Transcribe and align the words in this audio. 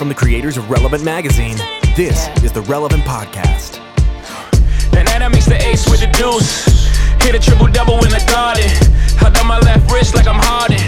From 0.00 0.08
the 0.08 0.14
creators 0.14 0.56
of 0.56 0.70
Relevant 0.70 1.04
Magazine, 1.04 1.58
this 1.94 2.26
is 2.42 2.52
the 2.52 2.62
Relevant 2.62 3.02
Podcast. 3.02 3.80
And 4.96 5.06
then 5.06 5.22
I 5.22 5.28
mix 5.28 5.44
the 5.44 5.60
ace 5.60 5.84
with 5.90 6.00
the 6.00 6.06
deuce. 6.16 6.88
Hit 7.20 7.34
a 7.34 7.38
triple 7.38 7.66
double 7.66 8.02
in 8.04 8.08
the 8.08 8.24
garden. 8.24 8.64
Held 9.20 9.36
on 9.36 9.46
my 9.46 9.58
left 9.58 9.92
wrist 9.92 10.14
like 10.14 10.26
I'm 10.26 10.40
Harden. 10.40 10.80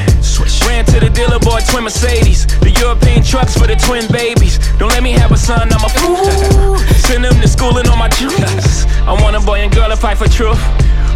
Ran 0.66 0.86
to 0.86 0.98
the 0.98 1.10
dealer, 1.10 1.38
boy, 1.38 1.60
twin 1.68 1.84
Mercedes. 1.84 2.46
The 2.60 2.70
European 2.70 3.22
trucks 3.22 3.52
for 3.52 3.66
the 3.66 3.76
twin 3.76 4.10
babies. 4.10 4.56
Don't 4.78 4.88
let 4.88 5.02
me 5.02 5.12
have 5.12 5.30
a 5.30 5.36
son, 5.36 5.68
I'm 5.70 5.84
a 5.84 5.92
fool. 5.92 6.78
Send 7.04 7.22
them 7.22 7.38
to 7.38 7.48
school 7.48 7.76
and 7.76 7.88
on 7.88 7.98
my 7.98 8.08
juice. 8.08 8.86
I 9.04 9.12
want 9.20 9.36
a 9.36 9.40
boy 9.40 9.60
and 9.60 9.70
girl 9.70 9.90
to 9.90 9.96
fight 9.96 10.16
for 10.16 10.26
truth. 10.26 10.56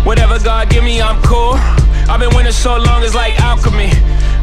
Whatever 0.05 0.39
God 0.39 0.69
give 0.69 0.85
me, 0.85 1.01
I'm 1.01 1.23
cool. 1.23 1.55
I've 2.13 2.21
been 2.21 2.37
winning 2.37 2.53
so 2.53 2.77
long, 2.77 3.03
it's 3.03 3.15
like 3.15 3.41
alchemy. 3.41 3.89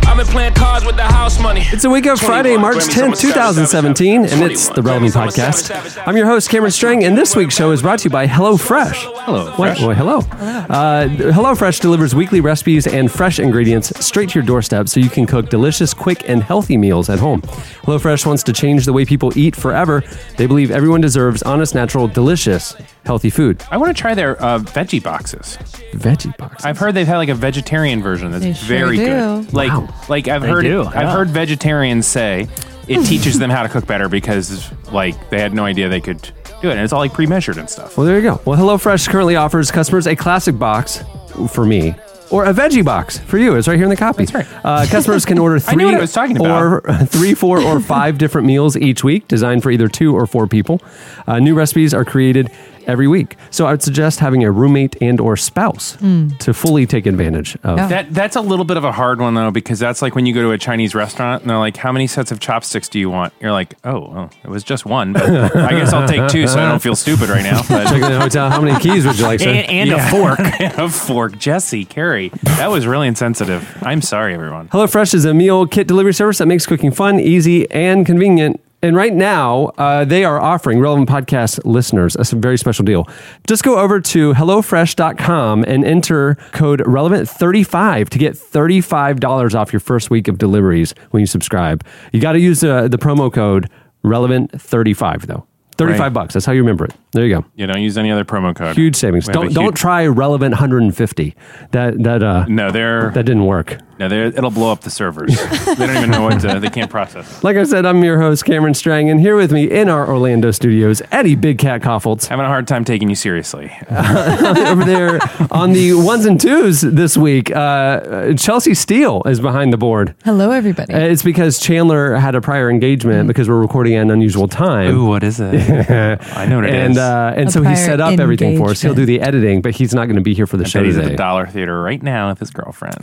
I've 0.06 0.18
been 0.18 0.28
playing 0.28 0.54
cards 0.54 0.86
with 0.86 0.96
the 0.96 1.04
house 1.04 1.40
money. 1.42 1.62
It's 1.72 1.86
a 1.86 1.90
week 1.90 2.06
of 2.06 2.20
Friday, 2.20 2.56
March 2.56 2.78
10th, 2.78 3.20
2017, 3.20 4.26
and 4.26 4.44
it's 4.44 4.70
the 4.70 4.82
Relevant 4.84 5.14
Podcast. 5.14 6.04
I'm 6.06 6.16
your 6.16 6.28
host, 6.28 6.50
Cameron 6.50 6.72
Strang, 6.72 7.04
and 7.04 7.18
this 7.18 7.36
week's 7.36 7.56
show 7.56 7.72
is 7.72 7.82
brought 7.82 8.00
to 8.00 8.04
you 8.06 8.10
by 8.12 8.28
HelloFresh. 8.28 8.94
Hello, 9.24 9.52
Fresh. 9.56 9.82
Well, 9.82 9.96
hello. 9.96 10.18
Uh, 10.20 11.08
HelloFresh 11.08 11.82
delivers 11.82 12.14
weekly 12.14 12.42
recipes 12.42 12.86
and 12.86 13.12
fresh 13.12 13.40
ingredients 13.40 13.92
straight 14.06 14.30
to 14.30 14.40
your 14.40 14.46
doorstep 14.46 14.88
so 14.88 15.00
you 15.00 15.10
can 15.10 15.26
cook 15.26 15.50
delicious, 15.50 15.94
quick, 15.96 16.30
and 16.30 16.44
healthy 16.44 16.78
meals 16.78 17.10
at 17.10 17.18
home. 17.18 17.42
HelloFresh 17.42 18.26
wants 18.26 18.44
to 18.44 18.54
change 18.54 18.86
the 18.86 18.94
way 18.94 19.06
people 19.06 19.36
eat 19.38 19.56
forever. 19.56 20.04
They 20.38 20.46
believe 20.46 20.70
everyone 20.70 21.02
deserves 21.02 21.42
honest, 21.42 21.74
natural, 21.74 22.08
delicious, 22.08 22.76
healthy 23.06 23.32
food. 23.32 23.64
I 23.72 23.78
want 23.78 23.96
to 23.96 24.00
try 24.00 24.14
their 24.14 24.42
uh, 24.44 24.60
veggie 24.60 25.02
boxes. 25.02 25.58
Veggie 25.94 26.36
box. 26.38 26.64
I've 26.66 26.78
heard 26.78 26.94
they've 26.94 27.08
had 27.08 27.18
like 27.18 27.30
a 27.30 27.36
vegetarian 27.36 28.02
version 28.04 28.32
that's 28.32 28.44
They 28.44 28.54
sure 28.54 28.68
very 28.68 28.98
do. 28.98 29.06
good. 29.06 29.54
Like, 29.54 29.72
Wow. 29.72 29.90
Like 30.10 30.28
I've 30.28 30.42
heard, 30.42 30.64
do, 30.64 30.84
I've 30.84 30.94
yeah. 30.94 31.14
heard 31.14 31.30
vegetarians 31.30 32.08
say 32.08 32.48
it 32.88 33.06
teaches 33.06 33.40
them 33.40 33.50
how 33.50 33.64
to 33.64 33.70
cook 33.70 33.88
better 33.88 34.10
because 34.10 34.72
like 34.92 35.30
they 35.30 35.40
had 35.40 35.54
no 35.54 35.66
idea 35.66 35.90
they 35.90 36.02
could 36.02 36.22
do 36.62 36.70
it, 36.70 36.74
and 36.74 36.82
it's 36.82 36.94
all 36.94 37.00
like 37.00 37.14
pre-measured 37.14 37.58
and 37.58 37.70
stuff. 37.70 37.98
Well, 37.98 38.06
there 38.06 38.18
you 38.18 38.24
go. 38.24 38.42
Well, 38.46 38.58
HelloFresh 38.58 39.10
currently 39.10 39.36
offers 39.36 39.72
customers 39.72 40.08
a 40.08 40.16
classic 40.16 40.58
box 40.58 41.04
for 41.50 41.66
me. 41.66 41.96
Or 42.32 42.46
a 42.46 42.54
veggie 42.54 42.84
box 42.84 43.20
for 43.20 43.38
you. 43.38 43.56
It's 43.56 43.68
right 43.68 43.76
here 43.76 43.84
in 43.84 43.92
the 43.92 43.96
copy. 43.96 44.26
That's 44.26 44.34
right. 44.34 44.66
Uh, 44.66 44.88
customers 44.90 45.24
can 45.24 45.38
order 45.40 45.60
three 45.60 45.74
I 45.74 45.76
knew 45.76 45.86
what 45.86 45.94
I 45.96 46.00
was 46.00 46.14
talking 46.14 46.42
or 46.44 46.82
three, 47.06 47.36
four, 47.36 47.62
or 47.62 47.80
five 47.80 48.18
different 48.18 48.48
meals 48.48 48.76
each 48.76 49.04
week, 49.04 49.28
designed 49.28 49.62
for 49.62 49.70
either 49.70 49.88
two 49.88 50.16
or 50.16 50.26
four 50.26 50.48
people. 50.48 50.82
Uh, 51.28 51.38
new 51.38 51.54
recipes 51.54 51.94
are 51.94 52.04
created 52.04 52.50
every 52.88 53.08
week. 53.08 53.36
So 53.52 53.66
I 53.66 53.72
would 53.72 53.82
suggest 53.82 54.20
having 54.20 54.44
a 54.44 54.52
roommate 54.52 54.96
and 55.02 55.20
or 55.20 55.38
spouse 55.38 55.96
hmm. 55.96 56.30
to 56.40 56.54
fully 56.54 56.86
take 56.86 57.06
advantage 57.06 57.56
of. 57.64 57.78
Yeah. 57.78 57.88
That 57.88 58.14
that's 58.14 58.36
a 58.36 58.42
little 58.42 58.66
bit 58.66 58.78
of 58.78 58.84
a 58.84 58.92
hard 58.92 59.20
one 59.20 59.34
though 59.34 59.52
because 59.52 59.80
that's 59.80 60.02
like 60.02 60.16
when 60.16 60.26
you 60.26 60.34
go 60.34 60.42
to 60.42 60.52
a 60.52 60.58
Chinese 60.58 60.96
restaurant 60.96 61.42
and 61.42 61.50
they're 61.50 61.58
like, 61.58 61.78
"How 61.78 61.92
many 61.92 62.08
sets 62.08 62.32
of 62.32 62.40
chopsticks 62.40 62.90
do 62.90 63.00
you 63.00 63.10
want?" 63.10 63.34
You're 63.40 63.52
like, 63.52 63.76
"Oh, 63.84 64.10
well, 64.10 64.32
it 64.44 64.50
was 64.50 64.64
just 64.64 64.86
one, 64.86 65.14
but 65.14 65.56
I 65.56 65.72
guess 65.72 65.94
I'll 65.94 66.08
take 66.08 66.30
two 66.30 66.48
so 66.48 66.60
I 66.60 66.70
don't 66.70 66.82
feel 66.82 66.96
stupid 66.96 67.30
right 67.30 67.44
now." 67.44 67.62
But 67.74 67.86
Check 67.86 68.04
in 68.04 68.12
the 68.12 68.20
hotel. 68.20 68.50
How 68.50 68.62
many 68.62 68.80
keys 68.80 69.06
would 69.06 69.18
you 69.18 69.26
like, 69.26 69.40
sir? 69.40 69.50
and, 69.50 69.70
and 69.70 69.90
Yeah. 69.90 70.08
a 70.08 70.12
fork. 70.12 70.40
a 70.78 70.90
fork, 70.90 71.38
Jesse, 71.38 71.86
Carrie. 71.86 72.30
That 72.44 72.70
was 72.70 72.86
really 72.86 73.08
insensitive. 73.08 73.78
I'm 73.82 74.02
sorry, 74.02 74.34
everyone. 74.34 74.68
HelloFresh 74.70 75.14
is 75.14 75.26
a 75.26 75.34
meal 75.34 75.66
kit 75.66 75.88
delivery 75.88 76.14
service 76.14 76.38
that 76.38 76.46
makes 76.46 76.66
cooking 76.66 76.92
fun, 76.92 77.20
easy, 77.20 77.70
and 77.72 78.06
convenient. 78.06 78.62
And 78.84 78.98
right 78.98 79.14
now, 79.14 79.72
uh, 79.78 80.04
they 80.04 80.26
are 80.26 80.42
offering 80.42 80.80
relevant 80.80 81.08
podcast 81.10 81.62
listeners 81.64 82.18
a 82.18 82.36
very 82.36 82.58
special 82.58 82.84
deal. 82.84 83.08
Just 83.48 83.64
go 83.64 83.80
over 83.80 84.02
to 84.02 84.34
HelloFresh.com 84.34 85.64
and 85.66 85.86
enter 85.86 86.36
code 86.52 86.82
relevant35 86.82 88.10
to 88.10 88.18
get 88.20 88.34
$35 88.36 89.56
off 89.56 89.72
your 89.72 89.80
first 89.80 90.10
week 90.10 90.28
of 90.28 90.38
deliveries 90.38 90.94
when 91.12 91.22
you 91.22 91.28
subscribe. 91.28 91.86
You 92.12 92.20
got 92.20 92.34
to 92.34 92.40
use 92.42 92.62
uh, 92.62 92.90
the 92.90 92.98
promo 92.98 93.32
code 93.34 93.70
relevant35, 94.04 95.28
though. 95.28 95.48
35 95.76 96.00
Right. 96.00 96.14
bucks. 96.14 96.34
That's 96.36 96.46
how 96.46 96.52
you 96.52 96.60
remember 96.62 96.86
it. 96.86 96.94
There 97.14 97.26
you 97.26 97.34
go. 97.34 97.46
Yeah, 97.56 97.66
don't 97.66 97.82
use 97.82 97.98
any 97.98 98.12
other 98.12 98.24
promo 98.24 98.56
code. 98.56 98.76
Huge 98.76 98.96
savings. 98.96 99.28
We 99.28 99.34
have 99.34 99.42
a 99.42 99.46
Don't, 99.46 99.54
don't 99.54 99.74
try 99.76 100.06
relevant 100.06 100.52
150. 100.54 101.36
That, 101.72 102.04
that, 102.04 102.22
uh, 102.22 102.46
No, 102.48 102.70
they're 102.70 103.10
that 103.12 103.24
didn't 103.26 103.46
work. 103.46 103.80
No, 104.00 104.08
it'll 104.12 104.50
blow 104.50 104.72
up 104.72 104.82
the 104.82 104.90
servers. 104.90 105.36
they 105.66 105.76
don't 105.76 105.96
even 105.98 106.10
know 106.10 106.24
what 106.24 106.42
to, 106.42 106.60
they 106.60 106.70
can't 106.70 106.90
process. 106.90 107.44
Like 107.44 107.58
I 107.58 107.64
said, 107.64 107.86
I'm 107.86 108.04
your 108.04 108.20
host, 108.20 108.44
Cameron 108.44 108.74
Strang, 108.74 109.10
and 109.10 109.20
here 109.20 109.36
with 109.36 109.52
me 109.52 109.70
in 109.70 109.88
our 109.88 110.08
Orlando 110.08 110.50
studios, 110.52 111.02
Eddie 111.12 111.36
Big 111.36 111.60
Cat 111.60 111.82
Kaufholz. 111.82 112.26
Having 112.28 112.46
a 112.46 112.50
hard 112.50 112.68
time 112.68 112.84
taking 112.86 113.08
you 113.10 113.16
seriously. 113.16 113.72
Over 113.92 114.84
there 114.84 115.20
on 115.52 115.74
the 115.74 115.94
ones 115.94 116.26
and 116.26 116.42
twos 116.42 116.82
this 116.82 117.16
week, 117.16 117.56
uh, 117.56 118.34
Chelsea 118.34 118.74
Steele 118.74 119.22
is 119.26 119.40
behind 119.40 119.72
the 119.72 119.78
board. 119.78 120.16
Hello, 120.26 120.50
everybody. 120.52 120.94
Uh, 120.94 121.00
It's 121.00 121.24
because 121.24 121.60
Chandler 121.60 122.16
had 122.16 122.34
a 122.36 122.42
prior 122.42 122.70
engagement 122.72 123.28
because 123.28 123.48
we're 123.48 123.62
recording 123.62 123.94
at 123.96 124.02
an 124.02 124.10
unusual 124.12 124.48
time. 124.48 124.96
Ooh, 124.96 125.06
what 125.06 125.24
is 125.24 125.40
it? 125.40 125.54
I 126.36 126.46
know 126.48 126.58
what 126.58 126.66
it 126.66 126.74
is. 126.74 126.82
and 126.90 126.98
uh, 126.98 127.34
and 127.36 127.50
A 127.50 127.52
so 127.52 127.62
he 127.62 127.76
set 127.76 128.00
up 128.02 128.20
everything 128.20 128.58
for 128.58 128.72
us. 128.72 128.82
He'll 128.82 128.96
do 128.96 129.06
the 129.06 129.22
editing, 129.22 129.62
but 129.62 129.76
he's 129.76 129.94
not 129.94 130.06
going 130.06 130.16
to 130.16 130.22
be 130.22 130.34
here 130.34 130.48
for 130.48 130.58
the 130.58 130.66
I 130.66 130.68
show 130.68 130.80
bet 130.80 130.88
he's 130.88 130.98
at 130.98 131.06
the 131.06 131.16
Dollar 131.16 131.46
Theater 131.46 131.80
right 131.82 132.02
now 132.02 132.30
with 132.30 132.40
his 132.40 132.50
girlfriend. 132.50 132.96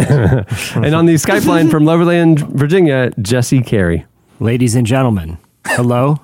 and 0.85 0.95
on 0.95 1.07
the 1.07 1.15
Skype 1.15 1.47
line 1.47 1.69
from 1.69 1.85
Loverland, 1.87 2.41
Virginia, 2.51 3.11
Jesse 3.21 3.63
Carey. 3.63 4.07
Ladies 4.39 4.75
and 4.75 4.87
gentlemen, 4.87 5.39
hello. 5.67 6.21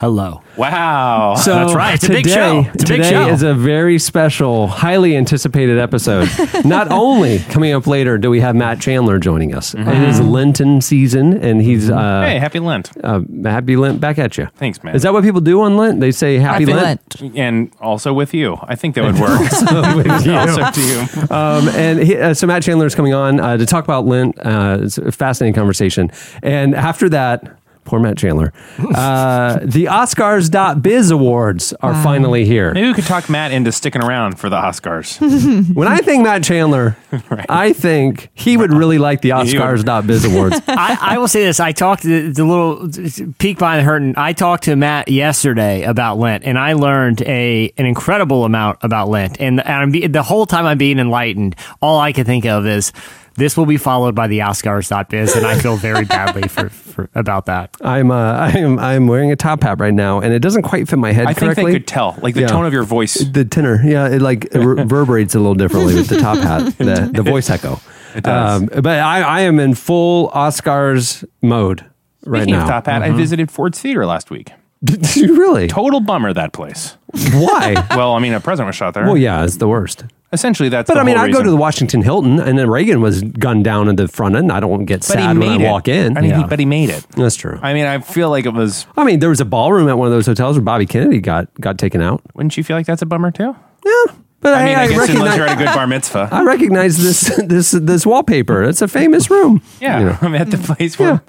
Hello. 0.00 0.42
wow. 0.56 1.34
So 1.48 1.54
That's 1.54 1.74
right. 1.74 1.94
It's 1.94 2.04
a 2.04 2.06
today, 2.08 2.22
big 2.22 2.32
show. 2.32 2.60
It's 2.72 2.84
a 2.84 2.86
big 2.86 3.02
today 3.02 3.10
show. 3.10 3.28
is 3.30 3.42
a 3.42 3.52
very 3.54 3.98
special, 3.98 4.68
highly 4.68 5.16
anticipated 5.16 5.76
episode. 5.78 6.28
Not 6.64 6.92
only 6.92 7.40
coming 7.40 7.72
up 7.72 7.86
later 7.88 8.16
do 8.16 8.30
we 8.30 8.38
have 8.40 8.54
Matt 8.54 8.80
Chandler 8.80 9.18
joining 9.18 9.54
us. 9.56 9.74
It 9.74 9.86
is 9.88 10.20
Lenten 10.20 10.80
season, 10.80 11.36
and 11.38 11.60
he's 11.60 11.90
uh, 11.90 12.22
hey, 12.22 12.38
happy 12.38 12.60
Lent. 12.60 12.92
uh, 13.02 13.22
happy 13.44 13.76
Lent 13.76 14.00
back 14.00 14.18
at 14.18 14.38
you. 14.38 14.46
Thanks, 14.54 14.84
man. 14.84 14.94
Is 14.94 15.02
that 15.02 15.12
what 15.12 15.24
people 15.24 15.40
do 15.40 15.62
on 15.62 15.76
Lent? 15.76 15.98
They 15.98 16.12
say 16.12 16.36
Happy, 16.38 16.64
Happy 16.64 16.74
Lent. 16.74 17.20
Lent. 17.20 17.36
and 17.36 17.72
also 17.80 18.12
with 18.12 18.32
you. 18.34 18.56
I 18.62 18.76
think 18.76 18.94
that 18.94 19.02
would 19.04 19.14
work. 19.20 19.40
also 19.40 20.70
to 20.70 20.80
you. 20.80 21.36
Um, 21.36 21.68
and 21.70 21.98
he, 22.00 22.16
uh, 22.16 22.34
so 22.34 22.46
Matt 22.46 22.62
Chandler 22.62 22.86
is 22.86 22.94
coming 22.94 23.14
on 23.14 23.40
uh, 23.40 23.56
to 23.56 23.66
talk 23.66 23.82
about 23.82 24.06
Lent. 24.06 24.38
Uh, 24.38 24.78
it's 24.82 24.98
a 24.98 25.10
fascinating 25.10 25.54
conversation. 25.54 26.10
And 26.42 26.74
after 26.76 27.08
that, 27.08 27.58
poor 27.88 27.98
Matt 27.98 28.18
Chandler, 28.18 28.52
uh, 28.94 29.60
the 29.62 29.86
Oskarz.biz 29.86 31.10
awards 31.10 31.72
are 31.80 31.94
finally 32.02 32.44
here. 32.44 32.74
Maybe 32.74 32.88
we 32.88 32.94
could 32.94 33.06
talk 33.06 33.30
Matt 33.30 33.50
into 33.50 33.72
sticking 33.72 34.02
around 34.04 34.38
for 34.38 34.50
the 34.50 34.56
Oscars. 34.56 35.18
When 35.74 35.88
I 35.88 35.98
think 35.98 36.22
Matt 36.24 36.44
Chandler, 36.44 36.96
I 37.48 37.72
think 37.72 38.28
he 38.34 38.56
would 38.56 38.72
really 38.72 38.98
like 38.98 39.22
the 39.22 39.30
Oskarz.biz 39.30 40.24
awards. 40.32 40.60
I, 40.68 40.98
I 41.00 41.18
will 41.18 41.28
say 41.28 41.44
this. 41.44 41.60
I 41.60 41.72
talked 41.72 42.02
to 42.02 42.08
the, 42.08 42.32
the 42.32 42.44
little 42.44 43.32
peek 43.38 43.58
behind 43.58 43.80
the 43.80 43.88
curtain. 43.88 44.14
I 44.16 44.34
talked 44.34 44.64
to 44.64 44.76
Matt 44.76 45.08
yesterday 45.08 45.84
about 45.84 46.18
Lent, 46.18 46.44
and 46.44 46.58
I 46.58 46.74
learned 46.74 47.22
a 47.22 47.72
an 47.78 47.86
incredible 47.86 48.44
amount 48.44 48.78
about 48.82 49.08
Lent. 49.08 49.40
And, 49.40 49.60
and 49.60 49.72
I'm 49.72 49.90
be, 49.90 50.06
the 50.06 50.22
whole 50.22 50.44
time 50.46 50.66
I'm 50.66 50.78
being 50.78 50.98
enlightened, 50.98 51.56
all 51.80 51.98
I 51.98 52.12
can 52.12 52.24
think 52.24 52.44
of 52.44 52.66
is 52.66 52.92
this 53.38 53.56
will 53.56 53.64
be 53.66 53.76
followed 53.78 54.14
by 54.14 54.26
the 54.26 54.40
Oskarz.biz, 54.40 55.34
and 55.36 55.46
I 55.46 55.58
feel 55.58 55.76
very 55.76 56.04
badly 56.04 56.46
for, 56.48 56.68
for 56.68 57.08
about 57.14 57.46
that. 57.46 57.74
I'm 57.80 58.10
uh, 58.10 58.32
I'm 58.52 58.78
I'm 58.78 59.06
wearing 59.06 59.32
a 59.32 59.36
top 59.36 59.62
hat 59.62 59.80
right 59.80 59.94
now, 59.94 60.20
and 60.20 60.34
it 60.34 60.40
doesn't 60.40 60.62
quite 60.62 60.88
fit 60.88 60.98
my 60.98 61.12
head 61.12 61.26
I 61.26 61.32
think 61.32 61.38
correctly. 61.54 61.72
they 61.72 61.78
could 61.78 61.86
tell, 61.86 62.18
like 62.20 62.34
the 62.34 62.42
Yeah. 62.42 62.48
tone 62.48 62.66
of 62.66 62.72
your 62.72 62.82
voice. 62.82 63.14
the 63.14 63.44
tenor, 63.44 63.80
yeah, 63.84 64.08
it 64.08 64.20
like 64.20 64.48
reverberates 64.54 65.34
a 65.34 65.38
little 65.38 65.54
differently 65.54 65.94
with 65.94 66.08
the 66.08 66.18
top 66.18 66.38
hat, 66.38 66.64
the, 66.78 67.10
the 67.12 67.22
voice 67.22 67.48
echo. 67.48 67.80
It 68.14 68.24
does. 68.24 68.62
Um, 68.62 68.66
but 68.82 68.86
I, 68.98 69.20
I 69.22 69.40
am 69.42 69.58
in 69.60 69.74
full 69.74 70.30
Oscars 70.30 71.24
mode 71.42 71.84
right 72.26 72.46
now. 72.48 72.62
of 72.62 72.68
Top 72.68 72.86
Hat, 72.86 73.02
I 73.02 73.10
visited 73.10 73.50
Ford's 73.50 73.80
Theater 73.80 74.04
last 74.06 74.30
week. 74.30 74.50
Did 74.82 75.14
you 75.16 75.36
really? 75.38 75.66
Total 75.68 76.00
bummer 76.00 76.32
that 76.32 76.52
place. 76.52 76.96
Why? 77.32 77.86
Well, 77.96 78.12
I 78.14 78.18
mean, 78.20 78.32
a 78.32 78.40
president 78.40 78.68
was 78.68 78.76
shot 78.76 78.94
there. 78.94 79.04
well, 79.04 79.16
yeah, 79.16 79.44
it's 79.44 79.56
the 79.56 79.68
worst. 79.68 80.04
Essentially, 80.30 80.68
that's. 80.68 80.88
But 80.88 80.98
I 80.98 81.04
mean, 81.04 81.16
I 81.16 81.30
go 81.30 81.42
to 81.42 81.50
the 81.50 81.56
Washington 81.56 82.02
Hilton, 82.02 82.38
and 82.38 82.58
then 82.58 82.68
Reagan 82.68 83.00
was 83.00 83.22
gunned 83.22 83.64
down 83.64 83.88
in 83.88 83.96
the 83.96 84.08
front 84.08 84.36
end. 84.36 84.52
I 84.52 84.60
don't 84.60 84.84
get 84.84 85.00
But 85.00 85.04
sad 85.06 85.38
when 85.38 85.48
I 85.48 85.56
it. 85.56 85.70
walk 85.70 85.88
in. 85.88 86.18
I 86.18 86.20
mean, 86.20 86.30
yeah. 86.30 86.42
he, 86.42 86.44
but 86.44 86.58
he 86.58 86.66
made 86.66 86.90
it. 86.90 87.06
that's 87.16 87.34
true. 87.36 87.58
I 87.62 87.72
mean, 87.72 87.86
I 87.86 87.98
feel 88.00 88.28
like 88.28 88.44
it 88.44 88.52
was. 88.52 88.86
I 88.96 89.04
mean, 89.04 89.20
there 89.20 89.30
was 89.30 89.40
a 89.40 89.46
ballroom 89.46 89.88
at 89.88 89.96
one 89.96 90.06
of 90.06 90.12
those 90.12 90.26
hotels 90.26 90.56
where 90.56 90.62
Bobby 90.64 90.84
Kennedy 90.84 91.20
got 91.20 91.48
got 91.60 91.78
taken 91.78 92.02
out. 92.02 92.20
Wouldn't 92.34 92.56
you 92.58 92.62
feel 92.64 92.76
like 92.76 92.84
that's 92.86 93.00
a 93.00 93.06
bummer 93.06 93.30
too? 93.30 93.56
Yeah, 93.86 94.14
but 94.40 94.52
I 94.54 94.64
mean, 94.66 94.74
I, 94.76 94.86
guess 94.88 95.08
unless 95.08 95.36
you're 95.36 95.46
at 95.46 95.54
a 95.58 95.64
good 95.64 95.72
bar 95.74 95.86
mitzvah. 95.86 96.28
I 96.32 96.42
recognize 96.44 96.98
this 96.98 97.34
this 97.46 97.70
this 97.70 98.04
wallpaper. 98.04 98.64
It's 98.64 98.82
a 98.82 98.88
famous 98.88 99.30
room. 99.30 99.62
yeah, 99.80 99.98
You 99.98 100.04
know. 100.06 100.18
I'm 100.22 100.34
at 100.34 100.50
the 100.50 100.58
place 100.58 100.98
where. 100.98 101.22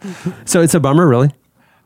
So 0.44 0.62
it's 0.62 0.74
a 0.74 0.80
bummer, 0.82 1.08
really. 1.08 1.32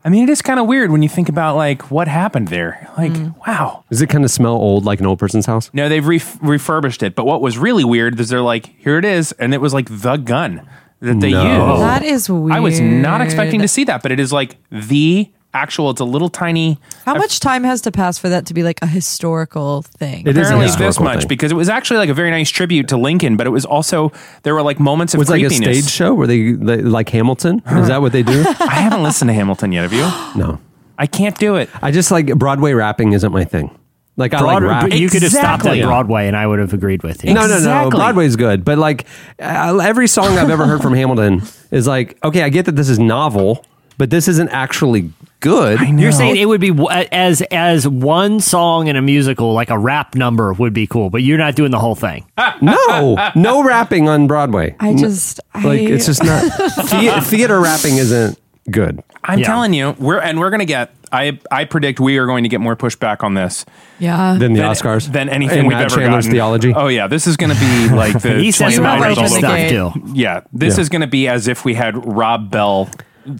I 0.04 0.10
mean, 0.10 0.24
it 0.24 0.30
is 0.30 0.42
kind 0.42 0.60
of 0.60 0.66
weird 0.66 0.90
when 0.90 1.02
you 1.02 1.08
think 1.08 1.28
about 1.30 1.56
like 1.56 1.90
what 1.90 2.08
happened 2.08 2.48
there. 2.48 2.88
Like, 2.98 3.12
Mm. 3.12 3.34
wow. 3.46 3.84
Does 3.90 4.02
it 4.02 4.08
kind 4.08 4.22
of 4.24 4.30
smell 4.30 4.52
old, 4.52 4.84
like 4.84 5.00
an 5.00 5.06
old 5.06 5.18
person's 5.18 5.46
house? 5.46 5.70
No, 5.72 5.88
they've 5.88 6.06
ref- 6.06 6.38
refurbished 6.42 7.02
it. 7.02 7.14
But 7.14 7.24
what 7.24 7.40
was 7.40 7.56
really 7.56 7.84
weird 7.84 8.20
is 8.20 8.28
they're 8.28 8.42
like, 8.42 8.66
here 8.78 8.98
it 8.98 9.04
is, 9.04 9.32
and 9.32 9.54
it 9.54 9.60
was 9.62 9.72
like 9.72 9.88
the 9.90 10.16
gun 10.18 10.60
that 11.00 11.20
they 11.20 11.30
No. 11.32 11.42
used. 11.72 11.82
That 11.82 12.02
is 12.02 12.28
weird. 12.30 12.52
I 12.56 12.60
was 12.60 12.80
not 12.80 13.20
expecting 13.22 13.60
to 13.62 13.68
see 13.68 13.84
that, 13.84 14.02
but 14.02 14.12
it 14.12 14.20
is 14.20 14.32
like 14.32 14.56
the 14.70 15.30
actual. 15.54 15.90
It's 15.90 16.00
a 16.00 16.04
little 16.04 16.28
tiny. 16.28 16.78
How 17.06 17.14
much 17.14 17.40
time 17.40 17.64
has 17.64 17.80
to 17.82 17.92
pass 17.92 18.18
for 18.18 18.28
that 18.28 18.46
to 18.46 18.54
be 18.54 18.62
like 18.62 18.80
a 18.82 18.86
historical 18.86 19.82
thing? 19.82 20.26
It 20.26 20.36
is 20.36 20.50
a 20.50 20.54
Apparently 20.54 20.84
this 20.86 21.00
much 21.00 21.20
thing. 21.20 21.28
because 21.28 21.52
it 21.52 21.54
was 21.54 21.68
actually 21.68 21.98
like 21.98 22.10
a 22.10 22.14
very 22.14 22.30
nice 22.30 22.50
tribute 22.50 22.88
to 22.88 22.96
Lincoln, 22.96 23.36
but 23.36 23.46
it 23.46 23.50
was 23.50 23.64
also 23.64 24.12
there 24.42 24.54
were 24.54 24.62
like 24.62 24.78
moments 24.80 25.14
of 25.14 25.18
was 25.18 25.30
it 25.30 25.32
was 25.34 25.42
like 25.42 25.52
a 25.52 25.54
stage 25.54 25.90
show 25.90 26.12
where 26.14 26.26
they, 26.26 26.52
they 26.52 26.82
like 26.82 27.08
Hamilton? 27.08 27.62
Is 27.66 27.88
that 27.88 28.02
what 28.02 28.12
they 28.12 28.22
do? 28.22 28.44
I 28.60 28.74
haven't 28.74 29.02
listened 29.02 29.28
to 29.28 29.34
Hamilton 29.34 29.72
yet. 29.72 29.90
Have 29.90 29.92
you? 29.92 30.00
no, 30.40 30.60
I 30.98 31.06
can't 31.06 31.38
do 31.38 31.56
it. 31.56 31.70
I 31.82 31.90
just 31.90 32.10
like 32.10 32.26
Broadway 32.36 32.72
rapping 32.72 33.12
isn't 33.12 33.32
my 33.32 33.44
thing. 33.44 33.76
Like 34.16 34.32
I 34.32 34.40
like 34.40 34.60
Broadway, 34.60 34.68
rap. 34.68 34.92
you 34.92 35.08
could 35.08 35.22
have 35.22 35.32
stopped 35.32 35.62
Exactly. 35.62 35.82
at 35.82 35.86
Broadway, 35.86 36.28
and 36.28 36.36
I 36.36 36.46
would 36.46 36.60
have 36.60 36.72
agreed 36.72 37.02
with 37.02 37.24
you. 37.24 37.34
No, 37.34 37.42
no, 37.42 37.48
no. 37.48 37.56
Exactly. 37.56 37.98
Broadway's 37.98 38.36
good, 38.36 38.64
but 38.64 38.78
like 38.78 39.06
uh, 39.40 39.76
every 39.82 40.06
song 40.06 40.38
I've 40.38 40.50
ever 40.50 40.66
heard 40.66 40.82
from 40.82 40.94
Hamilton 41.02 41.42
is 41.72 41.88
like, 41.88 42.16
okay, 42.22 42.42
I 42.42 42.48
get 42.48 42.66
that 42.66 42.76
this 42.76 42.88
is 42.88 43.00
novel, 43.00 43.64
but 43.98 44.10
this 44.10 44.28
isn't 44.28 44.50
actually 44.50 45.10
good. 45.44 45.78
You're 46.00 46.10
saying 46.10 46.36
it 46.36 46.46
would 46.46 46.60
be 46.60 46.70
w- 46.70 46.88
as 47.12 47.40
as 47.52 47.86
one 47.86 48.40
song 48.40 48.88
in 48.88 48.96
a 48.96 49.02
musical, 49.02 49.52
like 49.52 49.70
a 49.70 49.78
rap 49.78 50.14
number 50.14 50.52
would 50.54 50.72
be 50.72 50.86
cool, 50.86 51.10
but 51.10 51.22
you're 51.22 51.38
not 51.38 51.54
doing 51.54 51.70
the 51.70 51.78
whole 51.78 51.94
thing. 51.94 52.24
No, 52.62 53.30
no 53.36 53.62
rapping 53.62 54.08
on 54.08 54.26
Broadway. 54.26 54.74
I 54.80 54.94
just 54.94 55.40
like 55.54 55.80
I, 55.80 55.84
it's 55.84 56.06
just 56.06 56.22
not 56.24 56.42
the- 56.58 57.20
theater 57.22 57.60
rapping 57.60 57.96
isn't 57.98 58.38
good. 58.70 59.02
I'm 59.22 59.38
Yeah. 59.40 59.44
telling 59.46 59.74
you, 59.74 59.94
we're 59.98 60.18
and 60.20 60.38
we're 60.40 60.50
gonna 60.50 60.64
get. 60.64 60.90
I 61.12 61.38
I 61.50 61.64
predict 61.64 62.00
we 62.00 62.18
are 62.18 62.26
going 62.26 62.42
to 62.42 62.48
get 62.48 62.60
more 62.60 62.74
pushback 62.74 63.22
on 63.22 63.34
this 63.34 63.64
yeah. 64.00 64.36
Than 64.36 64.52
the 64.54 64.60
than, 64.62 64.70
Oscars 64.72 65.12
than 65.12 65.28
anything 65.28 65.60
And 65.60 65.68
we've 65.68 65.76
Matt 65.76 65.92
ever 65.92 66.00
Chandler's 66.00 66.24
gotten. 66.24 66.32
theology. 66.32 66.74
Oh 66.74 66.88
yeah, 66.88 67.06
this 67.06 67.26
is 67.28 67.36
going 67.36 67.54
to 67.54 67.60
be 67.60 67.88
like 67.94 68.20
the 68.20 68.34
He 68.40 68.50
says 68.50 68.74
some 68.74 68.82
29 68.84 68.84
Rob 68.84 69.00
outrageous 69.18 69.30
opened 69.32 69.44
the 69.44 69.48
stuff 69.92 69.94
gate. 70.02 70.10
too. 70.10 70.12
Yeah, 70.20 70.40
this 70.52 70.76
Yeah. 70.76 70.80
is 70.80 70.88
going 70.88 71.02
to 71.02 71.06
be 71.06 71.28
as 71.28 71.46
if 71.46 71.64
we 71.64 71.74
had 71.74 71.94
Rob 72.04 72.50
Bell 72.50 72.88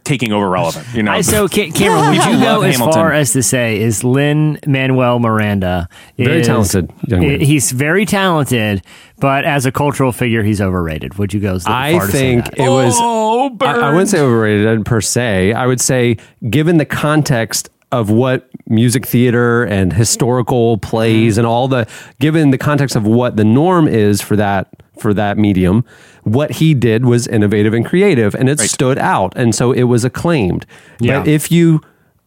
taking 0.04 0.32
over 0.32 0.48
relevant. 0.48 0.86
You 0.94 1.02
know, 1.02 1.12
I, 1.12 1.20
so, 1.20 1.48
Ca- 1.48 1.70
Cameron, 1.70 2.10
would 2.10 2.16
People 2.18 2.32
you 2.32 2.38
go 2.44 2.44
love 2.44 2.64
as 2.64 2.76
Hamilton. 2.76 3.00
far 3.00 3.12
as 3.12 3.32
to 3.32 3.42
say 3.42 3.80
is 3.80 4.04
Lin 4.04 4.58
Manuel 4.66 5.18
Miranda 5.18 5.88
Very 6.18 6.40
is- 6.40 6.46
talented 6.46 6.92
young 7.08 7.20
man. 7.20 7.40
He's 7.40 7.70
very 7.72 8.06
talented, 8.06 8.82
but 9.18 9.44
as 9.44 9.66
a 9.66 9.72
cultural 9.72 10.12
figure, 10.12 10.42
he's 10.42 10.60
overrated. 10.60 11.18
Would 11.18 11.32
you 11.34 11.40
go 11.40 11.54
as 11.54 11.66
I 11.66 11.92
far 11.92 12.06
to 12.06 12.12
say 12.12 12.18
think 12.18 12.44
that? 12.46 12.58
it 12.58 12.68
was. 12.68 12.94
Oh, 12.98 13.56
I, 13.60 13.72
I 13.78 13.90
wouldn't 13.90 14.08
say 14.08 14.20
overrated 14.20 14.84
per 14.84 15.00
se. 15.00 15.52
I 15.52 15.66
would 15.66 15.80
say, 15.80 16.16
given 16.50 16.78
the 16.78 16.86
context 16.86 17.70
of 17.92 18.10
what 18.10 18.48
music 18.66 19.06
theater 19.06 19.62
and 19.64 19.92
historical 19.92 20.78
plays 20.78 21.34
mm-hmm. 21.34 21.40
and 21.40 21.46
all 21.46 21.68
the, 21.68 21.86
given 22.18 22.50
the 22.50 22.58
context 22.58 22.96
of 22.96 23.06
what 23.06 23.36
the 23.36 23.44
norm 23.44 23.86
is 23.86 24.20
for 24.20 24.34
that 24.34 24.68
for 24.98 25.14
that 25.14 25.38
medium, 25.38 25.84
what 26.22 26.52
he 26.52 26.74
did 26.74 27.04
was 27.04 27.26
innovative 27.26 27.74
and 27.74 27.84
creative, 27.84 28.34
and 28.34 28.48
it 28.48 28.60
stood 28.60 28.98
out, 28.98 29.32
and 29.36 29.54
so 29.54 29.72
it 29.72 29.84
was 29.84 30.04
acclaimed. 30.04 30.66
Yeah. 31.00 31.20
But 31.20 31.28
if 31.28 31.50
you 31.50 31.80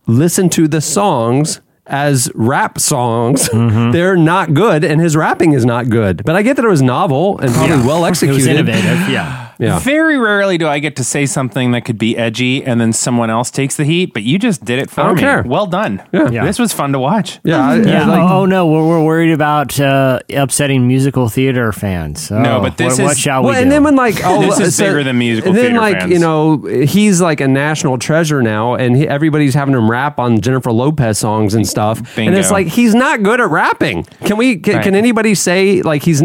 listen 0.05 0.49
to 0.49 0.67
the 0.67 0.81
songs 0.81 1.61
as 1.89 2.29
rap 2.35 2.79
songs, 2.79 3.49
Mm-hmm. 3.57 3.91
they're 3.91 4.15
not 4.17 4.53
good, 4.53 4.83
and 4.83 5.01
his 5.01 5.15
rapping 5.15 5.53
is 5.53 5.65
not 5.65 5.89
good. 5.89 6.23
But 6.23 6.35
I 6.35 6.41
get 6.41 6.55
that 6.57 6.65
it 6.65 6.69
was 6.69 6.81
novel 6.81 7.39
and 7.39 7.51
probably 7.53 7.77
well 7.87 8.05
It 8.05 8.09
executed. 8.09 8.35
was 8.37 8.47
innovative. 8.47 9.09
Yeah. 9.09 9.43
Yeah. 9.59 9.79
Very 9.79 10.19
rarely 10.19 10.59
do 10.59 10.67
I 10.67 10.77
get 10.77 10.97
to 10.97 11.03
say 11.03 11.25
something 11.25 11.71
that 11.71 11.81
could 11.83 11.97
be 11.97 12.15
edgy 12.15 12.63
and 12.63 12.79
then 12.79 12.93
someone 12.93 13.31
else 13.31 13.49
takes 13.49 13.75
the 13.75 13.85
heat, 13.85 14.13
but 14.13 14.21
you 14.21 14.37
just 14.37 14.63
did 14.63 14.77
it 14.77 14.87
for 14.91 15.01
I 15.01 15.05
don't 15.07 15.15
me. 15.15 15.21
care. 15.21 15.41
Well 15.41 15.65
done. 15.65 16.03
Yeah. 16.13 16.29
Yeah. 16.29 16.45
This 16.45 16.59
was 16.59 16.73
fun 16.73 16.91
to 16.91 16.99
watch. 16.99 17.39
Yeah, 17.43 17.67
I- 17.67 17.73
I 17.73 17.75
Yeah. 17.77 18.05
like- 18.07 18.19
oh, 18.21 18.41
oh, 18.41 18.45
no, 18.45 18.67
we're, 18.67 18.85
we're 18.87 19.03
worried 19.03 19.31
about 19.31 19.79
uh, 19.79 20.19
upsetting 20.29 20.87
musical 20.87 21.27
theater 21.27 21.71
fans. 21.71 22.29
No, 22.29 22.57
Oh, 22.57 22.61
but 22.61 22.77
this 22.77 22.99
what, 22.99 23.05
what 23.05 23.11
is- 23.13 23.19
shall 23.19 23.41
we 23.41 23.45
well, 23.47 23.55
do? 23.55 23.61
and 23.63 23.71
then 23.71 23.83
when 23.83 23.95
like 23.95 24.17
oh, 24.23 24.41
This 24.45 24.59
is 24.59 24.77
bigger 24.77 25.03
than 25.03 25.17
musical 25.17 25.49
and 25.49 25.57
then 25.57 25.75
like 25.75 26.01
fans. 26.01 26.11
you 26.11 26.19
know 26.19 26.57
he's 26.61 27.19
like 27.19 27.41
a 27.41 27.47
national 27.47 27.97
treasure 27.97 28.43
now, 28.43 28.75
and 28.75 28.95
he, 28.95 29.07
everybody's 29.07 29.55
having 29.55 29.73
him 29.73 29.89
rap 29.89 30.19
on 30.19 30.39
Jennifer 30.39 30.71
Lopez 30.71 31.17
songs 31.17 31.55
and 31.55 31.65
stuff. 31.67 31.76
And 32.17 32.35
it's 32.35 32.51
like 32.51 32.67
he's 32.67 32.95
not 32.95 33.23
good 33.23 33.39
at 33.39 33.49
rapping. 33.49 34.03
Can 34.25 34.37
we? 34.37 34.57
Can, 34.57 34.75
Right. 34.75 34.83
can 34.83 34.95
anybody 34.95 35.35
say 35.35 35.81
like 35.81 36.03
he's? 36.03 36.23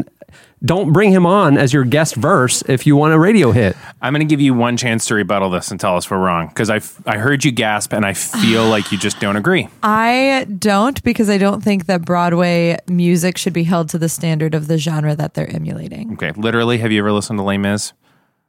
Don't 0.65 0.93
bring 0.93 1.11
him 1.11 1.27
on 1.27 1.59
as 1.59 1.73
your 1.73 1.83
guest 1.83 2.15
verse 2.15 2.63
if 2.69 2.87
you 2.87 2.95
want 2.95 3.13
a 3.13 3.19
radio 3.19 3.51
hit. 3.51 3.77
I'm 4.01 4.13
going 4.13 4.21
to 4.27 4.31
give 4.33 4.41
you 4.41 4.55
one 4.55 4.77
chance 4.77 5.07
to 5.07 5.15
rebuttal 5.17 5.51
this 5.51 5.73
and 5.73 5.81
tell 5.81 5.97
us 5.97 6.09
we're 6.09 6.19
wrong 6.19 6.47
because 6.47 6.71
I, 6.71 6.81
I 7.05 7.19
heard 7.19 7.45
you 7.45 7.51
gasp 7.51 7.93
and 7.93 8.07
I 8.07 8.13
feel 8.13 8.69
like 8.69 8.93
you 8.93 8.97
just 8.99 9.19
don't 9.19 9.35
agree. 9.35 9.69
I 9.83 10.47
don't 10.61 11.03
because 11.03 11.29
I 11.29 11.37
don't 11.37 11.65
think 11.65 11.87
that 11.87 12.05
Broadway 12.05 12.79
music 12.89 13.39
should 13.39 13.53
be 13.53 13.65
held 13.65 13.89
to 13.89 13.99
the 13.99 14.09
standard 14.09 14.55
of 14.55 14.69
the 14.69 14.79
genre 14.79 15.17
that 15.17 15.35
they're 15.35 15.51
emulating. 15.53 16.13
Okay, 16.13 16.31
literally, 16.37 16.79
have 16.79 16.93
you 16.93 17.01
ever 17.01 17.11
listened 17.11 17.41
to 17.41 17.43
Les 17.43 17.59
Mis? 17.59 17.93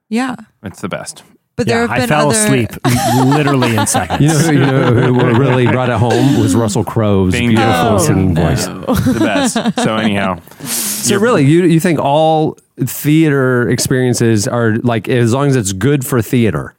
Yeah. 0.08 0.36
It's 0.62 0.82
the 0.82 0.90
best. 0.90 1.24
But 1.56 1.68
there 1.68 1.76
yeah, 1.78 1.82
have 1.82 1.92
I 1.92 2.00
been 2.00 2.10
fell 2.10 2.30
other 2.32 2.38
asleep 2.40 2.70
literally 3.26 3.76
in 3.76 3.86
seconds. 3.86 4.22
You 4.22 4.28
know, 4.28 4.34
who- 4.40 4.52
you 4.54 4.60
know 4.60 4.94
who 5.12 5.40
really 5.40 5.68
brought 5.68 5.90
it 5.90 5.98
home 5.98 6.40
was 6.40 6.56
Russell 6.64 6.84
Crowe's 6.84 7.32
Bingo. 7.34 7.50
beautiful 7.62 7.88
Oh, 7.88 7.98
singing 8.00 8.34
no. 8.34 8.42
voice. 8.50 8.66
The 8.66 9.20
best. 9.20 9.76
so 9.84 9.96
anyhow, 9.98 10.40
So 10.62 11.18
really, 11.20 11.44
you 11.46 11.66
you 11.66 11.80
think 11.80 12.00
all 12.00 12.58
theater 12.80 13.70
experiences 13.70 14.48
are 14.48 14.78
like 14.78 15.08
as 15.10 15.32
long 15.34 15.48
as 15.48 15.56
it's 15.56 15.74
good 15.74 16.04
for 16.06 16.22
theater? 16.24 16.74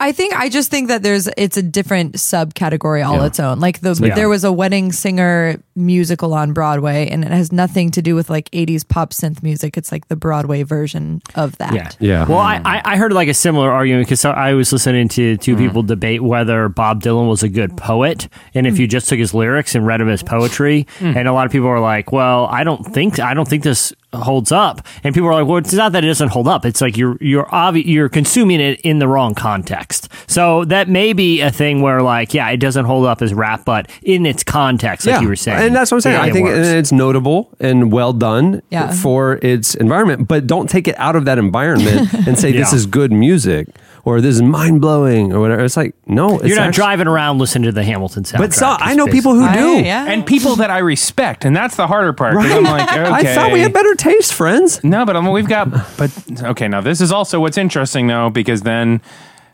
I 0.00 0.12
think 0.12 0.34
I 0.34 0.48
just 0.48 0.70
think 0.70 0.88
that 0.88 1.02
there's 1.02 1.28
it's 1.36 1.56
a 1.56 1.62
different 1.62 2.16
subcategory 2.16 3.06
all 3.06 3.16
Yeah. 3.16 3.26
its 3.26 3.40
own. 3.40 3.60
Like 3.60 3.80
the 3.80 3.98
Yeah. 4.02 4.14
there 4.14 4.28
was 4.28 4.44
a 4.44 4.52
wedding 4.52 4.92
singer 4.92 5.56
musical 5.76 6.34
on 6.34 6.52
Broadway 6.52 7.08
and 7.08 7.24
it 7.24 7.30
has 7.30 7.52
nothing 7.52 7.90
to 7.92 8.02
do 8.02 8.14
with 8.14 8.28
like 8.28 8.50
80s 8.52 8.86
pop 8.86 9.10
synth 9.12 9.42
music. 9.42 9.76
It's 9.76 9.90
like 9.92 10.08
the 10.08 10.16
Broadway 10.16 10.62
version 10.62 11.22
of 11.36 11.56
that. 11.58 11.72
Yeah. 11.74 11.90
Yeah. 12.00 12.24
Well, 12.26 12.38
I, 12.38 12.60
I 12.64 12.82
I 12.84 12.96
heard 12.96 13.12
like 13.12 13.28
a 13.28 13.34
similar 13.34 13.70
argument 13.70 14.06
because 14.06 14.24
I 14.24 14.52
was 14.54 14.72
listening 14.72 15.08
to 15.10 15.36
two 15.36 15.54
Mm-hmm. 15.54 15.64
people 15.66 15.82
debate 15.84 16.22
whether 16.22 16.68
Bob 16.68 17.02
Dylan 17.02 17.28
was 17.28 17.42
a 17.42 17.48
good 17.48 17.76
poet, 17.76 18.28
and 18.54 18.66
if 18.66 18.78
you 18.78 18.86
just 18.88 19.08
took 19.08 19.18
his 19.18 19.32
lyrics 19.32 19.74
and 19.74 19.86
read 19.86 20.00
him 20.00 20.08
as 20.08 20.22
poetry, 20.22 20.86
Mm. 20.98 21.16
and 21.16 21.28
a 21.28 21.32
lot 21.32 21.46
of 21.46 21.52
people 21.52 21.68
were 21.68 21.80
like, 21.80 22.10
"Well, 22.12 22.46
I 22.46 22.64
don't 22.64 22.84
think 22.92 23.20
I 23.20 23.32
don't 23.34 23.48
think 23.48 23.62
this 23.62 23.92
holds 24.14 24.52
up," 24.52 24.80
and 25.02 25.14
people 25.14 25.28
are 25.28 25.34
like, 25.34 25.46
"Well, 25.46 25.58
it's 25.58 25.72
not 25.72 25.92
that 25.92 26.04
it 26.04 26.06
doesn't 26.08 26.28
hold 26.30 26.48
up. 26.48 26.64
It's 26.64 26.80
like 26.80 26.96
you're 26.96 27.16
you're 27.20 27.46
obvi- 27.46 27.84
you're 27.86 28.08
consuming 28.08 28.60
it 28.60 28.80
in 28.82 28.98
the 28.98 29.08
wrong 29.08 29.34
context." 29.34 30.08
So 30.26 30.64
that 30.66 30.88
may 30.88 31.12
be 31.12 31.40
a 31.40 31.50
thing 31.50 31.82
where 31.82 32.02
like, 32.02 32.34
yeah, 32.34 32.48
it 32.50 32.58
doesn't 32.58 32.84
hold 32.86 33.06
up 33.06 33.22
as 33.22 33.32
rap, 33.34 33.64
but 33.64 33.90
in 34.02 34.26
its 34.26 34.42
context, 34.42 35.06
like 35.06 35.20
you 35.22 35.28
were 35.28 35.36
saying, 35.36 35.58
And 35.66 35.76
that's 35.76 35.90
what 35.90 35.96
I'm 35.98 36.00
saying. 36.02 36.16
it- 36.16 36.22
I 36.22 36.30
think 36.32 36.46
works. 36.48 36.68
it's 36.68 36.92
notable 36.92 37.50
and 37.60 37.92
well 37.92 38.12
done 38.12 38.62
Yeah. 38.70 38.92
for 38.92 39.38
its 39.42 39.74
environment, 39.74 40.28
but 40.28 40.46
don't 40.46 40.68
take 40.68 40.88
it 40.88 40.94
out 40.98 41.16
of 41.16 41.24
that 41.26 41.38
environment 41.38 42.12
and 42.26 42.38
say 42.38 42.52
this 42.60 42.72
is 42.72 42.86
good 42.86 43.12
music 43.12 43.68
or 44.04 44.20
this 44.20 44.34
is 44.34 44.42
mind 44.42 44.80
blowing 44.80 45.32
or 45.32 45.40
whatever. 45.40 45.64
It's 45.64 45.76
like, 45.76 45.94
no, 46.06 46.38
it's 46.38 46.48
You're 46.48 46.56
not 46.56 46.68
actually- 46.68 46.82
driving 46.82 47.06
around 47.06 47.38
listening 47.38 47.64
to 47.64 47.72
the 47.72 47.82
Hamilton 47.82 48.24
soundtrack. 48.24 48.38
But 48.38 48.52
so, 48.52 48.66
I 48.78 48.94
know 48.94 49.06
basically- 49.06 49.18
people 49.18 49.34
who 49.34 49.44
I- 49.44 49.56
do. 49.56 49.80
yeah. 49.82 50.06
and 50.06 50.26
people 50.26 50.56
that 50.56 50.70
I 50.70 50.78
respect, 50.78 51.44
and 51.44 51.56
that's 51.56 51.76
the 51.76 51.86
harder 51.86 52.12
part. 52.12 52.34
'cause 52.34 52.44
Right? 52.44 52.56
I'm 52.56 52.64
like, 52.64 52.88
okay. 52.92 53.32
I 53.32 53.34
thought 53.34 53.52
we 53.52 53.60
had 53.60 53.72
better 53.72 53.94
taste, 53.94 54.34
friends. 54.34 54.82
No, 54.84 55.04
but 55.06 55.16
I 55.16 55.20
mean, 55.20 55.32
we've 55.32 55.48
got. 55.48 55.70
But 55.96 56.10
okay, 56.42 56.68
now 56.68 56.80
this 56.80 57.00
is 57.00 57.10
also 57.12 57.40
what's 57.40 57.56
interesting 57.58 58.06
though, 58.06 58.30
because 58.30 58.62
then, 58.62 59.00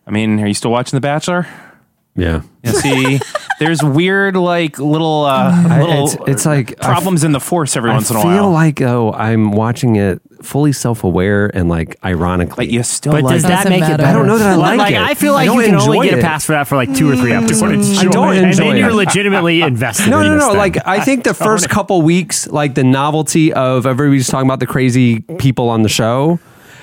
I 0.07 0.11
mean, 0.11 0.41
are 0.41 0.47
you 0.47 0.55
still 0.55 0.71
watching 0.73 0.97
The 0.97 1.01
Bachelor? 1.01 1.47
Yeah. 2.17 2.43
You 2.63 2.73
see, 2.73 3.21
there's 3.61 3.83
weird 3.83 4.37
like 4.37 4.79
little 4.79 5.25
uh, 5.25 5.53
I- 5.55 5.81
little 5.81 6.09
it's- 6.09 6.17
it's 6.27 6.47
like- 6.47 6.73
I 6.83 6.87
problems 6.93 7.25
in 7.25 7.33
the 7.33 7.41
force 7.41 7.77
every 7.77 7.91
I 7.91 7.95
once 7.95 8.11
in 8.11 8.17
a 8.17 8.19
while. 8.19 8.29
I 8.29 8.35
feel 8.35 8.43
while. 8.45 8.53
like 8.53 8.83
oh, 8.83 9.13
I'm 9.13 9.53
watching 9.53 9.97
it 9.97 10.21
fully 10.43 10.73
self-aware 10.73 11.51
and 11.55 11.69
like 11.69 11.97
ironically. 12.05 12.67
but 12.67 12.69
you 12.73 12.83
still 12.83 13.13
But 13.13 13.23
like. 13.25 13.35
does 13.35 13.43
that 13.45 13.49
Doesn't 13.65 13.71
make 13.71 13.79
it 13.81 13.83
matter. 13.83 13.97
better? 13.99 14.09
I 14.09 14.13
don't 14.13 14.27
know 14.27 14.39
that 14.39 14.51
I 14.59 14.75
like 14.77 14.93
it. 14.93 14.99
I 15.01 15.15
feel 15.15 15.33
I 15.33 15.37
like 15.37 15.47
don't 15.47 15.59
you 15.61 15.67
can 15.67 15.75
only 15.77 15.99
enjoy 15.99 16.05
get 16.11 16.15
a 16.15 16.19
it. 16.19 16.23
pass 16.25 16.45
for 16.45 16.53
that 16.53 16.67
for 16.67 16.77
like 16.77 16.95
two 16.95 17.11
or 17.11 17.17
three 17.17 17.33
episodes. 17.33 17.99
I 17.99 18.05
don't 18.05 18.35
and 18.37 18.47
enjoy 18.47 18.65
then 18.65 18.77
it. 18.77 18.81
you're 18.81 18.93
legitimately 18.93 19.63
invested. 19.63 20.11
No, 20.11 20.21
in 20.21 20.27
no, 20.27 20.35
this 20.35 20.43
no. 20.45 20.49
thing. 20.51 20.59
Like 20.59 20.87
I 20.87 21.01
think 21.01 21.25
the 21.25 21.35
first 21.49 21.71
couple 21.71 22.03
weeks, 22.03 22.47
like 22.49 22.75
the 22.75 22.85
novelty 22.85 23.53
of 23.53 23.87
everybody's 23.87 24.27
talking 24.29 24.47
about 24.49 24.61
the 24.61 24.67
crazy 24.67 25.21
people 25.39 25.69
on 25.71 25.83
the 25.83 25.89
show. 25.89 26.39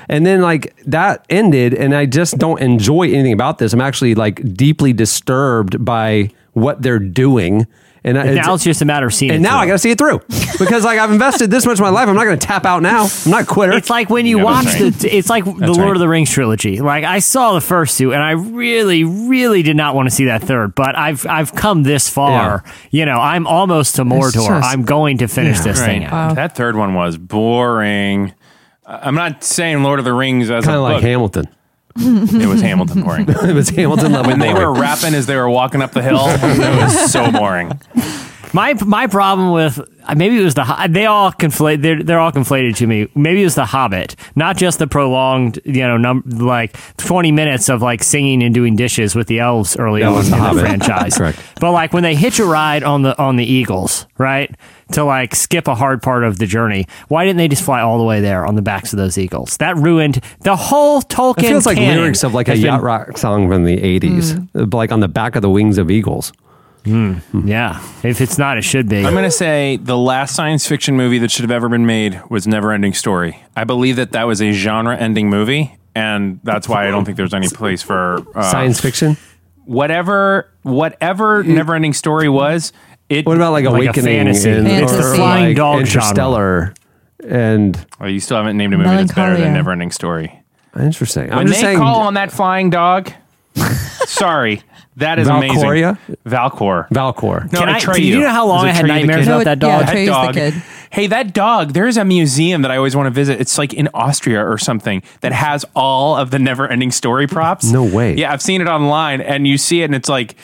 And 0.10 0.26
then 0.26 0.42
like 0.42 0.76
that 0.86 1.26
ended 1.30 1.74
and 1.74 1.94
I 1.96 2.06
just 2.06 2.38
don't 2.38 2.62
enjoy 2.62 3.04
anything 3.04 3.34
about 3.34 3.58
this. 3.58 3.74
I'm 3.74 3.82
actually 3.82 4.16
like 4.16 4.54
deeply 4.54 4.94
disturbed 4.94 5.84
by 5.84 6.30
what 6.54 6.82
they're 6.82 7.00
doing. 7.00 7.68
And 8.04 8.18
I- 8.18 8.36
now 8.36 8.54
it's 8.54 8.64
just 8.64 8.82
a 8.82 8.86
matter 8.86 9.08
of 9.08 9.14
seeing. 9.14 9.32
and 9.32 9.44
it 9.44 9.48
now 9.50 9.58
I 9.58 9.66
got 9.66 9.74
to 9.74 9.80
see 9.80 9.92
it 9.92 9.98
through 9.98 10.22
because 10.60 10.86
like 10.86 10.98
I've 10.98 11.12
invested 11.12 11.52
this 11.52 11.66
much 11.66 11.74
of 11.78 11.82
my 11.82 11.90
life. 11.90 12.08
I'm 12.08 12.16
not 12.16 12.24
going 12.24 12.40
to 12.40 12.48
tap 12.48 12.66
out 12.66 12.82
now. 12.82 13.08
I'm 13.26 13.32
not 13.32 13.42
a 13.44 13.46
quitter. 13.46 13.74
It's 13.74 13.90
like 13.90 14.10
when 14.10 14.26
you 14.26 14.38
Yeah, 14.38 14.44
watch 14.46 14.66
right. 14.68 14.94
the. 14.94 15.10
It's 15.14 15.30
like 15.30 15.44
the 15.44 15.52
Lord 15.52 15.78
right. 15.80 15.92
of 15.92 16.00
the 16.00 16.08
Rings 16.08 16.32
trilogy. 16.32 16.80
Like 16.80 17.04
I 17.04 17.20
saw 17.20 17.52
the 17.54 17.60
first 17.60 17.98
two, 17.98 18.14
and 18.14 18.24
I 18.24 18.32
really, 18.32 19.04
really 19.04 19.62
did 19.62 19.76
not 19.76 19.94
want 19.94 20.08
to 20.08 20.16
see 20.16 20.26
that 20.26 20.42
third. 20.42 20.74
But 20.74 20.98
I've 20.98 21.26
I've 21.28 21.54
come 21.54 21.84
this 21.84 22.08
far. 22.08 22.64
You 22.92 23.06
know, 23.06 23.20
I'm 23.20 23.46
almost 23.46 23.96
to 23.96 24.06
Mordor. 24.06 24.32
just- 24.36 24.50
I'm 24.52 24.84
going 24.84 25.18
to 25.18 25.28
finish 25.28 25.58
Yeah. 25.58 25.64
this 25.64 25.80
thing 25.84 26.04
Right. 26.04 26.14
out. 26.14 26.36
That 26.36 26.56
third 26.56 26.78
one 26.78 26.94
was 26.94 27.18
boring. 27.18 28.34
I'm 28.88 29.15
not 29.15 29.44
saying 29.44 29.84
Lord 29.84 30.00
of 30.00 30.06
the 30.06 30.13
Rings 30.13 30.50
as 30.50 30.63
kind 30.63 30.77
of 30.77 30.84
like 30.84 30.98
book. 30.98 31.03
Hamilton. 31.03 31.46
It 32.00 32.48
was 32.48 32.62
Hamilton 32.62 33.01
boring. 33.01 33.25
it 33.29 33.56
was 33.56 33.70
Hamilton 33.70 34.12
level. 34.12 34.29
when 34.29 34.39
they 34.39 34.53
boring. 34.53 34.67
were 34.67 34.74
rapping 34.79 35.15
as 35.15 35.25
they 35.25 35.36
were 35.36 35.50
walking 35.50 35.82
up 35.82 35.91
the 35.94 36.03
hill, 36.03 36.20
it 36.27 36.84
was 36.84 37.12
so 37.12 37.32
boring. 37.32 37.72
My 38.54 38.74
my 38.86 39.08
problem 39.08 39.51
with 39.51 39.80
uh, 40.04 40.16
maybe 40.16 40.39
it 40.39 40.44
was 40.44 40.54
the 40.54 40.88
they 40.89 41.06
all 41.06 41.32
conflate 41.32 41.82
they're 41.82 42.01
they're 42.01 42.20
all 42.20 42.32
conflated 42.32 42.75
to 42.77 42.88
me. 42.88 43.08
Maybe 43.13 43.42
it 43.42 43.46
was 43.46 43.56
the 43.56 43.66
Hobbit, 43.66 44.16
not 44.36 44.56
just 44.58 44.80
the 44.80 44.88
prolonged 44.88 45.60
you 45.66 45.82
know 45.82 45.98
num- 45.98 46.24
like 46.25 46.77
twenty 46.98 47.32
minutes 47.32 47.68
of 47.70 47.82
like 47.82 48.01
singing 48.04 48.42
and 48.44 48.54
doing 48.56 48.75
dishes 48.75 49.16
with 49.16 49.27
the 49.27 49.39
elves 49.39 49.75
early 49.77 50.01
That 50.01 50.08
on 50.10 50.20
in 50.20 50.24
The 50.25 50.30
the 50.32 50.38
Hobbit. 50.38 50.62
franchise. 50.62 51.18
Correct. 51.18 51.39
But 51.60 51.72
like 51.72 51.92
when 51.94 52.04
they 52.04 52.16
hitch 52.16 52.39
a 52.39 52.46
ride 52.46 52.84
on 52.84 53.01
the 53.01 53.18
on 53.22 53.36
the 53.36 53.46
Eagles, 53.46 54.08
right? 54.18 54.54
To 54.94 55.04
like 55.04 55.36
skip 55.36 55.68
a 55.68 55.75
hard 55.75 56.01
part 56.01 56.24
of 56.24 56.39
the 56.39 56.46
journey. 56.46 56.88
Why 57.10 57.25
didn't 57.25 57.38
they 57.38 57.50
just 57.50 57.63
fly 57.63 57.82
all 57.82 57.98
the 57.98 58.06
way 58.06 58.22
there 58.22 58.46
on 58.46 58.56
the 58.56 58.62
backs 58.62 58.94
of 58.94 58.98
those 58.98 59.18
eagles? 59.18 59.58
That 59.58 59.75
ruined 59.75 60.22
the 60.42 60.56
whole 60.56 61.01
Tolkien. 61.01 61.39
It 61.44 61.48
feels 61.50 61.66
like 61.66 61.77
lyrics 61.77 62.24
of 62.24 62.34
like 62.34 62.48
a 62.48 62.54
been- 62.54 62.62
yacht 62.62 62.82
rock 62.82 63.18
song 63.18 63.50
from 63.50 63.66
the 63.66 63.75
80s, 63.77 64.48
mm. 64.54 64.74
like 64.74 64.94
on 64.94 65.01
the 65.01 65.10
back 65.10 65.36
of 65.36 65.42
the 65.42 65.50
wings 65.50 65.77
of 65.77 65.92
eagles. 65.92 66.32
Yeah, 67.46 67.82
if 68.03 68.22
it's 68.22 68.38
not, 68.38 68.58
it 68.58 68.63
should 68.63 68.88
be. 68.89 69.06
I'm 69.06 69.13
going 69.13 69.24
to 69.24 69.32
say 69.32 69.77
the 69.77 69.98
last 69.98 70.36
science 70.36 70.67
fiction 70.67 70.96
movie 70.96 71.17
that 71.20 71.32
should 71.32 71.44
have 71.44 71.51
ever 71.51 71.70
been 71.70 71.86
made 71.86 72.22
was 72.29 72.46
Neverending 72.48 72.96
Story. 72.96 73.44
I 73.56 73.63
believe 73.63 73.96
that 73.98 74.12
that 74.13 74.24
was 74.25 74.41
a 74.41 74.51
genre-ending 74.51 75.29
movie, 75.29 75.75
and 75.96 76.39
that's 76.44 76.67
why 76.70 76.88
I 76.88 76.91
don't 76.91 77.06
think 77.06 77.17
there's 77.17 77.34
any 77.34 77.50
place 77.50 77.82
for 77.84 78.24
uh, 78.36 78.50
Science 78.51 78.79
fiction? 78.79 79.17
whatever 79.65 80.50
whatever 80.63 81.44
Neverending 81.44 81.94
Story 81.94 82.29
was. 82.29 82.72
It 83.10 83.25
What 83.25 83.38
about 83.38 83.51
like 83.53 83.65
Like 83.65 83.74
a 83.74 83.75
Awakening? 83.77 84.03
fantasy. 84.03 84.50
and- 84.50 84.67
It's 84.67 84.94
or 84.94 84.98
the 84.98 85.15
flying 85.15 85.46
like 85.50 85.58
dog 85.58 85.79
Interstellar. 85.82 86.74
And 87.27 87.86
Oh, 88.00 88.06
you 88.06 88.20
still 88.20 88.38
haven't 88.38 88.58
named 88.58 88.74
a 88.74 88.77
movie 88.77 88.89
that's 88.89 89.13
better 89.13 89.34
than 89.38 89.53
Melancholia. 89.53 89.86
Neverending 89.88 89.94
Story. 89.94 90.44
interesting. 90.79 91.32
I'm 91.32 91.38
When 91.39 91.48
just 91.48 91.60
they 91.60 91.67
saying. 91.67 91.79
call 91.79 92.01
on 92.01 92.13
that 92.15 92.32
flying 92.32 92.70
dog, 92.70 93.12
sorry, 94.08 94.62
that 94.98 95.20
is 95.20 95.28
Valkyria? 95.28 95.98
amazing. 96.08 96.16
Falkor. 96.26 96.90
Falkor. 96.90 97.52
No, 97.52 97.60
Can 97.60 97.70
I- 97.70 97.80
Atreyu. 97.80 97.96
do 97.96 98.04
you 98.04 98.20
know 98.22 98.30
how 98.30 98.48
long 98.48 98.66
Is 98.68 98.72
I 98.72 98.76
had 98.76 98.86
Atreyu 98.86 98.88
the 98.88 98.94
nightmares 98.94 99.26
kid? 99.26 99.28
about 99.28 99.38
No, 99.38 99.44
that 99.44 99.58
it- 99.58 99.60
yeah, 99.60 99.66
dog? 99.66 99.86
That 99.86 99.96
Atreyu's 99.96 100.06
the 100.06 100.12
dog. 100.12 100.34
kid. 100.34 100.54
Hey, 100.90 101.08
that 101.08 101.34
dog. 101.34 101.74
There's 101.74 101.98
a 101.98 102.06
museum 102.06 102.62
that 102.62 102.72
I 102.72 102.78
always 102.78 102.96
want 102.96 103.08
to 103.08 103.12
visit. 103.12 103.42
It's 103.42 103.58
like 103.58 103.74
in 103.74 103.90
Austria 103.94 104.48
or 104.48 104.58
something 104.58 105.04
that 105.20 105.34
has 105.34 105.66
all 105.76 106.16
of 106.16 106.32
the 106.32 106.40
never-ending 106.40 106.92
story 106.92 107.28
props. 107.28 107.66
No 107.70 107.84
way. 107.84 108.16
Yeah, 108.16 108.32
I've 108.32 108.42
seen 108.42 108.62
it 108.62 108.68
online, 108.70 109.20
and 109.20 109.46
you 109.46 109.58
see 109.58 109.82
it, 109.82 109.86
and 109.86 109.96
it's 109.96 110.08
like 110.08 110.36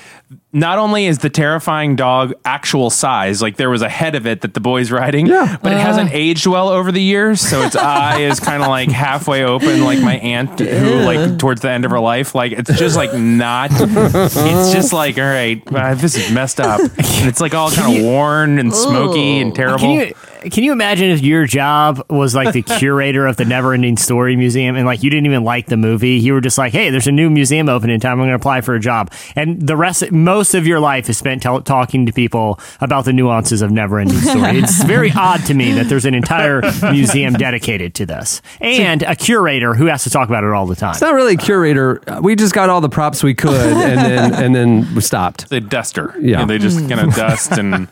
not 0.52 0.78
only 0.78 1.06
is 1.08 1.20
the 1.20 1.30
terrifying 1.30 1.96
dog 1.96 2.34
actual 2.46 2.90
size, 2.90 3.42
like 3.42 3.58
there 3.58 3.70
was 3.70 3.82
a 3.82 3.90
head 3.90 4.14
of 4.16 4.28
it 4.28 4.42
that 4.42 4.54
the 4.54 4.60
boy's 4.60 4.92
riding, 4.92 5.26
Yeah. 5.28 5.58
but 5.62 5.72
it 5.72 5.80
hasn't 5.80 6.12
aged 6.14 6.46
well 6.46 6.70
over 6.70 6.92
the 6.92 7.02
years, 7.02 7.42
so 7.42 7.62
its 7.64 7.76
eye 7.76 8.20
is 8.20 8.40
kind 8.40 8.62
of 8.62 8.70
like 8.70 8.90
halfway 8.90 9.44
open, 9.44 9.84
like 9.84 10.00
my 10.00 10.18
aunt 10.18 10.60
who 10.60 10.96
like 11.04 11.40
towards 11.40 11.62
the 11.62 11.70
end 11.70 11.86
of 11.86 11.92
her 11.92 12.00
life. 12.00 12.36
Like 12.36 12.52
it's 12.52 12.78
just 12.78 12.96
like 12.96 13.14
not. 13.16 13.72
It's 13.74 14.72
just 14.74 14.94
like 14.94 15.18
all 15.18 15.24
right, 15.24 15.62
uh, 15.74 15.96
this 15.96 16.16
is 16.16 16.32
messed 16.32 16.60
up, 16.60 16.80
and 16.82 17.28
it's 17.28 17.42
like 17.42 17.54
all 17.54 17.72
kind 17.72 17.98
of 17.98 18.04
worn 18.04 18.60
and 18.60 18.74
smoky 18.74 19.40
and 19.40 19.56
terrible. 19.56 20.06
Can 20.52 20.64
you 20.64 20.72
imagine 20.72 21.10
if 21.10 21.22
your 21.22 21.46
job 21.46 22.06
was 22.10 22.36
like 22.36 22.54
the 22.54 22.62
curator 22.80 23.26
of 23.28 23.38
the 23.38 23.44
Neverending 23.44 23.98
Story 23.98 24.36
Museum 24.36 24.76
and 24.76 24.86
like 24.86 25.04
you 25.04 25.10
didn't 25.10 25.26
even 25.26 25.44
like 25.44 25.68
the 25.68 25.78
movie? 25.78 26.16
You 26.16 26.34
were 26.34 26.42
just 26.42 26.58
like, 26.58 26.74
hey, 26.74 26.90
there's 26.90 27.08
a 27.08 27.12
new 27.12 27.30
museum 27.30 27.70
opening 27.70 28.00
time. 28.00 28.14
I'm 28.14 28.20
going 28.20 28.30
to 28.30 28.36
apply 28.36 28.62
for 28.62 28.76
a 28.76 28.80
job, 28.80 29.12
and 29.36 29.62
the 29.62 29.76
rest, 29.76 30.12
most 30.12 30.54
of 30.54 30.68
your 30.68 30.80
life 30.80 31.10
is 31.10 31.18
spent 31.18 31.42
tell 31.42 31.62
talking 31.62 32.06
to 32.06 32.14
people 32.14 32.60
about 32.82 33.06
the 33.06 33.14
nuances 33.14 33.62
of 33.62 33.72
Neverending 33.72 34.22
Story. 34.22 34.58
it's 34.60 34.84
very 34.84 35.12
odd 35.12 35.46
to 35.46 35.54
me 35.54 35.72
that 35.74 35.88
there's 35.88 36.06
an 36.06 36.14
entire 36.14 36.62
museum 36.92 37.34
dedicated 37.34 37.96
to 37.96 38.06
this 38.06 38.42
and 38.62 39.04
a 39.04 39.16
curator 39.16 39.74
who 39.74 39.86
has 39.88 40.04
to 40.04 40.10
talk 40.10 40.30
about 40.30 40.44
it 40.44 40.52
all 40.52 40.66
the 40.66 40.76
time. 40.76 40.92
It's 40.92 41.02
not 41.02 41.14
really 41.14 41.34
a 41.34 41.38
curator. 41.38 42.02
We 42.22 42.36
just 42.36 42.54
got 42.54 42.70
all 42.70 42.82
the 42.82 42.90
props 42.90 43.24
we 43.24 43.34
could 43.34 43.54
and 43.54 44.00
then 44.00 44.34
and 44.44 44.56
then 44.56 44.96
we 44.96 45.02
stopped. 45.02 45.50
the 45.50 45.62
duster. 45.62 46.16
Yeah. 46.20 46.42
And 46.42 46.50
they 46.50 46.58
just 46.58 46.80
kind 46.90 47.00
of 47.00 47.10
mm. 47.10 47.16
dust 47.16 47.52
and 47.54 47.88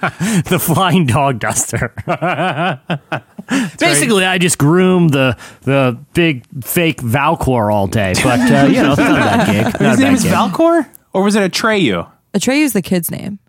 the 0.46 0.60
flying 0.60 1.05
dog 1.05 1.39
duster. 1.39 1.93
Basically, 3.79 4.25
I 4.25 4.38
just 4.38 4.57
groom 4.57 5.10
the 5.10 5.38
the 5.62 5.98
big 6.13 6.45
fake 6.63 7.01
Falkor 7.01 7.74
all 7.74 7.88
day, 7.88 8.13
but 8.24 8.39
uh, 8.39 8.65
you 8.67 8.81
know, 8.81 8.91
it's 8.93 9.00
not 9.00 9.12
a 9.12 9.15
bad 9.15 9.48
gig. 9.74 9.81
Not 9.81 9.81
a 9.81 9.89
his 9.89 10.00
name 10.00 10.13
is 10.13 10.24
gig. 10.24 10.31
Falkor, 10.33 10.88
or 11.13 11.24
was 11.24 11.36
it 11.36 11.51
Atreyu? 11.51 12.10
Atreyu 12.33 12.63
is 12.63 12.74
the 12.74 12.81
kid's 12.81 13.12
name. 13.12 13.39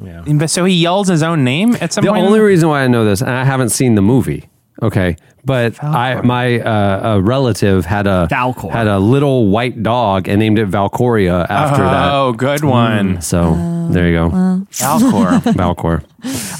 And 0.00 0.50
So 0.50 0.64
he 0.64 0.74
yells 0.74 1.06
his 1.08 1.22
own 1.22 1.44
name 1.44 1.76
at 1.80 1.92
some 1.92 2.04
The 2.04 2.10
point. 2.10 2.24
only 2.26 2.40
reason 2.40 2.68
why 2.68 2.82
I 2.82 2.88
know 2.88 3.04
this, 3.04 3.20
and 3.20 3.30
I 3.30 3.44
haven't 3.44 3.68
seen 3.68 3.94
the 3.94 4.02
movie. 4.02 4.48
Okay, 4.82 5.16
but 5.44 5.82
I 5.82 6.20
my 6.22 6.60
uh, 6.60 7.14
a 7.16 7.20
relative 7.20 7.84
had 7.84 8.06
a 8.06 8.28
Falkor. 8.30 8.70
had 8.70 8.86
a 8.86 8.98
little 8.98 9.48
white 9.48 9.82
dog 9.82 10.28
and 10.28 10.38
named 10.38 10.58
it 10.58 10.68
Valcoria 10.70 11.46
after 11.48 11.82
that. 11.82 12.12
oh, 12.12 12.32
good 12.32 12.64
one, 12.64 13.20
So 13.20 13.54
there 13.90 14.06
you 14.08 14.14
go, 14.14 14.30
Falkor. 14.70 15.40
Falkor. 15.54 16.04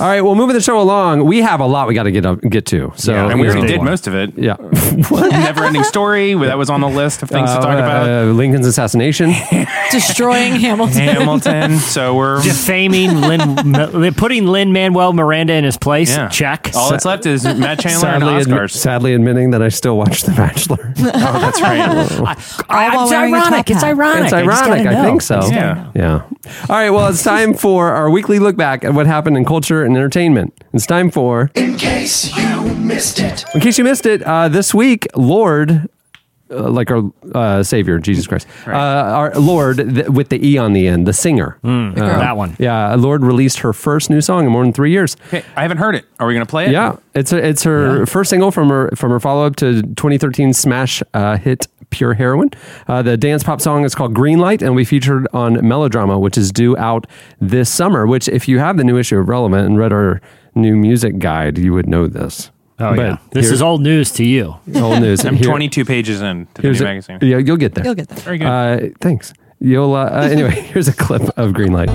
All 0.01 0.09
right, 0.09 0.23
well, 0.23 0.35
moving 0.35 0.55
the 0.55 0.61
show 0.61 0.81
along, 0.81 1.25
we 1.25 1.41
have 1.41 1.61
a 1.61 1.67
lot 1.67 1.87
we 1.87 1.95
got 1.95 2.03
to 2.03 2.11
get 2.11 2.27
up, 2.27 2.41
get 2.41 2.67
to. 2.67 2.93
So 2.97 3.15
and 3.15 3.39
we 3.41 3.47
already 3.47 3.63
know, 3.63 3.69
did 3.69 3.83
most 3.83 4.09
of 4.09 4.15
it. 4.17 4.37
Yeah, 4.37 4.57
Never 5.11 5.65
ending 5.65 5.85
story. 5.85 6.35
That 6.35 6.59
was 6.59 6.69
on 6.69 6.81
the 6.81 6.89
list 6.89 7.23
of 7.23 7.29
things 7.29 7.49
to 7.51 7.57
talk 7.57 7.79
about. 7.79 8.09
Uh, 8.09 8.25
Lincoln's 8.33 8.67
assassination. 8.67 9.31
Destroying 9.93 10.55
Hamilton. 10.55 11.03
Hamilton. 11.03 11.77
So 11.79 12.15
we're 12.17 12.43
Defaming 12.43 13.21
Lin, 13.21 14.15
putting 14.15 14.47
Lin 14.47 14.73
Manuel 14.73 15.13
Miranda 15.13 15.53
in 15.55 15.63
his 15.65 15.77
place. 15.77 16.11
yeah. 16.11 16.29
Check. 16.29 16.73
All 16.75 16.91
that's 16.91 17.05
left 17.05 17.27
is 17.27 17.45
Matt 17.45 17.79
Chandler 17.79 18.09
and 18.09 18.23
sadly, 18.25 18.33
admi- 18.45 18.59
Oscars. 18.65 18.72
Sadly 18.73 19.13
admitting 19.13 19.51
that 19.51 19.63
I 19.63 19.69
still 19.69 19.99
watch 19.99 20.23
The 20.23 20.33
Bachelor. 20.33 20.95
oh, 20.99 21.41
that's 21.41 21.61
right. 21.61 21.79
while 22.67 23.03
it's 23.03 23.11
wearing 23.11 23.35
a 23.35 23.37
ironic. 23.37 23.71
It's 23.71 23.83
ironic. 23.83 24.25
It's 24.25 24.33
ironic. 24.33 24.85
gotta 24.85 24.99
I 24.99 25.05
think 25.05 25.23
so. 25.23 25.41
Yeah. 25.47 25.91
Yeah. 25.95 26.23
All 26.23 26.31
right. 26.71 26.91
Well, 26.91 27.09
it's 27.09 27.23
time 27.23 27.53
for 27.55 27.89
our 27.89 28.11
weekly 28.11 28.39
look 28.39 28.57
back 28.57 28.83
at 28.85 28.95
what 28.95 29.07
happened 29.07 29.37
in 29.37 29.45
culture 29.45 29.85
and 29.85 29.95
entertainment. 29.95 30.55
It's 30.73 30.87
time 30.87 31.11
for. 31.11 31.51
In 31.55 31.77
case 31.77 32.35
you 32.37 32.75
missed 32.77 33.19
it. 33.21 33.45
In 33.55 33.61
case 33.61 33.77
you 33.77 33.85
missed 33.85 34.07
it, 34.07 34.23
uh, 34.23 34.49
this 34.49 34.73
week, 34.73 35.07
Lorde. 35.15 35.89
Uh, 36.53 36.71
like 36.71 36.91
our 36.91 37.03
uh, 37.35 37.63
Savior, 37.63 37.99
Jesus 37.99 38.27
Christ, 38.27 38.47
uh, 38.67 38.71
our 38.73 39.33
Lord 39.41 39.79
th- 39.79 40.09
with 40.09 40.29
the 40.29 40.47
E 40.47 40.59
on 40.59 40.73
the 40.75 40.87
end, 40.87 41.07
the 41.07 41.13
singer. 41.13 41.59
Uh, 41.65 41.93
that 41.95 42.37
one. 42.37 42.57
Yeah, 42.59 42.95
Lorde 42.95 43.25
released 43.25 43.61
her 43.61 43.73
first 43.73 44.11
new 44.11 44.21
song 44.21 44.45
in 44.45 44.53
more 44.53 44.63
than 44.63 44.73
three 44.73 44.91
years. 44.91 45.17
Okay, 45.29 45.43
I 45.57 45.63
haven't 45.63 45.79
heard 45.79 45.95
it. 45.95 46.05
Are 46.21 46.27
we 46.27 46.35
going 46.35 46.45
to 46.47 46.51
play 46.51 46.67
it? 46.67 46.73
Yeah, 46.73 46.97
it's 47.15 47.33
a, 47.33 47.39
it's 47.45 47.63
her 47.65 48.05
first 48.07 48.31
single 48.31 48.51
from 48.51 48.69
her 48.69 48.91
from 48.95 49.11
her 49.11 49.19
follow 49.21 49.47
up 49.47 49.57
to 49.57 49.83
2013 49.83 50.53
smash 50.53 51.03
uh, 51.15 51.37
hit 51.39 51.67
Pure 51.91 52.15
Heroin. 52.15 52.51
Uh, 52.89 53.03
the 53.03 53.17
dance 53.17 53.43
pop 53.43 53.61
song 53.61 53.85
is 53.85 53.95
called 53.95 54.15
Green 54.15 54.39
Light, 54.39 54.63
and 54.63 54.75
we 54.75 54.85
featured 54.85 55.27
on 55.33 55.67
Melodrama, 55.67 56.19
which 56.19 56.37
is 56.39 56.53
due 56.53 56.77
out 56.77 57.07
this 57.41 57.71
summer. 57.71 58.07
Which, 58.07 58.29
if 58.29 58.47
you 58.49 58.59
have 58.59 58.77
the 58.77 58.85
new 58.85 58.99
issue 58.99 59.19
of 59.19 59.29
Relevant 59.29 59.67
and 59.67 59.79
read 59.79 59.93
our 59.93 60.21
new 60.55 60.77
music 60.77 61.19
guide, 61.19 61.57
you 61.59 61.73
would 61.73 61.89
know 61.89 62.07
this. 62.07 62.51
Oh 62.83 62.95
yeah. 62.95 63.19
This 63.31 63.47
here- 63.47 63.55
is 63.55 63.63
old 63.63 63.81
news 63.81 64.11
to 64.13 64.25
you. 64.25 64.57
old 64.75 65.01
news. 65.01 65.25
I'm 65.25 65.37
Here- 65.37 65.47
22 65.47 65.85
pages 65.85 66.21
in 66.21 66.47
to 66.47 66.53
the 66.55 66.63
here's 66.63 66.81
new 66.81 66.87
a- 66.87 66.89
magazine. 66.89 67.19
Yeah, 67.23 67.39
you'll 67.39 67.57
get 67.57 67.75
there. 67.75 67.85
You'll 67.85 67.95
get 67.95 68.09
there. 68.09 68.19
Very 68.19 68.39
good. 68.39 68.47
Uh, 68.47 68.89
thanks. 69.01 69.33
You'll 69.61 69.95
uh, 69.95 70.05
uh, 70.07 70.29
anyway. 70.33 70.51
Here's 70.73 70.89
a 70.89 70.93
clip 70.93 71.23
of 71.39 71.53
Green 71.53 71.73
Light. 71.73 71.89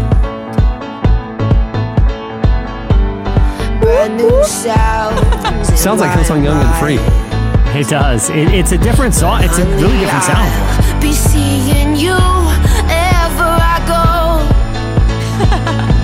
Sounds. 4.46 5.80
Sounds 5.80 6.00
like 6.02 6.12
Hillsong 6.18 6.44
Young 6.44 6.58
and 6.62 6.76
Free. 6.80 6.98
It 7.80 7.88
does. 7.88 8.30
It, 8.30 8.48
it's 8.50 8.72
a 8.72 8.78
different 8.78 9.14
song. 9.14 9.44
It's 9.44 9.58
a 9.58 9.66
really 9.66 9.98
different 10.00 10.24
sound. 10.24 11.02
Be 11.02 11.12
seeing 11.14 11.96
you 11.96 12.14
ever 12.14 13.50
I 13.60 13.84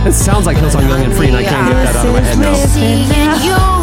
go. 0.03 0.09
It 0.09 0.13
sounds 0.13 0.45
like 0.45 0.57
Hillsong 0.57 0.87
Young 0.87 1.03
and 1.03 1.13
Free, 1.13 1.27
and 1.27 1.37
I 1.37 1.43
can't 1.43 1.67
get 1.69 1.83
that 1.85 1.95
out 1.95 2.05
of 2.07 2.13
my 2.13 2.19
head 2.21 2.37
now. 2.39 3.82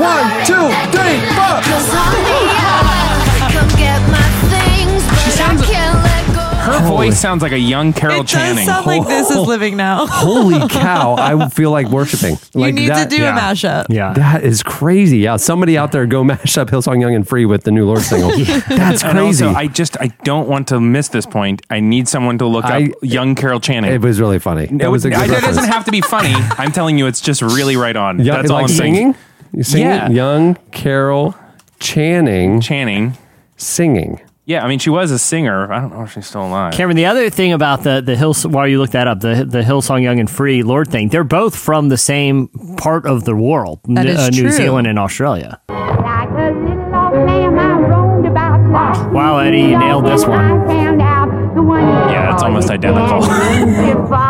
One, 0.00 0.46
two, 0.46 0.66
three, 0.96 1.18
four. 1.36 1.60
Cause 1.60 1.88
honey, 1.92 2.48
I 2.48 3.50
come 3.52 3.68
get 3.78 4.00
my 4.10 4.28
things, 4.48 5.04
but 5.04 5.40
I 5.40 5.66
can't 5.66 6.02
let 6.02 6.34
go. 6.34 6.40
Her 6.60 6.86
voice 6.88 7.18
sounds 7.18 7.42
like 7.42 7.52
a 7.52 7.58
young 7.58 7.92
Carol 7.92 8.16
It 8.16 8.18
does 8.22 8.30
Channing. 8.30 8.66
sound 8.66 8.86
like 8.86 9.06
this 9.06 9.28
is 9.30 9.36
living 9.36 9.76
now. 9.76 10.06
Holy 10.08 10.66
cow! 10.68 11.16
I 11.18 11.48
feel 11.48 11.70
like 11.70 11.88
worshiping. 11.88 12.36
you 12.54 12.60
Like 12.60 12.74
need 12.74 12.88
that, 12.90 13.10
to 13.10 13.16
do 13.16 13.22
yeah. 13.22 13.36
a 13.36 13.40
mashup. 13.40 13.86
Yeah. 13.90 14.12
That 14.14 14.44
is 14.44 14.62
crazy. 14.62 15.18
Yeah, 15.18 15.36
somebody 15.36 15.76
out 15.76 15.92
there 15.92 16.06
go 16.06 16.22
mash 16.32 16.56
up 16.58 16.68
Hillsong 16.70 17.00
Young 17.00 17.14
and 17.14 17.26
Free 17.28 17.44
with 17.44 17.64
the 17.64 17.70
new 17.70 17.84
Lorde 17.86 18.02
single. 18.02 18.30
That's 18.68 19.02
And 19.02 19.18
crazy. 19.18 19.44
also, 19.44 19.58
I 19.58 19.66
just 19.66 19.98
I 20.00 20.08
don't 20.24 20.48
want 20.48 20.68
to 20.68 20.80
miss 20.80 21.08
this 21.08 21.26
point. 21.26 21.60
I 21.70 21.80
need 21.80 22.08
someone 22.08 22.38
to 22.38 22.46
look 22.46 22.64
I- 22.64 22.84
up 22.86 22.90
young 23.02 23.34
Carol 23.34 23.60
Channing. 23.60 23.92
it 23.92 24.00
was 24.00 24.20
really 24.20 24.38
funny. 24.38 24.64
It 24.64 24.88
was 24.88 25.04
a 25.04 25.10
good 25.10 25.18
I- 25.18 25.24
It 25.24 25.30
reference. 25.30 25.56
doesn't 25.56 25.70
have 25.72 25.84
to 25.86 25.90
be 25.90 26.00
funny. 26.00 26.32
I'm 26.34 26.72
telling 26.72 26.96
you, 26.98 27.06
it's 27.06 27.20
just 27.20 27.42
really 27.42 27.76
right 27.76 27.96
on. 27.96 28.18
Young- 28.20 28.36
That's 28.36 28.50
all 28.50 28.56
like 28.56 28.70
I'm 28.70 28.76
saying. 28.76 28.94
singing. 28.94 29.14
You 29.52 29.62
singing? 29.62 29.86
Yeah. 29.86 30.08
Young 30.10 30.54
Carol 30.72 31.34
Channing 31.78 32.60
Channing. 32.60 33.16
singing. 33.56 34.20
Yeah, 34.46 34.64
I 34.64 34.68
mean, 34.68 34.80
she 34.80 34.90
was 34.90 35.12
a 35.12 35.18
singer. 35.18 35.72
I 35.72 35.80
don't 35.80 35.92
know 35.92 36.02
if 36.02 36.12
she's 36.12 36.26
still 36.26 36.44
alive. 36.44 36.72
Cameron, 36.74 36.96
the 36.96 37.06
other 37.06 37.30
thing 37.30 37.52
about 37.52 37.84
the 37.84 38.00
the 38.00 38.16
Hills 38.16 38.44
while 38.46 38.66
you 38.66 38.78
look 38.80 38.90
that 38.90 39.06
up, 39.06 39.20
the 39.20 39.44
the 39.48 39.60
Hillsong 39.62 40.02
Young 40.02 40.18
and 40.18 40.28
Free 40.28 40.62
Lorde 40.64 40.88
thing, 40.88 41.08
they're 41.08 41.22
both 41.24 41.54
from 41.56 41.88
the 41.88 41.96
same 41.96 42.48
part 42.76 43.06
of 43.06 43.24
the 43.24 43.36
world, 43.36 43.78
That 43.84 44.06
N- 44.06 44.08
is 44.08 44.18
uh, 44.18 44.30
New 44.30 44.42
true. 44.42 44.50
Zealand 44.50 44.86
and 44.88 44.98
Australia. 44.98 45.60
Like 45.68 46.30
a 46.30 46.50
little 46.50 46.94
old 46.94 47.26
lamb, 47.26 47.58
I 47.58 47.78
roamed 47.88 48.26
about 48.26 48.60
last 48.72 49.12
Wow, 49.12 49.38
Eddie, 49.38 49.60
you 49.60 49.78
nailed 49.78 50.04
this 50.06 50.24
one. 50.26 50.40
I 50.40 50.66
found 50.66 51.00
out 51.02 51.54
the 51.54 51.62
one 51.62 51.82
you 51.82 51.88
Yeah, 51.88 52.32
it's 52.34 52.42
almost 52.42 52.70
identical. 52.70 53.20
Goodbye. 53.20 54.29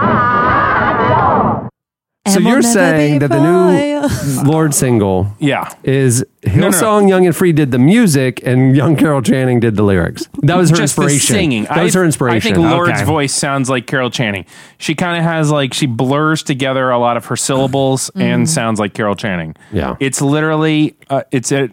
So 2.30 2.37
And 2.37 2.44
we'll 2.44 2.54
you're 2.54 2.62
never 2.62 2.72
saying 2.72 3.18
that 3.20 3.28
the 3.30 3.40
new 3.40 4.42
Lorde 4.50 4.72
single 4.75 5.26
Yeah. 5.38 5.72
is 5.82 6.25
no, 6.46 6.54
no. 6.54 6.68
Hillsong 6.70 7.08
Young 7.08 7.26
and 7.26 7.37
Free 7.37 7.52
did 7.52 7.70
the 7.70 7.78
music 7.78 8.40
and 8.46 8.75
young 8.76 8.96
Carol 8.96 9.20
Channing 9.22 9.60
did 9.60 9.76
the 9.76 9.82
lyrics. 9.82 10.26
That 10.42 10.56
was 10.56 10.70
her 10.70 10.76
just 10.76 10.96
the 10.96 11.02
inspiration. 11.02 11.34
singing. 11.34 11.64
That 11.64 11.82
was 11.82 11.94
I- 11.94 11.99
her 12.00 12.04
inspiration. 12.04 12.37
I 12.37 12.40
think 12.40 12.56
Lorde's 12.70 12.92
Okay. 13.00 13.04
voice 13.04 13.34
sounds 13.34 13.68
like 13.68 13.87
Carol 13.87 14.10
Channing. 14.10 14.46
She 14.78 14.94
kind 14.94 15.18
of 15.18 15.25
has 15.25 15.50
like 15.50 15.75
she 15.75 15.87
blurs 15.87 16.42
together 16.42 16.90
a 16.90 16.99
lot 16.99 17.16
of 17.16 17.26
her 17.26 17.37
syllables 17.37 18.10
and 18.14 18.49
sounds 18.49 18.80
like 18.80 18.94
Carol 18.94 19.14
Channing. 19.16 19.54
Yeah. 19.72 19.96
it's 20.00 20.22
literally 20.22 20.96
uh, 21.10 21.22
it's 21.30 21.52
a 21.52 21.68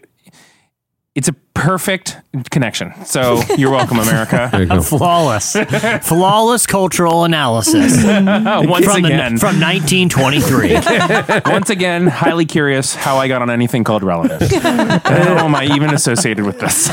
it's 1.14 1.28
a 1.28 1.34
perfect 1.58 2.16
connection. 2.50 2.92
So 3.04 3.42
you're 3.56 3.70
welcome, 3.70 3.98
America. 3.98 4.50
You 4.54 4.66
go. 4.66 4.80
Flawless, 4.80 5.56
flawless 6.02 6.66
cultural 6.66 7.24
analysis 7.24 8.04
once 8.04 8.84
from, 8.84 9.04
again, 9.04 9.34
the, 9.34 9.40
from 9.40 9.60
1923. 9.60 10.74
once 11.52 11.68
again, 11.70 12.06
highly 12.06 12.46
curious 12.46 12.94
how 12.94 13.16
I 13.18 13.26
got 13.28 13.42
on 13.42 13.50
anything 13.50 13.82
called 13.82 14.02
relevant. 14.02 14.52
how 14.52 15.44
am 15.44 15.54
I 15.54 15.64
even 15.64 15.92
associated 15.92 16.44
with 16.44 16.60
this? 16.60 16.88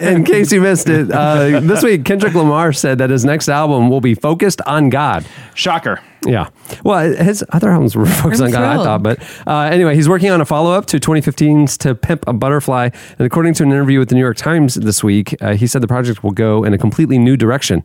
In 0.00 0.24
case 0.24 0.52
you 0.52 0.60
missed 0.60 0.88
it, 0.88 1.10
uh, 1.10 1.60
this 1.60 1.82
week 1.82 2.04
Kendrick 2.04 2.34
Lamar 2.34 2.72
said 2.72 2.98
that 2.98 3.10
his 3.10 3.24
next 3.24 3.48
album 3.48 3.88
will 3.88 4.02
be 4.02 4.14
focused 4.14 4.60
on 4.62 4.90
God. 4.90 5.24
Shocker. 5.54 6.00
Yeah. 6.24 6.50
Well, 6.84 7.14
his 7.16 7.44
other 7.50 7.70
albums 7.70 7.96
were 7.96 8.06
focused 8.22 8.40
I'm 8.40 8.46
on 8.46 8.52
God, 8.52 8.80
I 8.80 8.84
thought. 8.84 9.02
But 9.02 9.22
uh, 9.46 9.62
anyway, 9.72 9.94
he's 9.94 10.08
working 10.08 10.30
on 10.30 10.40
a 10.40 10.44
follow 10.44 10.72
up 10.72 10.86
to 10.86 10.98
2015's 10.98 11.76
To 11.78 11.94
Pimp 11.94 12.24
a 12.26 12.32
Butterfly. 12.32 12.90
And 13.18 13.26
according 13.26 13.54
to 13.54 13.64
an 13.64 13.70
interview 13.70 13.98
with 13.98 14.08
the 14.08 14.14
New 14.14 14.20
York 14.20 14.36
Times 14.36 14.74
this 14.74 15.02
week, 15.02 15.34
uh, 15.40 15.54
he 15.54 15.66
said 15.66 15.82
the 15.82 15.88
project 15.88 16.22
will 16.22 16.30
go 16.30 16.64
in 16.64 16.72
a 16.72 16.78
completely 16.78 17.18
new 17.18 17.36
direction. 17.36 17.82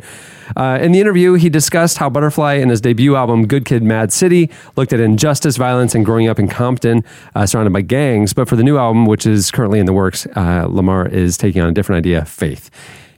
Uh, 0.55 0.77
in 0.81 0.91
the 0.91 0.99
interview, 0.99 1.33
he 1.33 1.49
discussed 1.49 1.97
how 1.97 2.09
Butterfly 2.09 2.53
in 2.53 2.69
his 2.69 2.79
debut 2.79 3.15
album, 3.15 3.47
Good 3.47 3.65
Kid, 3.65 3.83
Mad 3.83 4.13
City, 4.13 4.49
looked 4.75 4.93
at 4.93 4.99
injustice, 4.99 5.57
violence, 5.57 5.95
and 5.95 6.05
growing 6.05 6.27
up 6.27 6.39
in 6.39 6.47
Compton, 6.47 7.03
uh, 7.35 7.45
surrounded 7.45 7.73
by 7.73 7.81
gangs. 7.81 8.33
But 8.33 8.47
for 8.47 8.55
the 8.55 8.63
new 8.63 8.77
album, 8.77 9.05
which 9.05 9.25
is 9.25 9.51
currently 9.51 9.79
in 9.79 9.85
the 9.85 9.93
works, 9.93 10.27
uh, 10.35 10.67
Lamar 10.69 11.07
is 11.07 11.37
taking 11.37 11.61
on 11.61 11.69
a 11.69 11.73
different 11.73 11.97
idea 11.97 12.23
faith. 12.25 12.69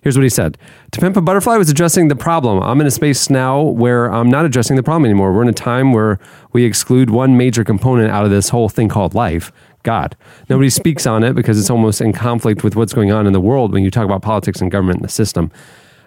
Here's 0.10 0.18
what 0.18 0.24
he 0.24 0.30
said. 0.30 0.58
To 0.94 1.02
Pimp 1.02 1.18
a 1.18 1.22
Butterfly 1.22 1.56
was 1.58 1.70
addressing 1.70 2.08
the 2.08 2.16
problem. 2.16 2.64
I'm 2.64 2.82
in 2.82 2.88
a 2.88 2.90
space 2.90 3.30
now 3.30 3.62
where 3.62 4.12
I'm 4.12 4.28
not 4.28 4.44
addressing 4.44 4.76
the 4.76 4.82
problem 4.82 5.06
anymore. 5.06 5.32
We're 5.32 5.44
in 5.44 5.50
a 5.50 5.54
time 5.54 5.94
where 5.94 6.18
we 6.52 6.64
exclude 6.64 7.12
one 7.12 7.38
major 7.38 7.64
component 7.64 8.10
out 8.10 8.26
of 8.26 8.32
this 8.32 8.50
whole 8.50 8.70
thing 8.70 8.90
called 8.90 9.14
life 9.14 9.52
God. 9.84 10.18
Nobody 10.50 10.72
speaks 10.72 11.06
on 11.06 11.24
it 11.24 11.36
because 11.36 11.60
it's 11.60 11.70
almost 11.70 12.02
in 12.02 12.12
conflict 12.12 12.64
with 12.64 12.76
what's 12.76 12.92
going 12.92 13.12
on 13.12 13.28
in 13.28 13.34
the 13.34 13.40
world 13.40 13.72
when 13.72 13.84
you 13.84 13.92
talk 13.92 14.04
about 14.04 14.24
politics 14.24 14.62
and 14.62 14.72
government 14.72 14.98
and 14.98 15.06
the 15.06 15.14
system. 15.14 15.52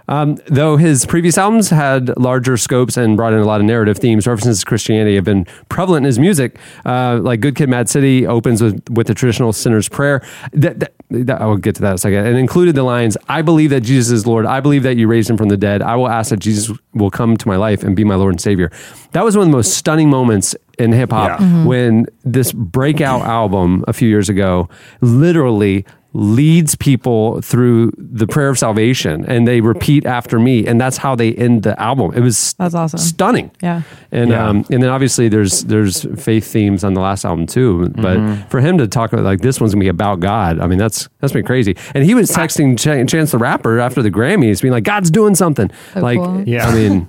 Um, 0.09 0.37
though 0.47 0.77
his 0.77 1.07
previous 1.07 1.39
albums 1.39 1.71
had 1.71 2.17
larger 2.19 2.57
scopes 2.57 2.97
and 2.97 3.17
brought 3.17 3.33
in 3.33 3.39
a 3.39 3.45
lot 3.45 3.61
of 3.61 3.67
narrative 3.67 3.99
themes, 3.99 4.27
references 4.27 4.61
to 4.61 4.67
Christianity 4.67 5.15
have 5.15 5.25
been 5.25 5.45
prevalent 5.69 6.05
in 6.05 6.07
his 6.09 6.19
music. 6.19 6.59
Uh, 6.85 7.19
like 7.23 7.41
Good 7.41 7.55
Kid, 7.57 7.69
Mad 7.69 7.89
City 7.89 8.27
opens 8.27 8.63
with, 8.63 8.83
with 8.91 9.07
the 9.07 9.15
traditional 9.15 9.53
sinner's 9.53 9.89
prayer. 9.89 10.23
That, 10.53 10.81
that, 10.81 10.93
that- 11.11 11.41
I 11.41 11.47
will 11.47 11.57
get 11.57 11.75
to 11.77 11.83
that 11.83 11.89
in 11.91 11.95
a 11.95 11.99
second. 11.99 12.27
And 12.27 12.37
included 12.37 12.75
the 12.75 12.83
lines, 12.83 13.17
I 13.29 13.43
believe 13.43 13.71
that 13.71 13.83
Jesus 13.83 14.11
is 14.13 14.27
Lord. 14.27 14.45
I 14.47 14.61
believe 14.61 14.83
that 14.83 14.97
you 14.97 15.07
raised 15.09 15.31
him 15.31 15.37
from 15.37 15.49
the 15.49 15.57
dead. 15.57 15.83
I 15.83 15.95
will 15.97 16.09
ask 16.09 16.31
that 16.31 16.41
Jesus 16.41 16.77
will 16.95 17.11
come 17.11 17.37
to 17.37 17.49
my 17.49 17.57
life 17.57 17.83
and 17.83 17.95
be 17.97 18.05
my 18.05 18.15
Lord 18.17 18.33
and 18.35 18.41
Savior. 18.41 18.71
That 19.13 19.25
was 19.25 19.37
one 19.37 19.47
of 19.47 19.51
the 19.53 19.57
most 19.57 19.75
stunning 19.77 20.11
moments 20.11 20.55
in 20.79 20.93
hip 20.93 21.11
hop 21.11 21.39
Yeah. 21.41 21.65
when 21.65 22.07
this 22.25 22.51
breakout 22.53 23.23
album 23.23 23.85
a 23.87 23.93
few 23.93 24.09
years 24.09 24.29
ago 24.29 24.69
literally 25.01 25.85
leads 26.15 26.75
people 26.75 27.41
through 27.41 27.91
the 27.97 28.27
prayer 28.27 28.51
of 28.51 28.59
salvation 28.59 29.25
and 29.27 29.49
they 29.49 29.63
repeat 29.63 30.05
after 30.05 30.39
me 30.39 30.67
and 30.67 30.79
that's 30.79 30.99
how 30.99 31.15
they 31.15 31.33
end 31.35 31.63
the 31.63 31.79
album 31.81 32.13
it 32.15 32.21
was 32.21 32.53
That's 32.59 32.75
awesome. 32.75 32.99
stunning 32.99 33.51
Yeah. 33.63 33.83
and 34.11 34.29
Yeah. 34.31 34.47
um 34.49 34.67
and 34.71 34.83
then 34.83 34.91
obviously 34.91 35.29
there's 35.31 35.65
there's 35.65 36.03
faith 36.23 36.47
themes 36.47 36.85
on 36.85 36.93
the 36.93 37.01
last 37.01 37.25
album 37.25 37.47
too 37.47 37.89
but 37.97 38.19
Mm-hmm. 38.19 38.49
for 38.51 38.61
him 38.61 38.77
to 38.77 38.87
talk 38.87 39.13
about 39.15 39.25
like 39.25 39.41
this 39.41 39.59
one's 39.59 39.73
gonna 39.73 39.85
be 39.85 39.89
about 39.89 40.21
god 40.21 40.61
i 40.61 40.67
mean 40.67 40.79
that's 40.79 41.09
that's 41.21 41.33
been 41.33 41.47
crazy 41.47 41.77
and 41.95 42.05
he 42.05 42.15
was 42.15 42.31
texting 42.31 42.77
Ch- 42.77 43.11
chance 43.11 43.31
the 43.33 43.39
rapper 43.39 43.81
after 43.81 44.03
the 44.03 44.11
grammys 44.11 44.61
being 44.61 44.73
like 44.73 44.85
god's 44.85 45.11
doing 45.11 45.35
something 45.35 45.71
So 45.95 46.01
like 46.01 46.19
cool. 46.19 46.43
Yeah. 46.47 46.69
i 46.69 46.75
mean 46.75 47.09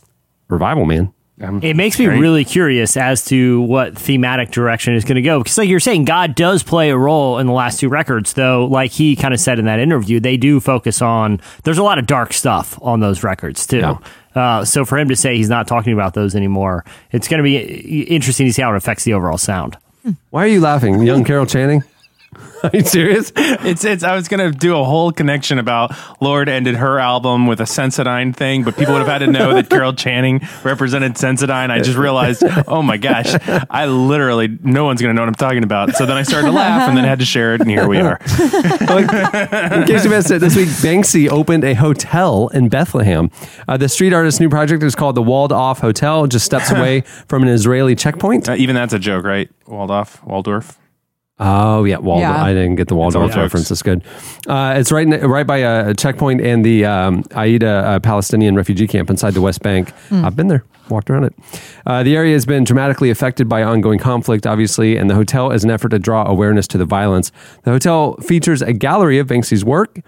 revival 0.48 0.84
man 0.84 1.12
It 1.36 1.74
makes 1.74 1.98
me 1.98 2.06
really 2.06 2.44
curious 2.44 2.96
as 2.96 3.24
to 3.26 3.60
what 3.62 3.98
thematic 3.98 4.52
direction 4.52 4.94
is 4.94 5.04
going 5.04 5.16
to 5.16 5.22
go. 5.22 5.40
Because, 5.40 5.58
like 5.58 5.68
you're 5.68 5.80
saying, 5.80 6.04
God 6.04 6.36
does 6.36 6.62
play 6.62 6.90
a 6.90 6.96
role 6.96 7.38
in 7.38 7.48
the 7.48 7.52
last 7.52 7.80
two 7.80 7.88
records, 7.88 8.34
though, 8.34 8.66
like 8.66 8.92
he 8.92 9.16
kind 9.16 9.34
of 9.34 9.40
said 9.40 9.58
in 9.58 9.64
that 9.64 9.80
interview, 9.80 10.20
they 10.20 10.36
do 10.36 10.60
focus 10.60 11.02
on, 11.02 11.40
there's 11.64 11.78
a 11.78 11.82
lot 11.82 11.98
of 11.98 12.06
dark 12.06 12.32
stuff 12.32 12.78
on 12.80 13.00
those 13.00 13.24
records, 13.24 13.66
too. 13.66 13.78
Yeah. 13.78 13.98
Uh, 14.36 14.64
so 14.64 14.84
for 14.84 14.96
him 14.96 15.08
to 15.08 15.16
say 15.16 15.36
he's 15.36 15.48
not 15.48 15.66
talking 15.66 15.92
about 15.92 16.14
those 16.14 16.36
anymore, 16.36 16.84
it's 17.10 17.26
going 17.26 17.38
to 17.38 17.44
be 17.44 18.02
interesting 18.04 18.46
to 18.46 18.52
see 18.52 18.62
how 18.62 18.72
it 18.72 18.76
affects 18.76 19.02
the 19.02 19.14
overall 19.14 19.38
sound. 19.38 19.76
why 20.30 20.44
are 20.44 20.48
you 20.48 20.60
laughing 20.60 21.02
young 21.02 21.24
carol 21.24 21.46
channing 21.46 21.82
are 22.62 22.70
you 22.72 22.82
serious 22.82 23.32
It's 23.36 23.84
it's. 23.84 24.04
I 24.04 24.14
was 24.14 24.28
gonna 24.28 24.50
do 24.50 24.76
a 24.76 24.84
whole 24.84 25.12
connection 25.12 25.58
about 25.58 25.92
Lorde 26.20 26.48
ended 26.48 26.76
her 26.76 26.98
album 26.98 27.46
with 27.46 27.60
a 27.60 27.64
Sensodyne 27.64 28.34
thing, 28.34 28.64
but 28.64 28.76
people 28.76 28.94
would 28.94 29.00
have 29.00 29.08
had 29.08 29.18
to 29.18 29.26
know 29.26 29.54
that 29.54 29.68
Carol 29.68 29.92
Channing 29.92 30.40
represented 30.62 31.14
Sensodyne. 31.14 31.70
I 31.70 31.80
just 31.80 31.98
realized, 31.98 32.42
oh 32.66 32.82
my 32.82 32.96
gosh, 32.96 33.34
I 33.70 33.86
literally 33.86 34.58
no 34.62 34.84
one's 34.84 35.00
gonna 35.00 35.14
know 35.14 35.22
what 35.22 35.28
I'm 35.28 35.34
talking 35.34 35.62
about. 35.64 35.94
So 35.94 36.06
then 36.06 36.16
I 36.16 36.22
started 36.22 36.46
to 36.48 36.52
laugh, 36.52 36.88
and 36.88 36.96
then 36.96 37.04
I 37.04 37.08
had 37.08 37.18
to 37.20 37.24
share 37.24 37.54
it, 37.54 37.60
and 37.60 37.70
here 37.70 37.88
we 37.88 37.98
are. 37.98 38.18
In 38.20 39.86
case 39.86 40.04
you 40.04 40.10
missed 40.10 40.30
it, 40.30 40.40
this 40.40 40.56
week 40.56 40.68
Banksy 40.68 41.28
opened 41.28 41.64
a 41.64 41.74
hotel 41.74 42.48
in 42.48 42.68
Bethlehem. 42.68 43.30
Uh, 43.68 43.76
the 43.76 43.88
street 43.88 44.12
artist's 44.12 44.40
new 44.40 44.48
project 44.48 44.82
is 44.82 44.94
called 44.94 45.14
the 45.14 45.22
Walled 45.22 45.52
Off 45.52 45.80
Hotel, 45.80 46.26
just 46.26 46.44
steps 46.44 46.70
away 46.70 47.02
from 47.28 47.42
an 47.42 47.48
Israeli 47.48 47.94
checkpoint. 47.94 48.48
Uh, 48.48 48.54
even 48.54 48.74
that's 48.74 48.92
a 48.92 48.98
joke, 48.98 49.24
right? 49.24 49.50
Waldorf, 49.66 50.22
Waldorf. 50.24 50.78
Oh 51.40 51.82
yeah, 51.84 51.98
Waldorf. 51.98 52.20
Yeah. 52.36 52.44
I 52.44 52.52
didn't 52.54 52.76
get 52.76 52.86
the 52.86 52.94
Waldorf 52.94 53.32
all 53.36 53.42
reference. 53.42 53.68
jokes. 53.68 53.82
That's 53.82 53.82
good. 53.82 54.04
Uh, 54.46 54.74
it's 54.76 54.92
right 54.92 55.06
ne- 55.06 55.18
right 55.20 55.46
by 55.46 55.58
a 55.58 55.92
checkpoint 55.92 56.40
and 56.40 56.64
the 56.64 56.84
um, 56.84 57.24
Aida 57.34 57.66
uh, 57.68 57.98
Palestinian 57.98 58.54
refugee 58.54 58.86
camp 58.86 59.10
inside 59.10 59.34
the 59.34 59.40
West 59.40 59.60
Bank. 59.60 59.92
I've 60.12 60.36
been 60.36 60.46
there, 60.46 60.64
walked 60.88 61.10
around 61.10 61.24
it. 61.24 61.34
Uh, 61.86 62.04
the 62.04 62.14
area 62.16 62.34
has 62.34 62.46
been 62.46 62.62
dramatically 62.62 63.10
affected 63.10 63.48
by 63.48 63.64
ongoing 63.64 63.98
conflict, 63.98 64.46
obviously, 64.46 64.96
and 64.96 65.10
the 65.10 65.16
hotel 65.16 65.50
is 65.50 65.64
an 65.64 65.70
effort 65.70 65.88
to 65.88 65.98
draw 65.98 66.24
awareness 66.24 66.68
to 66.68 66.78
the 66.78 66.84
violence. 66.84 67.32
The 67.64 67.72
hotel 67.72 68.14
features 68.18 68.62
a 68.62 68.72
gallery 68.72 69.18
of 69.18 69.26
Banksy's 69.26 69.64
work. 69.64 69.98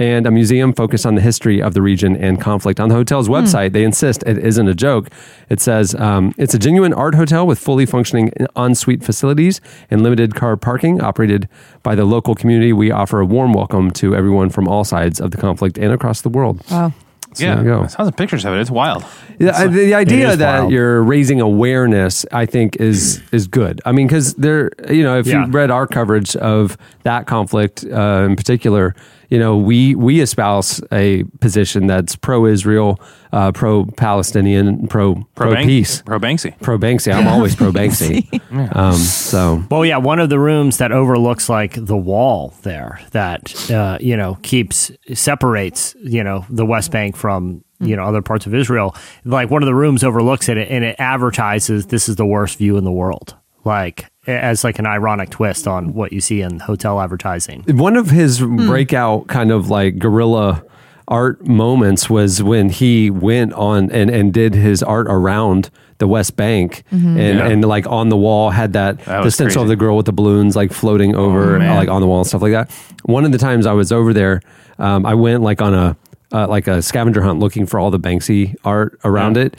And 0.00 0.28
a 0.28 0.30
museum 0.30 0.72
focused 0.74 1.04
on 1.06 1.16
the 1.16 1.20
history 1.20 1.60
of 1.60 1.74
the 1.74 1.82
region 1.82 2.14
and 2.16 2.40
conflict. 2.40 2.78
On 2.78 2.88
the 2.88 2.94
hotel's 2.94 3.28
website, 3.28 3.72
they 3.72 3.82
insist 3.82 4.22
it 4.28 4.38
isn't 4.38 4.68
a 4.68 4.74
joke. 4.74 5.08
It 5.48 5.60
says 5.60 5.92
um, 5.96 6.32
it's 6.38 6.54
a 6.54 6.58
genuine 6.58 6.92
art 6.92 7.16
hotel 7.16 7.48
with 7.48 7.58
fully 7.58 7.84
functioning 7.84 8.30
ensuite 8.56 9.02
facilities 9.02 9.60
and 9.90 10.02
limited 10.04 10.36
car 10.36 10.56
parking 10.56 11.00
operated 11.00 11.48
by 11.82 11.96
the 11.96 12.04
local 12.04 12.36
community. 12.36 12.72
We 12.72 12.92
offer 12.92 13.18
a 13.18 13.26
warm 13.26 13.52
welcome 13.52 13.90
to 13.92 14.14
everyone 14.14 14.50
from 14.50 14.68
all 14.68 14.84
sides 14.84 15.20
of 15.20 15.32
the 15.32 15.36
conflict 15.36 15.76
and 15.78 15.92
across 15.92 16.20
the 16.20 16.28
world. 16.28 16.62
Wow. 16.70 16.92
So 17.34 17.44
there 17.44 17.58
you 17.58 17.64
go. 17.64 17.82
I 17.82 17.86
saw 17.88 18.04
some 18.04 18.12
pictures 18.12 18.44
of 18.44 18.54
it. 18.54 18.60
It's 18.60 18.70
wild. 18.70 19.04
Yeah, 19.40 19.56
I- 19.56 19.66
the 19.66 19.94
idea 19.94 20.36
that 20.36 20.60
wild. 20.60 20.72
you're 20.72 21.02
raising 21.02 21.40
awareness, 21.40 22.24
I 22.32 22.46
think, 22.46 22.76
is 22.76 23.20
is 23.32 23.48
good. 23.48 23.80
I 23.84 23.90
mean, 23.90 24.06
because 24.06 24.34
there, 24.34 24.70
you 24.88 25.02
know, 25.02 25.18
if 25.18 25.26
Yeah. 25.26 25.44
you 25.46 25.50
read 25.50 25.72
our 25.72 25.88
coverage 25.88 26.36
of 26.36 26.78
that 27.02 27.26
conflict 27.26 27.84
uh, 27.84 28.24
in 28.30 28.36
particular, 28.36 28.94
you 29.28 29.38
know, 29.38 29.56
we 29.56 29.94
we 29.94 30.20
espouse 30.20 30.80
a 30.92 31.24
position 31.40 31.86
that's 31.86 32.16
pro-Israel, 32.16 33.00
uh, 33.32 33.52
pro-Palestinian, 33.52 34.86
pro 34.88 35.16
pro 35.34 35.52
Bank- 35.52 35.66
peace, 35.66 36.02
Pro 36.02 36.18
Banksy. 36.18 36.58
pro 36.62 36.78
Banksy. 36.78 37.12
I'm 37.12 37.28
always 37.28 37.54
pro 37.60 37.70
Banksy. 37.72 38.26
um, 38.74 38.94
so 38.94 39.62
Well, 39.70 39.84
yeah, 39.84 39.98
one 39.98 40.18
of 40.18 40.28
the 40.30 40.38
rooms 40.38 40.78
that 40.78 40.92
overlooks 40.92 41.48
like 41.48 41.74
the 41.74 41.96
wall 41.96 42.54
there 42.62 43.00
that 43.12 43.70
uh, 43.70 43.98
you 44.00 44.16
know 44.16 44.38
keeps 44.42 44.90
separates 45.12 45.94
you 46.02 46.24
know 46.24 46.46
the 46.48 46.64
West 46.66 46.90
Bank 46.90 47.16
from 47.16 47.62
you 47.80 47.96
know 47.96 48.04
other 48.04 48.22
parts 48.22 48.46
of 48.46 48.54
Israel. 48.54 48.94
Like 49.24 49.50
one 49.50 49.62
of 49.62 49.66
the 49.66 49.74
rooms 49.74 50.02
overlooks 50.04 50.48
it, 50.48 50.56
and 50.58 50.84
it 50.84 50.96
advertises 50.98 51.86
this 51.86 52.08
is 52.08 52.16
the 52.16 52.26
worst 52.26 52.58
view 52.58 52.76
in 52.76 52.84
the 52.84 52.92
world. 52.92 53.36
Like 53.64 54.06
as 54.28 54.62
like 54.64 54.78
an 54.78 54.86
ironic 54.86 55.30
twist 55.30 55.66
on 55.66 55.94
what 55.94 56.12
you 56.12 56.20
see 56.20 56.40
in 56.42 56.60
hotel 56.60 57.00
advertising. 57.00 57.62
one 57.68 57.96
of 57.96 58.10
his 58.10 58.40
breakout 58.40 59.26
kind 59.28 59.50
of 59.50 59.68
like 59.70 59.98
guerrilla 59.98 60.62
art 61.08 61.46
moments 61.46 62.10
was 62.10 62.42
when 62.42 62.68
he 62.68 63.08
went 63.10 63.52
on 63.54 63.90
and, 63.90 64.10
and 64.10 64.32
did 64.34 64.54
his 64.54 64.82
art 64.82 65.06
around 65.08 65.70
the 65.96 66.06
West 66.06 66.36
Bank 66.36 66.84
and, 66.90 67.16
Yeah. 67.18 67.48
and 67.48 67.64
like 67.64 67.86
on 67.86 68.08
the 68.10 68.16
wall 68.16 68.50
had 68.50 68.74
that, 68.74 68.98
That 69.06 69.18
the 69.20 69.24
was 69.24 69.34
stencil 69.34 69.62
of 69.62 69.68
the 69.68 69.76
girl 69.76 69.96
with 69.96 70.06
the 70.06 70.12
balloons 70.12 70.54
like 70.54 70.70
floating 70.72 71.14
over 71.16 71.54
and, 71.56 71.64
man. 71.64 71.76
like 71.76 71.88
on 71.88 72.00
the 72.02 72.06
wall 72.06 72.18
and 72.18 72.26
stuff 72.26 72.42
like 72.42 72.52
that. 72.52 72.70
One 73.04 73.24
of 73.24 73.32
the 73.32 73.38
times 73.38 73.64
I 73.66 73.72
was 73.72 73.90
over 73.90 74.12
there, 74.12 74.42
um, 74.78 75.06
I 75.06 75.14
went 75.14 75.42
like 75.42 75.62
on 75.62 75.74
a 75.74 75.96
uh, 76.30 76.46
like 76.46 76.68
a 76.68 76.82
scavenger 76.82 77.22
hunt 77.22 77.38
looking 77.40 77.64
for 77.64 77.80
all 77.80 77.90
the 77.90 77.98
Banksy 77.98 78.54
art 78.62 79.00
around 79.02 79.38
it. 79.38 79.56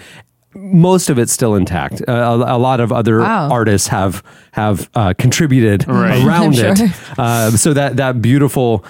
Most 0.55 1.09
of 1.11 1.19
it's 1.19 1.31
still 1.31 1.53
intact. 1.55 2.01
Uh, 2.07 2.11
a, 2.11 2.57
a 2.57 2.59
lot 2.59 2.79
of 2.79 2.91
other 2.91 3.19
Wow. 3.19 3.49
artists 3.51 3.87
have 3.89 4.23
have 4.51 4.89
uh, 4.95 5.13
contributed 5.17 5.87
Right. 5.87 6.25
around 6.25 6.55
I'm 6.59 6.73
it. 6.81 6.91
Uh, 7.19 7.51
so 7.51 7.73
that 7.73 7.97
that 7.97 8.21
beautiful 8.21 8.83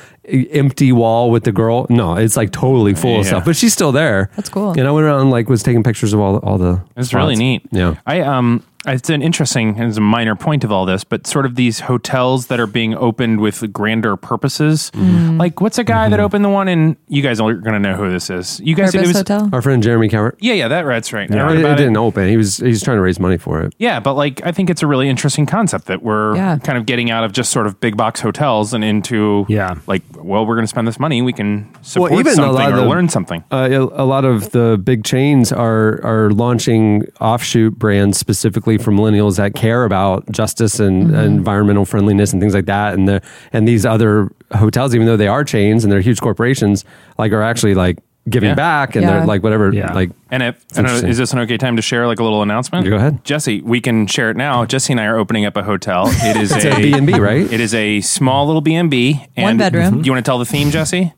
empty 0.54 0.92
wall 0.92 1.32
with 1.32 1.44
the 1.44 1.52
girl, 1.52 1.86
no, 1.90 2.16
it's 2.16 2.38
like 2.38 2.52
totally 2.52 2.94
full 2.94 3.20
of 3.20 3.26
stuff, 3.26 3.44
but 3.46 3.56
she's 3.58 3.74
still 3.74 3.92
there. 3.92 4.30
That's 4.38 4.48
cool. 4.50 4.72
And 4.72 4.88
I 4.88 4.92
went 4.92 5.06
around 5.06 5.32
like 5.32 5.50
was 5.50 5.62
taking 5.64 5.84
pictures 5.84 6.14
of 6.14 6.20
all 6.22 6.38
all 6.38 6.58
the. 6.58 6.82
It's 6.96 7.14
really 7.14 7.36
neat. 7.36 7.64
Yeah. 7.72 7.96
I 8.06 8.22
um 8.22 8.64
It's 8.86 9.10
an 9.10 9.22
interesting, 9.22 9.78
it's 9.78 9.98
a 9.98 10.02
minor 10.02 10.36
point 10.36 10.64
of 10.64 10.72
all 10.72 10.86
this, 10.86 11.04
but 11.04 11.28
sort 11.28 11.46
of 11.46 11.56
these 11.56 11.82
hotels 11.82 12.48
that 12.48 12.60
are 12.62 12.68
being 12.68 12.96
opened 12.96 13.42
with 13.42 13.74
grander 13.74 14.16
purposes. 14.16 14.90
Mm-hmm. 14.94 15.38
Like, 15.38 15.60
what's 15.60 15.78
a 15.78 15.84
guy 15.84 16.08
that 16.08 16.20
opened 16.22 16.46
the 16.46 16.50
one 16.50 16.70
in? 16.70 16.96
You 17.10 17.22
guys 17.22 17.42
are 17.42 17.54
going 17.54 17.74
to 17.74 17.80
know 17.80 17.96
who 17.96 18.10
this 18.10 18.30
is. 18.30 18.60
You 18.62 18.76
guys, 18.76 18.92
Purpose 18.94 19.06
it 19.06 19.08
was, 19.10 19.18
Hotel. 19.18 19.50
Our 19.52 19.62
friend 19.62 19.84
Jeremy 19.84 20.08
Cowart. 20.08 20.38
Yeah, 20.40 20.54
yeah, 20.54 20.68
that, 20.70 20.84
that's 20.86 21.12
right. 21.12 21.30
Yeah, 21.30 21.44
read 21.46 21.60
it, 21.60 21.66
it 21.66 21.76
didn't 21.76 21.98
open. 21.98 22.30
He 22.30 22.38
was 22.38 22.58
he's 22.58 22.82
trying 22.82 22.98
to 22.98 23.02
raise 23.02 23.20
money 23.20 23.38
for 23.38 23.62
it. 23.62 23.76
Yeah, 23.80 24.00
but 24.00 24.14
like 24.14 24.46
I 24.46 24.52
think 24.54 24.70
it's 24.70 24.82
a 24.82 24.88
really 24.88 25.10
interesting 25.10 25.46
concept 25.46 25.86
that 25.88 26.02
we're 26.02 26.36
Yeah. 26.36 26.58
kind 26.60 26.78
of 26.78 26.86
getting 26.86 27.12
out 27.12 27.24
of 27.26 27.34
just 27.34 27.52
sort 27.52 27.68
of 27.68 27.80
big 27.82 27.98
box 27.98 28.22
hotels 28.22 28.74
and 28.74 28.84
into 28.84 29.46
Yeah. 29.50 29.76
like 29.88 30.04
well 30.16 30.46
we're 30.46 30.56
going 30.56 30.64
to 30.64 30.68
spend 30.70 30.88
this 30.88 31.00
money 31.00 31.22
we 31.22 31.34
can 31.34 31.70
support 31.82 32.14
even 32.14 32.28
a 32.28 32.36
something 32.36 32.54
lot 32.54 32.72
or 32.72 32.78
the- 32.78 32.86
learn 32.88 33.10
something. 33.10 33.44
Uh, 33.52 33.68
a 33.72 34.04
a 34.04 34.06
lot 34.06 34.24
of 34.26 34.52
the 34.52 34.80
big 34.82 35.04
chains 35.04 35.52
are 35.52 36.00
are 36.04 36.32
launching 36.32 37.06
offshoot 37.20 37.78
brands 37.78 38.18
specifically 38.18 38.69
for 38.78 38.92
millennials 38.92 39.38
that 39.38 39.56
care 39.56 39.84
about 39.86 40.30
justice 40.32 40.80
and, 40.80 41.08
mm-hmm. 41.08 41.16
and 41.16 41.38
environmental 41.38 41.86
friendliness 41.86 42.32
and 42.34 42.42
things 42.42 42.54
like 42.54 42.66
that. 42.66 42.94
And 42.94 43.08
the 43.08 43.22
and 43.52 43.68
these 43.68 43.86
other 43.86 44.30
hotels, 44.54 44.94
even 44.96 45.08
though 45.08 45.18
they 45.18 45.28
are 45.28 45.44
chains 45.44 45.84
and 45.84 45.92
they're 45.92 46.02
huge 46.02 46.22
corporations, 46.22 46.86
like 47.18 47.32
are 47.32 47.42
actually 47.42 47.76
like 47.76 47.98
giving 48.30 48.50
Yeah. 48.50 48.56
back 48.56 48.96
and 48.96 49.04
Yeah. 49.04 49.12
they're 49.18 49.26
like 49.26 49.42
whatever. 49.42 49.74
Yeah. 49.74 49.92
Like 49.94 50.12
And 50.30 50.44
if 50.44 50.56
I 50.74 50.76
don't 50.76 50.84
know, 50.84 50.90
interesting. 50.90 51.10
is 51.10 51.18
this 51.18 51.34
an 51.34 51.40
okay 51.40 51.58
time 51.58 51.76
to 51.78 51.82
share 51.82 52.06
like 52.06 52.20
a 52.20 52.24
little 52.24 52.44
announcement? 52.44 52.88
Go 52.88 52.96
ahead. 52.98 53.24
Jesse. 53.24 53.62
We 53.62 53.82
can 53.82 54.06
share 54.08 54.30
it 54.30 54.38
now. 54.38 54.66
Jesse 54.66 54.94
and 54.94 55.00
I 55.00 55.06
are 55.06 55.18
opening 55.18 55.46
up 55.46 55.58
a 55.58 55.64
hotel. 55.64 56.06
It 56.08 56.38
is 56.38 56.52
it's 56.52 56.66
a 56.66 56.76
B 56.76 56.94
and 56.94 57.08
B, 57.08 57.14
right? 57.20 57.52
It 57.52 57.60
is 57.60 57.74
a 57.74 58.02
small 58.02 58.46
little 58.46 58.62
B 58.62 58.76
and 58.76 58.92
B. 58.92 59.26
One 59.36 59.58
bedroom. 59.58 60.04
You 60.04 60.12
want 60.12 60.24
to 60.24 60.30
tell 60.30 60.38
the 60.38 60.46
theme, 60.46 60.70
Jesse? 60.70 61.14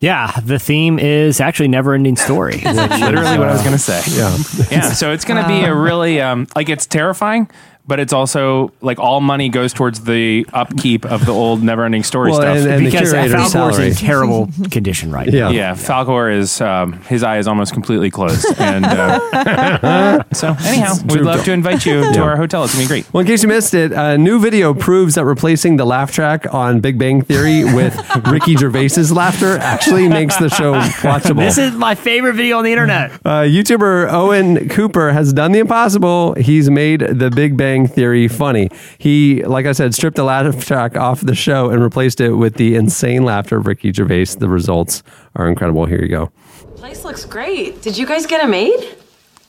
Yeah, 0.00 0.32
the 0.44 0.58
theme 0.60 0.98
is 0.98 1.40
actually 1.40 1.68
never 1.68 1.92
ending 1.92 2.16
story. 2.16 2.58
Literally 2.64 3.38
what 3.38 3.48
I 3.48 3.52
was 3.52 3.62
going 3.62 3.72
to 3.72 3.78
say. 3.78 4.00
Yeah. 4.16 4.36
yeah. 4.70 4.92
So 4.92 5.12
it's 5.12 5.24
going 5.24 5.42
to 5.42 5.48
be 5.48 5.64
a 5.64 5.74
really 5.74 6.20
um, 6.20 6.46
like 6.54 6.68
it's 6.68 6.86
terrifying, 6.86 7.50
but 7.88 7.98
it's 7.98 8.12
also 8.12 8.72
like 8.82 8.98
all 9.00 9.20
money 9.20 9.48
goes 9.48 9.72
towards 9.72 10.04
the 10.04 10.46
upkeep 10.52 11.04
of 11.06 11.26
the 11.26 11.32
old 11.32 11.62
never-ending 11.62 12.04
story 12.04 12.30
Well, 12.30 12.40
stuff. 12.42 12.56
and- 12.58 12.66
and 12.68 12.86
the 12.86 12.90
because 12.90 13.10
curator's 13.10 13.34
Falkor's 13.34 13.50
salary. 13.52 13.88
in 13.88 13.94
terrible 13.94 14.48
condition 14.70 15.10
right 15.10 15.26
Yeah. 15.32 15.40
now. 15.46 15.50
yeah, 15.50 15.72
Falcor 15.74 16.32
is 16.32 16.60
um, 16.60 16.92
his 17.08 17.22
eye 17.24 17.38
is 17.38 17.48
almost 17.48 17.72
completely 17.72 18.10
closed, 18.10 18.46
and 18.60 18.84
uh, 18.84 20.22
so 20.32 20.54
anyhow, 20.64 20.94
we'd 21.08 21.22
love 21.22 21.44
to 21.44 21.52
invite 21.52 21.86
you 21.86 22.12
to 22.12 22.20
our 22.22 22.36
hotel. 22.36 22.64
It's 22.64 22.74
gonna 22.74 22.84
be 22.84 22.88
great. 22.88 23.12
Well, 23.12 23.22
in 23.22 23.26
case 23.26 23.42
you 23.42 23.48
missed 23.48 23.74
it, 23.74 23.92
a 23.92 24.18
new 24.18 24.38
video 24.38 24.74
proves 24.74 25.14
that 25.14 25.24
replacing 25.24 25.76
the 25.76 25.84
laugh 25.84 26.12
track 26.12 26.52
on 26.52 26.80
Big 26.80 26.98
Bang 26.98 27.22
Theory 27.22 27.64
with 27.64 27.94
Ricky 28.28 28.54
Gervais's 28.54 29.10
laughter 29.12 29.56
actually 29.58 30.08
makes 30.08 30.36
the 30.36 30.48
show 30.50 30.74
watchable. 30.74 31.36
This 31.38 31.58
is 31.58 31.72
my 31.74 31.94
favorite 31.94 32.34
video 32.34 32.58
on 32.58 32.64
the 32.64 32.72
internet. 32.72 33.12
Uh, 33.24 33.42
YouTuber 33.42 34.12
Owen 34.12 34.68
Cooper 34.68 35.12
has 35.12 35.32
done 35.32 35.52
the 35.52 35.58
impossible. 35.60 36.34
He's 36.34 36.68
made 36.70 37.00
the 37.00 37.30
Big 37.30 37.56
Bang 37.56 37.77
Theory 37.86 38.28
funny. 38.28 38.68
He, 38.98 39.42
like 39.44 39.66
I 39.66 39.72
said, 39.72 39.94
stripped 39.94 40.16
the 40.16 40.24
laugh 40.24 40.64
track 40.64 40.96
off 40.96 41.20
the 41.20 41.34
show 41.34 41.70
and 41.70 41.82
replaced 41.82 42.20
it 42.20 42.32
with 42.32 42.54
the 42.54 42.74
insane 42.74 43.24
laughter 43.24 43.58
of 43.58 43.66
Ricky 43.66 43.92
Gervais. 43.92 44.26
The 44.38 44.48
results 44.48 45.02
are 45.36 45.48
incredible. 45.48 45.86
Here 45.86 46.00
you 46.02 46.08
go. 46.08 46.30
Place 46.76 47.04
looks 47.04 47.24
great. 47.24 47.82
Did 47.82 47.98
you 47.98 48.06
guys 48.06 48.26
get 48.26 48.44
a 48.44 48.48
maid? 48.48 48.96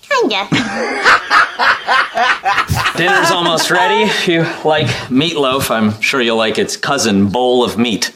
Kinda. 0.01 0.47
Dinner's 2.97 3.31
almost 3.31 3.69
ready. 3.71 4.09
If 4.09 4.27
you 4.27 4.41
like 4.65 4.87
meatloaf, 5.07 5.69
I'm 5.71 5.99
sure 6.01 6.21
you'll 6.21 6.37
like 6.37 6.57
its 6.57 6.75
cousin, 6.75 7.29
bowl 7.29 7.63
of 7.63 7.77
meat. 7.77 8.11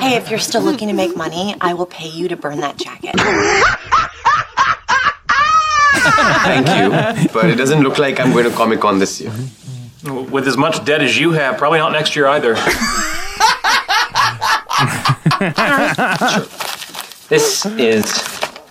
Hey, 0.00 0.14
if 0.14 0.30
you're 0.30 0.38
still 0.38 0.62
looking 0.62 0.88
to 0.88 0.94
make 0.94 1.16
money, 1.16 1.54
I 1.60 1.74
will 1.74 1.86
pay 1.86 2.08
you 2.08 2.28
to 2.28 2.36
burn 2.36 2.60
that 2.60 2.76
jacket. 2.76 3.14
Thank 6.44 6.68
you, 6.68 7.28
but 7.32 7.46
it 7.50 7.56
doesn't 7.56 7.82
look 7.82 7.98
like 7.98 8.20
I'm 8.20 8.32
going 8.32 8.44
to 8.48 8.56
Comic 8.56 8.80
Con 8.80 8.98
this 8.98 9.20
year. 9.20 9.32
With 10.04 10.46
as 10.46 10.56
much 10.56 10.84
debt 10.84 11.02
as 11.02 11.18
you 11.18 11.32
have, 11.32 11.58
probably 11.58 11.78
not 11.80 11.90
next 11.92 12.14
year 12.14 12.26
either. 12.28 12.54
This 17.28 17.66
is 17.66 18.06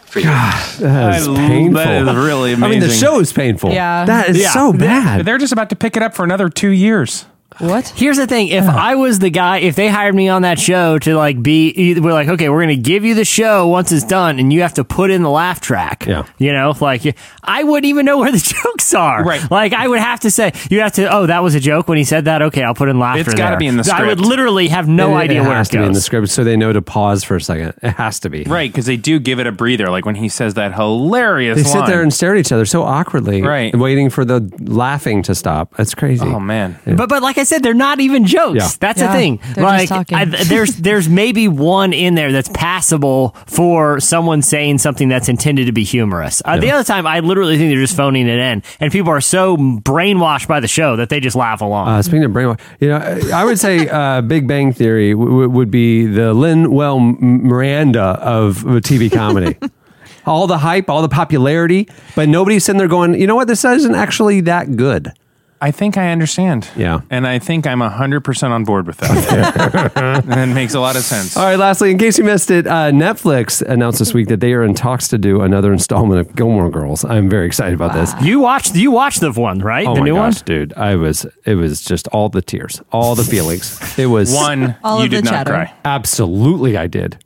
for 0.06 0.19
you. 0.19 0.26
That 0.26 1.17
is 1.19 1.28
I- 1.28 1.36
painful. 1.36 1.74
that 1.74 2.08
is 2.08 2.15
really 2.15 2.54
amazing. 2.54 2.63
I 2.63 2.69
mean, 2.69 2.80
the 2.80 2.89
show 2.89 3.19
is 3.19 3.34
painful. 3.34 3.71
Yeah. 3.71 4.06
That 4.06 4.30
is 4.30 4.38
Yeah. 4.38 4.52
so 4.52 4.71
bad. 4.71 5.26
They're 5.26 5.38
just 5.38 5.52
about 5.52 5.69
to 5.71 5.76
pick 5.76 5.98
it 5.98 6.04
up 6.04 6.15
for 6.15 6.24
another 6.24 6.48
two 6.48 6.69
years. 6.69 7.26
What? 7.60 7.88
Here's 7.96 8.18
the 8.18 8.28
thing: 8.28 8.50
if 8.50 8.66
oh. 8.66 8.68
I 8.68 8.96
was 8.96 9.20
the 9.20 9.30
guy, 9.30 9.60
if 9.60 9.78
they 9.78 9.88
hired 9.88 10.14
me 10.14 10.28
on 10.28 10.42
that 10.42 10.60
show 10.60 11.00
to 11.00 11.16
like 11.16 11.42
be, 11.42 11.98
we're 11.98 12.12
like, 12.12 12.28
okay, 12.28 12.50
we're 12.50 12.60
gonna 12.62 12.76
give 12.76 13.06
you 13.06 13.16
the 13.16 13.24
show 13.24 13.68
once 13.68 13.94
it's 13.94 14.04
done, 14.04 14.40
and 14.40 14.52
you 14.52 14.62
have 14.62 14.74
to 14.74 14.84
put 14.84 15.10
in 15.10 15.24
the 15.24 15.30
laugh 15.30 15.62
track. 15.62 16.06
Yeah. 16.06 16.26
you 16.38 16.52
know, 16.52 16.74
like 16.82 17.18
I 17.42 17.64
wouldn't 17.64 17.86
even 17.86 18.06
know 18.06 18.18
where 18.18 18.30
the 18.32 18.40
jokes 18.64 18.94
are. 18.94 19.24
Right. 19.24 19.50
Like 19.50 19.72
I 19.72 19.88
would 19.88 20.00
have 20.02 20.20
to 20.22 20.32
say, 20.32 20.52
you 20.70 20.82
have 20.82 20.92
to. 20.94 21.08
Oh, 21.10 21.28
that 21.28 21.44
was 21.44 21.56
a 21.56 21.62
joke 21.62 21.88
when 21.88 21.98
he 21.98 22.04
said 22.04 22.26
that. 22.26 22.42
Okay, 22.42 22.62
I'll 22.62 22.74
put 22.76 22.90
in 22.90 23.00
laughter. 23.00 23.22
It's 23.22 23.34
gotta 23.36 23.52
there. 23.52 23.60
be 23.60 23.68
in 23.68 23.78
the 23.78 23.86
script. 23.86 24.02
I 24.02 24.08
would 24.08 24.20
literally 24.20 24.68
have 24.68 24.90
no 24.90 25.16
It- 25.16 25.22
idea 25.22 25.42
it 25.42 25.46
where 25.48 25.56
has 25.56 25.70
it 25.70 25.74
to 25.74 25.78
be 25.78 25.86
in 25.86 25.94
the 25.94 26.02
script, 26.02 26.28
so 26.30 26.44
they 26.44 26.58
know 26.58 26.74
to 26.74 26.82
pause 26.82 27.24
for 27.24 27.38
a 27.38 27.42
second. 27.42 27.74
It 27.82 27.92
has 27.92 28.20
to 28.22 28.30
be. 28.30 28.44
Right, 28.44 28.70
because 28.70 28.86
they 28.86 28.98
do 28.98 29.18
give 29.18 29.40
it 29.40 29.48
a 29.48 29.54
breather, 29.54 29.90
like 29.90 30.06
when 30.06 30.16
he 30.16 30.28
says 30.28 30.56
that 30.56 30.74
hilarious 30.74 31.56
They 31.58 31.64
sit 31.64 31.86
there 31.86 32.02
and 32.02 32.14
stare 32.14 32.34
at 32.34 32.40
each 32.40 32.52
other 32.52 32.66
so 32.66 32.84
awkwardly, 32.84 33.42
Right. 33.44 33.74
waiting 33.74 34.10
for 34.10 34.26
the 34.26 34.42
laughing 34.60 35.24
to 35.24 35.36
stop. 35.36 35.74
That's 35.78 35.96
crazy. 35.96 36.26
oh 36.26 36.42
man. 36.42 36.78
But 36.86 37.08
but 37.08 37.22
like 37.24 37.35
I 37.38 37.43
said, 37.43 37.63
they're 37.63 37.74
not 37.74 38.00
even 38.00 38.26
jokes. 38.26 38.58
Yeah. 38.58 38.69
That's 38.80 39.00
Yeah, 39.00 39.08
the 39.08 39.13
thing. 39.17 39.39
they're 39.54 39.63
like 39.63 39.80
just 39.89 39.91
talking. 39.91 40.17
I, 40.17 40.26
there's 40.26 40.76
there's 40.78 41.08
maybe 41.10 41.48
one 41.48 41.93
in 41.93 42.15
there 42.15 42.32
that's 42.32 42.50
passable 42.54 43.36
for 43.45 44.00
someone 44.00 44.41
saying 44.41 44.80
something 44.80 45.10
that's 45.10 45.30
intended 45.30 45.65
to 45.67 45.71
be 45.71 45.84
humorous. 45.84 46.41
Uh, 46.45 46.58
The 46.60 46.71
other 46.71 46.84
time, 46.84 47.06
I 47.08 47.19
literally 47.19 47.58
think 47.58 47.69
they're 47.71 47.80
just 47.82 47.95
phoning 47.98 48.28
it 48.28 48.39
in, 48.39 48.63
and 48.80 48.91
people 48.91 49.12
are 49.12 49.21
so 49.21 49.56
brainwashed 49.58 50.48
by 50.48 50.60
the 50.60 50.67
show 50.67 50.95
that 50.95 51.10
they 51.10 51.19
just 51.19 51.36
laugh 51.36 51.62
along. 51.62 51.88
Uh, 51.88 52.02
speaking 52.02 52.24
of 52.24 52.32
brainwash, 52.32 52.60
you 52.80 52.89
know, 52.89 52.98
I 53.34 53.43
would 53.45 53.60
say 53.60 53.88
uh, 53.88 54.21
Big 54.36 54.48
Bang 54.48 54.74
Theory 54.74 55.12
w- 55.12 55.30
w- 55.30 55.50
would 55.50 55.71
be 55.71 56.06
the 56.06 56.34
Lin 56.34 56.63
Manuel 56.63 57.00
Miranda 57.00 58.02
of 58.21 58.58
TV 58.63 59.12
comedy. 59.12 59.56
all 60.26 60.48
the 60.48 60.58
hype, 60.58 60.89
all 60.89 61.02
the 61.04 61.10
popularity, 61.10 61.88
but 62.15 62.28
nobody's 62.28 62.63
sitting 62.65 62.80
there 62.80 62.88
going, 62.88 63.13
you 63.19 63.28
know 63.28 63.36
what, 63.36 63.48
this 63.48 63.63
isn't 63.63 63.93
actually 63.95 64.41
that 64.41 64.76
good. 64.76 65.12
I 65.65 65.71
think 65.71 65.97
I 65.97 66.12
understand. 66.12 66.69
Yeah. 66.75 67.01
And 67.10 67.25
I 67.25 67.39
think 67.39 67.65
I'm 67.65 67.80
100% 67.80 68.49
on 68.51 68.63
board 68.65 68.86
with 68.86 68.97
that. 68.97 70.23
and 70.28 70.51
it 70.51 70.54
makes 70.54 70.75
a 70.75 70.80
lot 70.80 70.95
of 70.95 71.01
sense. 71.01 71.36
All 71.36 71.43
right, 71.43 71.58
lastly, 71.58 71.89
in 71.89 71.97
case 71.97 72.19
you 72.19 72.23
missed 72.23 72.51
it, 72.51 72.67
uh, 72.67 72.91
Netflix 72.91 73.63
announced 73.63 73.97
this 73.97 74.13
week 74.13 74.28
that 74.28 74.39
they 74.41 74.54
are 74.54 74.63
in 74.63 74.75
talks 74.75 75.08
to 75.08 75.17
do 75.17 75.41
another 75.41 75.73
installment 75.73 76.19
of 76.21 76.36
Gilmore 76.36 76.69
Girls. 76.69 77.04
I'm 77.04 77.30
very 77.30 77.47
excited 77.47 77.73
about 77.73 77.93
this. 77.93 78.13
you 78.21 78.39
watched 78.39 78.75
you 78.75 78.91
watched 78.91 79.21
the 79.21 79.32
one 79.32 79.58
right? 79.60 79.88
Oh 79.88 79.95
the 79.95 80.01
my 80.01 80.06
new 80.06 80.13
gosh, 80.15 80.36
one. 80.36 80.43
dude! 80.45 80.73
I 80.73 80.95
was 80.97 81.25
it 81.45 81.56
was 81.56 81.82
just 81.84 82.08
all 82.10 82.30
the 82.30 82.43
tears, 82.43 82.82
all 82.91 83.15
the 83.15 83.23
feelings. 83.23 83.80
It 83.97 84.06
was 84.08 84.32
One, 84.34 84.75
All 84.84 84.99
you 84.99 85.06
of 85.06 85.10
the 85.10 85.15
did 85.17 85.25
not 85.25 85.32
chatter. 85.32 85.51
cry. 85.51 85.73
Absolutely, 85.84 86.78
I 86.78 86.86
did. 86.88 87.17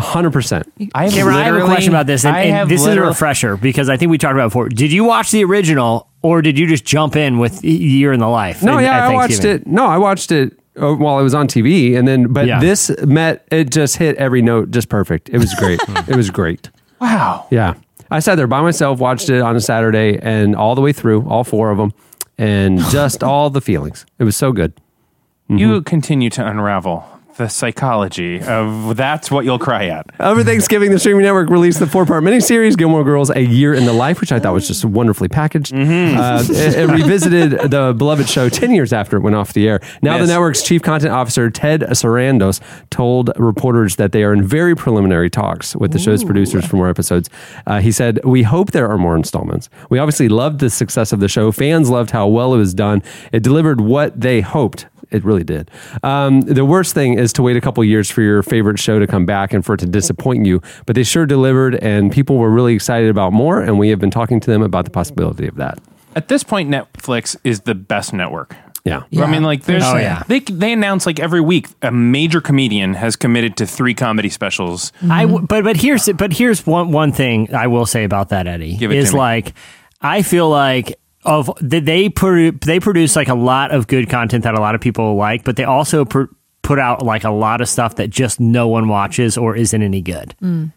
A 0.00 0.02
hundred 0.02 0.32
percent. 0.32 0.72
I 0.94 1.04
have, 1.04 1.12
Cameron, 1.12 1.36
I 1.36 1.42
have 1.44 1.56
a 1.56 1.64
question 1.66 1.92
about 1.92 2.06
this, 2.06 2.24
and, 2.24 2.34
I 2.34 2.40
and 2.44 2.56
have 2.56 2.68
this 2.70 2.80
is 2.80 2.86
a 2.86 2.90
literally- 2.90 3.10
refresher 3.10 3.56
because 3.58 3.90
I 3.90 3.98
think 3.98 4.10
we 4.10 4.16
talked 4.16 4.32
about 4.32 4.46
it 4.46 4.48
before. 4.48 4.68
Did 4.70 4.92
you 4.92 5.04
watch 5.04 5.30
the 5.30 5.44
original, 5.44 6.08
or 6.22 6.40
did 6.40 6.58
you 6.58 6.66
just 6.66 6.84
jump 6.86 7.16
in 7.16 7.38
with 7.38 7.62
Year 7.62 8.12
in 8.14 8.20
the 8.20 8.26
Life? 8.28 8.62
No, 8.62 8.78
at- 8.78 8.84
yeah, 8.84 8.96
at 8.96 9.02
I 9.02 9.12
watched 9.12 9.32
Thanksgiving? 9.34 9.60
it. 9.62 9.66
No, 9.66 9.84
I 9.84 9.98
watched 9.98 10.32
it 10.32 10.58
uh, 10.80 10.94
while 10.94 11.18
it 11.20 11.22
was 11.22 11.34
on 11.34 11.46
TV, 11.48 11.98
and 11.98 12.08
then 12.08 12.32
but 12.32 12.46
Yeah. 12.46 12.60
this 12.60 12.90
met 13.04 13.46
it 13.50 13.70
just 13.70 13.98
hit 13.98 14.16
every 14.16 14.40
note 14.40 14.70
just 14.70 14.88
perfect. 14.88 15.28
It 15.28 15.36
was 15.38 15.54
great. 15.56 15.80
it 16.08 16.16
was 16.16 16.30
great. 16.30 16.70
Wow. 16.98 17.46
Yeah, 17.50 17.74
I 18.10 18.20
sat 18.20 18.36
there 18.36 18.46
by 18.46 18.62
myself, 18.62 19.00
watched 19.00 19.28
it 19.28 19.42
on 19.42 19.54
a 19.54 19.60
Saturday, 19.60 20.18
and 20.22 20.56
all 20.56 20.74
the 20.74 20.80
way 20.80 20.92
through, 20.94 21.28
all 21.28 21.44
four 21.44 21.70
of 21.70 21.76
them, 21.76 21.92
and 22.38 22.78
just 22.90 23.22
all 23.22 23.50
the 23.50 23.60
feelings. 23.60 24.06
It 24.18 24.24
was 24.24 24.36
so 24.36 24.52
good. 24.52 24.74
Mm-hmm. 24.76 25.58
You 25.58 25.82
continue 25.82 26.30
to 26.30 26.46
unravel 26.46 27.04
the 27.40 27.48
psychology 27.48 28.40
of 28.42 28.96
that's 28.96 29.30
what 29.30 29.44
you'll 29.44 29.58
cry 29.58 29.86
at. 29.86 30.06
Over 30.20 30.44
Thanksgiving, 30.44 30.90
the 30.90 30.98
streaming 30.98 31.22
network 31.24 31.48
released 31.48 31.78
the 31.80 31.86
four-part 31.86 32.22
miniseries 32.22 32.76
"Gilmore 32.76 33.02
Girls: 33.02 33.30
A 33.30 33.40
Year 33.40 33.72
in 33.74 33.86
the 33.86 33.92
Life," 33.92 34.20
which 34.20 34.30
I 34.30 34.38
thought 34.38 34.52
was 34.52 34.68
just 34.68 34.84
wonderfully 34.84 35.28
packaged. 35.28 35.72
Mm-hmm. 35.72 36.18
Uh, 36.20 36.42
it, 36.48 36.74
it 36.78 36.86
revisited 36.90 37.52
the 37.70 37.94
beloved 37.96 38.28
show 38.28 38.48
ten 38.48 38.72
years 38.72 38.92
after 38.92 39.16
it 39.16 39.20
went 39.20 39.34
off 39.36 39.52
the 39.54 39.66
air. 39.68 39.80
Now, 40.02 40.16
Yes. 40.16 40.26
the 40.28 40.32
network's 40.34 40.62
chief 40.62 40.82
content 40.82 41.12
officer 41.12 41.50
Ted 41.50 41.80
Sarandos 41.82 42.60
told 42.90 43.30
reporters 43.36 43.96
that 43.96 44.12
they 44.12 44.22
are 44.22 44.32
in 44.34 44.42
very 44.46 44.74
preliminary 44.76 45.30
talks 45.30 45.74
with 45.74 45.92
the 45.92 45.98
show's 45.98 46.22
producers 46.22 46.66
for 46.66 46.76
more 46.76 46.88
episodes. 46.90 47.30
Uh, 47.66 47.80
he 47.80 47.90
said, 47.90 48.20
"We 48.24 48.42
hope 48.42 48.72
there 48.72 48.88
are 48.90 48.98
more 48.98 49.16
installments. 49.16 49.70
We 49.88 49.98
obviously 49.98 50.28
loved 50.28 50.60
the 50.60 50.68
success 50.70 51.12
of 51.12 51.20
the 51.20 51.28
show. 51.28 51.50
Fans 51.52 51.88
loved 51.88 52.10
how 52.10 52.26
well 52.28 52.54
it 52.54 52.58
was 52.58 52.74
done. 52.74 53.02
It 53.32 53.42
delivered 53.42 53.80
what 53.80 54.20
they 54.20 54.42
hoped." 54.42 54.86
It 55.10 55.24
really 55.24 55.44
did. 55.44 55.70
Um, 56.02 56.40
the 56.42 56.64
worst 56.64 56.94
thing 56.94 57.18
is 57.18 57.32
to 57.34 57.42
wait 57.42 57.56
a 57.56 57.60
couple 57.60 57.82
years 57.84 58.10
for 58.10 58.22
your 58.22 58.42
favorite 58.42 58.78
show 58.78 58.98
to 58.98 59.06
come 59.06 59.26
back 59.26 59.52
and 59.52 59.64
for 59.64 59.74
it 59.74 59.78
to 59.80 59.86
disappoint 59.86 60.46
you. 60.46 60.60
But 60.86 60.96
they 60.96 61.02
sure 61.02 61.26
delivered, 61.26 61.74
and 61.76 62.12
people 62.12 62.36
were 62.38 62.50
really 62.50 62.74
excited 62.74 63.10
about 63.10 63.32
more. 63.32 63.60
And 63.60 63.78
we 63.78 63.88
have 63.90 63.98
been 63.98 64.10
talking 64.10 64.40
to 64.40 64.50
them 64.50 64.62
about 64.62 64.84
the 64.84 64.90
possibility 64.90 65.46
of 65.46 65.56
that. 65.56 65.78
At 66.16 66.28
this 66.28 66.42
point, 66.44 66.68
Netflix 66.70 67.36
is 67.44 67.60
the 67.60 67.74
best 67.74 68.12
network. 68.12 68.56
Yeah. 68.84 69.02
I 69.18 69.26
mean, 69.30 69.42
like, 69.42 69.64
there's, 69.64 69.84
Oh, 69.84 69.96
yeah. 69.98 70.22
they 70.26 70.40
they 70.40 70.72
announce 70.72 71.04
like 71.04 71.20
every 71.20 71.42
week 71.42 71.68
a 71.82 71.90
major 71.92 72.40
comedian 72.40 72.94
has 72.94 73.14
committed 73.14 73.56
to 73.58 73.66
three 73.66 73.92
comedy 73.94 74.30
specials. 74.30 74.90
I 75.08 75.26
w- 75.26 75.46
but 75.46 75.64
but 75.64 75.76
here's 75.76 76.08
but 76.14 76.32
here's 76.32 76.66
one 76.66 76.90
one 76.90 77.12
thing 77.12 77.54
I 77.54 77.66
will 77.66 77.84
say 77.84 78.04
about 78.04 78.30
that 78.30 78.46
Eddie 78.46 78.76
Give 78.78 78.90
it 78.90 78.96
is 78.96 79.10
to 79.10 79.14
me. 79.16 79.18
like 79.18 79.52
I 80.00 80.22
feel 80.22 80.48
like 80.48 80.98
of 81.24 81.50
they 81.60 82.08
they 82.10 82.80
produce 82.80 83.16
like 83.16 83.28
a 83.28 83.34
lot 83.34 83.72
of 83.72 83.86
good 83.86 84.08
content 84.08 84.44
that 84.44 84.54
a 84.54 84.60
lot 84.60 84.74
of 84.74 84.80
people 84.80 85.16
like, 85.16 85.44
but 85.44 85.56
they 85.56 85.64
also 85.64 86.04
pr- 86.04 86.24
put 86.62 86.78
out 86.78 87.04
like 87.04 87.24
a 87.24 87.30
lot 87.30 87.60
of 87.60 87.68
stuff 87.68 87.96
that 87.96 88.10
just 88.10 88.40
no 88.40 88.68
one 88.68 88.88
watches 88.88 89.36
or 89.36 89.56
isn't 89.56 89.82
any 89.82 90.00
good. 90.00 90.34
Mm. 90.40 90.72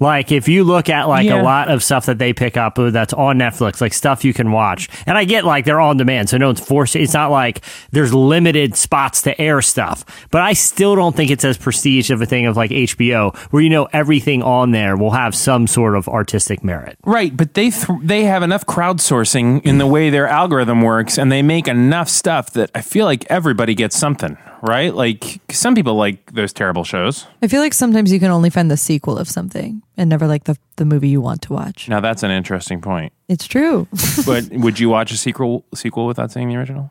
Like 0.00 0.32
if 0.32 0.48
you 0.48 0.64
look 0.64 0.88
at 0.88 1.08
like 1.08 1.26
Yeah. 1.26 1.40
a 1.40 1.44
lot 1.44 1.70
of 1.70 1.84
stuff 1.84 2.06
that 2.06 2.18
they 2.18 2.32
pick 2.32 2.56
up 2.56 2.78
uh, 2.78 2.90
that's 2.90 3.12
on 3.12 3.38
Netflix, 3.38 3.80
like 3.80 3.92
stuff 3.92 4.24
you 4.24 4.32
can 4.32 4.50
watch, 4.50 4.88
and 5.06 5.16
I 5.18 5.24
get 5.24 5.44
like 5.44 5.66
they're 5.66 5.80
on 5.80 5.98
demand, 5.98 6.30
so 6.30 6.38
no 6.38 6.46
one's 6.46 6.60
forced. 6.60 6.96
It's 6.96 7.12
not 7.14 7.30
like 7.30 7.60
there's 7.92 8.12
limited 8.14 8.74
spots 8.76 9.22
to 9.22 9.38
air 9.40 9.60
stuff, 9.62 10.04
but 10.30 10.40
I 10.40 10.54
still 10.54 10.96
don't 10.96 11.14
think 11.14 11.30
it's 11.30 11.44
as 11.44 11.58
prestige 11.58 12.10
of 12.10 12.22
a 12.22 12.26
thing 12.26 12.46
of 12.46 12.56
like 12.56 12.70
HBO, 12.70 13.36
where 13.52 13.62
you 13.62 13.68
know 13.70 13.88
everything 13.92 14.42
on 14.42 14.70
there 14.70 14.96
will 14.96 15.10
have 15.12 15.34
some 15.34 15.66
sort 15.66 15.94
of 15.94 16.08
artistic 16.08 16.64
merit. 16.64 16.96
Right, 17.04 17.36
but 17.36 17.54
they 17.54 17.70
th- 17.70 17.98
they 18.02 18.24
have 18.24 18.42
enough 18.42 18.64
crowdsourcing 18.66 19.62
in 19.66 19.78
the 19.78 19.86
way 19.86 20.10
their 20.10 20.26
algorithm 20.26 20.80
works, 20.82 21.18
and 21.18 21.30
they 21.30 21.42
make 21.42 21.68
enough 21.68 22.08
stuff 22.08 22.52
that 22.52 22.70
I 22.74 22.80
feel 22.80 23.04
like 23.04 23.26
everybody 23.30 23.74
gets 23.74 23.96
something. 23.98 24.36
Right, 24.62 24.94
like 24.94 25.40
some 25.50 25.74
people 25.74 25.94
like 25.94 26.32
those 26.32 26.52
terrible 26.52 26.84
shows. 26.84 27.26
I 27.42 27.46
feel 27.48 27.62
like 27.62 27.72
sometimes 27.72 28.12
you 28.12 28.20
can 28.20 28.30
only 28.30 28.50
find 28.50 28.70
the 28.70 28.76
sequel 28.76 29.16
of 29.16 29.26
something 29.26 29.80
and 30.00 30.08
never 30.08 30.26
like 30.26 30.44
the, 30.44 30.56
the 30.76 30.86
movie 30.86 31.08
you 31.10 31.20
want 31.20 31.42
to 31.42 31.52
watch. 31.52 31.86
Now 31.88 32.00
that's 32.00 32.22
an 32.22 32.30
interesting 32.30 32.80
point. 32.80 33.12
It's 33.28 33.46
true. 33.46 33.86
But 34.26 34.48
would 34.50 34.80
you 34.80 34.88
watch 34.88 35.12
a 35.12 35.16
sequel 35.16 35.64
sequel 35.74 36.06
without 36.06 36.32
seeing 36.32 36.48
the 36.48 36.56
original? 36.56 36.90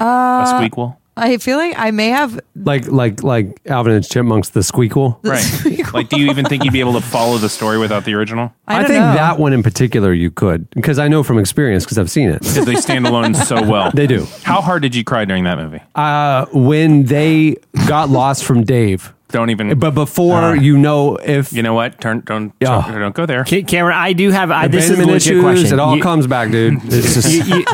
a 0.00 0.04
Uh, 0.04 0.60
squeakquel, 0.60 0.96
I 1.16 1.36
feel 1.38 1.56
like 1.58 1.74
I 1.78 1.90
may 1.90 2.08
have. 2.08 2.40
Like 2.56 2.86
like 2.88 3.22
like 3.22 3.60
Alvin 3.66 3.92
and 3.92 4.04
Chipmunks, 4.08 4.50
the 4.50 4.60
squeakquel. 4.60 5.18
right? 5.24 5.92
like, 5.92 6.08
do 6.08 6.18
you 6.18 6.30
even 6.30 6.44
think 6.44 6.64
you'd 6.64 6.72
be 6.72 6.80
able 6.80 6.94
to 6.94 7.00
follow 7.00 7.38
the 7.38 7.48
story 7.48 7.78
without 7.78 8.04
the 8.04 8.14
original? 8.14 8.52
I, 8.66 8.76
I, 8.76 8.78
don't 8.78 8.86
think 8.88 9.00
know. 9.00 9.14
that 9.14 9.38
one 9.38 9.52
in 9.52 9.62
particular 9.62 10.12
you 10.12 10.30
could 10.30 10.68
because 10.70 10.98
I 10.98 11.08
know 11.08 11.22
from 11.22 11.38
experience 11.38 11.84
because 11.84 11.98
I've 11.98 12.10
seen 12.10 12.30
it. 12.30 12.40
Because 12.40 12.64
they 12.64 12.76
stand 12.76 13.06
alone 13.06 13.34
so 13.34 13.62
well. 13.62 13.90
They 13.92 14.06
do. 14.06 14.26
How 14.42 14.60
hard 14.60 14.82
did 14.82 14.94
you 14.94 15.04
cry 15.04 15.24
during 15.24 15.44
that 15.44 15.58
movie? 15.58 15.80
Uh, 15.94 16.46
when 16.52 17.04
they 17.04 17.56
got 17.86 18.08
lost 18.08 18.44
from 18.44 18.64
Dave, 18.64 19.12
Don't 19.32 19.50
even. 19.50 19.78
but 19.78 19.92
before 19.94 20.56
you 20.56 20.76
know 20.78 21.16
if 21.16 21.52
you 21.52 21.62
know 21.62 21.74
what? 21.74 22.00
Turn 22.00 22.20
don't 22.20 22.52
Yeah. 22.60 22.82
don't, 22.90 22.98
don't 23.00 23.14
go 23.14 23.26
there. 23.26 23.44
Ca- 23.44 23.62
Cameron, 23.62 23.96
I 23.96 24.12
do 24.12 24.30
have 24.30 24.50
I, 24.50 24.66
this 24.68 24.84
is 24.84 24.90
a 24.90 24.94
abandonment 24.94 25.12
legit 25.14 25.32
issues, 25.32 25.42
question. 25.42 25.72
it 25.74 25.80
all 25.80 25.96
You- 25.96 26.02
comes 26.02 26.26
back, 26.26 26.50
dude. 26.50 26.80
It's 26.84 27.14
just 27.14 27.30
you, 27.32 27.56
you, 27.58 27.64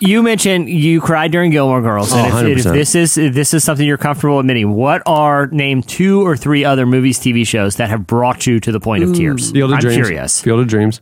you 0.00 0.22
mentioned 0.22 0.68
you 0.68 1.00
cried 1.00 1.30
during 1.32 1.50
Gilmore 1.50 1.80
Girls, 1.82 2.12
and 2.12 2.32
Oh, 2.32 2.46
if, 2.46 2.58
if 2.58 2.64
this 2.72 2.94
is 2.94 3.16
if 3.16 3.34
this 3.34 3.54
is 3.54 3.62
something 3.64 3.86
you're 3.86 3.96
comfortable 3.98 4.38
admitting, 4.38 4.72
what 4.74 5.02
are 5.06 5.46
name 5.48 5.82
two 5.82 6.26
or 6.26 6.36
three 6.36 6.64
other 6.64 6.86
movies, 6.86 7.18
TV 7.18 7.46
shows 7.46 7.76
that 7.76 7.88
have 7.90 8.06
brought 8.06 8.46
you 8.46 8.60
to 8.60 8.72
the 8.72 8.80
point 8.80 9.04
of 9.04 9.14
tears? 9.14 9.50
Field 9.52 9.70
of 9.70 9.76
I'm 9.76 9.80
Dreams. 9.80 9.96
curious. 9.96 10.40
Field 10.40 10.60
of 10.60 10.68
Dreams. 10.68 11.00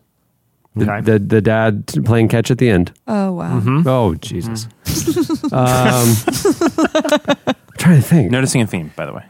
The, 0.76 0.84
Okay. 0.92 1.00
the 1.00 1.18
the 1.18 1.40
dad 1.40 1.88
playing 2.04 2.28
catch 2.28 2.48
at 2.52 2.58
the 2.58 2.70
end. 2.70 2.92
Oh 3.08 3.32
wow. 3.32 3.58
Mm-hmm. 3.58 3.88
Oh 3.88 4.14
Jesus. 4.14 4.68
um, 5.52 6.14
I'm 7.46 7.54
trying 7.78 7.96
to 7.96 8.02
think. 8.02 8.30
Noticing 8.30 8.62
a 8.62 8.66
theme, 8.68 8.92
by 8.94 9.04
the 9.06 9.12
way. 9.12 9.24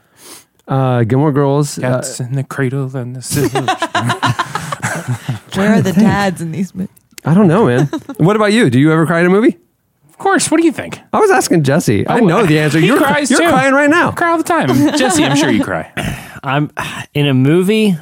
Uh, 0.70 1.02
Gilmore 1.04 1.32
Girls. 1.32 1.78
uh, 1.78 1.82
Cats 1.82 2.20
in 2.20 2.34
the 2.36 2.44
cradle 2.44 2.96
and 2.96 3.14
the 3.16 3.22
silver. 3.22 3.60
Where 5.56 5.74
are 5.74 5.82
the 5.82 5.92
dads 5.92 6.40
in 6.40 6.52
these 6.52 6.74
movies? 6.74 6.94
I 7.24 7.34
don't 7.34 7.48
know, 7.48 7.66
man. 7.66 7.86
what 8.18 8.36
about 8.36 8.52
you? 8.52 8.70
Do 8.70 8.78
you 8.78 8.92
ever 8.92 9.04
cry 9.04 9.20
in 9.20 9.26
a 9.26 9.30
movie? 9.30 9.58
of 10.08 10.16
course. 10.18 10.50
What 10.50 10.60
do 10.60 10.66
you 10.66 10.72
think? 10.72 11.00
I 11.12 11.18
was 11.18 11.30
asking 11.30 11.64
Jesse. 11.64 12.06
I 12.06 12.20
Oh, 12.20 12.24
know 12.24 12.46
the 12.46 12.58
answer. 12.64 12.78
You're, 12.78 12.98
cries 12.98 13.30
you're 13.30 13.40
too. 13.40 13.48
crying 13.48 13.74
right 13.74 13.90
now. 13.90 14.12
Cry 14.12 14.30
all 14.30 14.38
the 14.38 14.44
time, 14.44 14.68
Jesse. 14.96 15.24
I'm 15.24 15.36
sure 15.36 15.50
you 15.50 15.64
cry. 15.64 15.90
I'm 16.42 16.70
in 17.14 17.26
a 17.26 17.34
movie. 17.34 17.96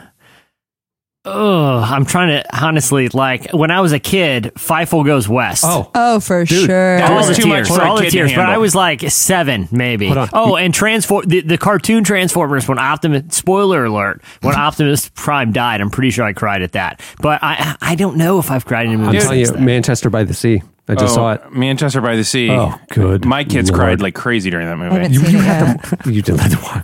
Oh, 1.31 1.79
I'm 1.79 2.05
trying 2.05 2.29
to 2.29 2.65
honestly 2.65 3.09
like 3.09 3.51
when 3.53 3.71
I 3.71 3.81
was 3.81 3.93
a 3.93 3.99
kid, 3.99 4.53
Fievel 4.57 5.05
Goes 5.05 5.29
West. 5.29 5.65
Oh, 5.67 5.91
Oh, 5.95 6.21
for 6.21 6.45
Dude, 6.45 6.67
sure. 6.67 6.97
that 6.99 7.11
all 7.11 7.19
was 7.19 7.29
the 7.29 7.35
too 7.35 7.43
tears, 7.43 7.69
much 7.69 7.79
for 7.79 7.85
all 7.85 7.97
the 7.99 8.11
tears. 8.11 8.33
But. 8.33 8.47
I 8.47 8.59
was 8.59 8.75
like 8.75 9.03
seven, 9.11 9.69
maybe. 9.71 10.13
Oh, 10.33 10.57
and 10.57 10.73
transform 10.73 11.27
the, 11.27 11.41
the 11.41 11.59
cartoon 11.59 12.05
Transformers 12.05 12.67
when 12.69 12.79
Optimus. 12.79 13.37
Spoiler 13.37 13.85
alert: 13.85 14.23
when 14.41 14.55
Optimus 14.57 15.11
Prime 15.15 15.53
died, 15.53 15.81
I'm 15.81 15.91
pretty 15.91 16.11
sure 16.11 16.25
I 16.25 16.33
cried 16.33 16.63
at 16.63 16.73
that. 16.73 17.01
But 17.21 17.41
I 17.43 17.77
I 17.81 17.95
don't 17.95 18.17
know 18.17 18.39
if 18.39 18.51
I've 18.51 18.65
cried 18.65 18.87
in 18.87 18.95
a 18.95 18.99
movie. 18.99 19.17
I'm 19.19 19.23
telling 19.23 19.39
you, 19.41 19.47
since 19.47 19.57
then. 19.57 19.65
Manchester 19.67 20.11
by 20.11 20.25
the 20.25 20.35
Sea. 20.35 20.63
I 20.91 20.95
just 20.95 21.13
Oh, 21.13 21.17
saw 21.17 21.33
it. 21.35 21.53
Manchester 21.53 22.01
by 22.01 22.17
the 22.17 22.25
Sea. 22.25 22.51
Oh, 22.51 22.75
good 22.91 23.25
My 23.27 23.45
kids 23.45 23.71
Lord. 23.71 23.79
cried 23.81 24.01
like 24.01 24.15
crazy 24.15 24.49
during 24.51 24.67
that 24.67 24.79
I 24.79 24.85
haven't 24.95 25.13
movie. 25.13 25.27
seen 25.27 25.37
it 25.37 25.43
yet. 25.43 26.07
You 26.07 26.23
did 26.23 26.37
let 26.37 26.51
the 26.51 26.57
walk. 26.63 26.83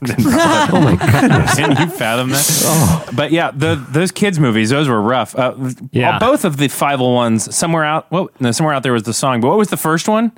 oh 0.72 0.80
my 0.80 0.96
goodness. 0.96 1.54
Can 1.54 1.70
you 1.88 1.94
fathom 1.94 2.28
that? 2.30 2.60
Oh. 2.64 3.08
But 3.14 3.32
yeah, 3.32 3.50
the, 3.50 3.76
those 3.90 4.10
kids 4.12 4.38
movies, 4.38 4.70
those 4.70 4.88
were 4.88 5.00
rough. 5.00 5.34
Uh, 5.36 5.54
Yeah. 5.92 6.18
both 6.18 6.44
of 6.44 6.58
the 6.58 6.66
Fievel 6.68 7.14
ones. 7.14 7.54
Somewhere 7.54 7.84
out, 7.84 8.10
well, 8.12 8.28
no, 8.40 8.50
somewhere 8.52 8.74
out 8.74 8.82
there 8.82 8.92
was 8.92 9.04
the 9.04 9.14
song. 9.14 9.40
But 9.40 9.48
what 9.48 9.56
was 9.58 9.68
the 9.68 9.76
first 9.78 10.06
one? 10.08 10.32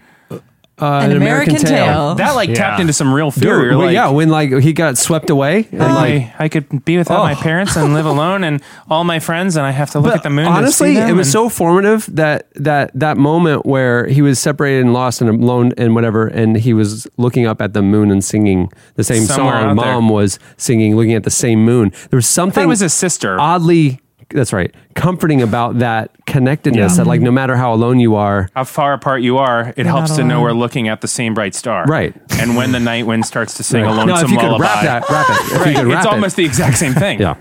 Uh, 0.78 1.00
An 1.04 1.12
American 1.16 1.56
Tail. 1.56 2.14
That 2.16 2.34
like 2.34 2.50
Yeah. 2.50 2.54
tapped 2.56 2.80
into 2.80 2.92
some 2.92 3.10
real 3.12 3.30
fear. 3.30 3.62
Dude, 3.62 3.70
well, 3.78 3.86
like, 3.86 3.94
yeah, 3.94 4.10
when 4.10 4.28
like 4.28 4.50
he 4.58 4.74
got 4.74 4.98
swept 4.98 5.30
away 5.30 5.66
and 5.72 5.78
like 5.80 6.12
I, 6.14 6.34
I 6.38 6.48
could 6.50 6.84
be 6.84 6.98
without 6.98 7.22
my 7.22 7.32
Oh. 7.32 7.36
parents 7.36 7.76
and 7.76 7.94
live 7.94 8.04
alone, 8.14 8.44
and 8.44 8.60
all 8.90 9.02
my 9.02 9.18
friends, 9.18 9.56
and 9.56 9.64
I 9.64 9.70
have 9.70 9.90
to 9.92 9.98
look 10.00 10.10
But 10.10 10.16
at 10.18 10.22
the 10.22 10.28
moon. 10.30 10.44
Honestly, 10.46 10.88
to 10.90 10.94
see 10.96 11.00
them 11.00 11.08
it 11.08 11.14
was 11.14 11.32
so 11.32 11.48
formative 11.48 12.06
that 12.14 12.48
that 12.56 12.90
that 12.94 13.16
moment 13.16 13.64
where 13.64 14.06
he 14.06 14.20
was 14.20 14.38
separated 14.38 14.82
and 14.82 14.92
lost 14.92 15.22
and 15.22 15.30
alone 15.30 15.72
and 15.78 15.94
whatever, 15.94 16.26
and 16.26 16.58
he 16.58 16.74
was 16.74 17.06
looking 17.16 17.46
up 17.46 17.62
at 17.62 17.72
the 17.72 17.80
moon 17.80 18.10
and 18.10 18.22
singing 18.22 18.70
the 18.96 19.04
same 19.04 19.22
Somewhere 19.24 19.54
song. 19.60 19.70
out 19.78 19.82
there. 19.82 19.92
Mom 19.94 20.10
was 20.10 20.38
singing, 20.58 20.94
looking 20.94 21.14
at 21.14 21.24
the 21.24 21.30
same 21.30 21.64
moon. 21.64 21.90
There 22.10 22.18
was 22.18 22.26
I 22.26 22.36
something 22.36 22.64
it 22.64 22.66
was 22.66 22.82
a 22.82 22.90
sister. 22.90 23.40
oddly. 23.40 24.00
That's 24.30 24.52
right. 24.52 24.74
Comforting 24.94 25.40
about 25.40 25.78
that 25.78 26.10
connectedness. 26.26 26.92
Yeah. 26.92 26.96
That 27.04 27.06
like 27.06 27.20
no 27.20 27.30
matter 27.30 27.54
how 27.56 27.72
alone 27.72 28.00
you 28.00 28.16
are, 28.16 28.48
how 28.56 28.64
far 28.64 28.92
apart 28.92 29.22
you 29.22 29.38
are, 29.38 29.72
it 29.76 29.86
helps 29.86 30.16
to 30.16 30.24
know 30.24 30.42
we're 30.42 30.52
looking 30.52 30.88
at 30.88 31.00
the 31.00 31.08
same 31.08 31.32
bright 31.34 31.54
star. 31.54 31.84
Right. 31.86 32.14
And 32.40 32.56
when 32.56 32.72
the 32.72 32.80
night 32.80 33.06
wind 33.06 33.24
starts 33.24 33.54
to 33.54 33.62
sing 33.62 33.84
a 33.84 33.86
Right. 33.86 33.96
lonesome 34.06 34.30
No, 34.32 34.36
if 34.38 34.42
lullaby. 34.42 34.64
rap 34.64 34.82
that, 34.82 35.08
rap 35.10 35.26
it. 35.30 35.52
Right. 35.52 35.76
could 35.76 35.86
rap 35.86 35.98
It's 35.98 36.06
it. 36.06 36.12
almost 36.12 36.36
the 36.36 36.44
exact 36.44 36.76
same 36.78 36.92
thing. 36.94 37.20
yeah, 37.20 37.36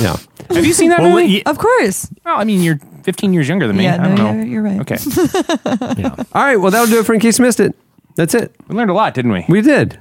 yeah. 0.00 0.16
Have 0.50 0.64
you 0.64 0.72
seen 0.72 0.90
that 0.90 1.00
Well, 1.00 1.10
movie? 1.10 1.44
Of 1.44 1.58
course. 1.58 2.08
well, 2.24 2.38
I 2.40 2.44
mean, 2.44 2.62
you're 2.62 2.78
15 3.02 3.32
years 3.32 3.48
younger 3.48 3.66
than 3.66 3.76
me. 3.76 3.84
Yeah, 3.84 3.94
I 4.02 4.06
don't 4.08 4.14
no, 4.14 4.32
know. 4.32 4.38
you're, 4.38 4.46
you're 4.46 4.62
right. 4.62 4.80
Okay. 4.80 4.96
All 6.32 6.42
right. 6.42 6.56
Well, 6.56 6.70
that'll 6.70 6.86
do 6.86 7.00
it 7.00 7.04
for 7.06 7.14
in 7.14 7.20
case 7.20 7.38
you 7.38 7.44
missed 7.44 7.58
it. 7.60 7.74
That's 8.14 8.34
it. 8.34 8.54
We 8.68 8.76
learned 8.76 8.90
a 8.90 8.94
lot, 8.94 9.14
didn't 9.14 9.32
we? 9.32 9.44
We 9.48 9.60
did. 9.60 9.96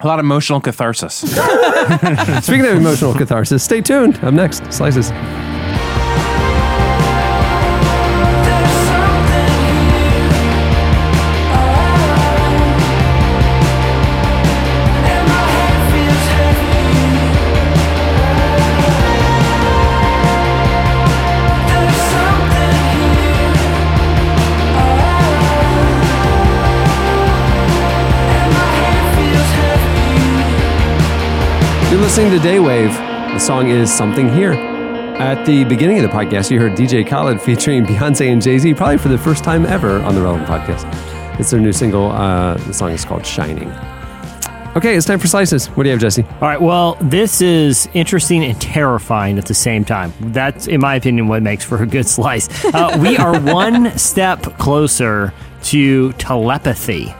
A 0.00 0.06
lot 0.06 0.18
of 0.18 0.24
emotional 0.24 0.60
catharsis. 0.60 1.14
Speaking 2.42 2.66
of 2.66 2.76
emotional 2.76 3.14
catharsis, 3.14 3.62
stay 3.62 3.80
tuned. 3.80 4.16
Up 4.24 4.34
next, 4.34 4.70
slices. 4.72 5.10
Listening 32.14 32.38
to 32.38 32.46
Daywave. 32.46 32.92
The 33.32 33.38
song 33.38 33.70
is 33.70 33.90
Something 33.90 34.30
Here. 34.34 34.52
At 34.52 35.46
the 35.46 35.64
beginning 35.64 35.96
of 35.98 36.02
the 36.02 36.10
podcast, 36.10 36.50
you 36.50 36.60
heard 36.60 36.72
DJ 36.72 37.08
Khaled 37.08 37.40
featuring 37.40 37.86
Beyonce 37.86 38.30
and 38.30 38.42
Jay 38.42 38.58
Z, 38.58 38.74
probably 38.74 38.98
for 38.98 39.08
the 39.08 39.16
first 39.16 39.42
time 39.42 39.64
ever 39.64 39.98
on 40.00 40.14
the 40.14 40.20
Relevant 40.20 40.46
podcast. 40.46 40.84
It's 41.40 41.50
their 41.50 41.58
new 41.58 41.72
single. 41.72 42.10
Uh, 42.12 42.58
the 42.66 42.74
song 42.74 42.90
is 42.90 43.02
called 43.06 43.24
Shining. 43.24 43.70
Okay, 44.76 44.94
it's 44.94 45.06
time 45.06 45.20
for 45.20 45.26
slices. 45.26 45.68
What 45.68 45.84
do 45.84 45.88
you 45.88 45.92
have, 45.92 46.02
Jesse? 46.02 46.22
All 46.22 46.40
right. 46.42 46.60
Well, 46.60 46.98
this 47.00 47.40
is 47.40 47.88
interesting 47.94 48.44
and 48.44 48.60
terrifying 48.60 49.38
at 49.38 49.46
the 49.46 49.54
same 49.54 49.82
time. 49.82 50.12
That's, 50.20 50.66
in 50.66 50.82
my 50.82 50.96
opinion, 50.96 51.28
what 51.28 51.42
makes 51.42 51.64
for 51.64 51.82
a 51.82 51.86
good 51.86 52.06
slice. 52.06 52.62
Uh, 52.62 52.94
we 53.00 53.16
are 53.16 53.40
one 53.54 53.96
step 53.96 54.42
closer 54.58 55.32
to 55.62 56.12
telepathy. 56.14 57.14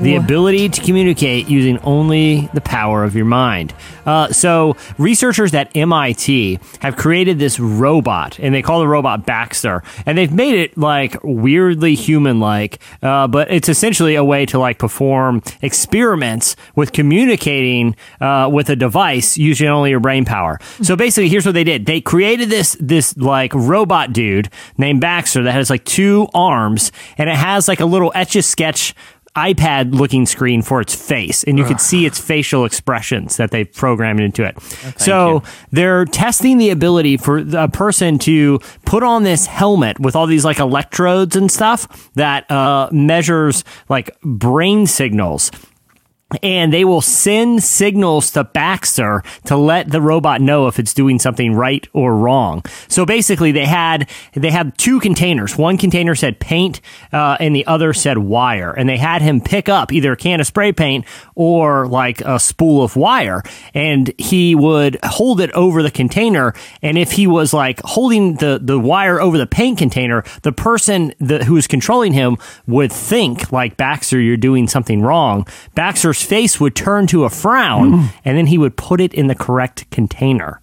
The 0.00 0.16
ability 0.16 0.70
to 0.70 0.80
communicate 0.80 1.50
using 1.50 1.78
only 1.80 2.48
the 2.54 2.62
power 2.62 3.04
of 3.04 3.14
your 3.14 3.26
mind. 3.26 3.74
Uh, 4.06 4.32
so, 4.32 4.74
researchers 4.96 5.52
at 5.52 5.76
MIT 5.76 6.58
have 6.80 6.96
created 6.96 7.38
this 7.38 7.60
robot, 7.60 8.38
and 8.38 8.54
they 8.54 8.62
call 8.62 8.80
the 8.80 8.88
robot 8.88 9.26
Baxter, 9.26 9.82
and 10.06 10.16
they've 10.16 10.32
made 10.32 10.54
it 10.54 10.78
like 10.78 11.18
weirdly 11.22 11.94
human-like, 11.94 12.80
uh, 13.02 13.28
but 13.28 13.50
it's 13.50 13.68
essentially 13.68 14.14
a 14.14 14.24
way 14.24 14.46
to 14.46 14.58
like 14.58 14.78
perform 14.78 15.42
experiments 15.60 16.56
with 16.74 16.92
communicating 16.92 17.94
uh, 18.22 18.48
with 18.50 18.70
a 18.70 18.76
device 18.76 19.36
using 19.36 19.68
only 19.68 19.90
your 19.90 20.00
brain 20.00 20.24
power. 20.24 20.58
So 20.80 20.96
basically, 20.96 21.28
here's 21.28 21.44
what 21.44 21.52
they 21.52 21.64
did: 21.64 21.84
they 21.84 22.00
created 22.00 22.48
this 22.48 22.74
this 22.80 23.14
like 23.18 23.52
robot 23.54 24.14
dude 24.14 24.48
named 24.78 25.02
Baxter 25.02 25.42
that 25.42 25.52
has 25.52 25.68
like 25.68 25.84
two 25.84 26.26
arms, 26.32 26.90
and 27.18 27.28
it 27.28 27.36
has 27.36 27.68
like 27.68 27.80
a 27.80 27.86
little 27.86 28.10
etch 28.14 28.34
a 28.34 28.42
sketch 28.42 28.94
iPad 29.36 29.94
looking 29.94 30.26
screen 30.26 30.60
for 30.60 30.80
its 30.80 30.94
face, 30.94 31.44
and 31.44 31.56
you 31.56 31.64
could 31.64 31.80
see 31.80 32.04
its 32.04 32.18
facial 32.18 32.64
expressions 32.64 33.36
that 33.36 33.52
they've 33.52 33.72
programmed 33.72 34.20
into 34.20 34.44
it. 34.44 34.60
so 34.98 35.42
they're 35.70 36.04
testing 36.04 36.58
the 36.58 36.70
ability 36.70 37.16
for 37.16 37.38
a 37.56 37.68
person 37.68 38.18
to 38.18 38.58
put 38.84 39.02
on 39.02 39.22
this 39.22 39.46
helmet 39.46 40.00
with 40.00 40.16
all 40.16 40.26
these 40.26 40.44
like 40.44 40.58
electrodes 40.58 41.36
and 41.36 41.50
stuff 41.50 42.10
that 42.14 42.50
uh, 42.50 42.88
measures 42.90 43.62
like 43.88 44.10
brain 44.22 44.86
signals 44.86 45.50
and 46.42 46.72
they 46.72 46.84
will 46.84 47.00
send 47.00 47.62
signals 47.62 48.30
to 48.32 48.44
Baxter 48.44 49.22
to 49.46 49.56
let 49.56 49.90
the 49.90 50.00
robot 50.00 50.40
know 50.40 50.66
if 50.66 50.78
it's 50.78 50.94
doing 50.94 51.18
something 51.18 51.54
right 51.54 51.86
or 51.92 52.16
wrong. 52.16 52.64
So 52.88 53.04
basically, 53.04 53.52
they 53.52 53.66
had 53.66 54.08
they 54.34 54.50
had 54.50 54.76
two 54.78 55.00
containers. 55.00 55.56
One 55.56 55.76
container 55.76 56.14
said 56.14 56.40
paint, 56.40 56.80
uh, 57.12 57.36
and 57.40 57.54
the 57.54 57.66
other 57.66 57.92
said 57.92 58.18
wire, 58.18 58.72
and 58.72 58.88
they 58.88 58.96
had 58.96 59.22
him 59.22 59.40
pick 59.40 59.68
up 59.68 59.92
either 59.92 60.12
a 60.12 60.16
can 60.16 60.40
of 60.40 60.46
spray 60.46 60.72
paint 60.72 61.04
or 61.34 61.86
like 61.86 62.20
a 62.20 62.38
spool 62.38 62.82
of 62.82 62.96
wire, 62.96 63.42
and 63.74 64.12
he 64.18 64.54
would 64.54 64.98
hold 65.02 65.40
it 65.40 65.50
over 65.52 65.82
the 65.82 65.90
container. 65.90 66.54
And 66.82 66.96
if 66.96 67.12
he 67.12 67.26
was 67.26 67.52
like 67.52 67.80
holding 67.84 68.36
the 68.36 68.60
the 68.62 68.78
wire 68.78 69.20
over 69.20 69.38
the 69.38 69.46
paint 69.46 69.78
container, 69.78 70.24
the 70.42 70.52
person 70.52 71.12
that, 71.20 71.44
who 71.44 71.54
was 71.54 71.66
controlling 71.66 72.12
him 72.12 72.36
would 72.66 72.92
think 72.92 73.52
like 73.52 73.76
Baxter, 73.76 74.20
you're 74.20 74.36
doing 74.36 74.68
something 74.68 75.02
wrong. 75.02 75.46
Face 76.24 76.60
would 76.60 76.74
turn 76.74 77.06
to 77.08 77.24
a 77.24 77.30
frown, 77.30 78.10
and 78.24 78.36
then 78.36 78.46
he 78.46 78.58
would 78.58 78.76
put 78.76 79.00
it 79.00 79.14
in 79.14 79.26
the 79.26 79.34
correct 79.34 79.90
container. 79.90 80.60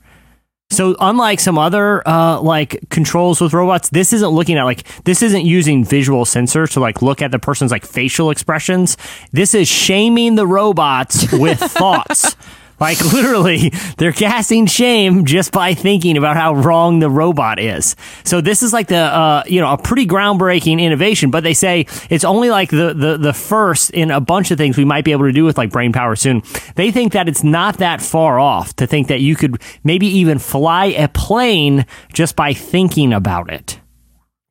So 0.70 0.98
unlike 1.00 1.40
some 1.40 1.58
other 1.58 2.06
uh, 2.08 2.42
like 2.42 2.90
controls 2.90 3.40
with 3.40 3.54
robots, 3.54 3.90
this 3.90 4.12
isn't 4.12 4.30
looking 4.30 4.58
at 4.58 4.64
like 4.64 4.84
this 5.06 5.22
isn't 5.22 5.46
using 5.46 5.86
visual 5.86 6.26
sensors 6.26 6.74
to 6.74 6.82
like 6.82 7.02
look 7.02 7.22
at 7.22 7.32
the 7.32 7.40
person's 7.40 7.72
like 7.72 7.86
facial 7.86 8.32
expressions. 8.32 8.98
This 9.32 9.54
is 9.54 9.68
shaming 9.70 10.36
the 10.36 10.46
robots 10.46 11.32
with 11.32 11.60
thoughts. 11.72 12.36
Like 12.80 13.04
literally, 13.14 13.72
they're 13.98 14.12
casting 14.12 14.66
shame 14.66 15.26
just 15.26 15.52
by 15.52 15.74
thinking 15.74 16.18
about 16.18 16.36
how 16.36 16.56
wrong 16.56 17.00
the 17.00 17.10
robot 17.10 17.60
is. 17.60 17.96
So 18.24 18.42
this 18.42 18.62
is 18.64 18.74
like 18.74 18.88
the 18.88 18.98
uh, 18.98 19.44
you 19.48 19.62
know 19.62 19.74
a 19.74 19.78
pretty 19.78 20.06
groundbreaking 20.06 20.80
innovation. 20.80 21.32
But 21.32 21.44
they 21.44 21.54
say 21.54 21.88
it's 22.10 22.24
only 22.24 22.50
like 22.50 22.70
the, 22.70 22.94
the 22.94 23.18
the 23.18 23.34
first 23.34 23.92
in 23.92 24.12
a 24.12 24.22
bunch 24.22 24.52
of 24.52 24.58
things 24.58 24.78
we 24.78 24.86
might 24.86 25.06
be 25.06 25.12
able 25.12 25.26
to 25.26 25.32
do 25.32 25.46
with 25.46 25.58
like 25.58 25.72
brain 25.72 25.92
power 25.92 26.16
soon. 26.16 26.44
They 26.76 26.92
think 26.92 27.14
that 27.14 27.28
it's 27.28 27.44
not 27.44 27.78
that 27.78 28.02
far 28.02 28.40
off 28.40 28.76
to 28.78 28.88
think 28.88 29.08
that 29.08 29.22
you 29.22 29.36
could 29.36 29.62
maybe 29.84 30.08
even 30.08 30.40
fly 30.40 30.86
a 30.86 31.08
plane 31.08 31.86
just 32.14 32.36
by 32.36 32.54
thinking 32.54 33.14
about 33.14 33.52
it. 33.52 33.80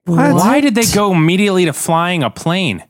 Why 0.05 0.61
did 0.61 0.75
they 0.77 0.85
go 0.95 1.13
immediately 1.13 1.65
to 1.65 1.73
flying 1.73 2.23
a 2.23 2.31
plane? 2.31 2.83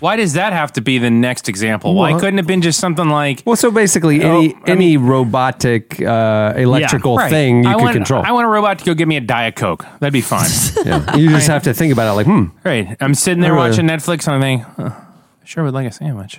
Why 0.00 0.16
does 0.16 0.34
that 0.34 0.52
have 0.52 0.72
to 0.74 0.80
be 0.80 0.98
the 0.98 1.10
next 1.10 1.48
example? 1.48 1.94
Why 1.94 2.10
Well- 2.12 2.20
couldn't 2.20 2.38
it 2.38 2.42
have 2.42 2.46
been 2.46 2.62
just 2.62 2.78
something 2.80 3.08
like 3.08 3.42
Well, 3.44 3.56
so 3.56 3.70
basically, 3.70 4.22
any 4.22 4.54
Oh, 4.54 4.58
I 4.66 4.70
any 4.70 4.96
robotic 4.96 6.00
uh, 6.00 6.54
electrical 6.56 7.16
Right. 7.16 7.30
thing 7.30 7.64
you 7.64 7.70
I 7.70 7.74
could 7.74 7.82
want, 7.82 7.92
control. 7.94 8.22
I 8.26 8.32
want 8.32 8.46
a 8.46 8.48
robot 8.48 8.78
to 8.80 8.84
go 8.84 8.94
get 8.94 9.08
me 9.08 9.16
a 9.16 9.20
Diet 9.20 9.56
Coke. 9.56 9.84
That'd 10.00 10.12
be 10.12 10.20
fine. 10.20 10.48
yeah. 10.86 11.16
You 11.16 11.30
just 11.30 11.48
have 11.48 11.62
to 11.64 11.74
think 11.74 11.92
about 11.92 12.10
it 12.12 12.14
like, 12.14 12.26
hmm. 12.26 12.44
Right. 12.64 12.96
I'm 13.00 13.14
sitting 13.14 13.40
there 13.42 13.54
really- 13.54 13.70
watching 13.70 13.86
Netflix 13.86 14.26
and 14.26 14.36
I 14.36 14.40
think, 14.40 14.62
huh, 14.76 14.90
sure 15.44 15.64
would 15.64 15.74
like 15.74 15.86
a 15.88 15.92
sandwich. 15.92 16.38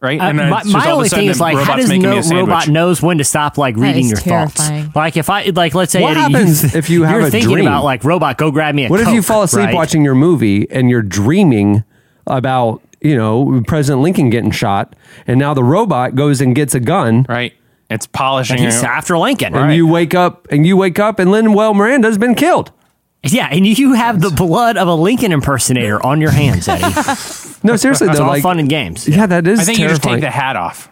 Right? 0.00 0.20
Uh, 0.20 0.24
and 0.24 0.38
then 0.40 0.50
my 0.50 0.56
it's 0.58 0.64
just 0.72 0.74
my 0.74 0.80
all 0.80 0.86
of 0.86 0.92
a 0.92 0.96
only 0.96 1.08
sudden 1.10 1.22
thing 1.26 1.30
is 1.30 1.36
the 1.38 1.42
like, 1.44 1.54
how 1.54 1.60
robot's 1.60 1.80
does 1.82 1.88
making 1.90 2.02
me 2.08 2.14
no 2.16 2.18
a 2.18 2.22
sandwich. 2.24 2.48
robot 2.48 2.68
knows 2.68 3.00
when 3.02 3.18
to 3.18 3.24
stop 3.24 3.56
like 3.56 3.76
That 3.76 3.82
reading 3.82 4.06
is 4.06 4.10
your 4.10 4.18
terrifying. 4.20 4.84
thoughts? 4.86 4.96
Like 4.96 5.16
if 5.16 5.30
I 5.30 5.44
like, 5.54 5.76
let's 5.76 5.92
say 5.92 6.02
What 6.02 6.16
Eddie, 6.16 6.32
happens 6.32 6.62
you, 6.74 6.78
if 6.78 6.90
you 6.90 7.02
have 7.04 7.18
you're 7.18 7.28
a 7.28 7.30
thinking 7.30 7.52
dream? 7.52 7.66
about 7.68 7.84
like 7.84 8.02
robot, 8.02 8.36
go 8.36 8.50
grab 8.50 8.74
me 8.74 8.86
a 8.86 8.88
What 8.88 8.98
if 8.98 9.06
you 9.10 9.20
Coke, 9.20 9.24
fall 9.26 9.42
asleep 9.44 9.66
right? 9.66 9.74
watching 9.76 10.02
your 10.04 10.16
movie 10.16 10.68
and 10.72 10.90
you're 10.90 11.02
dreaming 11.02 11.84
about, 12.26 12.82
you 13.00 13.16
know, 13.16 13.62
President 13.66 14.02
Lincoln 14.02 14.30
getting 14.30 14.50
shot, 14.50 14.94
and 15.26 15.38
now 15.38 15.54
the 15.54 15.64
robot 15.64 16.14
goes 16.14 16.40
and 16.40 16.54
gets 16.54 16.74
a 16.74 16.80
gun, 16.80 17.26
Right. 17.28 17.52
It's 17.90 18.06
polishing 18.06 18.56
And 18.56 18.64
he's 18.64 18.82
it. 18.82 18.86
after 18.86 19.18
Lincoln, 19.18 19.54
and 19.54 19.74
you 19.74 19.86
wake 19.86 20.14
up 20.14 20.46
and 20.50 20.66
you 20.66 20.78
wake 20.78 20.98
up 20.98 21.18
and 21.18 21.30
Lin-Manuel 21.30 21.74
Miranda's 21.74 22.16
been 22.16 22.34
killed. 22.34 22.72
Yeah, 23.22 23.48
and 23.52 23.66
you 23.66 23.92
have 23.92 24.22
the 24.22 24.30
blood 24.30 24.78
of 24.78 24.88
a 24.88 24.94
Lincoln 24.94 25.30
impersonator 25.30 26.02
on 26.04 26.18
your 26.20 26.30
hands, 26.30 26.68
Eddie. 26.68 26.82
No, 27.64 27.76
seriously, 27.76 28.08
That's 28.08 28.18
though, 28.18 28.24
all 28.24 28.30
like, 28.30 28.42
fun 28.42 28.58
and 28.58 28.68
games. 28.68 29.06
Yeah, 29.06 29.26
that 29.26 29.46
is. 29.46 29.60
I 29.60 29.64
think 29.64 29.78
you 29.78 29.86
just 29.88 30.02
take 30.02 30.20
the 30.20 30.30
hat 30.30 30.56
off. 30.56 30.88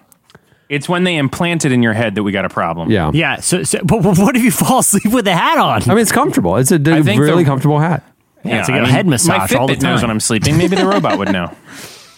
It's 0.69 0.89
when 0.89 1.03
they 1.03 1.17
implant 1.17 1.65
it 1.65 1.73
in 1.73 1.83
your 1.83 1.95
head 1.95 2.15
that 2.15 2.23
we 2.23 2.31
got 2.31 2.45
a 2.45 2.49
problem. 2.49 2.93
Yeah. 2.93 3.11
Yeah. 3.13 3.41
So, 3.41 3.65
so 3.65 3.81
but 3.83 4.05
what 4.05 4.37
if 4.37 4.45
you 4.45 4.53
fall 4.53 4.79
asleep 4.79 5.13
with 5.13 5.25
the 5.25 5.35
hat 5.35 5.59
on? 5.59 5.83
I 5.83 5.95
mean, 5.95 5.99
it's 5.99 6.13
comfortable. 6.13 6.57
It's 6.59 6.71
a 6.71 6.79
d- 6.79 6.93
I 6.93 7.03
think 7.03 7.21
really 7.21 7.43
the- 7.43 7.49
comfortable 7.51 7.81
hat. 7.81 8.05
Yeah, 8.45 8.61
it's 8.61 8.69
like 8.69 8.83
a 8.83 8.87
head 8.87 9.07
My 9.07 9.11
massage 9.11 9.55
all 9.55 9.67
the 9.67 9.75
Fitbit 9.75 9.83
knows 9.83 10.03
when 10.03 10.11
I'm 10.11 10.21
sleeping. 10.21 10.57
Maybe 10.57 10.77
the 10.77 10.87
robot 10.87 11.19
would 11.19 11.33
know. 11.33 11.55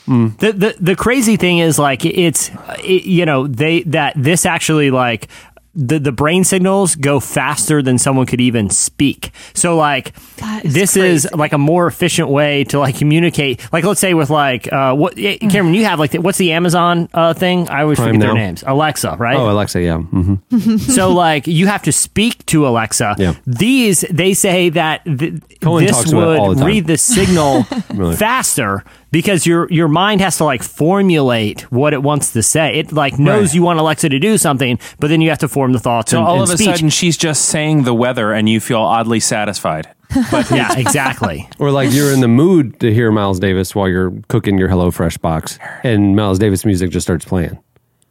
Mm. 0.07 0.37
The, 0.39 0.53
the 0.53 0.77
the 0.81 0.97
crazy 0.97 1.37
thing 1.37 1.59
is 1.59 1.79
like 1.79 2.05
it's 2.05 2.51
it, 2.83 3.05
you 3.05 3.25
know 3.25 3.47
they 3.47 3.83
that 3.85 4.15
this 4.17 4.45
actually 4.45 4.91
like 4.91 5.29
the 5.75 5.99
the 5.99 6.13
brain 6.13 6.45
signals 6.45 6.95
go 6.97 7.19
faster 7.19 7.81
than 7.83 7.99
someone 7.99 8.27
could 8.27 8.41
even 8.41 8.69
speak. 8.69 9.33
So 9.55 9.77
like 9.77 10.13
this 10.65 10.97
is 10.97 11.27
like 11.33 11.53
a 11.53 11.59
more 11.59 11.87
efficient 11.87 12.29
way 12.29 12.65
to 12.65 12.79
like 12.79 12.97
communicate. 12.97 13.67
Like 13.73 13.85
let's 13.85 14.01
say 14.01 14.13
with 14.15 14.29
like 14.29 14.71
uh 14.73 14.95
what 14.95 15.15
eh, 15.17 15.39
Cameron 15.39 15.75
you 15.75 15.85
have 15.85 15.99
like 15.99 16.11
the, 16.11 16.19
what's 16.19 16.39
the 16.39 16.53
Amazon 16.53 17.09
uh 17.15 17.33
thing? 17.33 17.69
I 17.71 17.83
always 17.83 17.99
Prime 17.99 18.15
forget 18.15 18.21
their 18.21 18.35
names. 18.35 18.63
Alexa, 18.67 19.17
right? 19.19 19.37
Oh, 19.37 19.51
Alexa, 19.51 19.81
yeah. 19.81 19.97
Mm-hmm. 19.99 20.77
so 20.77 21.11
like 21.13 21.47
you 21.47 21.67
have 21.67 21.83
to 21.85 21.93
speak 21.93 22.45
to 22.47 22.67
Alexa. 22.69 23.17
Yeah. 23.19 23.35
These 23.47 24.03
they 24.11 24.35
say 24.35 24.69
that 24.71 25.05
th- 25.05 25.19
this 25.19 25.91
talks 25.91 26.13
about 26.13 26.35
it 26.35 26.39
all 26.39 26.49
would 26.49 26.59
the 26.59 26.67
read 26.67 26.87
the 26.87 26.99
signal 26.99 27.67
Really. 27.95 28.17
faster 28.17 28.85
because 29.13 29.47
your 29.47 29.69
your 29.71 29.87
mind 29.89 30.21
has 30.21 30.39
to 30.39 30.45
like 30.45 30.63
formulate 30.65 31.61
what 31.71 31.93
it 31.93 32.03
wants 32.03 32.33
to 32.33 32.43
say. 32.43 32.75
It 32.81 32.91
like 32.93 33.19
knows 33.19 33.49
Right. 33.51 33.55
you 33.55 33.63
want 33.63 33.79
Alexa 33.79 34.09
to 34.09 34.19
do 34.19 34.37
something, 34.39 34.79
but 34.99 35.09
then 35.09 35.21
you 35.21 35.29
have 35.31 35.39
to 35.39 35.49
form 35.49 35.73
the 35.73 35.79
thoughts 35.79 36.11
So 36.11 36.19
and, 36.19 36.27
all 36.27 36.35
and 36.41 36.43
of 36.43 36.51
a 36.51 36.57
speech. 36.59 36.67
sudden, 36.77 36.89
she's 36.91 37.17
just 37.17 37.45
saying 37.47 37.85
the 37.85 37.95
weather, 37.95 38.33
and 38.33 38.49
you 38.49 38.59
feel 38.59 38.81
oddly 38.81 39.21
satisfied. 39.21 39.87
But 40.31 40.51
yeah, 40.51 40.77
exactly. 40.77 41.49
Or 41.59 41.71
like 41.71 41.91
you're 41.93 42.13
in 42.13 42.21
the 42.21 42.29
mood 42.29 42.79
to 42.81 42.93
hear 42.93 43.11
Miles 43.11 43.39
Davis 43.41 43.75
while 43.75 43.89
you're 43.89 44.13
cooking 44.29 44.59
your 44.59 44.69
HelloFresh 44.69 45.21
box, 45.23 45.59
and 45.83 46.15
Miles 46.17 46.39
Davis 46.39 46.65
music 46.67 46.91
just 46.91 47.07
starts 47.07 47.25
playing. 47.25 47.59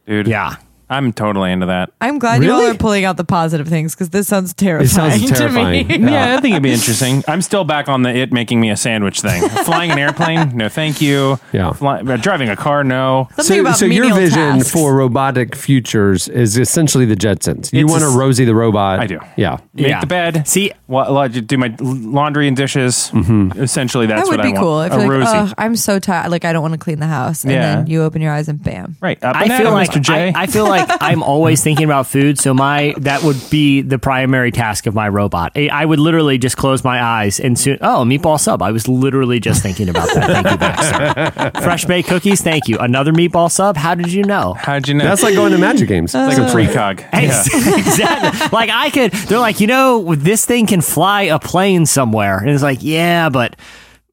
dude, 0.06 0.26
Yeah. 0.26 0.56
I'm 0.92 1.12
totally 1.12 1.50
into 1.52 1.66
that. 1.66 1.90
I'm 2.00 2.18
glad 2.18 2.42
you 2.42 2.52
all 2.52 2.60
Really? 2.60 2.72
are 2.72 2.78
pulling 2.78 3.04
out 3.04 3.16
the 3.16 3.24
positive 3.24 3.66
things 3.68 3.94
because 3.94 4.10
this 4.10 4.28
sounds 4.28 4.52
terrifying. 4.54 4.88
sounds 5.18 5.30
to 5.30 5.36
terrifying. 5.36 5.86
me. 5.88 5.98
Yeah. 6.02 6.10
Yeah, 6.10 6.36
I 6.36 6.40
think 6.40 6.52
it'd 6.52 6.62
be 6.62 6.72
interesting. 6.72 7.24
I'm 7.26 7.42
still 7.42 7.64
back 7.64 7.88
on 7.88 8.02
the 8.02 8.10
it 8.14 8.32
making 8.32 8.60
me 8.60 8.70
a 8.70 8.76
sandwich 8.76 9.20
thing. 9.20 9.42
Flying 9.64 9.90
an 9.90 9.98
airplane? 9.98 10.56
No, 10.56 10.68
thank 10.68 11.00
you. 11.00 11.38
Yeah. 11.52 11.72
Fly, 11.72 12.00
uh, 12.00 12.16
driving 12.16 12.48
a 12.48 12.56
car? 12.56 12.84
No. 12.84 13.28
Something 13.36 13.56
so, 13.56 13.60
about 13.60 13.76
so 13.76 13.86
your 13.86 14.02
menial 14.04 14.18
vision 14.18 14.58
tasks. 14.58 14.70
for 14.70 14.94
robotic 14.94 15.54
futures 15.56 16.28
is 16.28 16.56
essentially 16.58 17.04
the 17.06 17.16
Jetsons. 17.16 17.72
You 17.72 17.84
It's 17.84 17.90
want 17.90 18.02
a 18.04 18.06
a 18.06 18.10
s- 18.10 18.16
Rosie 18.16 18.44
the 18.44 18.54
robot. 18.54 18.98
I 19.00 19.06
do. 19.06 19.18
Yeah. 19.36 19.58
Make 19.74 19.86
Yeah. 19.88 20.00
the 20.00 20.06
bed. 20.06 20.46
See- 20.48 20.72
wa- 20.88 21.08
la- 21.10 21.28
do 21.28 21.56
my 21.56 21.74
laundry 21.80 22.48
and 22.48 22.56
dishes. 22.56 23.10
Essentially, 23.56 24.06
that's 24.06 24.22
that 24.22 24.28
would 24.28 24.38
what 24.38 24.46
be 24.46 24.56
I 24.56 24.60
cool. 24.60 24.70
want. 24.76 24.92
If 24.92 24.98
a 24.98 25.02
you're 25.02 25.18
like, 25.18 25.26
Rosie. 25.34 25.38
"Ugh, 25.50 25.54
I'm 25.58 25.76
so 25.76 25.98
tired. 25.98 26.30
Like, 26.30 26.44
I 26.44 26.52
don't 26.52 26.62
want 26.62 26.74
to 26.74 26.78
clean 26.78 27.00
the 27.00 27.06
house. 27.06 27.44
And 27.44 27.52
Yeah. 27.52 27.76
then 27.76 27.86
you 27.86 28.02
open 28.02 28.20
your 28.22 28.32
eyes 28.32 28.48
and 28.48 28.62
bam. 28.62 28.96
right. 29.00 29.22
Up 29.22 29.36
I 29.36 29.44
and 29.44 29.52
feel 29.52 29.60
at 29.60 29.66
'em, 29.68 29.72
like 29.74 29.90
Mr. 29.90 30.00
J. 30.00 30.32
I, 30.34 30.42
I 30.42 30.46
feel 30.46 30.68
like 30.68 30.81
I'm 31.00 31.22
always 31.22 31.62
thinking 31.62 31.84
about 31.84 32.06
food, 32.06 32.38
so 32.38 32.54
my 32.54 32.94
that 32.98 33.22
would 33.22 33.36
be 33.50 33.82
the 33.82 33.98
primary 33.98 34.52
task 34.52 34.86
of 34.86 34.94
my 34.94 35.08
robot. 35.08 35.52
I, 35.56 35.68
I 35.68 35.84
would 35.84 35.98
literally 35.98 36.38
just 36.38 36.56
close 36.56 36.84
my 36.84 37.02
eyes 37.02 37.40
and 37.40 37.58
soon. 37.58 37.78
Oh, 37.80 38.04
meatball 38.04 38.38
sub! 38.38 38.62
I 38.62 38.70
was 38.72 38.88
literally 38.88 39.40
just 39.40 39.62
thinking 39.62 39.88
about 39.88 40.08
that. 40.14 40.30
Thank 40.30 40.50
you, 40.50 40.56
Baxter. 40.56 41.60
Fresh 41.62 41.84
baked 41.86 42.08
cookies. 42.08 42.42
Thank 42.42 42.68
you. 42.68 42.78
Another 42.78 43.12
meatball 43.12 43.50
sub. 43.50 43.76
How 43.76 43.94
did 43.94 44.12
you 44.12 44.24
know? 44.24 44.54
How'd 44.54 44.88
you 44.88 44.94
know? 44.94 45.04
That's 45.04 45.22
like 45.22 45.34
going 45.34 45.52
to 45.52 45.58
Magic 45.58 45.88
Games. 45.88 46.14
like 46.14 46.38
a 46.38 46.44
uh, 46.44 46.52
precog. 46.52 47.08
Yeah. 47.22 47.40
exactly. 47.78 48.48
Like 48.52 48.70
I 48.70 48.90
could. 48.90 49.12
They're 49.12 49.38
like, 49.38 49.60
you 49.60 49.66
know, 49.66 50.14
this 50.16 50.44
thing 50.44 50.66
can 50.66 50.80
fly 50.80 51.22
a 51.22 51.38
plane 51.38 51.86
somewhere, 51.86 52.38
and 52.38 52.50
it's 52.50 52.62
like, 52.62 52.78
yeah, 52.82 53.28
but 53.28 53.54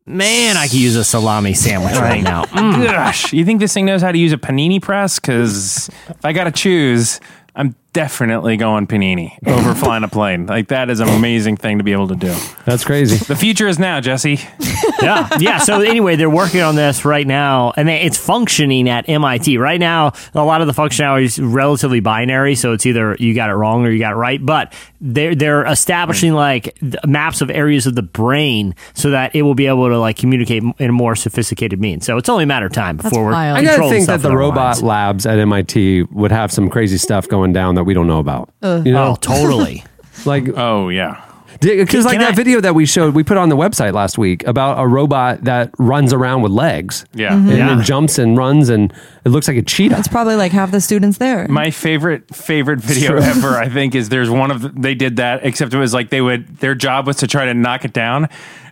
man, 0.10 0.58
I 0.58 0.68
could 0.68 0.80
use 0.80 0.96
a 0.96 1.04
salami 1.04 1.54
sandwich 1.54 1.96
right 1.96 2.24
now. 2.24 2.46
Mm. 2.60 2.84
Gosh, 2.84 3.32
you 3.32 3.46
think 3.46 3.60
this 3.60 3.74
thing 3.74 3.86
knows 3.86 4.02
how 4.02 4.12
to 4.12 4.18
use 4.18 4.34
a 4.34 4.38
panini 4.38 4.82
press? 4.82 5.20
Because 5.20 5.88
if 6.10 6.26
I 6.26 6.34
got 6.34 6.46
to 6.46 6.52
choose, 6.52 7.22
I'm 7.56 7.76
definitely 7.94 8.58
going 8.58 8.88
panini 8.88 9.38
over 9.48 9.74
flying 9.76 10.04
a 10.04 10.08
plane. 10.08 10.46
Like 10.46 10.68
that 10.70 10.90
is 10.90 11.00
an 11.00 11.10
amazing 11.10 11.58
thing 11.58 11.78
to 11.80 11.84
be 11.84 11.92
able 11.92 12.08
to 12.10 12.16
do. 12.16 12.36
That's 12.66 12.84
crazy. 12.84 13.18
The 13.18 13.36
future 13.36 13.68
is 13.68 13.80
now, 13.80 14.00
Jesse. 14.00 14.40
yeah, 15.02 15.30
yeah. 15.40 15.58
So 15.60 15.82
anyway, 15.82 16.16
they're 16.16 16.30
working 16.30 16.62
on 16.62 16.76
this 16.76 17.06
right 17.06 17.26
now, 17.26 17.74
and 17.76 17.90
it's 17.90 18.18
functioning 18.18 18.90
at 18.90 19.08
MIT 19.10 19.58
right 19.58 19.80
now. 19.80 20.14
A 20.34 20.44
lot 20.44 20.62
of 20.62 20.68
the 20.68 20.74
functionality 20.74 21.24
is 21.24 21.40
relatively 21.40 22.00
binary, 22.00 22.56
so 22.56 22.74
it's 22.74 22.86
either 22.86 23.16
you 23.20 23.34
got 23.34 23.50
it 23.50 23.54
wrong 23.54 23.86
or 23.86 23.90
you 23.90 24.00
got 24.00 24.14
it 24.14 24.18
right. 24.18 24.44
But 24.44 24.74
they're 25.02 25.36
they're 25.36 25.66
establishing 25.66 26.34
like 26.34 26.78
maps 27.06 27.42
of 27.42 27.50
areas 27.50 27.88
of 27.88 27.96
the 27.96 28.02
brain 28.02 28.76
so 28.94 29.12
that 29.12 29.36
it 29.36 29.42
will 29.44 29.56
be 29.56 29.68
able 29.68 29.88
to 29.90 30.00
like 30.00 30.18
communicate 30.18 30.64
in 30.78 30.90
a 30.90 30.94
more 30.94 31.16
sophisticated 31.16 31.80
means. 31.80 32.06
So 32.06 32.18
it's 32.18 32.30
only 32.30 32.44
a 32.44 32.48
matter 32.48 32.68
of 32.68 32.74
time 32.74 32.98
before 32.98 33.26
we're. 33.26 33.32
wild. 33.32 33.58
I 33.58 33.62
gotta 33.62 33.76
controlling 33.76 33.96
think 33.96 34.08
that 34.08 34.22
the 34.22 34.30
in 34.30 34.36
robot 34.36 34.56
minds. 34.58 34.84
labs 34.84 35.26
at 35.26 35.40
MIT 35.40 36.04
would 36.12 36.32
have 36.32 36.52
some 36.52 36.70
crazy 36.70 36.98
stuff 36.98 37.28
going 37.28 37.54
down 37.54 37.76
that 37.80 37.86
we 37.86 37.94
don't 37.94 38.08
know 38.08 38.20
about. 38.20 38.54
You 38.62 38.92
know, 38.92 39.12
Oh, 39.12 39.16
totally. 39.16 39.84
like 40.26 40.48
Oh 40.56 40.90
yeah. 40.90 41.26
Because 41.62 42.06
like 42.06 42.14
Can 42.14 42.22
that 42.22 42.32
I- 42.34 42.36
video 42.36 42.62
that 42.62 42.74
we 42.76 42.86
showed, 42.86 43.16
we 43.16 43.24
put 43.24 43.36
on 43.36 43.50
the 43.50 43.58
website 43.58 43.94
last 43.94 44.18
week 44.18 44.46
about 44.48 44.80
a 44.82 44.88
robot 44.88 45.44
that 45.44 45.72
runs 45.78 46.14
around 46.14 46.42
with 46.42 46.54
legs. 46.54 47.04
Yeah. 47.14 47.32
Mm-hmm. 47.32 47.50
and, 47.50 47.58
Yeah. 47.58 47.72
and 47.74 47.84
jumps 47.84 48.18
and 48.18 48.38
runs, 48.38 48.70
and 48.70 48.94
it 49.26 49.30
looks 49.30 49.48
like 49.50 49.58
a 49.58 49.62
cheetah. 49.62 49.98
It's 49.98 50.08
probably 50.08 50.36
like 50.36 50.54
half 50.54 50.72
the 50.72 50.80
students 50.80 51.18
there. 51.18 51.48
My 51.50 51.70
favorite 51.72 52.34
favorite 52.34 52.80
video 52.80 53.10
True. 53.12 53.20
ever, 53.24 53.58
I 53.58 53.68
think, 53.68 53.94
is 53.96 54.08
there's 54.08 54.30
one 54.30 54.52
of 54.52 54.82
they 54.82 54.96
did 54.96 55.18
that, 55.18 55.42
except 55.44 55.74
it 55.74 55.80
was 55.80 55.94
like 55.94 56.12
they 56.12 56.22
would 56.22 56.58
their 56.60 56.76
job 56.76 57.08
was 57.08 57.18
to 57.18 57.28
try 57.28 57.46
to 57.46 57.54
knock 57.54 57.84
it 57.84 57.92
down, 57.92 58.30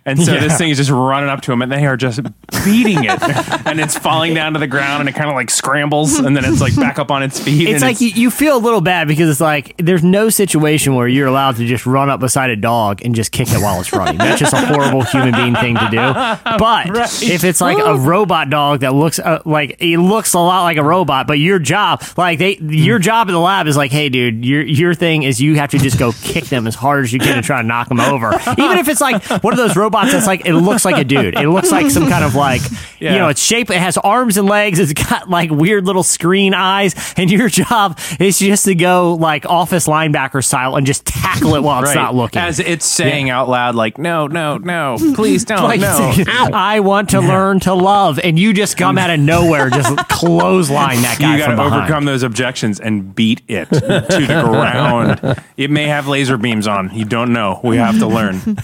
and 0.08 0.22
so 0.22 0.32
this 0.38 0.56
thing 0.58 0.70
is 0.70 0.76
just 0.78 0.90
running 0.90 1.28
up 1.28 1.40
to 1.42 1.52
him, 1.52 1.62
and 1.62 1.70
they 1.70 1.86
are 1.86 1.96
just 1.96 2.20
beating 2.64 3.04
it, 3.04 3.20
and 3.66 3.80
it's 3.80 3.96
falling 3.98 4.34
down 4.34 4.54
to 4.54 4.58
the 4.58 4.66
ground, 4.66 5.00
and 5.00 5.08
it 5.08 5.12
kind 5.14 5.28
of 5.28 5.34
like 5.34 5.50
scrambles, 5.50 6.18
and 6.18 6.36
then 6.36 6.44
it's 6.44 6.60
like 6.60 6.74
back 6.76 6.98
up 6.98 7.10
on 7.10 7.22
its 7.22 7.38
feet. 7.40 7.68
It's 7.68 7.82
and 7.82 7.92
like 7.92 8.00
you, 8.00 8.08
you 8.08 8.30
feel 8.30 8.56
a 8.56 8.58
little 8.58 8.80
bad 8.80 9.08
because 9.08 9.28
it's 9.28 9.40
like 9.40 9.74
there's 9.78 10.02
no 10.02 10.28
situation 10.30 10.94
where 10.94 11.08
you're 11.08 11.26
allowed 11.26 11.56
to 11.56 11.66
just 11.66 11.86
run 11.86 12.08
up 12.10 12.20
beside 12.20 12.50
a 12.50 12.56
dog 12.56 13.02
and 13.04 13.14
just 13.14 13.32
kick 13.32 13.48
it 13.50 13.60
while 13.60 13.80
it's 13.80 13.92
running. 13.92 14.18
That's 14.18 14.40
just 14.40 14.52
a 14.52 14.66
horrible 14.66 15.02
human 15.04 15.32
being 15.34 15.54
thing 15.54 15.76
to 15.76 15.88
do. 15.90 15.98
But 16.58 16.88
Right. 16.90 17.22
if 17.22 17.44
it's 17.44 17.60
like 17.60 17.78
a 17.78 17.96
robot 17.96 18.50
dog 18.50 18.80
that 18.80 18.94
looks 18.94 19.18
uh, 19.18 19.42
like 19.44 19.76
it 19.80 19.98
looks 19.98 20.34
a 20.34 20.38
lot 20.38 20.62
like 20.64 20.76
a 20.76 20.82
robot, 20.84 21.26
but 21.26 21.38
your 21.38 21.58
job, 21.58 22.02
like 22.16 22.38
they, 22.38 22.56
your 22.56 22.98
job 22.98 23.28
in 23.28 23.34
the 23.34 23.40
lab 23.40 23.66
is 23.66 23.76
like, 23.76 23.90
hey, 23.92 24.08
dude, 24.08 24.44
your 24.44 24.62
your 24.62 24.94
thing 24.94 25.22
is 25.22 25.40
you 25.40 25.56
have 25.56 25.70
to 25.70 25.78
just 25.78 25.98
go 25.98 26.12
kick 26.22 26.44
them 26.44 26.66
as 26.66 26.74
hard 26.74 27.04
as 27.04 27.12
you 27.12 27.18
can 27.18 27.36
and 27.36 27.44
try 27.44 27.60
to 27.62 27.66
knock 27.66 27.88
them 27.88 28.00
over. 28.00 28.32
Even 28.58 28.78
if 28.78 28.88
it's 28.88 29.00
like 29.00 29.22
one 29.42 29.52
of 29.52 29.58
those 29.58 29.76
robots 29.76 29.97
that's 30.06 30.26
like 30.26 30.46
it 30.46 30.54
looks 30.54 30.84
like 30.84 30.96
a 30.98 31.04
dude. 31.04 31.36
It 31.38 31.48
looks 31.48 31.70
like 31.70 31.90
some 31.90 32.08
kind 32.08 32.24
of 32.24 32.34
like 32.34 32.62
you 33.00 33.10
know 33.10 33.28
it's 33.28 33.42
shape. 33.42 33.70
It 33.70 33.78
has 33.78 33.96
arms 33.98 34.36
and 34.36 34.48
legs. 34.48 34.78
It's 34.78 34.92
got 34.92 35.28
like 35.28 35.50
weird 35.50 35.86
little 35.86 36.02
screen 36.02 36.54
eyes, 36.54 36.94
and 37.16 37.30
your 37.30 37.48
job 37.58 37.98
is 38.20 38.38
just 38.38 38.64
to 38.66 38.74
go 38.74 39.14
like 39.14 39.46
office 39.46 39.86
linebacker 39.86 40.44
style 40.44 40.76
and 40.76 40.86
just 40.86 41.04
tackle 41.06 41.54
it 41.54 41.62
while 41.62 41.82
it's 41.82 41.94
not 41.94 42.14
looking. 42.14 42.40
as 42.40 42.58
it's 42.60 42.84
saying 42.86 43.30
out 43.30 43.48
loud, 43.48 43.74
like 43.74 43.98
no, 43.98 44.26
no, 44.26 44.58
no, 44.58 44.96
please 45.14 45.44
don't, 45.46 45.62
like, 45.62 45.80
no. 45.80 46.12
I 46.52 46.80
want 46.80 47.10
to 47.10 47.20
learn 47.20 47.60
to 47.60 47.74
love, 47.74 48.18
and 48.18 48.38
you 48.38 48.52
just 48.52 48.76
come 48.76 48.98
out 48.98 49.10
of 49.10 49.20
nowhere, 49.20 49.70
just 49.70 49.96
clothesline 50.08 51.02
that 51.02 51.18
guy 51.18 51.36
You 51.36 51.38
got 51.38 51.54
to 51.56 51.62
overcome 51.62 52.04
those 52.04 52.22
objections 52.22 52.80
and 52.80 53.14
beat 53.14 53.42
it 53.48 53.68
to 53.70 53.80
the 53.80 54.42
ground. 54.44 55.42
It 55.56 55.70
may 55.70 55.86
have 55.86 56.06
laser 56.08 56.36
beams 56.36 56.66
on. 56.66 56.90
You 56.94 57.04
don't 57.04 57.32
know. 57.32 57.60
We 57.62 57.76
have 57.76 57.98
to 57.98 58.06
learn. 58.06 58.56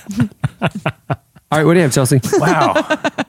All 1.54 1.60
right, 1.60 1.66
what 1.66 1.74
do 1.74 1.78
you 1.78 1.84
have, 1.84 1.92
Chelsea? 1.92 2.20
Wow, 2.40 2.72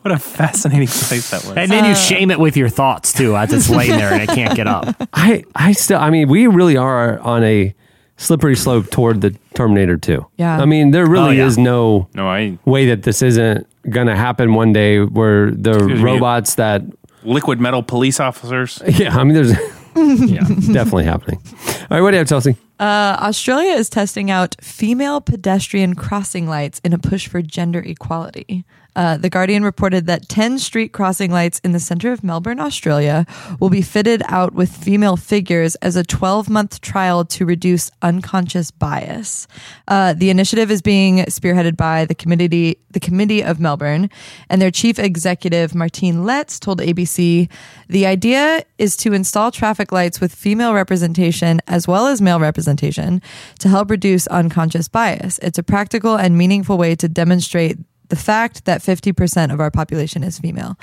what 0.02 0.12
a 0.12 0.18
fascinating 0.18 0.88
place 0.88 1.30
that 1.30 1.44
was. 1.46 1.56
And 1.58 1.70
then 1.70 1.86
you 1.86 1.92
uh, 1.92 1.96
shame 1.96 2.32
it 2.32 2.40
with 2.40 2.58
your 2.58 2.70
thoughts 2.70 3.14
too, 3.14 3.38
as 3.38 3.54
it's 3.54 3.70
laying 3.70 3.92
there 3.92 4.12
and 4.12 4.24
it 4.24 4.30
can't 4.30 4.56
get 4.56 4.66
up. 4.66 4.96
I, 5.14 5.44
I 5.54 5.74
still, 5.74 6.00
I 6.00 6.10
mean, 6.10 6.28
we 6.28 6.48
really 6.48 6.76
are 6.76 7.20
on 7.20 7.44
a 7.44 7.76
slippery 8.18 8.56
slope 8.56 8.90
toward 8.90 9.22
the 9.22 9.38
Terminator 9.54 9.96
2. 9.98 10.26
Yeah. 10.38 10.60
I 10.60 10.66
mean, 10.66 10.90
there 10.90 11.06
really 11.06 11.28
Oh, 11.40 11.44
yeah. 11.44 11.46
is 11.46 11.60
no 11.60 12.08
No, 12.16 12.28
I 12.28 12.58
way 12.66 12.88
that 12.88 13.04
this 13.04 13.22
isn't 13.22 13.68
going 13.92 14.08
to 14.08 14.16
happen 14.16 14.56
one 14.56 14.74
day 14.74 15.02
where 15.04 15.52
the 15.52 15.74
Excuse 15.76 16.00
me. 16.00 16.04
robots 16.04 16.56
that, 16.56 16.82
liquid 17.24 17.60
metal 17.60 17.84
police 17.84 18.20
officers. 18.20 18.82
yeah, 18.88 19.16
I 19.16 19.24
mean, 19.24 19.36
there's 19.36 19.54
definitely 20.74 21.06
happening. 21.06 21.42
All 21.46 21.88
right, 21.90 22.02
what 22.02 22.12
do 22.12 22.16
you 22.16 22.20
have, 22.20 22.28
Chelsea? 22.28 22.58
Uh, 22.80 23.18
Australia 23.22 23.72
is 23.74 23.90
testing 23.90 24.30
out 24.30 24.56
female 24.62 25.22
pedestrian 25.22 25.96
crossing 25.96 26.48
lights 26.48 26.82
in 26.84 26.92
a 26.92 26.98
push 26.98 27.28
for 27.28 27.42
gender 27.42 27.80
equality. 27.80 28.66
Uh, 28.96 29.18
the 29.18 29.30
Guardian 29.30 29.64
reported 29.64 30.06
that 30.08 30.30
10 30.30 30.60
street 30.60 30.94
crossing 30.94 31.32
lights 31.32 31.60
in 31.64 31.72
the 31.72 31.80
center 31.80 32.12
of 32.12 32.24
Melbourne, 32.24 32.60
Australia, 32.60 33.26
will 33.60 33.70
be 33.70 33.82
fitted 33.82 34.24
out 34.28 34.54
with 34.54 34.76
female 34.76 35.18
figures 35.18 35.76
as 35.76 35.96
a 35.96 36.04
12 36.04 36.50
month 36.50 36.82
trial 36.82 37.26
to 37.26 37.46
reduce 37.46 37.92
unconscious 38.02 38.72
bias. 38.72 39.48
Uh, 39.88 40.14
the 40.14 40.30
initiative 40.30 40.72
is 40.72 40.82
being 40.82 41.18
spearheaded 41.26 41.76
by 41.76 42.06
the 42.06 42.16
committee, 42.16 42.78
the 42.92 43.00
Committee 43.00 43.44
of 43.44 43.60
Melbourne, 43.60 44.10
and 44.50 44.62
their 44.62 44.72
chief 44.72 44.98
executive, 45.00 45.76
Martine 45.76 46.24
Letts, 46.24 46.60
told 46.60 46.80
ABC 46.80 47.50
the 47.88 48.06
idea 48.06 48.64
is 48.78 48.96
to 48.98 49.14
install 49.14 49.52
traffic 49.52 49.92
lights 49.92 50.22
with 50.22 50.34
female 50.34 50.74
representation 50.74 51.62
as 51.68 51.88
well 51.88 52.08
as 52.08 52.22
male 52.22 52.40
representation 52.40 53.22
to 53.60 53.70
help 53.70 53.90
reduce 53.90 54.28
unconscious 54.28 54.88
bias. 54.88 55.40
It's 55.40 55.58
a 55.58 55.64
practical 55.64 56.16
and 56.16 56.38
meaningful 56.38 56.78
way 56.78 56.96
to 56.96 57.08
demonstrate 57.08 57.78
the 58.10 58.16
fact 58.16 58.66
that 58.66 58.82
50% 58.82 59.54
of 59.54 59.60
our 59.60 59.72
population 59.72 60.24
is 60.24 60.40
female. 60.40 60.78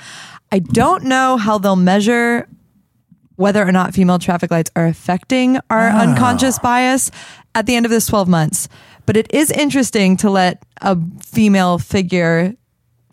I 0.51 0.59
don't 0.59 1.05
know 1.05 1.37
how 1.37 1.57
they'll 1.57 1.75
measure 1.75 2.47
whether 3.35 3.67
or 3.67 3.71
not 3.71 3.93
female 3.93 4.19
traffic 4.19 4.51
lights 4.51 4.71
are 4.75 4.85
affecting 4.85 5.57
our 5.69 5.89
ah. 5.89 6.01
unconscious 6.01 6.59
bias 6.59 7.11
at 7.55 7.65
the 7.65 7.75
end 7.75 7.85
of 7.85 7.89
this 7.89 8.05
12 8.07 8.27
months. 8.27 8.69
But 9.05 9.17
it 9.17 9.33
is 9.33 9.51
interesting 9.51 10.17
to 10.17 10.29
let 10.29 10.63
a 10.81 10.97
female 11.21 11.77
figure 11.77 12.55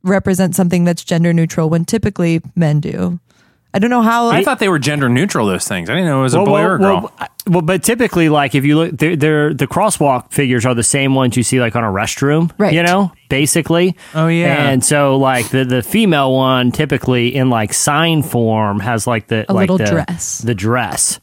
represent 0.03 0.55
something 0.55 0.85
that's 0.85 1.05
gender 1.05 1.33
neutral 1.33 1.69
when 1.69 1.85
typically 1.85 2.41
men 2.55 2.81
do. 2.81 3.21
I 3.73 3.79
don't 3.79 3.91
know 3.91 4.03
how. 4.03 4.29
I 4.29 4.43
thought 4.43 4.59
they 4.59 4.69
were 4.69 4.79
gender 4.81 5.09
neutral. 5.09 5.47
Those 5.47 5.67
things. 5.69 5.89
I 5.89 5.95
didn't 5.95 6.09
know 6.09 6.21
it 6.21 6.23
was 6.25 6.35
a 6.35 6.39
boy 6.39 6.53
well, 6.53 6.67
or 6.67 6.75
a 6.75 6.79
girl. 6.79 7.01
Well, 7.03 7.13
I- 7.19 7.29
well, 7.47 7.63
but 7.63 7.83
typically, 7.83 8.29
like 8.29 8.55
if 8.55 8.65
you 8.65 8.77
look, 8.77 8.97
they're, 8.97 9.17
they're, 9.17 9.55
the 9.55 9.67
crosswalk 9.67 10.31
figures 10.33 10.67
are 10.67 10.75
the 10.75 10.83
same 10.83 11.15
ones 11.15 11.37
you 11.37 11.43
see 11.43 11.59
like 11.59 11.75
on 11.75 11.83
a 11.83 11.89
restroom, 11.89 12.51
Right. 12.59 12.73
You 12.75 12.83
know, 12.83 13.13
basically. 13.29 13.97
Oh, 14.15 14.27
yeah. 14.29 14.69
And 14.71 14.85
so, 14.85 15.17
like 15.17 15.49
the 15.49 15.65
the 15.65 15.83
female 15.83 16.33
one, 16.35 16.71
typically 16.71 17.35
in 17.35 17.49
like 17.49 17.73
sign 17.73 18.23
form, 18.23 18.79
has 18.81 19.07
like 19.07 19.29
the 19.29 19.47
A 19.51 19.55
like 19.55 19.71
little 19.71 19.79
the, 19.79 19.87
dress. 19.87 20.39
the 20.39 20.55
dress. 20.55 21.19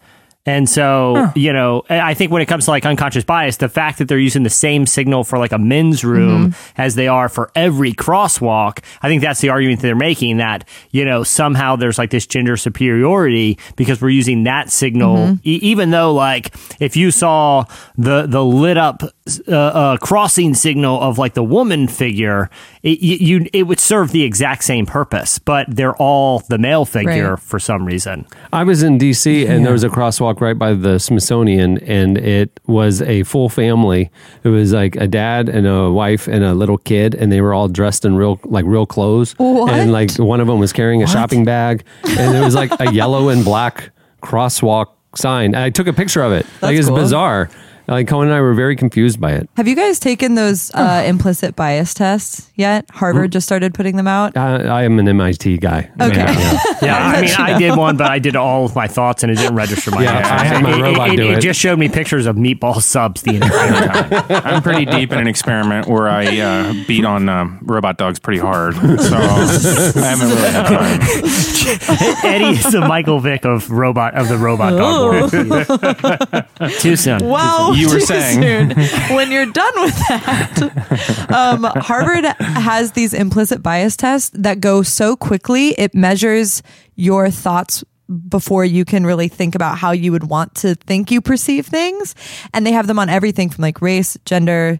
And 0.47 0.67
so, 0.67 1.29
you 1.35 1.53
know, 1.53 1.83
I 1.89 2.13
think 2.15 2.31
when 2.31 2.41
it 2.41 2.47
comes 2.47 2.65
to 2.65 2.71
like 2.71 2.85
unconscious 2.85 3.23
bias, 3.25 3.57
the 3.57 3.69
fact 3.69 3.99
that 3.99 4.07
they're 4.07 4.17
using 4.17 4.43
the 4.43 4.49
same 4.49 4.85
signal 4.87 5.23
for 5.23 5.37
like 5.37 5.51
a 5.51 5.59
men's 5.59 6.03
room 6.03 6.27
Mm-hmm. 6.47 6.81
as 6.81 6.95
they 6.95 7.07
are 7.07 7.29
for 7.29 7.51
every 7.53 7.93
crosswalk, 7.93 8.79
I 9.01 9.07
think 9.09 9.21
that's 9.21 9.41
the 9.41 9.49
argument 9.49 9.81
they're 9.81 9.95
making 9.95 10.37
that, 10.37 10.67
you 10.91 11.05
know, 11.05 11.23
somehow 11.23 11.75
there's 11.75 11.97
like 11.97 12.09
this 12.09 12.25
gender 12.25 12.57
superiority 12.57 13.59
because 13.75 14.01
we're 14.01 14.09
using 14.09 14.43
that 14.43 14.71
signal, 14.71 15.17
Mm-hmm. 15.17 15.33
e- 15.43 15.59
even 15.61 15.91
though 15.91 16.13
like 16.13 16.53
if 16.79 16.95
you 16.95 17.11
saw 17.11 17.65
the, 17.97 18.25
the 18.25 18.43
lit 18.43 18.77
up 18.77 19.03
uh, 19.47 19.51
uh, 19.55 19.97
crossing 19.97 20.53
signal 20.53 20.99
of 21.01 21.17
like 21.17 21.33
the 21.33 21.43
woman 21.43 21.87
figure, 21.87 22.49
it, 22.83 22.99
you, 22.99 23.17
you, 23.39 23.49
it 23.53 23.63
would 23.63 23.79
serve 23.79 24.11
the 24.11 24.23
exact 24.23 24.63
same 24.63 24.85
purpose, 24.85 25.39
but 25.39 25.65
they're 25.69 25.95
all 25.97 26.39
the 26.49 26.57
male 26.57 26.85
figure 26.85 27.31
Right. 27.31 27.39
for 27.39 27.59
some 27.59 27.85
reason. 27.85 28.25
I 28.53 28.63
was 28.63 28.83
in 28.83 28.97
DC 28.97 29.47
and 29.49 29.65
there 29.65 29.73
was 29.73 29.83
a 29.83 29.89
crosswalk 29.89 30.41
right 30.41 30.57
by 30.57 30.73
the 30.73 30.99
Smithsonian, 30.99 31.77
and 31.79 32.17
it 32.17 32.59
was 32.67 33.01
a 33.01 33.23
full 33.23 33.49
family. 33.49 34.09
It 34.43 34.49
was 34.49 34.73
like 34.73 34.95
a 34.95 35.07
dad 35.07 35.49
and 35.49 35.67
a 35.67 35.91
wife 35.91 36.27
and 36.27 36.43
a 36.43 36.53
little 36.53 36.77
kid, 36.77 37.15
and 37.15 37.31
they 37.31 37.41
were 37.41 37.53
all 37.53 37.67
dressed 37.67 38.05
in 38.05 38.15
real 38.15 38.39
like 38.45 38.65
real 38.65 38.85
clothes. 38.85 39.33
What? 39.37 39.71
And 39.73 39.91
like 39.91 40.11
one 40.17 40.39
of 40.39 40.47
them 40.47 40.59
was 40.59 40.73
carrying 40.73 41.03
a 41.03 41.07
shopping 41.07 41.45
bag, 41.45 41.83
and 42.07 42.35
it 42.35 42.41
was 42.41 42.55
like 42.55 42.71
a 42.79 42.91
yellow 42.93 43.29
and 43.29 43.43
black 43.43 43.91
crosswalk 44.23 44.87
sign. 45.15 45.55
I 45.55 45.69
took 45.69 45.87
a 45.87 45.93
picture 45.93 46.21
of 46.21 46.31
it. 46.31 46.45
like 46.45 46.61
That's 46.61 46.79
it's 46.79 46.87
cool. 46.87 46.97
bizarre. 46.97 47.49
Like 47.87 48.07
Cohen 48.07 48.27
and 48.27 48.35
I 48.35 48.41
were 48.41 48.53
very 48.53 48.75
confused 48.75 49.19
by 49.19 49.33
it. 49.33 49.49
Have 49.55 49.67
you 49.67 49.75
guys 49.75 49.99
taken 49.99 50.35
those 50.35 50.71
uh, 50.73 51.03
implicit 51.05 51.55
bias 51.55 51.93
tests 51.93 52.46
yet? 52.57 52.85
Harvard 52.91 53.31
just 53.31 53.45
started 53.45 53.73
putting 53.73 53.95
them 53.95 54.07
out. 54.07 54.35
I, 54.35 54.63
I 54.63 54.83
am 54.83 54.99
an 54.99 55.07
MIT 55.07 55.59
guy. 55.59 55.89
Okay. 56.01 56.17
Yeah. 56.17 56.59
Yeah, 56.81 56.97
I 56.97 57.21
mean, 57.21 57.31
I 57.37 57.57
did 57.57 57.75
one, 57.75 57.97
but 57.97 58.11
I 58.11 58.19
did 58.19 58.35
all 58.35 58.65
of 58.65 58.75
my 58.75 58.87
thoughts 58.87 59.23
and 59.23 59.31
it 59.31 59.35
didn't 59.35 59.55
register 59.55 59.89
my 59.91 60.03
Yeah, 60.03 60.17
answers. 60.17 60.31
I 60.31 60.43
had 60.43 60.63
my 60.63 60.77
it, 60.77 60.81
robot 60.81 61.09
it, 61.09 61.15
do 61.17 61.31
it 61.31 61.37
it. 61.37 61.41
just 61.41 61.59
showed 61.59 61.79
me 61.79 61.89
pictures 61.89 62.25
of 62.27 62.35
meatball 62.35 62.81
subs 62.81 63.21
the 63.23 63.35
entire 63.35 63.87
time. 63.87 64.25
I'm 64.45 64.61
pretty 64.61 64.85
deep 64.85 65.11
in 65.11 65.17
an 65.19 65.27
experiment 65.27 65.87
where 65.87 66.07
I 66.07 66.37
uh, 66.39 66.73
beat 66.87 67.03
on 67.05 67.29
um, 67.29 67.59
robot 67.63 67.97
dogs 67.97 68.19
pretty 68.19 68.39
hard, 68.39 68.75
so 68.75 68.81
I 68.83 70.05
haven't 70.05 70.29
really 70.29 70.49
had 70.49 70.67
time. 70.67 72.23
Eddie 72.31 72.57
is 72.57 72.71
the 72.71 72.81
Michael 72.81 73.19
Vick 73.19 73.45
of 73.45 73.69
robot 73.71 74.13
of 74.15 74.27
the 74.29 74.37
robot 74.37 74.71
dog 74.77 75.31
world. 75.31 76.71
Too 76.79 76.95
soon. 76.95 77.25
Wow. 77.25 77.71
You 77.75 77.87
were 77.87 77.95
too 77.99 78.05
saying. 78.05 78.41
soon. 78.41 79.15
when 79.15 79.31
you're 79.31 79.45
done 79.47 79.73
with 79.81 79.95
that, 80.09 81.27
um, 81.31 81.63
Harvard 81.81 82.25
has 82.47 82.93
these 82.93 83.13
implicit 83.13 83.61
bias 83.61 83.97
tests 83.97 84.31
that 84.33 84.59
go 84.59 84.83
so 84.83 85.15
quickly, 85.15 85.69
it 85.77 85.93
measures 85.93 86.63
your 86.95 87.29
thoughts 87.29 87.83
before 88.29 88.63
you 88.63 88.85
can 88.85 89.05
really 89.05 89.27
think 89.27 89.53
about 89.53 89.77
how 89.77 89.91
you 89.91 90.11
would 90.11 90.29
want 90.29 90.55
to 90.55 90.75
think 90.75 91.11
you 91.11 91.21
perceive 91.21 91.65
things. 91.65 92.15
And 92.53 92.65
they 92.65 92.71
have 92.71 92.87
them 92.87 92.99
on 92.99 93.09
everything 93.09 93.49
from 93.49 93.61
like 93.61 93.81
race, 93.81 94.17
gender, 94.25 94.79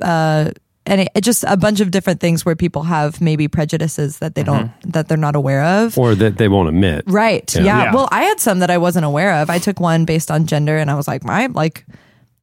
uh, 0.00 0.50
and 0.86 1.02
it, 1.02 1.10
just 1.22 1.44
a 1.46 1.56
bunch 1.56 1.80
of 1.80 1.90
different 1.92 2.20
things 2.20 2.44
where 2.44 2.56
people 2.56 2.82
have 2.82 3.20
maybe 3.20 3.46
prejudices 3.46 4.18
that 4.18 4.34
they 4.34 4.42
don't, 4.42 4.72
that 4.92 5.06
they're 5.08 5.16
not 5.16 5.36
aware 5.36 5.62
of. 5.62 5.96
Or 5.96 6.14
that 6.16 6.38
they 6.38 6.48
won't 6.48 6.68
admit. 6.68 7.04
Right. 7.06 7.54
Yeah. 7.54 7.62
Yeah. 7.62 7.82
Yeah. 7.84 7.94
Well, 7.94 8.08
I 8.10 8.22
had 8.22 8.40
some 8.40 8.58
that 8.60 8.70
I 8.70 8.78
wasn't 8.78 9.04
aware 9.04 9.34
of. 9.34 9.50
I 9.50 9.58
took 9.58 9.78
one 9.78 10.04
based 10.04 10.30
on 10.30 10.46
gender 10.46 10.76
and 10.76 10.90
I 10.90 10.94
was 10.94 11.06
like, 11.06 11.22
my, 11.22 11.46
like, 11.46 11.86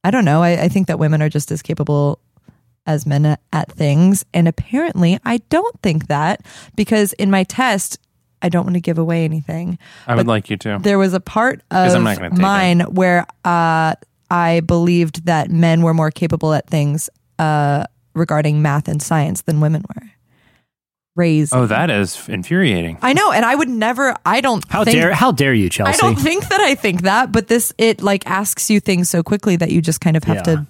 I 0.03 0.11
don't 0.11 0.23
know. 0.23 0.41
I, 0.41 0.51
I 0.63 0.69
think 0.69 0.87
that 0.87 0.99
women 0.99 1.21
are 1.21 1.29
just 1.29 1.51
as 1.51 1.61
capable 1.61 2.19
as 2.87 3.05
men 3.05 3.25
at, 3.25 3.41
at 3.53 3.71
things. 3.71 4.25
And 4.33 4.47
apparently 4.47 5.19
I 5.23 5.37
don't 5.49 5.79
think 5.81 6.07
that 6.07 6.41
because 6.75 7.13
in 7.13 7.29
my 7.29 7.43
test, 7.43 7.99
I 8.41 8.49
don't 8.49 8.65
want 8.65 8.75
to 8.75 8.81
give 8.81 8.97
away 8.97 9.23
anything. 9.25 9.77
I 10.07 10.15
would 10.15 10.27
like 10.27 10.49
you 10.49 10.57
to. 10.57 10.79
There 10.81 10.97
was 10.97 11.13
a 11.13 11.19
part 11.19 11.61
of 11.71 11.93
I'm 11.93 12.03
not 12.03 12.17
gonna 12.17 12.29
take 12.31 12.39
mine 12.39 12.79
where 12.81 13.25
uh, 13.43 13.95
I 14.29 14.61
believed 14.61 15.25
that 15.25 15.49
men 15.49 15.81
were 15.81 15.93
more 15.93 16.11
capable 16.11 16.53
at 16.53 16.67
things 16.69 17.09
uh, 17.39 17.85
regarding 18.13 18.61
math 18.61 18.87
and 18.87 19.01
science 19.01 19.41
than 19.41 19.59
women 19.59 19.83
were. 19.95 20.07
Crazy. 21.15 21.49
Oh, 21.55 21.65
that 21.65 21.89
is 21.89 22.29
infuriating. 22.29 22.99
I 23.01 23.13
know, 23.13 23.31
and 23.31 23.43
I 23.43 23.55
would 23.55 23.69
never. 23.69 24.15
I 24.23 24.39
don't. 24.39 24.63
How 24.69 24.83
think, 24.83 24.97
dare 24.97 25.13
how 25.15 25.31
dare 25.31 25.51
you, 25.51 25.67
Chelsea? 25.67 25.93
I 25.93 25.97
don't 25.97 26.15
think 26.15 26.47
that 26.49 26.61
I 26.61 26.75
think 26.75 27.01
that, 27.01 27.31
but 27.31 27.47
this 27.47 27.73
it 27.79 28.03
like 28.03 28.27
asks 28.27 28.69
you 28.69 28.79
things 28.79 29.09
so 29.09 29.23
quickly 29.23 29.55
that 29.55 29.71
you 29.71 29.81
just 29.81 29.99
kind 29.99 30.15
of 30.15 30.23
have 30.25 30.35
Yeah. 30.35 30.43
to. 30.43 30.67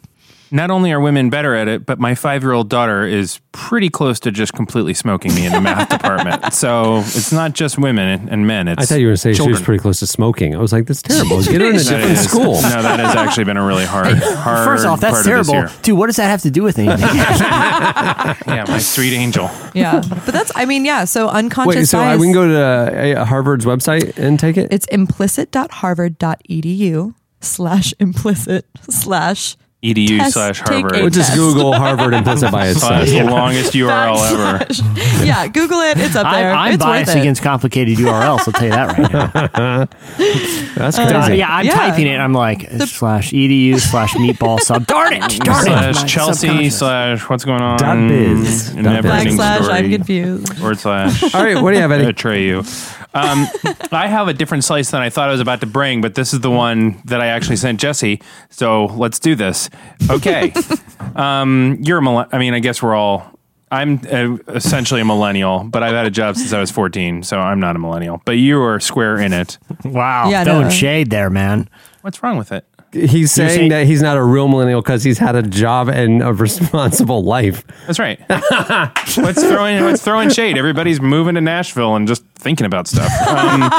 Not 0.51 0.71
only 0.71 0.91
are 0.91 0.99
women 0.99 1.29
better 1.29 1.55
at 1.55 1.67
it, 1.67 1.85
but 1.85 1.99
my 1.99 2.15
five 2.15 2.41
year 2.43 2.53
old 2.53 2.69
daughter 2.69 3.05
is 3.05 3.39
pretty 3.51 3.89
close 3.89 4.19
to 4.21 4.31
just 4.31 4.53
completely 4.53 4.93
smoking 4.93 5.33
me 5.35 5.45
in 5.45 5.51
the 5.51 5.61
math 5.61 5.89
department. 5.89 6.45
So 6.53 6.99
it's 6.99 7.31
not 7.31 7.53
just 7.53 7.77
women 7.77 8.29
and 8.29 8.47
men. 8.47 8.67
It's 8.67 8.81
I 8.81 8.85
thought 8.85 8.99
you 8.99 9.05
were 9.07 9.11
going 9.11 9.15
to 9.15 9.21
say 9.21 9.33
she 9.33 9.47
was 9.47 9.61
pretty 9.61 9.79
close 9.81 9.99
to 9.99 10.07
smoking. 10.07 10.55
I 10.55 10.59
was 10.59 10.71
like, 10.73 10.85
that's 10.87 11.01
terrible. 11.01 11.41
Get 11.43 11.61
her 11.61 11.69
in 11.69 11.75
a 11.75 11.79
different 11.79 12.05
is- 12.11 12.29
school. 12.29 12.53
No, 12.61 12.81
that 12.81 12.99
has 12.99 13.15
actually 13.15 13.43
been 13.43 13.57
a 13.57 13.65
really 13.65 13.85
hard, 13.95 14.17
hard. 14.17 14.65
First 14.65 14.85
off, 14.85 14.99
that's 15.01 15.13
part 15.13 15.25
terrible, 15.25 15.53
year. 15.53 15.69
dude. 15.83 15.97
What 15.97 16.07
does 16.07 16.15
that 16.17 16.27
have 16.27 16.41
to 16.43 16.51
do 16.51 16.63
with 16.63 16.79
anything? 16.79 16.97
Yeah, 18.47 18.65
my 18.67 18.79
sweet 18.79 19.13
angel. 19.13 19.49
Yeah, 19.73 20.01
but 20.25 20.33
that's. 20.33 20.51
I 20.55 20.65
mean, 20.65 20.83
yeah. 20.85 21.05
So 21.05 21.27
unconscious 21.29 21.75
Wait, 21.75 21.85
so 21.87 21.99
I, 21.99 22.09
bias. 22.11 22.19
we 22.19 22.25
can 22.27 22.33
go 22.33 22.47
to 22.47 23.19
uh, 23.21 23.25
Harvard's 23.25 23.65
website 23.65 24.17
and 24.17 24.39
take 24.39 24.57
it? 24.57 24.67
It's 24.71 24.85
implicit.harvard.edu 24.87 27.13
slash 27.41 27.93
implicit 27.99 28.65
slash 28.89 29.55
edu 29.83 30.17
Test- 30.17 30.33
slash 30.33 30.59
Harvard. 30.59 30.95
a 30.95 31.01
We'll 31.01 31.09
just 31.11 31.29
test. 31.29 31.37
Google 31.37 31.73
Harvard 31.73 32.13
implicit 32.13 32.51
bias 32.51 32.81
That's 32.81 33.09
test. 33.11 33.11
the 33.11 33.23
longest 33.31 33.73
URL 33.75 34.17
ever. 34.31 35.23
yeah, 35.25 35.47
Google 35.47 35.79
it. 35.81 35.97
It's 35.99 36.15
up 36.15 36.31
there. 36.31 36.51
I, 36.51 36.67
I'm 36.67 36.73
it's 36.73 36.83
biased 36.83 37.07
worth 37.09 37.17
it. 37.17 37.19
against 37.19 37.41
complicated 37.43 37.97
URLs. 37.99 38.39
I'll 38.39 38.51
tell 38.53 38.63
you 38.63 38.69
that 38.71 38.97
right 38.97 39.13
now. 39.13 39.87
That's 40.75 40.97
Uh, 40.97 41.07
crazy. 41.09 41.37
yeah, 41.39 41.49
I'm 41.55 41.65
Yeah. 41.65 41.73
typing 41.73 42.07
it. 42.07 42.17
I'm 42.17 42.33
like 42.33 42.69
slash 42.87 43.31
edu 43.31 43.79
slash 43.79 44.13
meatball 44.13 44.59
sub. 44.59 44.87
Darn 44.87 45.13
it! 45.13 45.21
Darn 45.39 45.67
it! 45.67 45.69
slash 45.69 45.95
My 46.01 46.07
Chelsea 46.07 46.69
slash 46.69 47.29
what's 47.29 47.45
going 47.45 47.61
on? 47.61 47.77
Dot 47.77 47.97
biz. 48.09 48.69
in 48.71 48.83
Dot 48.83 48.93
Never 48.93 49.09
biz. 49.09 49.11
Ending 49.21 49.37
Backslash. 49.37 49.69
I'm 49.69 49.91
confused. 49.91 50.57
Forward 50.57 50.79
slash. 50.79 51.35
All 51.35 51.43
right, 51.43 51.61
what 51.61 51.71
do 51.71 51.75
you 51.77 51.81
have, 51.81 51.91
Eddie? 51.91 52.05
Atreyu. 52.11 53.06
Um, 53.17 53.47
I 53.91 54.07
have 54.07 54.27
a 54.27 54.33
different 54.33 54.63
slice 54.63 54.91
than 54.91 55.01
I 55.01 55.09
thought 55.09 55.29
I 55.29 55.31
was 55.31 55.41
about 55.41 55.61
to 55.61 55.65
bring, 55.67 56.01
but 56.01 56.15
this 56.15 56.33
is 56.33 56.41
the 56.41 56.51
one 56.51 57.01
that 57.05 57.19
I 57.21 57.27
actually 57.27 57.55
sent 57.55 57.79
Jesse. 57.79 58.21
So 58.49 58.85
let's 58.85 59.19
do 59.19 59.33
this. 59.35 59.69
Okay. 60.09 60.53
um, 61.15 61.77
you're 61.81 61.97
a 61.97 62.01
millenn- 62.01 62.29
I 62.31 62.37
mean, 62.37 62.53
I 62.53 62.59
guess 62.59 62.81
we're 62.81 62.95
all. 62.95 63.31
I'm 63.69 63.99
uh, 64.09 64.37
essentially 64.53 65.01
a 65.01 65.05
millennial, 65.05 65.65
but 65.65 65.83
I've 65.83 65.93
had 65.93 66.05
a 66.05 66.09
job 66.11 66.37
since 66.37 66.53
I 66.53 66.59
was 66.59 66.71
14, 66.71 67.23
so 67.23 67.37
I'm 67.37 67.59
not 67.59 67.75
a 67.75 67.79
millennial. 67.79 68.21
But 68.23 68.37
you 68.37 68.61
are 68.61 68.79
square 68.79 69.17
in 69.17 69.33
it. 69.33 69.57
Wow, 69.83 70.29
Yeah, 70.29 70.45
throwing 70.45 70.63
no. 70.63 70.69
shade 70.69 71.09
there, 71.09 71.29
man. 71.29 71.67
What's 72.01 72.23
wrong 72.23 72.37
with 72.37 72.53
it? 72.53 72.65
He's 72.93 73.31
saying, 73.31 73.49
saying- 73.49 73.69
that 73.69 73.85
he's 73.85 74.01
not 74.01 74.17
a 74.17 74.23
real 74.23 74.47
millennial 74.47 74.81
because 74.81 75.03
he's 75.03 75.17
had 75.17 75.35
a 75.35 75.43
job 75.43 75.89
and 75.89 76.21
a 76.23 76.33
responsible 76.45 77.23
life. 77.23 77.63
That's 77.85 77.99
right. 77.99 78.19
what's 78.29 79.43
throwing 79.43 79.83
What's 79.83 80.01
throwing 80.03 80.29
shade? 80.29 80.57
Everybody's 80.57 81.01
moving 81.01 81.35
to 81.35 81.41
Nashville 81.41 81.95
and 81.95 82.07
just 82.07 82.23
thinking 82.35 82.65
about 82.65 82.87
stuff. 82.87 83.11
Um, 83.27 83.69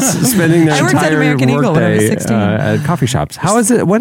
Spending 0.00 0.64
their 0.66 0.74
I 0.76 0.82
worked 0.82 0.94
at 0.94 1.02
entire 1.12 1.16
American 1.16 1.50
Eagle 1.50 1.72
when 1.72 1.82
I 1.82 1.88
was 1.90 1.98
workday 2.02 2.08
16. 2.08 2.36
uh, 2.36 2.76
at 2.80 2.86
coffee 2.86 3.06
shops. 3.06 3.36
How 3.36 3.56
is 3.58 3.70
it? 3.70 3.86
What? 3.86 4.00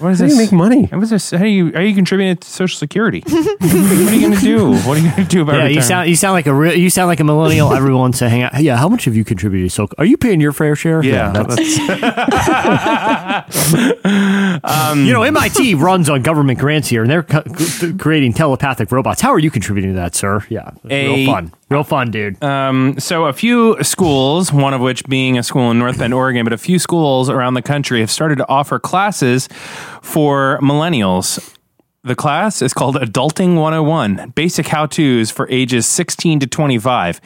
What 0.00 0.10
is 0.12 0.20
How 0.20 0.26
do 0.26 0.30
this? 0.30 0.36
you 0.36 0.42
make 0.42 0.52
money? 0.52 0.84
What 0.86 1.02
is 1.02 1.10
this? 1.10 1.30
How 1.30 1.38
do 1.38 1.46
you 1.46 1.72
are 1.74 1.82
you 1.82 1.94
contributing 1.94 2.36
to 2.36 2.48
Social 2.48 2.78
Security? 2.78 3.20
what 3.26 3.62
are 3.62 4.14
you 4.14 4.20
going 4.20 4.34
to 4.34 4.40
do? 4.40 4.72
What 4.86 4.96
are 4.96 5.00
you 5.00 5.10
going 5.10 5.24
to 5.24 5.24
do 5.24 5.42
about 5.42 5.56
Yeah, 5.56 5.62
you 5.62 5.68
retirement? 5.80 5.84
sound 5.88 6.08
you 6.10 6.16
sound 6.16 6.32
like 6.34 6.46
a 6.46 6.54
real 6.54 6.74
you 6.74 6.90
sound 6.90 7.08
like 7.08 7.20
a 7.20 7.24
millennial. 7.24 7.72
Everyone 7.72 8.12
say, 8.12 8.28
"Hang 8.28 8.42
out." 8.42 8.60
Yeah, 8.62 8.76
how 8.76 8.88
much 8.88 9.04
have 9.06 9.16
you 9.16 9.24
contributed? 9.24 9.72
So, 9.72 9.88
are 9.98 10.04
you 10.04 10.16
paying 10.16 10.40
your 10.40 10.52
fair 10.52 10.76
share? 10.76 11.02
Yeah, 11.04 11.32
that's, 11.32 11.78
um, 14.64 15.04
you 15.04 15.12
know, 15.12 15.22
MIT 15.22 15.74
runs 15.74 16.08
on 16.08 16.22
government 16.22 16.58
grants 16.58 16.88
here, 16.88 17.02
and 17.02 17.10
they're 17.10 17.22
co- 17.22 17.42
creating 17.98 18.32
telepathic 18.32 18.90
robots. 18.92 19.20
How 19.20 19.30
are 19.32 19.38
you 19.38 19.50
contributing 19.50 19.90
to 19.92 19.96
that, 19.96 20.14
sir? 20.14 20.44
Yeah, 20.48 20.70
A- 20.90 21.24
real 21.24 21.32
fun, 21.32 21.52
real 21.70 21.84
fun, 21.84 22.10
dude. 22.10 22.42
Um, 22.42 22.98
so 22.98 23.26
a 23.26 23.32
few 23.32 23.82
schools, 23.82 24.52
one 24.52 24.74
of 24.74 24.80
which 24.80 25.04
being 25.04 25.38
a 25.38 25.42
school 25.42 25.70
in 25.70 25.78
North 25.78 25.98
Bend, 25.98 26.14
Oregon, 26.14 26.44
but 26.44 26.52
a 26.52 26.58
few 26.58 26.78
schools 26.78 27.28
around 27.28 27.54
the 27.54 27.62
country 27.62 28.00
have 28.00 28.10
started 28.10 28.36
to 28.38 28.48
offer 28.48 28.78
classes 28.78 29.48
for 30.02 30.58
millennials. 30.62 31.54
The 32.04 32.14
class 32.14 32.62
is 32.62 32.72
called 32.72 32.94
Adulting 32.96 33.56
101 33.56 34.30
Basic 34.34 34.68
How 34.68 34.86
To's 34.86 35.30
for 35.30 35.46
ages 35.50 35.86
16 35.86 36.40
to 36.40 36.46
25. 36.46 37.20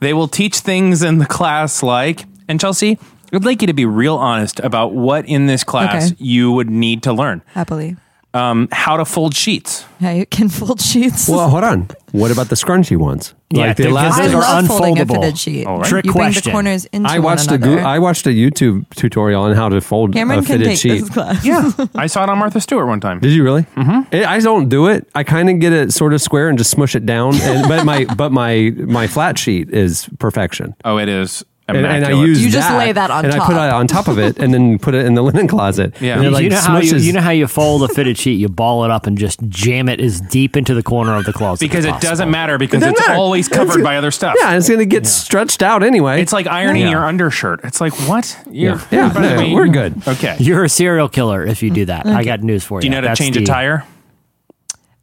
They 0.00 0.12
will 0.12 0.28
teach 0.28 0.58
things 0.58 1.02
in 1.02 1.18
the 1.18 1.26
class 1.26 1.82
like, 1.82 2.24
and 2.46 2.60
Chelsea, 2.60 2.98
I'd 3.32 3.44
like 3.44 3.60
you 3.62 3.66
to 3.66 3.72
be 3.74 3.84
real 3.84 4.16
honest 4.16 4.60
about 4.60 4.94
what 4.94 5.26
in 5.26 5.46
this 5.46 5.64
class 5.64 6.12
Okay. 6.12 6.16
you 6.24 6.52
would 6.52 6.70
need 6.70 7.02
to 7.04 7.12
learn. 7.12 7.42
Happily. 7.52 7.96
Um, 8.38 8.68
how 8.72 8.96
to 8.96 9.04
fold 9.04 9.34
sheets. 9.34 9.84
Yeah, 10.00 10.12
you 10.12 10.26
can 10.26 10.48
fold 10.48 10.80
sheets. 10.80 11.28
Well, 11.28 11.48
hold 11.50 11.64
on. 11.64 11.88
What 12.12 12.30
about 12.30 12.48
the 12.48 12.54
scrunchy 12.54 12.96
ones? 12.96 13.34
Yeah, 13.50 13.66
like 13.68 13.76
the 13.76 13.84
because 13.84 13.92
elastic. 13.92 14.22
I 14.22 14.26
those 14.26 14.34
are 14.34 14.40
love 14.40 14.66
folding 14.66 14.98
a 14.98 15.04
unfoldable. 15.04 15.14
fitted 15.20 15.38
sheet. 15.38 15.66
All 15.66 15.78
right. 15.78 15.86
Trick 15.88 16.04
you 16.06 16.12
bring 16.12 16.24
question. 16.26 16.42
the 16.44 16.50
corners 16.52 16.84
into 16.86 17.10
I 17.10 17.18
watched 17.18 17.48
a 17.48 17.52
one 17.52 17.60
Goo- 17.60 17.72
another. 17.72 17.86
I 17.86 17.98
watched 17.98 18.26
a 18.26 18.30
YouTube 18.30 18.86
tutorial 18.94 19.42
on 19.42 19.54
how 19.56 19.68
to 19.68 19.80
fold 19.80 20.12
Cameron 20.12 20.38
a 20.40 20.42
can 20.42 20.52
fitted 20.58 20.66
take 20.68 20.78
sheet. 20.78 21.00
this 21.00 21.10
class. 21.10 21.44
Yeah. 21.44 21.70
I 21.94 22.06
saw 22.06 22.24
it 22.24 22.30
on 22.30 22.38
Martha 22.38 22.60
Stewart 22.60 22.86
one 22.86 23.00
time. 23.00 23.20
Did 23.20 23.32
you 23.32 23.42
really? 23.44 23.62
Mm-hmm. 23.76 24.14
I 24.26 24.38
don't 24.40 24.68
do 24.68 24.86
it. 24.86 25.08
I 25.14 25.24
kind 25.24 25.50
of 25.50 25.58
get 25.58 25.72
it 25.72 25.92
sort 25.92 26.12
of 26.14 26.20
square 26.22 26.48
and 26.48 26.56
just 26.58 26.70
smush 26.70 26.94
it 26.94 27.04
down. 27.06 27.34
And, 27.40 27.68
but 27.68 27.84
my 27.84 28.04
but 28.16 28.30
my 28.32 28.70
my 28.76 29.06
flat 29.06 29.38
sheet 29.38 29.70
is 29.70 30.08
perfection. 30.18 30.74
Oh, 30.84 30.98
it 30.98 31.08
is. 31.08 31.44
And, 31.68 31.76
and 31.76 31.86
I 31.86 31.96
immaculate. 31.98 32.28
use 32.28 32.44
You 32.44 32.50
just 32.50 32.70
lay 32.72 32.92
that 32.92 33.10
on 33.10 33.24
top. 33.24 33.32
and 33.32 33.42
I 33.42 33.46
put 33.46 33.52
it 33.54 33.58
on 33.58 33.86
top 33.86 34.08
of 34.08 34.18
it, 34.18 34.38
and 34.38 34.54
then 34.54 34.78
put 34.78 34.94
it 34.94 35.04
in 35.04 35.14
the 35.14 35.22
linen 35.22 35.46
closet. 35.46 35.94
Yeah. 36.00 36.14
and 36.14 36.22
it, 36.22 36.24
You, 36.28 36.30
like 36.32 36.44
you 36.44 36.50
know 36.50 36.60
how 36.60 36.78
you, 36.78 36.96
you 36.96 37.12
know 37.12 37.20
how 37.20 37.30
you 37.30 37.46
fold 37.46 37.82
a 37.82 37.88
fitted 37.88 38.16
sheet? 38.18 38.34
You 38.40 38.48
ball 38.48 38.84
it 38.84 38.90
up 38.90 39.06
and 39.06 39.18
just 39.18 39.40
jam 39.48 39.88
it 39.88 40.00
as 40.00 40.20
deep 40.22 40.56
into 40.56 40.72
the 40.74 40.82
corner 40.82 41.14
of 41.16 41.24
the 41.26 41.32
closet 41.32 41.60
because 41.64 41.84
as 41.84 41.90
it 41.90 41.92
possible. 41.92 42.10
doesn't 42.10 42.30
matter 42.30 42.56
because 42.58 42.80
doesn't 42.80 42.92
it's 42.96 43.06
matter. 43.08 43.18
always 43.20 43.46
It's- 43.48 43.66
covered 43.66 43.84
by 43.84 43.96
other 43.98 44.10
stuff. 44.10 44.34
Yeah, 44.40 44.54
it's 44.56 44.66
going 44.68 44.80
to 44.80 44.86
get 44.86 45.06
stretched 45.06 45.62
out 45.62 45.82
anyway. 45.82 46.22
It's 46.22 46.32
like 46.32 46.46
ironing 46.46 46.82
Yeah. 46.82 46.90
your 46.90 47.04
undershirt. 47.04 47.60
It's 47.64 47.80
like 47.80 47.92
what? 48.08 48.34
You're, 48.50 48.80
Yeah. 48.90 49.12
Yeah, 49.12 49.36
way, 49.38 49.52
we're 49.52 49.68
good. 49.68 50.00
Okay. 50.08 50.36
You're 50.40 50.64
a 50.64 50.68
serial 50.70 51.08
killer 51.08 51.44
if 51.44 51.62
you 51.62 51.70
do 51.70 51.84
that. 51.84 52.06
I 52.06 52.24
got 52.24 52.40
news 52.42 52.64
for 52.64 52.78
you. 52.78 52.82
Do 52.82 52.86
you 52.86 52.90
know 52.92 52.96
how 52.96 53.00
to 53.02 53.06
That's 53.08 53.18
change 53.20 53.36
a 53.36 53.44
tire? 53.44 53.84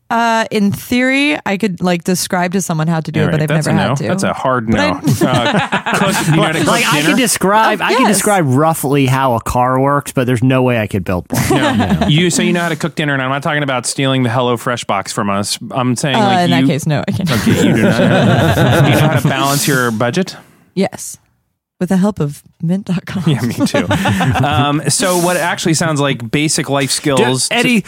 Uh, 0.08 0.46
in 0.52 0.72
theory, 0.72 1.36
I 1.48 1.58
could 1.58 1.82
like 1.82 2.04
describe 2.04 2.52
to 2.54 2.62
someone 2.62 2.88
how 2.88 3.00
to 3.00 3.12
do 3.12 3.22
All 3.22 3.28
it, 3.28 3.32
but 3.32 3.40
right, 3.40 3.42
I've 3.44 3.48
that's 3.50 3.66
never 3.68 3.78
a 3.80 3.82
no. 3.82 3.88
had 3.90 3.98
to. 3.98 4.08
That's 4.08 4.24
a 4.24 4.34
hard 4.34 4.70
no. 4.70 4.78
I- 4.80 4.92
Uh, 5.86 5.98
cook- 5.98 6.28
you 6.28 6.36
know 6.42 6.52
to 6.52 6.60
cook 6.60 6.68
Like 6.68 6.86
I 6.86 6.98
dinner? 6.98 7.10
can 7.10 7.18
describe, 7.18 7.82
Oh, 7.82 7.86
I 7.86 7.94
can 7.94 8.02
yes. 8.04 8.16
describe 8.18 8.46
roughly 8.48 9.08
how 9.08 9.34
a 9.34 9.42
car 9.42 9.80
works, 9.80 10.12
but 10.12 10.28
there's 10.28 10.44
no 10.44 10.62
way 10.62 10.80
I 10.80 10.86
could 10.86 11.04
build 11.04 11.26
one. 11.32 11.50
No. 11.50 12.00
You 12.08 12.30
so 12.30 12.44
you 12.44 12.54
know 12.54 12.62
how 12.62 12.70
to 12.70 12.76
cook 12.76 12.94
dinner, 12.94 13.14
and 13.14 13.22
I'm 13.22 13.30
not 13.32 13.42
talking 13.42 13.64
about 13.64 13.88
stealing 13.88 14.22
the 14.22 14.30
Hello 14.30 14.58
Fresh 14.58 14.84
box 14.84 15.12
from 15.12 15.30
us. 15.32 15.58
I'm 15.72 15.96
saying 15.96 16.16
Uh, 16.18 16.20
like 16.20 16.50
in 16.52 16.56
you. 16.60 16.66
that 16.68 16.72
case, 16.72 16.86
no, 16.86 17.04
I 17.08 17.12
can't. 17.12 17.32
Okay, 17.32 17.68
you 17.68 17.76
do 17.76 17.82
not. 17.82 17.98
do 17.98 18.90
you 18.92 18.96
know 18.96 19.08
how 19.08 19.20
to 19.20 19.28
balance 19.28 19.68
your 19.68 19.90
budget? 19.90 20.38
Yes, 20.76 21.18
with 21.80 21.90
the 21.90 21.98
help 21.98 22.20
of 22.20 22.44
Mint.com. 22.62 23.24
Yeah, 23.28 23.42
me 23.42 23.54
too. 23.54 23.88
Um, 24.46 24.82
so 24.90 25.18
what 25.18 25.38
actually 25.38 25.74
sounds 25.74 26.00
like 26.00 26.30
basic 26.32 26.70
life 26.70 26.92
skills, 26.92 27.50
to- 27.50 27.56
Eddie, 27.56 27.86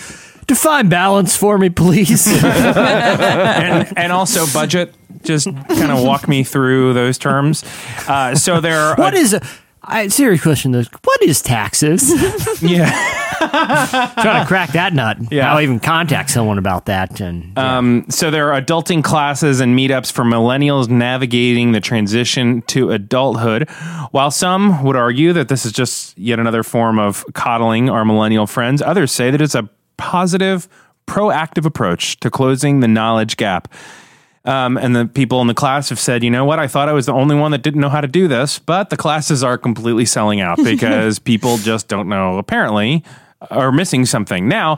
define 0.48 0.90
balance 0.90 1.36
for 1.36 1.58
me, 1.58 1.70
please. 1.70 2.28
and, 2.44 3.98
and 3.98 4.12
also 4.12 4.46
budget. 4.54 4.94
Just 5.24 5.48
kind 5.48 5.92
of 5.92 6.04
walk 6.04 6.28
me 6.28 6.44
through 6.44 6.94
those 6.94 7.18
terms. 7.18 7.64
Uh, 8.08 8.36
so 8.36 8.62
there 8.62 8.80
are 8.80 8.96
what 8.96 9.14
is 9.14 9.34
a 9.34 9.42
I, 9.90 10.08
serious 10.10 10.42
question? 10.44 10.74
Though, 10.74 10.84
what 11.04 11.22
is 11.22 11.42
taxes? 11.42 12.10
yeah. 12.62 12.92
Trying 14.20 14.42
to 14.42 14.48
crack 14.48 14.72
that 14.74 14.94
nut. 14.94 15.18
Yeah. 15.32 15.54
I'll 15.54 15.62
even 15.62 15.80
contact 15.80 16.30
someone 16.30 16.58
about 16.58 16.88
that. 16.88 17.22
And 17.22 17.58
Um, 17.58 18.06
so 18.10 18.30
there 18.30 18.52
are 18.52 18.62
adulting 18.62 19.04
classes 19.04 19.60
and 19.62 19.78
meetups 19.78 20.12
for 20.12 20.24
millennials 20.24 20.90
navigating 20.90 21.72
the 21.72 21.80
transition 21.80 22.64
to 22.64 22.92
adulthood. 22.92 23.70
While 24.12 24.32
some 24.32 24.84
would 24.84 24.96
argue 24.96 25.34
that 25.34 25.48
this 25.48 25.66
is 25.66 25.72
just 25.72 26.18
yet 26.18 26.40
another 26.40 26.64
form 26.64 27.00
of 27.00 27.24
coddling 27.34 27.90
our 27.90 28.04
millennial 28.04 28.48
friends, 28.48 28.82
others 28.82 29.12
say 29.12 29.32
that 29.32 29.40
it's 29.42 29.56
a 29.56 29.70
positive, 29.98 30.68
proactive 31.08 31.66
approach 31.66 32.20
to 32.20 32.30
closing 32.30 32.82
the 32.82 32.88
knowledge 32.88 33.38
gap. 33.38 33.68
Um, 34.46 34.78
and 34.78 34.96
the 34.96 35.06
people 35.06 35.42
in 35.42 35.48
the 35.48 35.54
class 35.54 35.90
have 35.90 36.00
said, 36.00 36.24
you 36.24 36.30
know 36.30 36.46
what? 36.46 36.58
I 36.58 36.68
thought 36.68 36.88
I 36.88 36.94
was 36.94 37.06
the 37.06 37.14
only 37.14 37.36
one 37.36 37.52
that 37.52 37.64
didn't 37.64 37.82
know 37.82 37.90
how 37.90 38.00
to 38.00 38.08
do 38.08 38.28
this, 38.30 38.60
but 38.60 38.90
the 38.90 38.96
classes 38.98 39.44
are 39.44 39.58
completely 39.58 40.06
selling 40.06 40.40
out 40.40 40.58
because 40.64 41.20
people 41.20 41.58
just 41.58 41.90
don't 41.90 42.08
know, 42.08 42.38
apparently, 42.38 43.04
are 43.52 43.72
missing 43.74 44.06
something. 44.06 44.48
Now, 44.48 44.78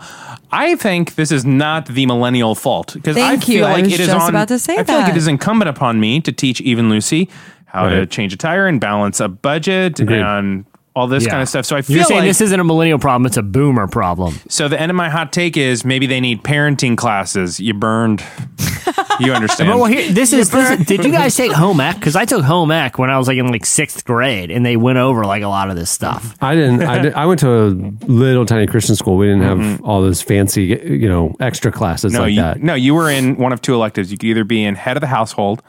I 0.51 0.75
think 0.75 1.15
this 1.15 1.31
is 1.31 1.45
not 1.45 1.85
the 1.85 2.05
millennial 2.07 2.55
fault 2.55 2.93
because 2.95 3.15
I 3.15 3.19
Thank 3.21 3.47
you. 3.47 3.59
feel 3.59 3.67
I 3.67 3.73
like 3.73 3.83
was 3.85 3.93
it 3.93 3.99
is 3.99 4.07
just 4.07 4.23
on. 4.23 4.29
about 4.29 4.47
to 4.47 4.57
say 4.59 4.73
I 4.73 4.83
feel 4.83 4.95
like 4.95 5.05
that. 5.05 5.15
it 5.15 5.17
is 5.17 5.27
incumbent 5.27 5.69
upon 5.69 5.99
me 5.99 6.19
to 6.21 6.31
teach 6.31 6.59
even 6.61 6.89
Lucy 6.89 7.29
how 7.65 7.87
to 7.87 7.99
Right. 7.99 8.09
change 8.09 8.33
a 8.33 8.37
tire 8.37 8.65
and 8.65 8.81
balance 8.81 9.19
a 9.19 9.27
budget 9.27 9.99
Agreed. 9.99 10.19
and 10.21 10.65
all 10.95 11.05
this 11.07 11.23
Yeah. 11.25 11.29
kind 11.29 11.41
of 11.43 11.47
stuff. 11.47 11.65
So 11.65 11.77
I 11.77 11.83
feel 11.83 11.97
you're 11.97 12.05
saying 12.05 12.21
like 12.21 12.29
this 12.29 12.41
isn't 12.41 12.59
a 12.59 12.63
millennial 12.63 12.97
problem; 12.97 13.27
it's 13.27 13.37
a 13.37 13.43
boomer 13.43 13.87
problem. 13.87 14.39
so 14.49 14.67
the 14.67 14.81
end 14.81 14.89
of 14.89 14.95
my 14.95 15.07
hot 15.09 15.31
take 15.31 15.55
is 15.55 15.85
maybe 15.85 16.07
they 16.07 16.19
need 16.19 16.41
parenting 16.43 16.97
classes. 16.97 17.59
You 17.59 17.75
burned. 17.75 18.23
You 19.25 19.33
understand? 19.33 19.69
Well, 19.69 19.85
here, 19.85 20.09
this 20.11 20.31
is, 20.33 20.49
this 20.49 20.79
is- 20.79 20.85
Did 20.87 21.03
you 21.03 21.11
guys 21.11 21.35
take 21.35 21.51
home 21.51 21.79
ec? 21.81 21.95
Because 21.95 22.15
I 22.15 22.25
took 22.25 22.43
home 22.43 22.71
ec 22.71 22.97
when 22.97 23.09
I 23.09 23.17
was 23.17 23.27
like 23.27 23.37
in 23.37 23.47
like 23.51 23.65
sixth 23.65 24.05
grade, 24.05 24.49
and 24.49 24.65
they 24.65 24.77
went 24.77 24.97
over 24.97 25.25
like 25.25 25.43
a 25.43 25.47
lot 25.47 25.69
of 25.69 25.75
this 25.75 25.89
stuff. 25.89 26.35
I 26.41 26.55
didn't. 26.55 26.83
I, 26.83 26.99
did, 26.99 27.13
I 27.13 27.25
went 27.25 27.39
to 27.41 27.49
a 27.49 27.67
little 28.07 28.45
tiny 28.45 28.65
Christian 28.67 28.95
school. 28.95 29.17
We 29.17 29.27
didn't 29.27 29.41
have 29.43 29.81
all 29.83 30.01
those 30.01 30.21
fancy, 30.21 30.63
you 30.63 31.09
know, 31.09 31.35
extra 31.39 31.71
classes 31.71 32.13
no, 32.13 32.21
like 32.21 32.31
you, 32.31 32.41
that. 32.41 32.63
no, 32.63 32.73
you 32.75 32.95
were 32.95 33.09
in 33.09 33.35
one 33.35 33.51
of 33.51 33.61
two 33.61 33.73
electives. 33.73 34.11
You 34.11 34.17
could 34.17 34.27
either 34.27 34.43
be 34.45 34.63
in 34.63 34.75
head 34.75 34.95
of 34.97 35.01
the 35.01 35.07
household 35.07 35.61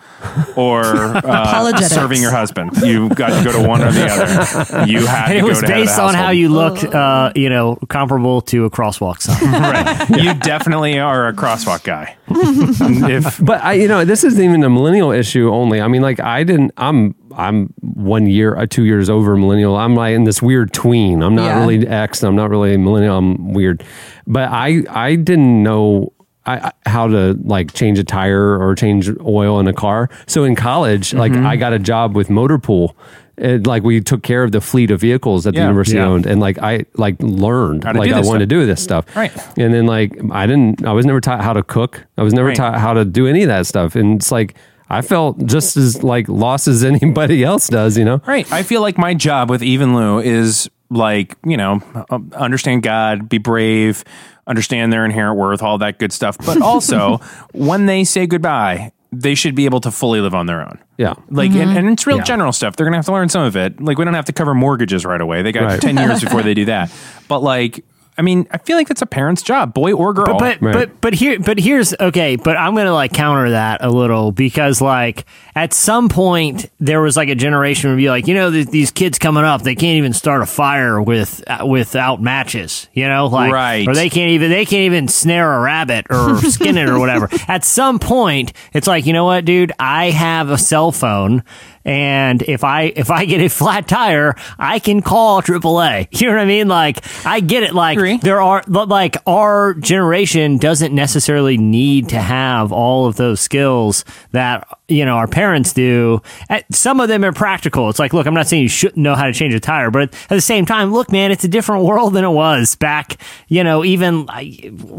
or 0.57 0.85
uh, 0.85 1.77
serving 1.81 2.23
your 2.23 2.31
husband. 2.31 2.71
You 2.83 3.09
got 3.11 3.37
to 3.37 3.45
go 3.45 3.61
to 3.61 3.67
one 3.69 3.83
or 3.83 3.91
the 3.93 4.07
other. 4.07 4.87
You 4.91 5.07
had 5.07 5.31
And 5.31 5.33
to 5.33 5.39
it 5.39 5.41
go 5.43 5.47
was 5.49 5.61
to 5.61 5.67
head 5.67 5.73
of 5.73 5.79
the 5.81 5.85
based 5.87 5.99
on 5.99 6.15
how 6.15 6.31
you 6.31 6.49
looked, 6.51 6.85
uh, 6.85 7.33
you 7.35 7.49
know, 7.49 7.77
comparable 7.89 8.41
to 8.43 8.65
a 8.65 8.71
crosswalk 8.71 9.21
sign. 9.21 9.43
right. 9.53 10.09
You 10.11 10.35
definitely 10.35 10.99
are 10.99 11.29
a 11.29 11.33
crosswalk 11.33 11.83
guy. 11.85 12.17
if 12.33 13.40
But 13.41 13.63
I, 13.65 13.73
you 13.75 13.89
know, 13.89 14.05
this 14.05 14.23
isn't 14.25 14.43
even 14.43 14.63
a 14.65 14.71
millennial 14.71 15.11
issue 15.13 15.51
only. 15.51 15.81
I 15.81 15.89
mean, 15.89 16.03
like 16.03 16.21
I 16.21 16.45
didn't. 16.45 16.73
I'm 16.77 17.15
I'm 17.35 17.73
one 17.81 18.27
year, 18.27 18.57
uh, 18.57 18.67
two 18.67 18.85
years 18.85 19.09
over 19.09 19.37
millennial. 19.37 19.77
I'm 19.77 19.95
like 19.95 20.15
in 20.15 20.25
this 20.25 20.43
weird 20.43 20.73
tween. 20.73 21.23
I'm 21.23 21.35
not 21.35 21.45
Yeah. 21.47 21.61
really 21.61 21.87
X. 21.87 22.23
I'm 22.23 22.37
not 22.37 22.51
really 22.51 22.77
millennial. 22.77 23.17
I'm 23.19 23.53
weird. 23.53 23.83
But 24.27 24.51
I 24.51 24.83
I 24.91 25.17
didn't 25.17 25.63
know. 25.63 26.13
I, 26.47 26.73
how 26.87 27.07
to 27.07 27.37
like 27.45 27.75
change 27.75 27.99
a 27.99 28.05
tire 28.05 28.59
or 28.61 28.75
change 28.75 29.11
oil 29.25 29.61
in 29.61 29.69
a 29.69 29.75
car. 29.75 30.09
So 30.27 30.43
in 30.45 30.57
college, 30.57 31.13
like 31.15 31.33
Mm-hmm. 31.33 31.47
I 31.47 31.57
got 31.57 31.73
a 31.75 31.79
job 31.79 32.17
with 32.17 32.29
Motorpool. 32.29 32.95
It, 33.41 33.67
like 33.67 33.83
we 33.83 34.01
took 34.03 34.23
care 34.23 34.43
of 34.45 34.53
the 34.53 34.61
fleet 34.61 34.91
of 34.91 35.01
vehicles 35.01 35.45
that 35.45 35.55
the 35.55 35.61
university 35.63 35.97
Yeah. 35.97 36.07
owned, 36.07 36.27
and 36.27 36.41
like 36.41 36.59
I 36.59 36.85
like 36.95 37.17
learned 37.21 37.85
like 37.85 37.97
I 38.13 38.19
this 38.19 38.27
wanted 38.27 38.27
stuff. 38.27 38.39
to 38.41 38.47
do 38.47 38.67
this 38.67 38.83
stuff. 38.83 39.17
Right. 39.17 39.33
And 39.57 39.73
then 39.73 39.87
like 39.87 40.13
I 40.31 40.47
didn't 40.47 40.85
I 40.87 40.93
was 40.93 41.07
never 41.07 41.21
taught 41.21 41.43
how 41.43 41.55
to 41.55 41.63
cook. 41.63 42.05
I 42.19 42.23
was 42.23 42.35
never 42.35 42.49
Right. 42.49 42.57
taught 42.57 42.79
how 42.79 42.93
to 42.93 43.05
do 43.05 43.27
any 43.27 43.43
of 43.43 43.49
that 43.49 43.67
stuff. 43.67 43.97
And 43.97 44.17
it's 44.21 44.31
like 44.31 44.55
I 44.91 45.01
felt 45.03 45.45
just 45.47 45.77
as 45.77 46.03
like 46.03 46.29
lost 46.29 46.69
as 46.69 46.85
anybody 46.93 47.43
else 47.43 47.69
does, 47.69 47.97
you 47.97 48.05
know? 48.05 48.21
Right. 48.27 48.51
I 48.53 48.63
feel 48.63 48.83
like 48.83 48.99
my 48.99 49.15
job 49.15 49.49
with 49.49 49.63
Even 49.63 49.95
Lou 49.95 50.19
is 50.19 50.69
like, 50.91 51.37
you 51.47 51.57
know, 51.57 51.81
uh, 52.11 52.19
understand 52.35 52.83
God, 52.83 53.29
be 53.29 53.39
brave, 53.39 54.05
understand 54.47 54.93
their 54.93 55.05
inherent 55.05 55.39
worth, 55.39 55.63
all 55.63 55.79
that 55.79 55.99
good 55.99 56.13
stuff. 56.13 56.37
But 56.45 56.61
also, 56.61 57.19
when 57.53 57.87
they 57.87 58.03
say 58.05 58.27
goodbye, 58.27 58.91
they 59.13 59.35
should 59.35 59.55
be 59.55 59.65
able 59.65 59.81
to 59.81 59.91
fully 59.91 60.21
live 60.21 60.35
on 60.35 60.47
their 60.47 60.61
own. 60.61 60.79
Yeah. 60.97 61.15
Like, 61.31 61.51
and, 61.51 61.77
and 61.77 61.89
it's 61.91 62.07
real 62.07 62.19
Yeah. 62.19 62.23
general 62.25 62.53
stuff. 62.53 62.77
They're 62.77 62.87
going 62.87 62.93
to 62.93 62.99
have 62.99 63.07
to 63.07 63.13
learn 63.13 63.29
some 63.29 63.43
of 63.43 63.57
it. 63.57 63.81
Like, 63.81 63.99
we 63.99 64.05
don't 64.05 64.15
have 64.15 64.27
to 64.27 64.33
cover 64.33 64.55
mortgages 64.55 65.05
right 65.05 65.21
away. 65.21 65.43
They 65.43 65.51
got 65.53 65.65
Right. 65.65 65.81
10 65.81 65.97
years 65.97 66.21
before 66.25 66.43
they 66.43 66.55
do 66.55 66.67
that. 66.67 66.93
But, 67.27 67.41
like, 67.41 67.85
I 68.21 68.23
mean, 68.23 68.47
I 68.51 68.59
feel 68.59 68.77
like 68.77 68.87
that's 68.87 69.01
a 69.01 69.07
parent's 69.07 69.41
job, 69.41 69.73
boy 69.73 69.95
or 69.95 70.13
girl. 70.13 70.27
But 70.27 70.61
but, 70.61 70.61
Right. 70.63 70.73
but 70.75 71.01
but 71.01 71.15
here 71.15 71.41
but 71.41 71.59
here's 71.59 71.95
okay, 71.99 72.37
but 72.37 72.55
I'm 72.59 72.75
gonna 72.77 72.93
like 72.93 73.15
counter 73.15 73.49
that 73.51 73.83
a 73.83 73.89
little 73.89 74.31
because 74.31 74.83
like 74.83 75.25
at 75.55 75.73
some 75.73 76.11
point 76.11 76.71
there 76.79 77.01
was 77.01 77.17
like 77.17 77.31
a 77.31 77.35
generation 77.35 77.89
where 77.89 77.97
be 77.97 78.11
like, 78.11 78.27
you 78.29 78.35
know, 78.35 78.51
th- 78.51 78.67
these 78.67 78.91
kids 78.91 79.19
coming 79.19 79.43
up, 79.45 79.63
they 79.63 79.75
can't 79.75 79.97
even 79.97 80.13
start 80.13 80.43
a 80.43 80.47
fire 80.47 81.01
with 81.01 81.43
uh, 81.47 81.65
without 81.67 82.21
matches, 82.21 82.89
you 82.93 83.09
know, 83.09 83.27
like 83.27 83.51
Right. 83.53 83.89
or 83.89 83.95
they 83.95 84.11
can't 84.11 84.31
even 84.33 84.51
they 84.51 84.67
can't 84.67 84.83
even 84.83 85.09
snare 85.09 85.55
a 85.55 85.61
rabbit 85.61 86.07
or 86.11 86.37
skin 86.43 86.77
it 86.77 86.89
or 86.91 86.99
whatever. 86.99 87.31
At 87.49 87.65
some 87.65 87.99
point, 87.99 88.53
it's 88.75 88.87
like, 88.87 89.07
you 89.07 89.15
know 89.15 89.25
what, 89.25 89.47
dude, 89.47 89.73
I 89.79 90.11
have 90.11 90.51
a 90.51 90.59
cell 90.59 90.93
phone. 90.93 91.43
And 91.85 92.43
if 92.43 92.63
I 92.63 92.93
if 92.95 93.11
I 93.11 93.25
get 93.25 93.41
a 93.41 93.49
flat 93.49 93.89
tire, 93.89 94.35
I 94.59 94.79
can 94.79 95.01
call 95.03 95.43
AAA. 95.43 96.09
You 96.21 96.27
know 96.27 96.35
what 96.35 96.43
I 96.43 96.45
mean? 96.45 96.69
Like 96.69 96.99
I 97.25 97.41
get 97.41 97.63
it. 97.63 97.75
Like 97.75 97.97
Agree. 97.97 98.19
there 98.19 98.43
are 98.43 98.63
but, 98.69 98.89
like 98.89 99.17
our 99.27 99.73
generation 99.75 100.59
doesn't 100.59 100.95
necessarily 100.95 101.57
need 101.57 102.11
to 102.11 102.21
have 102.21 102.73
all 102.73 103.07
of 103.07 103.17
those 103.17 103.41
skills 103.41 104.05
that 104.33 104.69
you 104.91 105.05
know 105.05 105.17
our 105.17 105.27
parents 105.29 105.73
do 105.73 106.21
Uh, 106.49 106.61
some 106.71 107.01
of 107.01 107.09
them 107.09 107.25
are 107.25 107.33
practical. 107.33 107.89
It's 107.89 107.99
like 107.99 108.13
look 108.13 108.27
i'm 108.27 108.35
not 108.35 108.47
saying 108.47 108.63
you 108.63 108.69
shouldn't 108.69 108.99
know 108.99 109.15
how 109.15 109.27
to 109.27 109.33
change 109.33 109.55
a 109.55 109.61
tire 109.61 109.91
but 109.91 110.03
at 110.03 110.29
the 110.29 110.41
same 110.41 110.67
time 110.67 110.93
look 110.93 111.11
man 111.13 111.31
it's 111.31 111.45
a 111.45 111.49
different 111.49 111.85
world 111.85 112.13
than 112.15 112.25
it 112.25 112.31
was 112.31 112.75
back 112.75 113.17
you 113.49 113.63
know 113.65 113.85
even 113.85 114.29
uh, 114.29 114.43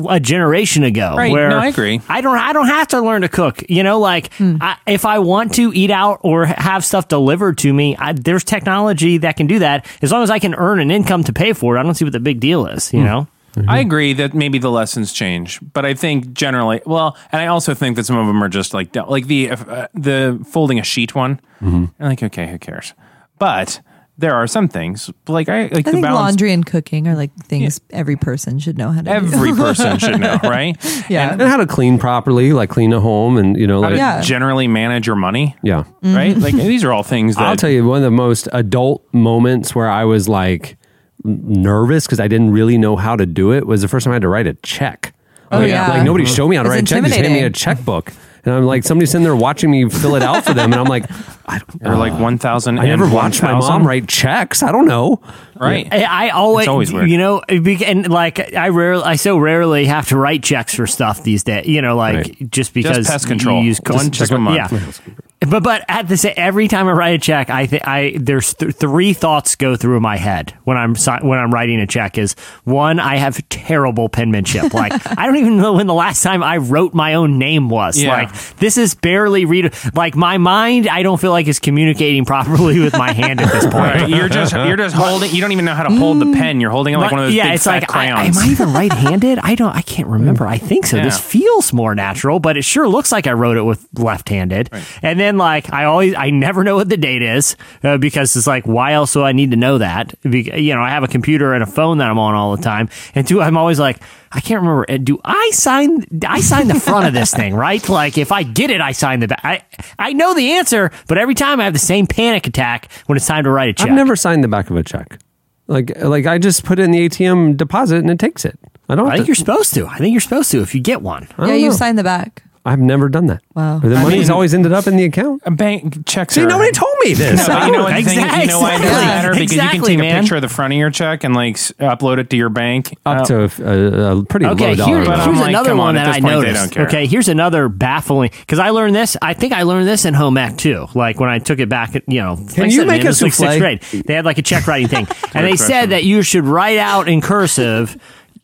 a 0.10 0.20
generation 0.20 0.84
ago 0.84 1.16
Right. 1.18 1.32
where 1.32 1.50
No, 1.50 1.58
I 1.58 1.68
agree. 1.68 2.02
i 2.10 2.22
don't 2.22 2.38
i 2.38 2.54
don't 2.54 2.68
have 2.68 2.88
to 2.90 3.02
learn 3.02 3.22
to 3.24 3.30
cook 3.30 3.64
you 3.70 3.84
know 3.84 4.00
like 4.00 4.34
hmm. 4.34 4.58
I, 4.62 4.78
if 4.88 5.06
i 5.06 5.20
want 5.20 5.54
to 5.56 5.72
eat 5.74 5.92
out 5.92 6.20
or 6.24 6.46
have 6.46 6.86
stuff 6.86 7.08
delivered 7.08 7.58
to 7.60 7.74
me 7.74 7.96
I, 7.98 8.14
there's 8.14 8.44
technology 8.44 9.18
that 9.20 9.38
can 9.38 9.48
do 9.48 9.60
that. 9.60 9.86
As 10.02 10.12
long 10.12 10.24
as 10.24 10.30
i 10.30 10.40
can 10.40 10.54
earn 10.56 10.80
an 10.80 10.92
income 10.92 11.24
to 11.26 11.34
pay 11.34 11.54
for 11.54 11.76
it 11.76 11.80
i 11.80 11.84
don't 11.84 11.96
see 11.96 12.06
what 12.06 12.14
the 12.14 12.20
big 12.20 12.40
deal 12.40 12.66
is 12.66 12.94
you 12.94 13.00
hmm. 13.00 13.06
know 13.06 13.28
I 13.68 13.80
agree 13.80 14.14
that 14.14 14.34
maybe 14.34 14.60
the 14.60 14.72
lessons 14.72 15.12
change, 15.14 15.60
but 15.74 15.86
I 15.86 15.94
think 15.94 16.34
generally, 16.34 16.82
well, 16.86 17.18
and 17.32 17.42
I 17.42 17.48
also 17.48 17.74
think 17.74 17.96
that 17.98 18.06
some 18.06 18.18
of 18.18 18.28
them 18.28 18.42
are 18.44 18.50
just 18.50 18.74
like 18.74 18.96
like 18.96 19.28
the 19.28 19.52
uh, 19.52 19.88
the 19.94 20.44
folding 20.50 20.80
a 20.80 20.84
sheet 20.84 21.16
one. 21.16 21.40
Mm-hmm. 21.62 21.86
I'm 22.00 22.10
like, 22.10 22.24
okay, 22.24 22.48
who 22.50 22.58
cares? 22.60 22.94
But 23.40 23.82
there 24.18 24.36
are 24.36 24.46
some 24.46 24.68
things 24.68 25.10
like 25.28 25.50
I 25.50 25.64
like 25.64 25.74
I 25.74 25.82
the 25.82 25.92
think 25.92 26.04
balance. 26.04 26.22
laundry 26.22 26.54
and 26.54 26.64
cooking 26.66 27.08
are 27.08 27.16
like 27.16 27.36
things 27.46 27.82
every 27.90 28.16
person 28.16 28.60
should 28.60 28.78
know 28.78 28.92
how 28.92 29.00
to 29.02 29.04
do. 29.06 29.10
Every 29.10 29.52
person 29.56 29.98
should 29.98 30.20
know, 30.20 30.38
right? 30.44 30.78
Yeah. 31.10 31.32
And 31.34 31.42
how 31.42 31.58
to 31.58 31.66
clean 31.66 31.98
properly, 31.98 32.54
like 32.54 32.70
clean 32.70 32.94
a 32.94 33.00
home 33.00 33.38
and 33.38 33.58
you 33.58 33.66
know 33.66 33.80
like 33.80 33.96
Yeah. 33.96 34.22
generally 34.22 34.68
manage 34.68 35.08
your 35.08 35.16
money, 35.16 35.56
yeah. 35.64 35.86
right? 36.04 36.38
Like 36.38 36.54
these 36.54 36.84
are 36.84 36.92
all 36.94 37.04
things 37.04 37.36
that 37.36 37.44
I'll 37.48 37.56
tell 37.56 37.70
you 37.72 37.84
one 37.86 37.98
of 37.98 38.04
the 38.04 38.12
most 38.12 38.48
adult 38.54 39.04
moments 39.14 39.74
where 39.74 39.90
I 39.90 40.06
was 40.06 40.30
like 40.30 40.72
n- 40.72 40.78
nervous 41.24 42.06
because 42.06 42.20
I 42.20 42.28
didn't 42.28 42.52
really 42.52 42.78
know 42.78 42.96
how 42.96 43.16
to 43.16 43.26
do 43.26 43.52
it 43.54 43.66
was 43.68 43.82
the 43.82 43.88
first 43.88 44.04
time 44.06 44.12
I 44.12 44.16
had 44.16 44.22
to 44.24 44.30
write 44.30 44.48
a 44.48 44.54
check. 44.56 45.14
Oh, 45.52 45.60
like, 45.60 45.70
yeah. 45.70 45.90
like 45.90 46.04
nobody 46.04 46.26
showed 46.26 46.48
me 46.48 46.56
how 46.56 46.64
to 46.64 46.70
It's 46.70 46.76
write 46.76 46.84
a 46.84 46.86
check. 46.86 47.04
Just 47.04 47.16
hand 47.16 47.34
me 47.34 47.44
a 47.44 47.50
checkbook. 47.50 48.14
And 48.44 48.56
I'm 48.56 48.66
like, 48.66 48.84
somebody's 48.84 49.12
sitting 49.12 49.24
there 49.24 49.36
watching 49.36 49.70
me 49.70 49.88
fill 49.88 50.16
it 50.16 50.24
out 50.24 50.44
for 50.44 50.56
them. 50.56 50.72
And 50.72 50.82
I'm 50.82 50.88
like, 50.88 51.06
I, 51.46 51.60
don't, 51.60 51.88
or 51.94 51.96
like 51.96 52.20
one 52.20 52.40
thousand. 52.40 52.80
I 52.80 52.86
never 52.88 53.08
watched 53.08 53.44
my 53.44 53.52
mom 53.52 53.86
write 53.86 54.08
checks. 54.08 54.64
I 54.64 54.72
don't 54.72 54.88
know. 54.88 55.22
Right. 55.60 55.88
I, 55.92 56.28
I 56.28 56.30
always, 56.30 56.64
It's 56.64 56.70
always 56.70 56.92
weird. 56.92 57.10
you 57.10 57.20
know, 57.20 57.42
and 57.50 58.10
like 58.10 58.56
I 58.56 58.70
rarely, 58.70 59.04
I 59.04 59.16
so 59.18 59.38
rarely 59.38 59.86
have 59.86 60.08
to 60.08 60.18
write 60.18 60.42
checks 60.42 60.74
for 60.74 60.88
stuff 60.88 61.22
these 61.24 61.44
days. 61.44 61.68
You 61.68 61.84
know, 61.84 61.96
like 61.96 62.16
Right. 62.16 62.50
just 62.50 62.74
because 62.74 63.06
pest 63.06 63.26
you 63.26 63.30
control. 63.30 63.62
use 63.62 63.80
One 63.86 64.10
check 64.10 64.32
a 64.32 64.40
month. 64.40 64.72
Yeah. 64.72 65.14
But 65.48 65.64
but 65.64 65.84
at 65.88 66.08
the 66.08 66.18
same, 66.18 66.36
every 66.38 66.68
time 66.68 66.88
I 66.88 66.92
write 66.92 67.16
a 67.16 67.18
check, 67.18 67.50
I 67.50 67.66
think 67.66 67.88
I 67.88 68.14
there's 68.16 68.54
th- 68.54 68.76
three 68.76 69.14
thoughts 69.14 69.56
go 69.56 69.76
through 69.76 70.00
my 70.00 70.16
head 70.16 70.54
when 70.66 70.78
I'm 70.78 70.96
si- 70.96 71.18
when 71.22 71.40
I'm 71.40 71.52
writing 71.52 71.80
a 71.80 71.88
check. 71.88 72.20
Is 72.20 72.36
one, 72.64 73.00
I 73.00 73.16
have 73.18 73.42
terrible 73.50 74.08
penmanship. 74.08 74.72
Like 74.82 74.94
I 75.18 75.26
don't 75.28 75.38
even 75.38 75.58
know 75.58 75.74
when 75.74 75.86
the 75.88 75.94
last 75.94 76.24
time 76.24 76.42
I 76.42 76.58
wrote 76.58 76.94
my 76.94 77.16
own 77.16 77.38
name 77.38 77.70
was. 77.70 78.00
Yeah. 78.00 78.14
Like 78.14 78.56
this 78.58 78.78
is 78.78 78.96
barely 78.96 79.46
read. 79.46 79.74
Like 79.94 80.16
my 80.16 80.38
mind, 80.38 80.88
I 80.88 81.04
don't 81.04 81.20
feel 81.20 81.32
like 81.32 81.48
is 81.48 81.60
communicating 81.60 82.26
properly 82.32 82.80
with 82.80 82.94
my 82.94 83.12
hand 83.12 83.42
at 83.42 83.52
this 83.52 83.64
point. 83.64 83.76
Right. 83.76 84.10
You're 84.10 84.30
just 84.30 84.54
you're 84.54 84.78
just 84.78 84.96
holding. 84.96 85.32
You 85.32 85.42
don't 85.42 85.52
even 85.52 85.66
know 85.66 85.76
how 85.76 85.84
to 85.84 85.94
hold 85.94 86.20
the 86.20 86.26
mm. 86.26 86.36
pen. 86.36 86.62
You're 86.62 86.72
holding 86.72 86.94
it 86.94 86.98
like 86.98 87.12
one 87.12 87.20
of 87.20 87.26
those 87.28 87.36
yeah, 87.36 87.48
big 87.48 87.56
it's 87.56 87.66
like 87.66 87.84
I, 87.84 87.86
crayons. 87.86 88.38
am 88.38 88.44
I 88.44 88.52
even 88.52 88.74
right-handed? 88.74 89.40
I 89.40 89.56
don't. 89.56 89.76
I 89.76 89.82
can't 89.82 90.08
remember. 90.08 90.48
I 90.48 90.58
think 90.58 90.86
so. 90.86 91.02
This 91.02 91.20
feels 91.20 91.74
more 91.74 91.94
natural, 91.94 92.40
but 92.40 92.58
it 92.58 92.64
sure 92.64 92.88
looks 92.88 93.12
like 93.12 93.28
I 93.28 93.34
wrote 93.34 93.58
it 93.58 93.64
with 93.64 93.86
left-handed. 93.98 94.70
And 95.02 95.20
then 95.20 95.31
like 95.38 95.72
I 95.74 95.86
always, 95.86 96.14
I 96.16 96.30
never 96.30 96.64
know 96.64 96.76
what 96.76 96.90
the 96.90 96.98
date 96.98 97.22
is 97.22 97.56
uh, 97.84 97.98
because 97.98 98.36
it's 98.36 98.48
like, 98.48 98.66
why 98.66 98.94
else 98.94 99.14
do 99.14 99.24
I 99.24 99.32
need 99.32 99.52
to 99.52 99.58
know 99.58 99.78
that? 99.78 100.14
Be- 100.22 100.52
you 100.56 100.74
know, 100.76 100.82
I 100.82 100.90
have 100.90 101.04
a 101.04 101.08
computer 101.08 101.54
and 101.54 101.64
a 101.64 101.68
phone 101.68 101.98
that 102.00 102.10
I'm 102.10 102.20
on 102.20 102.36
all 102.36 102.56
the 102.56 102.64
time, 102.64 102.90
and 103.16 103.28
two, 103.28 103.42
I'm 103.42 103.58
always 103.58 103.80
like. 103.80 103.98
I 104.34 104.40
can't 104.40 104.62
remember. 104.62 104.86
uh, 104.90 104.96
Do 104.96 105.20
I 105.26 105.50
sign? 105.54 106.06
I 106.26 106.40
sign 106.40 106.70
the 106.70 106.80
front 106.80 107.06
of 107.06 107.14
this 107.14 107.34
thing, 107.34 107.54
right? 107.54 107.90
Like 107.90 108.18
if 108.18 108.32
I 108.32 108.44
get 108.44 108.72
it, 108.72 108.80
I 108.80 108.94
sign 108.94 109.20
the 109.20 109.28
back. 109.28 109.42
I 109.44 109.62
I 110.00 110.14
know 110.14 110.34
the 110.34 110.54
answer, 110.54 110.90
but 111.10 111.18
every 111.18 111.36
time 111.36 111.60
I 111.60 111.66
have 111.66 111.74
the 111.74 111.80
same 111.80 112.08
panic 112.08 112.48
attack 112.48 112.90
when 113.08 113.18
it's 113.18 113.28
time 113.28 113.44
to 113.44 113.50
write 113.50 113.68
a 113.68 113.74
check. 113.74 113.90
I've 113.90 113.94
never 113.96 114.16
signed 114.16 114.42
the 114.42 114.48
back 114.48 114.70
of 114.70 114.78
a 114.78 114.84
check. 114.84 115.20
Like, 115.68 115.92
like 116.02 116.28
I 116.28 116.38
just 116.38 116.64
put 116.64 116.80
it 116.80 116.84
in 116.84 116.92
the 116.92 117.10
ATM 117.10 117.58
deposit 117.58 117.98
and 117.98 118.10
it 118.10 118.20
takes 118.20 118.46
it. 118.46 118.58
I 118.88 118.96
don't. 118.96 119.08
I 119.10 119.16
think 119.16 119.26
to- 119.26 119.28
you're 119.28 119.36
supposed 119.36 119.74
to. 119.74 119.86
I 119.88 119.98
think 119.98 120.14
you're 120.14 120.22
supposed 120.22 120.50
to 120.52 120.62
if 120.62 120.74
you 120.74 120.80
get 120.80 121.02
one. 121.02 121.28
Yeah, 121.38 121.56
you 121.56 121.74
sign 121.74 121.98
the 121.98 122.04
back. 122.04 122.44
I've 122.64 122.80
never 122.80 123.10
done 123.10 123.26
that. 123.26 123.42
Wow. 123.56 123.80
The 123.80 123.96
I 123.96 124.04
money's 124.04 124.20
mean- 124.28 124.32
always 124.32 124.54
ended 124.54 124.72
up 124.72 124.86
in 124.86 124.96
the 124.96 125.04
account. 125.06 125.42
a 125.46 125.52
bank 125.52 126.06
checks. 126.06 126.36
See, 126.36 126.44
are- 126.44 126.48
nobody 126.48 126.72
told 126.72 126.94
me 127.04 127.14
this. 127.16 127.48
No, 127.48 127.54
but 127.56 127.66
you 127.66 127.72
know 127.72 127.84
what? 127.84 127.96
the 127.96 128.04
thing- 128.04 128.20
Exactly. 128.20 128.42
you 128.42 128.48
know 128.48 128.60
why 128.60 128.76
it 128.76 128.78
doesn't 128.78 128.86
Exactly. 128.88 129.06
matter 129.08 129.30
because 129.30 129.42
you 129.42 129.48
can 129.48 129.66
Exactly, 129.68 129.88
take 129.90 129.98
a 129.98 130.02
man. 130.02 130.22
picture 130.22 130.36
of 130.36 130.42
the 130.44 130.48
front 130.50 130.74
of 130.74 130.78
your 130.78 130.90
check 130.92 131.24
and 131.24 131.34
like 131.34 131.56
s- 131.56 131.74
upload 131.80 132.20
it 132.20 132.30
to 132.30 132.38
your 132.38 132.50
bank 132.50 132.96
Up 133.04 133.22
Uh, 133.22 133.26
to 133.26 133.40
a, 133.66 134.18
a 134.20 134.24
pretty 134.26 134.46
Okay, 134.46 134.68
low 134.70 134.76
dollar. 134.76 134.90
here- 134.96 135.06
But 135.06 135.08
amount. 135.08 135.22
I'm 135.22 135.28
here's 135.30 135.40
like, 135.40 135.50
another 135.50 135.70
come 135.72 135.78
one 135.80 135.88
on, 135.88 135.98
at 135.98 136.06
that 136.06 136.08
this 136.08 136.18
I 136.18 136.22
point, 136.22 136.32
they 136.34 136.48
noticed. 136.52 136.62
don't 136.62 136.74
care. 136.74 136.86
Okay, 136.88 137.06
here's 137.08 137.28
another 137.30 137.68
baffling 137.68 138.30
because 138.42 138.60
I 138.60 138.70
learned 138.70 138.96
this. 138.96 139.18
I 139.24 139.34
think 139.34 139.54
I 139.54 139.64
learned 139.64 139.88
this 139.88 140.06
in 140.06 140.14
home 140.14 140.38
ec 140.38 140.58
too. 140.58 140.86
Like 140.94 141.20
when 141.20 141.30
I 141.32 141.40
took 141.40 141.58
it 141.60 141.68
back, 141.70 141.96
at, 141.96 142.04
you 142.08 142.22
know, 142.22 142.34
like 142.36 142.60
I 142.60 142.66
you 142.66 142.72
said, 142.72 142.88
make 142.88 142.88
man, 142.88 143.00
it 143.00 143.06
a 143.06 143.08
was 143.08 143.22
like 143.24 143.34
souffle? 143.34 143.52
sixth 143.54 143.92
grade. 143.92 144.04
They 144.06 144.14
had 144.14 144.26
like 144.26 144.38
a 144.38 144.44
check 144.44 144.68
writing 144.68 144.88
thing, 144.88 145.08
and 145.34 145.48
they 145.48 145.56
said 145.56 145.90
that 145.90 146.04
you 146.04 146.22
should 146.22 146.46
write 146.46 146.78
out 146.78 147.08
in 147.10 147.22
cursive 147.22 147.98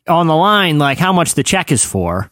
on 0.08 0.26
the 0.28 0.36
line 0.36 0.80
like 0.80 0.98
how 0.98 1.14
much 1.14 1.36
the 1.36 1.44
check 1.44 1.72
is 1.72 1.84
for. 1.84 2.32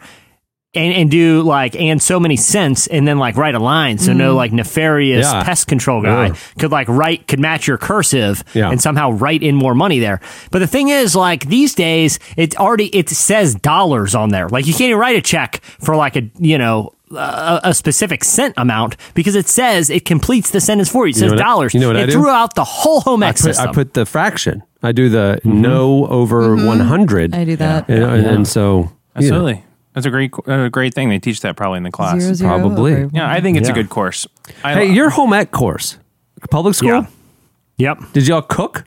And, 0.76 0.94
and 0.94 1.10
do 1.12 1.42
like 1.42 1.76
and 1.76 2.02
so 2.02 2.20
many 2.20 2.36
cents 2.36 2.88
and 2.88 3.08
then 3.08 3.18
like 3.18 3.38
write 3.38 3.56
a 3.56 3.60
line 3.60 3.98
so 3.98 4.12
no 4.14 4.30
mm-hmm. 4.30 4.38
like 4.38 4.52
nefarious 4.52 5.26
Yeah. 5.26 5.44
pest 5.44 5.68
control 5.68 6.02
guy 6.02 6.28
Yeah. 6.28 6.36
could 6.60 6.72
like 6.72 6.88
write 6.90 7.28
could 7.28 7.40
match 7.40 7.68
your 7.68 7.78
cursive 7.78 8.44
Yeah. 8.54 8.70
and 8.72 8.82
somehow 8.82 9.12
write 9.12 9.42
in 9.44 9.56
more 9.56 9.74
money 9.76 10.00
there. 10.00 10.20
But 10.52 10.60
the 10.60 10.68
thing 10.68 10.90
is, 10.90 11.16
like 11.16 11.48
these 11.48 11.74
days, 11.76 12.20
it 12.36 12.58
already 12.60 12.88
it 12.88 13.10
says 13.10 13.56
dollars 13.56 14.16
on 14.16 14.30
there. 14.30 14.50
Like 14.50 14.68
you 14.68 14.74
can't 14.74 14.90
even 14.90 15.00
write 15.00 15.16
a 15.16 15.22
check 15.22 15.62
for 15.80 15.96
like 15.96 16.16
a 16.16 16.30
you 16.40 16.58
know 16.58 16.92
a, 17.12 17.62
a 17.66 17.74
specific 17.74 18.24
cent 18.24 18.54
amount 18.58 18.98
because 19.14 19.36
it 19.36 19.48
says 19.48 19.90
it 19.90 20.06
completes 20.06 20.52
the 20.52 20.60
sentence 20.60 20.90
for 20.90 21.06
you. 21.06 21.12
It 21.12 21.18
You 21.18 21.22
know 21.22 21.28
says 21.28 21.32
what 21.32 21.42
I- 21.42 21.44
dollars. 21.44 21.74
you 21.74 21.80
know 21.80 21.88
what 21.88 21.96
it 21.98 22.10
I 22.10 22.12
do? 22.12 22.28
out 22.28 22.56
the 22.56 22.64
whole 22.64 23.02
home 23.02 23.24
I 23.24 23.32
put, 23.32 23.40
system. 23.40 23.70
I 23.70 23.74
put 23.74 23.94
the 23.94 24.06
fraction. 24.06 24.64
I 24.84 24.92
do 24.92 25.10
the 25.10 25.40
mm-hmm. 25.44 25.62
no 25.62 26.06
over 26.08 26.56
mm-hmm. 26.56 26.66
100. 26.66 27.34
I 27.36 27.46
do 27.46 27.56
that. 27.58 27.90
And, 27.90 28.04
and- 28.04 28.26
and 28.26 28.48
so, 28.48 28.78
you 28.78 28.84
know, 28.84 28.92
Absolutely. 29.16 29.66
That's 29.96 30.06
a 30.06 30.12
great, 30.12 30.32
a 30.46 30.70
great 30.70 30.94
thing. 30.94 31.10
They 31.10 31.18
teach 31.20 31.40
that 31.42 31.56
probably 31.56 31.78
in 31.78 31.84
the 31.84 31.90
class. 31.92 32.20
Zero, 32.22 32.34
zero 32.34 32.60
Probably. 32.60 32.94
over 32.94 33.10
Yeah, 33.14 33.32
I 33.32 33.42
think 33.42 33.58
it's 33.58 33.68
Yeah. 33.68 33.72
a 33.74 33.76
good 33.76 33.90
course. 33.90 34.28
I, 34.64 34.74
hey, 34.76 34.92
your 34.92 35.10
home 35.10 35.34
ec 35.34 35.52
course, 35.52 35.98
public 36.52 36.76
school? 36.76 36.90
Yeah. 36.90 37.06
Yep. 37.78 38.00
Did 38.14 38.28
y'all 38.28 38.42
cook? 38.42 38.84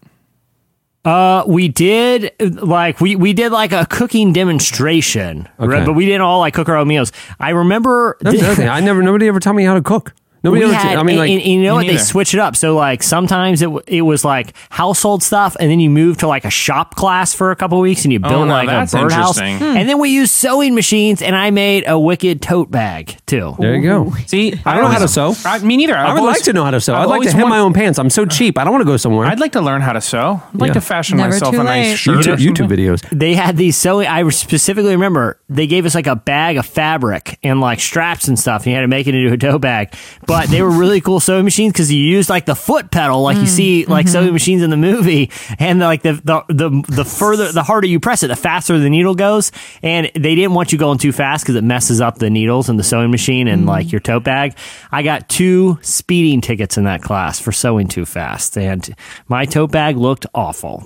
Uh, 1.04 1.42
we 1.46 1.68
did 1.68 2.32
like 2.60 3.00
we 3.00 3.16
we 3.16 3.32
did 3.32 3.50
like 3.52 3.72
a 3.72 3.86
cooking 3.86 4.32
demonstration, 4.32 5.48
Okay. 5.58 5.66
right? 5.68 5.86
but 5.86 5.94
we 5.94 6.04
didn't 6.04 6.20
all 6.20 6.40
like 6.40 6.52
cook 6.54 6.68
our 6.68 6.76
own 6.76 6.88
meals. 6.88 7.12
I 7.40 7.50
remember 7.50 8.18
That's 8.20 8.38
the 8.38 8.46
other 8.46 8.54
thing. 8.54 8.68
I 8.68 8.80
never, 8.80 9.02
nobody 9.02 9.26
ever 9.28 9.40
taught 9.40 9.54
me 9.54 9.64
how 9.64 9.74
to 9.74 9.80
cook. 9.82 10.12
Nobody 10.42 10.64
we 10.64 10.70
ever, 10.70 10.74
had, 10.74 10.96
I 10.98 11.02
mean, 11.02 11.16
like, 11.16 11.30
and 11.30 11.42
you 11.42 11.62
know 11.62 11.78
me 11.78 11.86
what? 11.86 11.92
They 11.92 11.98
switch 11.98 12.32
it 12.34 12.40
up. 12.40 12.54
So 12.56 12.74
like 12.76 13.02
sometimes 13.02 13.60
it 13.62 13.66
w- 13.66 13.82
it 13.86 14.02
was 14.02 14.24
like 14.24 14.54
household 14.70 15.22
stuff, 15.22 15.56
and 15.58 15.70
then 15.70 15.80
you 15.80 15.90
move 15.90 16.18
to 16.18 16.28
like 16.28 16.44
a 16.44 16.50
shop 16.50 16.94
class 16.94 17.34
for 17.34 17.50
a 17.50 17.56
couple 17.56 17.80
weeks, 17.80 18.04
and 18.04 18.12
you 18.12 18.20
oh, 18.22 18.28
build 18.28 18.42
Oh, 18.42 18.44
no, 18.44 18.52
like 18.52 18.68
a 18.68 18.70
that's 18.70 18.92
birdhouse. 18.92 19.38
interesting. 19.38 19.58
Hmm. 19.58 19.76
And 19.76 19.88
then 19.88 19.98
we 19.98 20.10
used 20.10 20.32
sewing 20.32 20.74
machines, 20.74 21.22
and 21.22 21.34
I 21.34 21.50
made 21.50 21.84
a 21.88 21.98
wicked 21.98 22.40
tote 22.40 22.70
bag 22.70 23.16
too. 23.26 23.56
there 23.58 23.74
you 23.74 23.82
go. 23.82 24.12
See, 24.26 24.54
I 24.64 24.74
don't 24.74 24.84
know 24.84 24.90
how 24.90 24.98
to 25.00 25.08
sew. 25.08 25.34
I, 25.44 25.58
me 25.58 25.76
neither. 25.76 25.96
I 25.96 26.04
I've 26.06 26.12
would 26.14 26.20
always- 26.20 26.36
like 26.36 26.44
to 26.44 26.52
know 26.52 26.64
how 26.64 26.70
to 26.70 26.80
sew. 26.80 26.94
I've 26.94 27.00
I'd 27.02 27.04
like 27.06 27.22
to 27.22 27.28
always 27.28 27.32
hem 27.32 27.42
want- 27.42 27.50
my 27.50 27.58
own 27.58 27.72
pants. 27.72 27.98
I'm 27.98 28.10
so 28.10 28.22
uh, 28.22 28.26
cheap. 28.26 28.58
I 28.58 28.64
don't 28.64 28.72
want 28.72 28.82
to 28.82 28.86
go 28.90 28.96
somewhere. 28.96 29.26
I'd 29.26 29.40
like 29.40 29.52
to 29.52 29.60
learn 29.60 29.80
how 29.80 29.92
to 29.92 30.00
sew. 30.00 30.40
I'd 30.54 30.60
like 30.60 30.68
Yeah. 30.68 30.74
to 30.74 30.80
fashion 30.80 31.16
Never 31.16 31.30
myself 31.30 31.54
a 31.54 31.64
nice 31.64 31.96
shirt. 31.98 32.24
YouTube, 32.24 32.36
YouTube 32.36 32.68
videos. 32.68 33.00
They 33.10 33.34
had 33.34 33.56
these 33.56 33.76
sewing. 33.76 34.06
I 34.06 34.28
specifically 34.28 34.92
remember 34.92 35.40
they 35.48 35.66
gave 35.66 35.84
us 35.84 35.94
like 35.96 36.06
a 36.06 36.16
bag 36.16 36.56
of 36.58 36.64
fabric 36.66 37.38
and 37.42 37.60
like 37.60 37.80
straps 37.80 38.28
and 38.28 38.38
stuff. 38.38 38.62
And 38.62 38.68
you 38.68 38.74
had 38.76 38.82
to 38.82 38.88
make 38.88 39.06
it 39.08 39.14
into 39.14 39.32
a 39.32 39.36
tote 39.36 39.60
bag. 39.62 39.92
But 40.28 40.50
they 40.50 40.60
were 40.60 40.70
really 40.70 41.00
cool 41.00 41.20
sewing 41.20 41.44
machines 41.44 41.72
because 41.72 41.90
you 41.90 41.98
used 41.98 42.28
like 42.28 42.44
the 42.44 42.54
foot 42.54 42.90
pedal, 42.90 43.22
like 43.22 43.38
you 43.38 43.44
mm. 43.44 43.48
see 43.48 43.86
like 43.86 44.04
mm-hmm. 44.04 44.12
sewing 44.12 44.32
machines 44.34 44.62
in 44.62 44.68
the 44.68 44.76
movie, 44.76 45.30
and 45.58 45.80
like 45.80 46.02
the, 46.02 46.12
the 46.22 46.44
the 46.48 46.84
the 46.86 47.04
further 47.06 47.50
the 47.50 47.62
harder 47.62 47.86
you 47.86 47.98
press 47.98 48.22
it, 48.22 48.28
the 48.28 48.36
faster 48.36 48.78
the 48.78 48.90
needle 48.90 49.14
goes. 49.14 49.50
And 49.82 50.10
they 50.14 50.34
didn't 50.34 50.52
want 50.52 50.70
you 50.70 50.78
going 50.78 50.98
too 50.98 51.12
fast 51.12 51.44
because 51.44 51.54
it 51.54 51.64
messes 51.64 52.02
up 52.02 52.18
the 52.18 52.28
needles 52.28 52.68
and 52.68 52.78
the 52.78 52.84
sewing 52.84 53.10
machine 53.10 53.48
and 53.48 53.64
mm. 53.64 53.68
like 53.68 53.90
your 53.90 54.02
tote 54.02 54.24
bag. 54.24 54.54
I 54.92 55.02
got 55.02 55.30
two 55.30 55.78
speeding 55.80 56.42
tickets 56.42 56.76
in 56.76 56.84
that 56.84 57.00
class 57.00 57.40
for 57.40 57.50
sewing 57.50 57.88
too 57.88 58.04
fast, 58.04 58.58
and 58.58 58.94
my 59.28 59.46
tote 59.46 59.72
bag 59.72 59.96
looked 59.96 60.26
awful. 60.34 60.84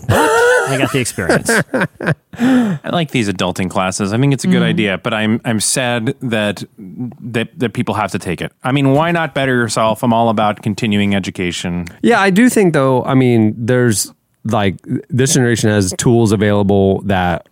But 0.67 0.71
I 0.71 0.79
got 0.79 0.93
the 0.93 1.01
experience. 1.01 1.51
I 2.85 2.91
like 2.91 3.11
these 3.11 3.29
adulting 3.29 3.71
classes. 3.71 4.13
I 4.13 4.19
think 4.19 4.33
it's 4.33 4.45
a 4.45 4.49
good 4.49 4.63
mm. 4.63 4.67
idea, 4.67 4.99
but 4.99 5.13
I'm 5.13 5.41
I'm 5.45 5.61
sad 5.61 6.15
that 6.21 6.65
that 6.79 7.59
that 7.59 7.73
people 7.75 7.95
have 7.95 8.11
to 8.13 8.19
take 8.19 8.41
it. 8.41 8.53
I 8.63 8.73
mean, 8.73 8.93
why 8.93 9.11
not 9.11 9.35
better 9.35 9.55
yourself? 9.55 10.03
I'm 10.03 10.13
all 10.13 10.29
about 10.29 10.63
continuing 10.63 11.15
education. 11.15 11.87
Yeah, 12.03 12.21
I 12.21 12.31
do 12.31 12.49
think 12.49 12.75
though. 12.75 13.05
I 13.05 13.15
mean, 13.15 13.55
there's 13.57 14.13
like 14.45 14.77
this 15.09 15.35
generation 15.35 15.71
has 15.71 15.93
tools 15.99 16.33
available 16.33 17.03
that 17.03 17.49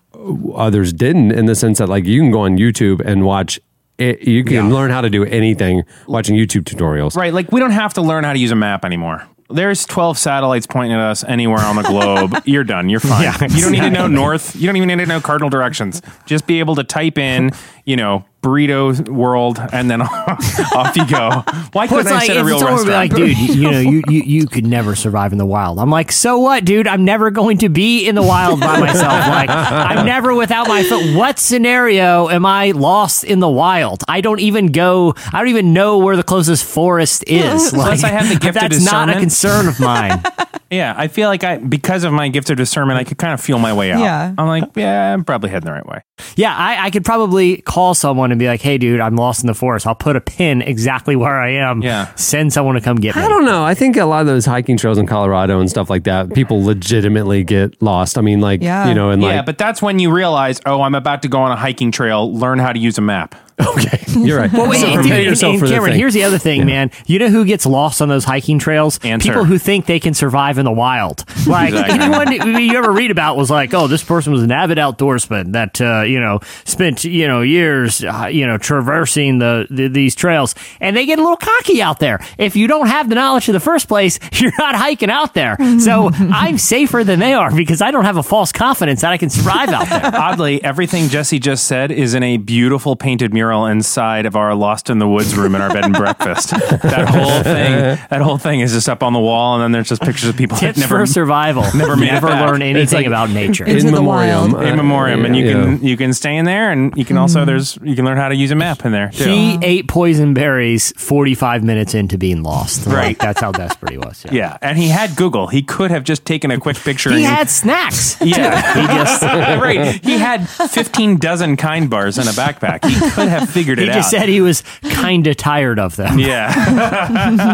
others 0.54 0.92
didn't, 0.92 1.32
in 1.32 1.46
the 1.46 1.54
sense 1.54 1.78
that 1.78 1.88
like 1.88 2.04
you 2.04 2.20
can 2.20 2.30
go 2.30 2.40
on 2.40 2.56
YouTube 2.56 3.00
and 3.04 3.24
watch. 3.24 3.60
It, 3.98 4.22
you 4.22 4.44
can 4.44 4.72
learn 4.72 4.90
how 4.90 5.02
to 5.02 5.10
do 5.10 5.26
anything 5.26 5.82
watching 6.06 6.34
YouTube 6.34 6.62
tutorials. 6.62 7.16
Right, 7.16 7.34
like 7.34 7.52
we 7.52 7.60
don't 7.60 7.72
have 7.72 7.92
to 7.94 8.00
learn 8.00 8.24
how 8.24 8.32
to 8.32 8.38
use 8.38 8.50
a 8.50 8.56
map 8.56 8.86
anymore. 8.86 9.28
There's 9.52 9.84
12 9.86 10.18
satellites 10.18 10.66
pointing 10.66 10.92
at 10.92 11.00
us 11.00 11.24
anywhere 11.24 11.60
on 11.60 11.76
the 11.76 11.82
globe. 11.82 12.34
You're 12.44 12.64
done. 12.64 12.88
You're 12.88 13.00
fine. 13.00 13.22
Yeah, 13.22 13.36
You 13.48 13.62
don't 13.62 13.72
need 13.72 13.80
to 13.80 13.90
know 13.90 14.06
north. 14.06 14.54
You 14.56 14.66
don't 14.66 14.76
even 14.76 14.88
need 14.88 14.98
to 14.98 15.06
know 15.06 15.20
cardinal 15.20 15.50
directions. 15.50 16.02
Just 16.26 16.46
be 16.46 16.60
able 16.60 16.74
to 16.76 16.84
type 16.84 17.18
in, 17.18 17.50
you 17.84 17.96
know, 17.96 18.24
burrito 18.42 19.08
world, 19.08 19.58
and 19.72 19.90
then 19.90 20.02
off 20.74 20.96
you 20.96 21.06
go. 21.06 21.42
Why 21.72 21.86
couldn't 21.86 22.06
it's 22.06 22.10
I 22.10 22.18
like, 22.18 22.26
set 22.26 22.36
a 22.38 22.44
real 22.44 22.58
someone 22.58 22.84
be 22.84 22.90
restaurant? 22.90 23.12
like, 23.12 23.36
dude, 23.36 23.38
you, 23.38 23.54
you 23.54 23.70
know, 23.70 23.80
you, 23.80 24.02
you 24.08 24.22
you 24.22 24.46
could 24.46 24.66
never 24.66 24.94
survive 24.94 25.32
in 25.32 25.38
the 25.38 25.46
wild. 25.46 25.78
I'm 25.78 25.90
like, 25.90 26.12
so 26.12 26.38
what, 26.38 26.64
dude? 26.64 26.86
I'm 26.86 27.04
never 27.04 27.30
going 27.30 27.58
to 27.58 27.68
be 27.68 28.06
in 28.06 28.14
the 28.14 28.22
wild 28.22 28.60
by 28.60 28.80
myself. 28.80 29.26
Like, 29.28 29.50
I'm 29.50 30.06
never 30.06 30.34
without 30.34 30.68
my 30.68 30.82
foot. 30.82 31.16
What 31.16 31.38
scenario 31.38 32.28
am 32.28 32.46
I 32.46 32.70
lost 32.72 33.24
in 33.24 33.40
the 33.40 33.48
wild? 33.50 34.02
I 34.08 34.20
don't 34.20 34.40
even 34.40 34.72
go. 34.72 35.14
I 35.32 35.38
don't 35.38 35.48
even 35.48 35.72
know 35.72 35.98
where 35.98 36.16
the 36.16 36.22
closest 36.22 36.64
forest 36.64 37.24
is. 37.26 37.72
Unless 37.72 38.04
I 38.04 38.08
have 38.08 38.28
the 38.28 38.36
gift 38.36 38.56
of 38.56 38.70
that's 38.70 38.84
not 38.84 39.10
a 39.10 39.14
concern 39.14 39.68
of 39.68 39.80
mine. 39.80 40.22
Yeah, 40.72 40.94
I 40.96 41.08
feel 41.08 41.28
like 41.28 41.42
I 41.42 41.56
because 41.58 42.04
of 42.04 42.12
my 42.12 42.28
gift 42.28 42.48
of 42.48 42.56
discernment, 42.56 42.96
I 42.96 43.02
could 43.02 43.18
kind 43.18 43.34
of 43.34 43.40
feel 43.40 43.58
my 43.58 43.72
way 43.74 43.90
out. 43.90 43.98
Yeah. 43.98 44.32
I'm 44.38 44.46
like, 44.46 44.70
yeah, 44.76 45.12
I'm 45.12 45.24
probably 45.24 45.50
heading 45.50 45.66
the 45.66 45.72
right 45.72 45.84
way. 45.84 46.02
Yeah, 46.36 46.56
I, 46.56 46.84
I 46.84 46.90
could 46.90 47.04
probably 47.04 47.56
call 47.56 47.92
someone 47.94 48.29
and 48.32 48.38
be 48.38 48.46
like, 48.46 48.60
hey, 48.60 48.78
dude, 48.78 49.00
I'm 49.00 49.16
lost 49.16 49.42
in 49.42 49.46
the 49.46 49.54
forest. 49.54 49.86
I'll 49.86 49.94
put 49.94 50.16
a 50.16 50.20
pin 50.20 50.62
exactly 50.62 51.16
where 51.16 51.38
I 51.40 51.50
am. 51.54 51.82
Yeah. 51.82 52.14
Send 52.14 52.52
someone 52.52 52.74
to 52.76 52.80
come 52.80 52.96
get 52.96 53.16
me. 53.16 53.22
I 53.22 53.28
don't 53.28 53.44
know. 53.44 53.64
I 53.64 53.74
think 53.74 53.96
a 53.96 54.04
lot 54.04 54.20
of 54.22 54.26
those 54.26 54.46
hiking 54.46 54.76
trails 54.76 54.98
in 54.98 55.06
Colorado 55.06 55.60
and 55.60 55.68
stuff 55.70 55.90
like 55.90 56.04
that, 56.04 56.32
people 56.34 56.62
legitimately 56.64 57.44
get 57.44 57.80
lost. 57.82 58.18
I 58.18 58.20
mean, 58.20 58.40
like 58.40 58.62
Yeah. 58.62 58.88
you 58.88 58.94
know, 58.94 59.10
and 59.10 59.22
like, 59.22 59.30
yeah, 59.30 59.36
like 59.38 59.46
but 59.46 59.58
that's 59.58 59.80
when 59.82 59.98
you 59.98 60.10
realize, 60.12 60.60
oh, 60.66 60.82
I'm 60.82 60.94
about 60.94 61.22
to 61.22 61.28
go 61.28 61.40
on 61.40 61.52
a 61.52 61.56
hiking 61.56 61.90
trail. 61.92 62.32
Learn 62.32 62.58
how 62.58 62.72
to 62.72 62.78
use 62.78 62.98
a 62.98 63.02
map. 63.02 63.34
Okay, 63.60 64.04
you're 64.08 64.38
right. 64.38 64.50
Well, 64.60 64.68
wait, 64.68 64.80
So 64.80 64.86
and, 64.88 64.94
prepare 65.00 65.18
dude, 65.18 65.26
yourself 65.26 65.52
and 65.52 65.60
for 65.60 65.68
the 65.68 65.74
Cameron, 65.74 65.94
here's 65.94 66.12
the 66.14 66.24
other 66.24 66.38
thing, 66.38 66.66
man. 66.66 66.90
You 67.06 67.18
know 67.18 67.28
who 67.28 67.44
gets 67.44 67.64
lost 67.66 68.02
on 68.02 68.08
those 68.08 68.24
hiking 68.24 68.58
trails? 68.58 68.98
Answer. 69.02 69.28
People 69.28 69.44
who 69.44 69.58
think 69.58 69.86
they 69.86 70.00
can 70.00 70.12
survive 70.12 70.58
in 70.58 70.64
the 70.64 70.72
wild. 70.72 71.24
Like 71.46 71.70
Exactly. 71.70 71.98
anyone 72.38 72.60
you 72.62 72.76
ever 72.76 72.92
read 72.92 73.10
about 73.10 73.36
was 73.36 73.50
like, 73.50 73.72
oh, 73.74 73.86
this 73.86 74.04
person 74.04 74.32
was 74.32 74.42
an 74.42 74.52
avid 74.52 74.78
outdoorsman 74.78 75.52
that 75.52 75.80
uh, 75.80 76.02
you 76.02 76.20
know 76.20 76.40
spent 76.64 77.02
you 77.02 77.26
know 77.26 77.40
years 77.40 78.04
uh, 78.04 78.28
you 78.30 78.46
know 78.46 78.58
traversing 78.58 79.38
the, 79.38 79.66
the 79.70 79.88
these 79.88 80.14
trails, 80.14 80.54
and 80.80 80.96
they 80.96 81.06
get 81.06 81.18
a 81.18 81.22
little 81.22 81.38
cocky 81.38 81.80
out 81.82 81.98
there. 81.98 82.20
If 82.38 82.56
you 82.56 82.68
don't 82.68 82.86
have 82.88 83.08
the 83.08 83.14
knowledge 83.14 83.48
in 83.48 83.54
the 83.54 83.60
first 83.60 83.88
place, 83.88 84.18
you're 84.34 84.52
not 84.58 84.76
hiking 84.76 85.10
out 85.10 85.34
there. 85.34 85.56
So 85.80 86.10
I'm 86.12 86.58
safer 86.58 87.02
than 87.04 87.18
they 87.20 87.32
are 87.34 87.50
because 87.54 87.80
I 87.80 87.90
don't 87.90 88.04
have 88.04 88.16
a 88.18 88.22
false 88.22 88.52
confidence 88.52 89.00
that 89.00 89.12
I 89.12 89.16
can 89.16 89.30
survive 89.30 89.70
out 89.70 89.88
there. 89.88 90.14
Oddly, 90.14 90.62
everything 90.62 91.08
Jesse 91.08 91.38
just 91.38 91.64
said 91.64 91.90
is 91.90 92.14
in 92.14 92.22
a 92.22 92.36
beautiful 92.36 92.96
painted 92.96 93.32
mural 93.32 93.49
inside 93.52 94.26
of 94.26 94.36
our 94.36 94.54
Lost 94.54 94.90
in 94.90 94.98
the 94.98 95.08
Woods 95.08 95.36
room 95.36 95.54
in 95.54 95.60
our 95.62 95.72
bed 95.72 95.84
and 95.84 95.94
breakfast. 95.94 96.50
That 96.90 97.08
whole 97.08 97.42
thing, 97.42 97.98
that 98.10 98.20
whole 98.22 98.38
thing 98.38 98.60
is 98.60 98.72
just 98.72 98.88
up 98.88 99.02
on 99.02 99.12
the 99.12 99.18
wall, 99.20 99.54
and 99.56 99.62
then 99.62 99.72
there's 99.72 99.88
just 99.88 100.02
pictures 100.02 100.28
of 100.28 100.36
people 100.36 100.56
that 100.56 100.66
Tips 100.74 100.78
never 100.78 100.98
for 101.00 101.06
survival. 101.06 101.62
never 101.74 101.96
made 101.96 102.06
Never 102.12 102.28
learn 102.28 102.62
anything 102.62 102.96
like- 102.98 103.06
about 103.06 103.30
nature. 103.30 103.64
Into 103.64 103.80
in 103.80 103.86
the 103.86 103.92
memoriam, 104.00 104.52
wild. 104.52 104.64
in 104.66 104.72
Uh, 104.72 104.76
memoriam, 104.76 105.24
and 105.24 105.36
you 105.36 105.46
yeah. 105.46 105.52
can 105.52 105.82
you 105.84 105.96
can 105.96 106.12
stay 106.12 106.36
in 106.36 106.44
there, 106.46 106.70
and 106.70 106.92
you 106.96 107.04
can 107.04 107.16
also 107.16 107.44
there's 107.44 107.78
you 107.82 107.94
can 107.94 108.04
learn 108.04 108.16
how 108.16 108.28
to 108.28 108.34
use 108.34 108.50
a 108.50 108.54
map 108.54 108.84
in 108.84 108.92
there 108.92 109.10
too. 109.10 109.24
He 109.30 109.58
ate 109.62 109.88
poison 109.88 110.34
berries 110.34 110.92
45 110.96 111.62
minutes 111.64 111.94
into 111.94 112.18
being 112.18 112.42
lost. 112.42 112.86
Like, 112.86 112.96
Right. 112.96 113.18
that's 113.18 113.40
how 113.40 113.52
desperate 113.52 113.92
he 113.92 113.98
was. 113.98 114.24
Yeah. 114.26 114.32
yeah, 114.32 114.56
and 114.62 114.76
he 114.78 114.88
had 114.88 115.16
Google. 115.16 115.46
He 115.48 115.62
could 115.62 115.90
have 115.90 116.04
just 116.04 116.24
taken 116.24 116.50
a 116.50 116.58
quick 116.58 116.76
picture. 116.84 117.10
He 117.10 117.24
and 117.24 117.34
had 117.36 117.50
snacks. 117.50 118.16
Yeah, 118.20 118.74
he 118.74 118.86
just 118.98 119.22
right. 119.22 120.04
He 120.04 120.18
had 120.18 120.48
fifteen 120.48 121.16
dozen 121.18 121.56
kind 121.56 121.88
bars 121.90 122.18
in 122.18 122.26
a 122.28 122.32
backpack. 122.32 122.84
He 122.84 122.94
could 123.10 123.28
have 123.30 123.48
figured 123.50 123.78
it 123.78 123.88
out. 123.88 123.94
He 123.94 123.98
just 124.00 124.12
out. 124.14 124.20
said 124.20 124.28
he 124.28 124.40
was 124.40 124.62
kind 124.90 125.26
of 125.26 125.36
tired 125.36 125.78
of 125.78 125.96
them. 125.96 126.18
yeah, 126.18 126.52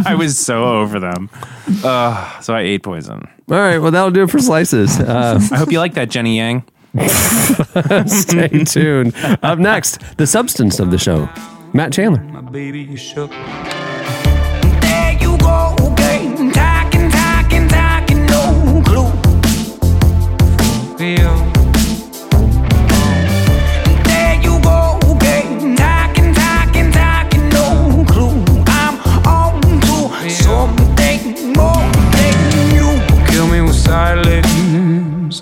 I 0.06 0.14
was 0.14 0.38
so 0.38 0.64
over 0.64 0.98
them. 0.98 1.30
Uh, 1.84 2.40
so 2.40 2.54
I 2.54 2.60
ate 2.62 2.82
poison. 2.82 3.28
All 3.48 3.56
right, 3.56 3.78
well 3.78 3.90
that'll 3.92 4.10
do 4.10 4.22
it 4.24 4.30
for 4.30 4.38
slices. 4.40 4.98
Uh, 4.98 5.38
I 5.52 5.56
hope 5.56 5.70
you 5.70 5.78
like 5.78 5.94
that, 5.94 6.08
Jenny 6.10 6.36
Yang. 6.36 6.64
stay 8.06 8.64
tuned. 8.64 9.14
Up 9.42 9.58
next, 9.58 10.00
the 10.16 10.26
substance 10.26 10.80
of 10.80 10.90
the 10.90 10.98
show. 10.98 11.28
Matt 11.72 11.92
Chandler. 11.92 12.20
baby, 12.50 12.80
you 12.80 12.96
shook. 12.96 13.30
There 14.80 15.12
you 15.20 15.36
go 15.38 15.74
again, 15.92 16.50
talking, 16.52 17.10
talking, 17.10 17.68
talking, 17.68 18.24
no 18.26 18.82
clue. 18.86 19.10
Feel. 20.96 21.35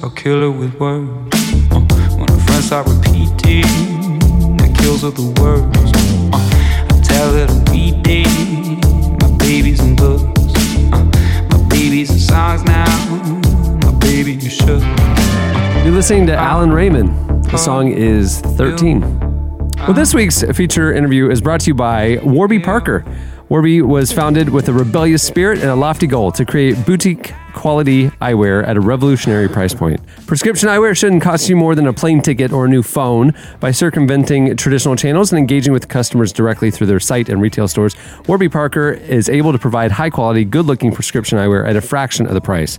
I'll 0.02 0.10
kill 0.10 0.42
it 0.42 0.58
with 0.58 0.74
words. 0.80 1.10
Uh, 1.70 1.80
when 2.16 2.30
our 2.30 2.40
friends 2.40 2.66
start 2.66 2.86
repeating, 2.88 3.62
that 4.56 4.74
kills 4.78 5.02
with 5.02 5.16
the 5.16 5.40
words. 5.40 5.92
Uh, 6.32 6.90
I 6.90 7.00
tell 7.02 7.34
it 7.36 7.50
we 7.70 7.92
did. 8.02 8.26
My 9.20 9.36
baby's 9.38 9.80
in 9.80 9.94
books. 9.94 10.24
Uh, 10.92 11.04
my 11.50 11.68
baby's 11.68 12.10
in 12.10 12.18
songs 12.18 12.64
now. 12.64 12.84
My 13.84 13.92
baby, 13.98 14.32
you 14.34 14.50
should. 14.50 14.82
You're 15.84 15.94
listening 15.94 16.26
to 16.26 16.36
Alan 16.36 16.72
Raymond. 16.72 17.44
The 17.44 17.58
song 17.58 17.92
is 17.92 18.40
13. 18.40 19.00
Well, 19.78 19.92
this 19.92 20.14
week's 20.14 20.42
feature 20.56 20.92
interview 20.92 21.30
is 21.30 21.40
brought 21.40 21.60
to 21.60 21.66
you 21.68 21.74
by 21.74 22.18
Warby 22.22 22.60
Parker. 22.60 23.04
Warby 23.48 23.82
was 23.82 24.12
founded 24.12 24.48
with 24.48 24.68
a 24.68 24.72
rebellious 24.72 25.22
spirit 25.22 25.58
and 25.58 25.68
a 25.68 25.74
lofty 25.76 26.06
goal 26.06 26.32
to 26.32 26.44
create 26.44 26.84
boutique 26.86 27.32
quality 27.54 28.08
eyewear 28.20 28.66
at 28.66 28.76
a 28.76 28.80
revolutionary 28.80 29.48
price 29.48 29.72
point. 29.72 30.00
Prescription 30.26 30.68
eyewear 30.68 30.96
shouldn't 30.96 31.22
cost 31.22 31.48
you 31.48 31.56
more 31.56 31.74
than 31.74 31.86
a 31.86 31.92
plane 31.92 32.20
ticket 32.20 32.52
or 32.52 32.66
a 32.66 32.68
new 32.68 32.82
phone. 32.82 33.32
By 33.60 33.70
circumventing 33.70 34.56
traditional 34.56 34.96
channels 34.96 35.32
and 35.32 35.38
engaging 35.38 35.72
with 35.72 35.88
customers 35.88 36.32
directly 36.32 36.70
through 36.70 36.88
their 36.88 37.00
site 37.00 37.28
and 37.28 37.40
retail 37.40 37.68
stores, 37.68 37.96
Warby 38.26 38.48
Parker 38.48 38.90
is 38.92 39.28
able 39.28 39.52
to 39.52 39.58
provide 39.58 39.92
high 39.92 40.10
quality, 40.10 40.44
good 40.44 40.66
looking 40.66 40.92
prescription 40.92 41.38
eyewear 41.38 41.66
at 41.66 41.76
a 41.76 41.80
fraction 41.80 42.26
of 42.26 42.34
the 42.34 42.40
price. 42.40 42.78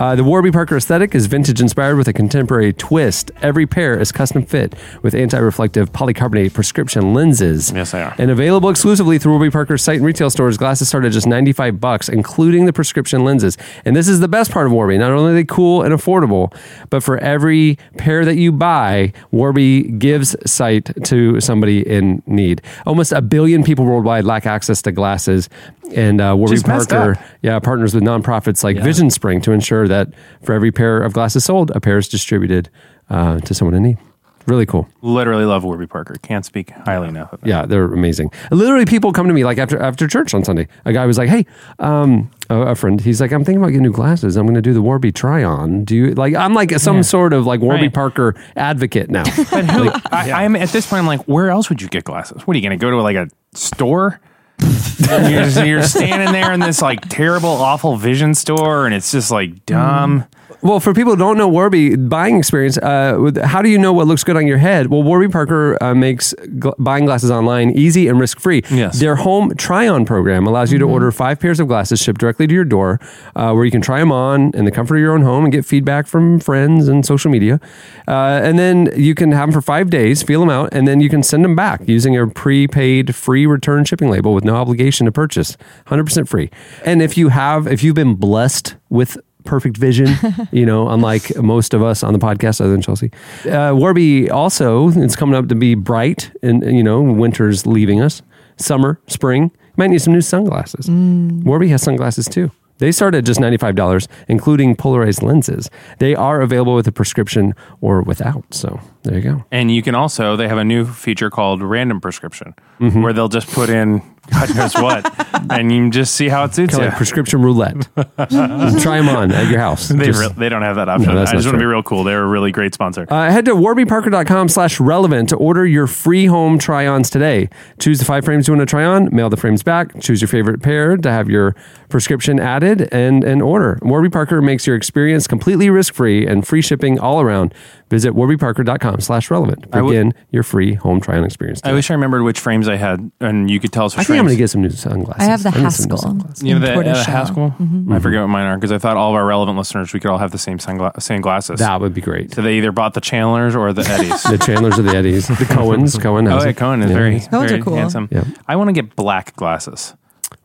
Uh, 0.00 0.16
the 0.16 0.24
Warby 0.24 0.50
Parker 0.50 0.78
aesthetic 0.78 1.14
is 1.14 1.26
vintage 1.26 1.60
inspired 1.60 1.96
with 1.96 2.08
a 2.08 2.14
contemporary 2.14 2.72
twist. 2.72 3.30
Every 3.42 3.66
pair 3.66 4.00
is 4.00 4.10
custom 4.10 4.46
fit 4.46 4.74
with 5.02 5.14
anti 5.14 5.36
reflective 5.36 5.92
polycarbonate 5.92 6.54
prescription 6.54 7.12
lenses. 7.12 7.70
Yes, 7.70 7.92
they 7.92 8.00
are. 8.00 8.14
And 8.16 8.30
available 8.30 8.70
exclusively 8.70 9.18
through 9.18 9.32
Warby 9.32 9.50
Parker's 9.50 9.82
site 9.82 9.96
and 9.96 10.06
retail 10.06 10.30
stores, 10.30 10.56
glasses 10.56 10.88
start 10.88 11.04
at 11.04 11.12
just 11.12 11.26
95 11.26 11.80
bucks, 11.80 12.08
including 12.08 12.64
the 12.64 12.72
prescription 12.72 13.26
lenses. 13.26 13.58
And 13.84 13.94
this 13.94 14.08
is 14.08 14.20
the 14.20 14.28
best 14.28 14.50
part 14.50 14.64
of 14.64 14.72
Warby. 14.72 14.96
Not 14.96 15.10
only 15.10 15.32
are 15.32 15.34
they 15.34 15.44
cool 15.44 15.82
and 15.82 15.92
affordable, 15.92 16.56
but 16.88 17.02
for 17.02 17.18
every 17.18 17.76
pair 17.98 18.24
that 18.24 18.36
you 18.36 18.52
buy, 18.52 19.12
Warby 19.32 19.82
gives 19.98 20.34
sight 20.50 20.92
to 21.04 21.42
somebody 21.42 21.86
in 21.86 22.22
need. 22.24 22.62
Almost 22.86 23.12
a 23.12 23.20
billion 23.20 23.62
people 23.62 23.84
worldwide 23.84 24.24
lack 24.24 24.46
access 24.46 24.80
to 24.80 24.92
glasses. 24.92 25.50
And 25.94 26.22
uh, 26.22 26.34
Warby 26.38 26.62
Parker 26.62 27.18
yeah, 27.42 27.58
partners 27.58 27.94
with 27.94 28.02
nonprofits 28.04 28.64
like 28.64 28.76
VisionSpring 28.76 29.42
to 29.42 29.52
ensure 29.52 29.89
that 29.90 30.08
for 30.42 30.54
every 30.54 30.72
pair 30.72 31.02
of 31.02 31.12
glasses 31.12 31.44
sold, 31.44 31.70
a 31.74 31.80
pair 31.80 31.98
is 31.98 32.08
distributed 32.08 32.70
uh, 33.10 33.38
to 33.40 33.52
someone 33.54 33.74
in 33.74 33.82
need. 33.82 33.98
Really 34.46 34.64
cool. 34.66 34.88
Literally 35.02 35.44
love 35.44 35.64
Warby 35.64 35.86
Parker. 35.86 36.14
Can't 36.22 36.46
speak 36.46 36.70
highly 36.70 37.08
enough 37.08 37.32
of 37.34 37.44
it. 37.44 37.46
Yeah, 37.48 37.66
they're 37.66 37.84
amazing. 37.84 38.32
Literally, 38.50 38.86
people 38.86 39.12
come 39.12 39.28
to 39.28 39.34
me 39.34 39.44
like 39.44 39.58
after 39.58 39.78
after 39.78 40.08
church 40.08 40.32
on 40.32 40.44
Sunday. 40.44 40.66
A 40.86 40.94
guy 40.94 41.04
was 41.04 41.18
like, 41.18 41.28
"Hey, 41.28 41.44
um, 41.78 42.30
a, 42.48 42.58
a 42.68 42.74
friend, 42.74 43.00
he's 43.00 43.20
like, 43.20 43.32
I'm 43.32 43.44
thinking 43.44 43.58
about 43.62 43.68
getting 43.68 43.82
new 43.82 43.92
glasses. 43.92 44.36
I'm 44.36 44.46
going 44.46 44.54
to 44.54 44.62
do 44.62 44.72
the 44.72 44.80
Warby 44.82 45.12
try 45.12 45.44
on. 45.44 45.84
Do 45.84 45.94
you 45.94 46.14
like? 46.14 46.34
I'm 46.34 46.54
like 46.54 46.72
some 46.80 47.02
sort 47.02 47.34
of 47.34 47.46
like 47.46 47.60
Warby 47.60 47.82
Right. 47.82 47.94
Parker 47.94 48.34
advocate 48.56 49.10
now. 49.10 49.24
But 49.50 49.66
who? 49.70 49.90
I, 50.10 50.32
I'm 50.44 50.56
at 50.56 50.70
this 50.70 50.86
point. 50.86 51.00
I'm 51.00 51.06
like, 51.06 51.22
where 51.28 51.50
else 51.50 51.68
would 51.68 51.82
you 51.82 51.88
get 51.88 52.04
glasses? 52.04 52.46
What 52.46 52.56
are 52.56 52.58
you 52.58 52.66
going 52.66 52.78
to 52.78 52.82
go 52.82 52.90
to 52.90 53.00
like 53.02 53.16
a 53.16 53.28
store? 53.54 54.20
You're, 54.62 55.44
just- 55.44 55.64
you're 55.66 55.82
standing 55.82 56.32
there 56.32 56.52
in 56.52 56.60
this 56.60 56.82
like 56.82 57.08
terrible, 57.08 57.48
awful 57.50 57.96
vision 57.96 58.34
store, 58.34 58.86
and 58.86 58.94
it's 58.94 59.10
just 59.12 59.30
like 59.30 59.64
dumb. 59.66 60.24
Well, 60.62 60.78
for 60.78 60.92
people 60.92 61.12
who 61.14 61.18
don't 61.18 61.38
know 61.38 61.48
Warby 61.48 61.96
buying 61.96 62.36
experience, 62.36 62.76
uh, 62.76 63.16
with- 63.18 63.38
how 63.38 63.62
do 63.62 63.70
you 63.70 63.78
know 63.78 63.94
what 63.94 64.06
looks 64.06 64.22
good 64.24 64.36
on 64.36 64.46
your 64.46 64.58
head? 64.58 64.88
Well, 64.88 65.02
Warby 65.02 65.28
Parker 65.28 65.78
uh, 65.82 65.94
makes 65.94 66.34
gl- 66.34 66.74
buying 66.78 67.06
glasses 67.06 67.30
online 67.30 67.70
easy 67.70 68.08
and 68.08 68.20
risk 68.20 68.38
free. 68.38 68.62
Yes. 68.70 69.00
Their 69.00 69.16
home 69.16 69.54
try 69.56 69.88
on 69.88 70.04
program 70.04 70.46
allows 70.46 70.70
you 70.70 70.78
to 70.78 70.84
order 70.84 71.10
five 71.12 71.40
pairs 71.40 71.60
of 71.60 71.68
glasses 71.68 71.98
shipped 72.02 72.20
directly 72.20 72.46
to 72.46 72.52
your 72.52 72.66
door, 72.66 73.00
uh, 73.36 73.52
where 73.52 73.64
you 73.64 73.70
can 73.70 73.80
try 73.80 74.00
them 74.00 74.12
on 74.12 74.50
in 74.52 74.66
the 74.66 74.70
comfort 74.70 74.96
of 74.96 75.00
your 75.00 75.14
own 75.14 75.22
home 75.22 75.44
and 75.44 75.52
get 75.52 75.64
feedback 75.64 76.06
from 76.06 76.38
friends 76.38 76.88
and 76.88 77.06
social 77.06 77.30
media. 77.30 77.58
Uh, 78.06 78.40
and 78.44 78.58
then 78.58 78.90
you 78.94 79.14
can 79.14 79.32
have 79.32 79.48
them 79.48 79.52
for 79.54 79.62
five 79.62 79.88
days, 79.88 80.22
feel 80.22 80.40
them 80.40 80.50
out, 80.50 80.68
and 80.72 80.86
then 80.86 81.00
you 81.00 81.08
can 81.08 81.22
send 81.22 81.42
them 81.42 81.56
back 81.56 81.80
using 81.86 82.18
a 82.18 82.26
prepaid 82.26 83.14
free 83.14 83.46
return 83.46 83.82
shipping 83.86 84.10
label 84.10 84.34
with 84.34 84.44
no 84.44 84.56
obligation 84.56 85.06
to 85.06 85.12
purchase, 85.12 85.56
100% 85.86 86.28
free. 86.28 86.50
And 86.84 87.00
if 87.00 87.16
you 87.16 87.28
have, 87.30 87.66
if 87.66 87.82
you've 87.82 87.94
been 87.94 88.14
blessed 88.14 88.76
with 88.90 89.16
perfect 89.50 89.76
vision, 89.76 90.08
you 90.52 90.64
know, 90.64 90.88
unlike 90.88 91.36
most 91.36 91.74
of 91.74 91.82
us 91.82 92.02
on 92.04 92.12
the 92.12 92.18
podcast, 92.20 92.60
other 92.60 92.70
than 92.70 92.80
Chelsea. 92.80 93.10
Uh, 93.50 93.72
Warby 93.74 94.30
also, 94.30 94.88
it's 94.90 95.16
coming 95.16 95.34
up 95.34 95.48
to 95.48 95.54
be 95.56 95.74
bright, 95.74 96.30
and 96.42 96.62
you 96.64 96.82
know, 96.84 97.02
winter's 97.02 97.66
leaving 97.66 98.00
us. 98.00 98.22
Summer, 98.56 99.00
spring, 99.08 99.42
you 99.54 99.74
might 99.76 99.88
need 99.90 100.00
some 100.00 100.12
new 100.12 100.20
sunglasses. 100.20 100.88
Warby 100.88 101.68
has 101.68 101.82
sunglasses 101.82 102.26
too. 102.28 102.50
They 102.78 102.92
start 102.92 103.14
at 103.14 103.24
just 103.24 103.40
$95, 103.40 104.08
including 104.28 104.74
polarized 104.74 105.22
lenses. 105.22 105.68
They 105.98 106.14
are 106.14 106.40
available 106.40 106.74
with 106.74 106.86
a 106.88 106.92
prescription 106.92 107.54
or 107.82 108.00
without. 108.02 108.54
So 108.54 108.80
there 109.02 109.16
you 109.16 109.20
go. 109.22 109.44
And 109.50 109.70
you 109.70 109.82
can 109.82 109.94
also 109.94 110.34
they 110.36 110.48
have 110.48 110.56
a 110.56 110.64
new 110.64 110.86
feature 110.86 111.28
called 111.28 111.60
Random 111.62 112.00
Prescription, 112.00 112.54
Mhm. 112.80 113.02
where 113.02 113.12
they'll 113.12 113.28
just 113.28 113.48
put 113.52 113.68
in 113.68 114.00
God 114.32 114.54
knows 114.54 114.74
what, 114.74 115.30
and 115.50 115.72
you 115.72 115.78
can 115.82 115.90
just 115.92 116.14
see 116.14 116.28
how 116.28 116.44
it 116.44 116.54
suits 116.54 116.72
Kind 116.72 116.82
you. 116.84 116.88
like 116.88 116.96
prescription 116.96 117.42
roulette. 117.42 117.76
Try 118.28 118.98
them 118.98 119.08
on 119.08 119.32
at 119.32 119.50
your 119.50 119.58
house. 119.58 119.88
They, 119.88 120.06
Just- 120.06 120.20
re- 120.20 120.34
they 120.36 120.48
don't 120.48 120.62
have 120.62 120.76
that 120.76 120.88
option. 120.88 121.14
that's 121.14 121.30
I 121.30 121.34
just 121.34 121.46
not 121.46 121.52
want 121.52 121.54
to 121.54 121.58
be 121.58 121.62
true. 121.64 121.70
real 121.72 121.82
cool. 121.82 122.04
They're 122.04 122.22
a 122.22 122.26
really 122.28 122.52
great 122.52 122.72
sponsor. 122.74 123.06
Uh, 123.08 123.30
head 123.30 123.44
to 123.46 123.54
warbyparker.com 123.54 124.48
slash 124.48 124.78
relevant 124.78 125.30
to 125.30 125.36
order 125.36 125.66
your 125.66 125.86
free 125.86 126.26
home 126.26 126.58
try-ons 126.58 127.10
today. 127.10 127.48
Choose 127.80 127.98
the 127.98 128.04
five 128.04 128.24
frames 128.24 128.46
you 128.46 128.54
want 128.54 128.60
to 128.68 128.70
try 128.70 128.84
on, 128.84 129.14
mail 129.14 129.30
the 129.30 129.36
frames 129.36 129.62
back, 129.62 129.98
choose 130.00 130.20
your 130.20 130.28
favorite 130.28 130.62
pair 130.62 130.96
to 130.96 131.10
have 131.10 131.28
your 131.28 131.56
prescription 131.88 132.38
added, 132.38 132.88
and, 132.92 133.24
and 133.24 133.42
order. 133.42 133.78
Warby 133.82 134.10
Parker 134.10 134.40
makes 134.40 134.66
your 134.66 134.76
experience 134.76 135.26
completely 135.26 135.70
risk-free 135.70 136.26
and 136.26 136.46
free 136.46 136.62
shipping 136.62 136.98
all 137.00 137.20
around. 137.20 137.52
Visit 137.90 138.12
warbyparker.com 138.12 139.00
slash 139.00 139.30
relevant. 139.30 139.66
I 139.72 139.78
w- 139.78 139.98
Begin 139.98 140.14
your 140.30 140.42
free 140.44 140.74
home 140.74 141.00
try-on 141.00 141.24
experience. 141.24 141.60
I 141.64 141.72
wish 141.72 141.90
I 141.90 141.94
remembered 141.94 142.22
which 142.22 142.38
frames 142.38 142.68
I 142.68 142.76
had, 142.76 143.10
and 143.20 143.50
you 143.50 143.58
could 143.58 143.72
tell 143.72 143.84
us 143.86 143.96
I 143.96 143.98
which 144.00 144.06
think 144.06 144.18
I'm 144.20 144.26
going 144.26 144.36
to 144.36 144.38
get 144.38 144.48
some 144.48 144.62
new 144.62 144.70
sunglasses. 144.70 145.20
I 145.20 145.24
have 145.30 145.42
the 145.42 145.48
I 145.48 145.62
need 145.62 145.72
some 145.72 145.88
new 145.88 145.94
Haskell. 145.94 145.96
sunglasses. 145.98 146.42
You 146.44 146.50
know 146.50 146.56
in 146.56 146.62
the 146.62 146.70
uh, 146.70 146.74
tortoiseshell. 146.74 147.14
Haskell? 147.14 147.54
Mhm. 147.60 147.92
I 147.92 147.98
forget 147.98 148.20
what 148.20 148.28
mine 148.28 148.46
are 148.46 148.56
because 148.56 148.70
I 148.70 148.78
thought 148.78 148.96
all 148.96 149.10
of 149.10 149.16
our 149.16 149.26
relevant 149.26 149.58
listeners 149.58 149.92
we 149.92 149.98
could 149.98 150.10
all 150.10 150.18
have 150.18 150.30
the 150.30 150.38
same 150.38 150.58
sungla- 150.58 151.02
same 151.02 151.20
glasses. 151.20 151.58
That 151.58 151.80
would 151.80 151.92
be 151.92 152.00
great. 152.00 152.32
So 152.32 152.42
they 152.42 152.58
either 152.58 152.70
bought 152.72 152.94
the 152.94 153.00
Chandlers 153.00 153.56
or 153.56 153.72
the 153.72 153.82
Eddies. 153.82 154.22
The 154.30 154.38
Chandlers 154.38 154.78
or 154.78 154.82
the 154.82 154.96
Eddies. 154.96 155.26
The 155.26 155.34
Cohens. 155.46 155.98
Cohen 156.00 156.28
oh, 156.28 156.42
yeah. 156.44 156.52
Cohen 156.52 156.82
is 156.82 156.90
Yeah. 156.90 156.96
very, 156.96 157.16
Cohens 157.16 157.32
are 157.32 157.48
very 157.48 157.62
cool. 157.62 157.74
handsome. 157.74 158.08
Yeah. 158.12 158.24
I 158.46 158.54
want 158.56 158.68
to 158.68 158.72
get 158.72 158.94
black 158.94 159.34
glasses. 159.34 159.94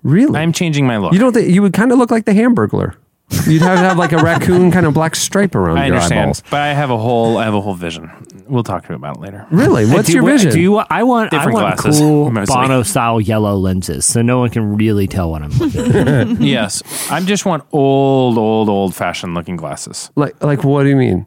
Really? 0.02 0.39
I'm 0.39 0.52
changing 0.52 0.88
my 0.88 0.98
look. 0.98 1.14
You 1.14 1.20
don't 1.20 1.34
think 1.34 1.50
you 1.54 1.62
would 1.62 1.74
kind 1.74 1.91
of 1.91 2.00
look 2.00 2.10
like 2.10 2.26
the 2.26 2.32
Hamburglar? 2.34 2.96
You'd 3.48 3.62
have 3.64 3.80
to 3.80 3.84
have 3.84 3.98
like 3.98 4.12
a 4.12 4.18
raccoon 4.18 4.72
kind 4.72 4.86
of 4.86 4.94
black 4.94 5.16
stripe 5.16 5.56
around 5.56 5.78
I 5.80 5.88
your 5.88 5.96
understand, 5.96 6.20
eyeballs. 6.22 6.44
but 6.52 6.62
I 6.62 6.74
have 6.74 6.90
a 6.92 6.98
whole 6.98 7.38
I 7.38 7.44
have 7.46 7.54
a 7.56 7.62
whole 7.62 7.74
vision. 7.74 8.12
We'll 8.48 8.64
talk 8.64 8.84
to 8.86 8.90
you 8.90 8.96
about 8.96 9.18
it 9.18 9.22
later. 9.22 9.48
Really? 9.50 9.86
What's 9.88 10.08
do, 10.08 10.14
your 10.14 10.24
you- 10.24 10.30
vision? 10.30 10.52
Do 10.52 10.60
you? 10.62 10.72
want- 10.74 10.88
I 10.92 11.02
want. 11.04 11.32
Different 11.32 11.58
I 11.58 11.64
want 11.64 11.78
glasses, 11.82 12.00
cool 12.00 12.30
mostly. 12.32 12.56
Bono 12.56 12.84
style 12.84 13.20
yellow 13.20 13.56
lenses, 13.56 14.06
so 14.06 14.22
no 14.22 14.40
one 14.40 14.52
can 14.52 14.76
really 14.78 15.08
tell 15.08 15.32
what 15.32 15.42
I'm 15.42 15.50
looking 15.52 15.92
at. 15.96 16.28
yes, 16.42 16.84
I 17.12 17.20
just 17.22 17.46
want 17.46 17.64
old, 17.72 18.38
old, 18.38 18.70
old 18.70 18.94
fashioned 18.96 19.34
looking 19.34 19.56
glasses. 19.58 20.12
like, 20.16 20.42
like 20.44 20.64
what 20.64 20.84
do 20.84 20.90
you 20.90 20.96
mean? 20.96 21.26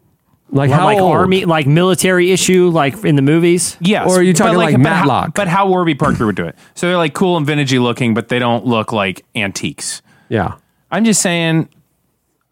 Like 0.51 0.71
Like, 0.71 0.79
how 0.79 0.85
like 0.87 0.99
old? 0.99 1.13
army, 1.15 1.45
like 1.45 1.67
military 1.67 2.31
issue, 2.31 2.69
like 2.71 3.05
in 3.05 3.17
the 3.17 3.23
movies. 3.23 3.77
Yes, 3.81 4.09
Or 4.09 4.21
are 4.21 4.23
you 4.23 4.33
talking 4.33 4.55
but 4.55 4.59
like 4.59 4.77
but 4.77 4.87
how- 4.87 5.01
Matlock? 5.01 5.35
But 5.35 5.49
how 5.49 5.67
Warby 5.69 5.97
Parker 5.97 6.25
would 6.27 6.37
do 6.37 6.47
it? 6.47 6.57
So 6.75 6.87
they're 6.87 6.97
like 6.97 7.13
cool 7.13 7.37
and 7.37 7.45
vintagey 7.47 7.83
looking, 7.83 8.15
but 8.15 8.29
they 8.29 8.39
don't 8.39 8.65
look 8.65 8.93
like 8.93 9.27
antiques. 9.35 10.01
Yeah. 10.29 10.55
I'm 10.91 11.05
just 11.05 11.21
saying. 11.21 11.69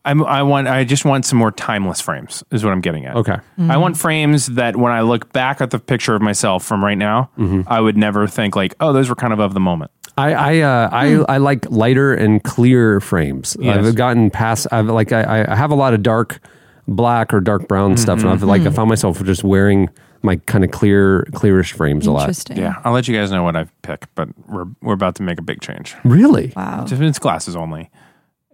I'm, 0.07 0.25
I 0.25 0.43
want. 0.43 0.69
I 0.69 0.85
just 0.85 1.05
want 1.05 1.27
some 1.27 1.39
more 1.39 1.51
timeless 1.53 2.01
frames. 2.01 2.43
Is 2.51 2.65
what 2.65 2.73
I'm 2.73 2.81
getting 2.81 3.05
at. 3.07 3.17
Okay. 3.17 3.37
I 3.59 3.77
want 3.77 3.97
frames 3.97 4.47
that 4.47 4.77
when 4.77 4.93
I 4.93 5.01
look 5.03 5.33
back 5.33 5.61
at 5.61 5.71
the 5.71 5.79
picture 5.79 6.15
of 6.15 6.23
myself 6.23 6.65
from 6.65 6.83
right 6.85 6.97
now, 6.99 7.31
Mm-hmm. 7.39 7.63
I 7.67 7.81
would 7.81 7.97
never 7.97 8.27
think 8.27 8.57
like, 8.57 8.75
oh, 8.81 8.93
those 8.93 9.09
were 9.09 9.15
kind 9.17 9.33
of 9.33 9.41
of 9.41 9.53
the 9.53 9.61
moment. 9.61 9.91
I 10.17 10.33
I 10.33 10.59
uh, 10.61 10.89
I, 10.93 11.35
I 11.35 11.37
like 11.39 11.69
lighter 11.71 12.15
and 12.15 12.43
clear 12.43 13.01
frames. 13.01 13.57
Yes. 13.61 13.85
I've 13.85 13.95
gotten 13.97 14.31
past. 14.31 14.67
I've 14.73 14.87
like 14.87 15.13
I, 15.13 15.45
I 15.47 15.55
have 15.55 15.71
a 15.71 15.75
lot 15.75 15.93
of 15.93 16.03
dark 16.03 16.41
black 16.89 17.35
or 17.35 17.41
dark 17.41 17.69
brown 17.69 17.97
stuff, 17.97 18.21
and 18.21 18.31
I've 18.31 18.43
like 18.43 18.63
I 18.63 18.71
found 18.71 18.89
myself 18.89 19.23
just 19.25 19.45
wearing 19.45 19.91
my 20.23 20.37
kind 20.47 20.65
of 20.65 20.71
clear 20.71 21.25
clearish 21.33 21.73
frames 21.73 22.07
a 22.07 22.13
lot. 22.13 22.23
Interesting. 22.23 22.57
Yeah, 22.57 22.75
I'll 22.85 22.93
let 22.93 23.07
you 23.09 23.15
guys 23.17 23.31
know 23.31 23.43
what 23.43 23.57
I 23.57 23.67
pick, 23.83 24.07
but 24.15 24.29
we're 24.49 24.67
we're 24.81 24.95
about 24.95 25.17
to 25.17 25.23
make 25.23 25.39
a 25.39 25.43
big 25.43 25.61
change. 25.61 25.95
Really? 26.05 26.53
Wow. 26.57 26.87
Just 26.87 27.03
it's 27.03 27.19
glasses 27.19 27.55
only, 27.55 27.91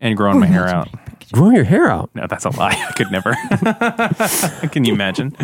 and 0.02 0.16
growing 0.16 0.40
my 0.40 0.46
hair 0.46 0.68
out. 0.68 0.88
Growing 1.32 1.54
your 1.54 1.64
hair 1.64 1.90
out. 1.90 2.10
No, 2.14 2.26
that's 2.26 2.44
a 2.44 2.50
lie. 2.50 2.76
I 2.88 2.92
could 2.92 3.10
never. 3.10 3.34
Can 4.68 4.84
you 4.84 4.92
imagine? 4.92 5.34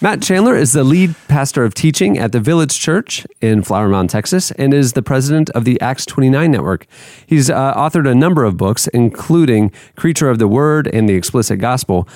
Matt 0.00 0.22
Chandler 0.22 0.54
is 0.54 0.72
the 0.72 0.84
lead 0.84 1.16
pastor 1.26 1.64
of 1.64 1.74
teaching 1.74 2.16
at 2.16 2.30
the 2.30 2.38
Village 2.38 2.78
Church 2.78 3.26
in 3.40 3.62
Flower 3.64 3.88
Mound, 3.88 4.10
Texas, 4.10 4.52
and 4.52 4.72
is 4.72 4.92
the 4.92 5.02
president 5.02 5.50
of 5.50 5.64
the 5.64 5.80
Acts 5.80 6.06
29 6.06 6.48
Network. 6.50 6.86
He's 7.26 7.50
uh, 7.50 7.74
authored 7.74 8.08
a 8.08 8.14
number 8.14 8.44
of 8.44 8.56
books, 8.56 8.86
including 8.88 9.72
Creature 9.96 10.30
of 10.30 10.38
the 10.38 10.46
Word 10.46 10.86
and 10.86 11.08
the 11.08 11.14
Explicit 11.14 11.58
Gospel. 11.58 12.06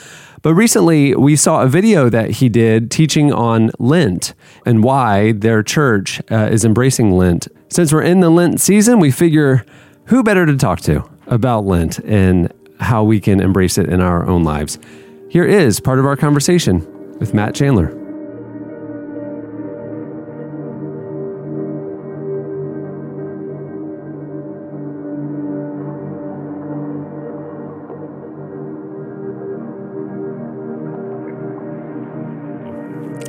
But 0.43 0.55
recently, 0.55 1.17
we 1.17 1.35
saw 1.35 1.63
a 1.63 1.69
video 1.69 2.09
that 2.09 2.31
he 2.33 2.49
did 2.49 2.93
teaching 2.93 3.33
on 3.33 3.73
Lent 3.81 4.35
and 4.65 4.85
why 4.85 5.33
their 5.33 5.65
church 5.65 6.21
uh, 6.31 6.49
is 6.53 6.65
embracing 6.65 7.13
Lent. 7.13 7.49
Since 7.71 7.93
we're 7.93 8.03
in 8.03 8.21
the 8.21 8.31
Lent 8.31 8.61
season, 8.61 9.01
we 9.01 9.11
figure 9.11 9.65
who 10.07 10.23
better 10.23 10.47
to 10.47 10.57
talk 10.57 10.81
to 10.83 11.09
about 11.27 11.65
Lent 11.65 11.99
and 12.01 12.53
how 12.81 13.03
we 13.05 13.21
can 13.21 13.41
embrace 13.41 13.79
it 13.79 13.89
in 13.89 14.01
our 14.01 14.27
own 14.27 14.45
lives. 14.45 14.79
Here 15.29 15.45
is 15.45 15.81
part 15.81 15.99
of 15.99 16.07
our 16.07 16.17
conversation 16.17 16.87
with 17.19 17.35
Matt 17.35 17.55
Chandler. 17.55 17.93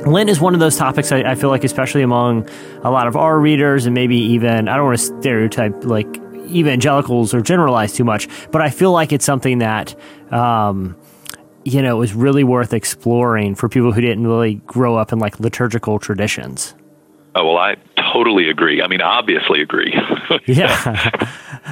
Lent 0.06 0.30
is 0.30 0.40
one 0.40 0.54
of 0.54 0.60
those 0.60 0.76
topics 0.76 1.12
I, 1.12 1.18
I 1.18 1.34
feel 1.34 1.50
like, 1.50 1.64
especially 1.64 2.02
among 2.02 2.48
a 2.82 2.90
lot 2.90 3.06
of 3.06 3.16
our 3.16 3.38
readers, 3.38 3.84
and 3.84 3.94
maybe 3.94 4.16
even 4.16 4.68
I 4.68 4.76
don't 4.76 4.86
want 4.86 4.98
to 4.98 5.04
stereotype 5.04 5.84
like 5.84 6.06
evangelicals 6.48 7.34
or 7.34 7.40
generalize 7.40 7.92
too 7.92 8.04
much, 8.04 8.28
but 8.50 8.60
I 8.60 8.70
feel 8.70 8.92
like 8.92 9.12
it's 9.12 9.24
something 9.24 9.58
that. 9.58 9.94
Um, 10.32 10.96
you 11.64 11.82
know, 11.82 12.00
is 12.00 12.14
really 12.14 12.44
worth 12.44 12.72
exploring 12.72 13.54
for 13.54 13.68
people 13.68 13.92
who 13.92 14.00
didn't 14.00 14.26
really 14.26 14.54
grow 14.66 14.96
up 14.96 15.12
in 15.12 15.18
like 15.18 15.38
liturgical 15.38 15.98
traditions. 15.98 16.74
Oh, 17.34 17.46
well, 17.46 17.58
I 17.58 17.76
totally 18.12 18.48
agree. 18.48 18.80
I 18.80 18.88
mean, 18.88 19.02
obviously 19.02 19.60
agree. 19.60 19.94
Yeah. 20.46 21.26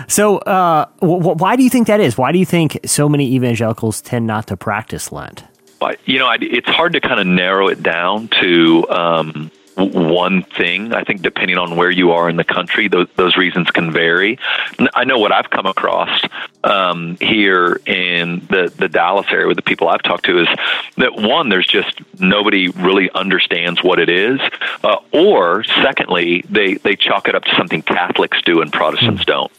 so, 0.09 0.39
uh, 0.39 0.87
w- 1.01 1.19
w- 1.19 1.37
why 1.37 1.57
do 1.57 1.63
you 1.63 1.71
think 1.71 1.87
that 1.87 2.01
is? 2.01 2.19
Why 2.19 2.33
do 2.33 2.39
you 2.39 2.45
think 2.45 2.79
so 2.85 3.09
many 3.09 3.33
evangelicals 3.35 4.03
tend 4.03 4.27
not 4.27 4.47
to 4.49 4.57
practice 4.57 5.13
Lent? 5.13 5.45
You 6.05 6.19
know, 6.19 6.27
I, 6.27 6.39
it's 6.41 6.69
hard 6.69 6.93
to 6.95 7.01
kind 7.01 7.21
of 7.21 7.27
narrow 7.27 7.69
it 7.69 7.83
down 7.83 8.29
to 8.41 8.89
um, 8.91 9.51
one 9.77 10.43
thing. 10.43 10.95
I 10.95 11.05
think 11.05 11.23
depending 11.23 11.59
on 11.59 11.77
where 11.77 11.91
you 11.91 12.13
are 12.13 12.29
in 12.29 12.37
the 12.37 12.45
country, 12.45 12.89
those, 12.89 13.09
those 13.17 13.37
reasons 13.37 13.71
can 13.71 13.93
vary. 13.93 14.39
I 14.95 15.05
know 15.05 15.19
what 15.19 15.33
I've 15.33 15.51
come 15.51 15.67
across 15.67 16.23
um, 16.65 17.17
here 17.21 17.81
in 17.87 18.41
the, 18.49 18.73
the 18.77 18.89
Dallas 18.89 19.27
area 19.31 19.47
with 19.47 19.57
the 19.57 19.63
people 19.63 19.89
I've 19.89 20.03
talked 20.03 20.25
to 20.27 20.41
is 20.41 20.49
that 20.97 21.15
one, 21.15 21.51
there's 21.51 21.67
just 21.67 22.01
nobody 22.19 22.69
really 22.69 23.11
understands 23.11 23.83
what 23.83 23.99
it 23.99 24.09
is, 24.09 24.41
uh, 24.83 24.97
or 25.13 25.63
secondly, 25.65 26.45
they, 26.49 26.75
they 26.75 26.97
chalk 26.97 27.29
it 27.29 27.35
up 27.35 27.45
to 27.45 27.55
something 27.57 27.83
Catholics 27.83 28.41
do 28.45 28.63
and 28.63 28.73
Protestants 28.73 29.25
don't. 29.25 29.53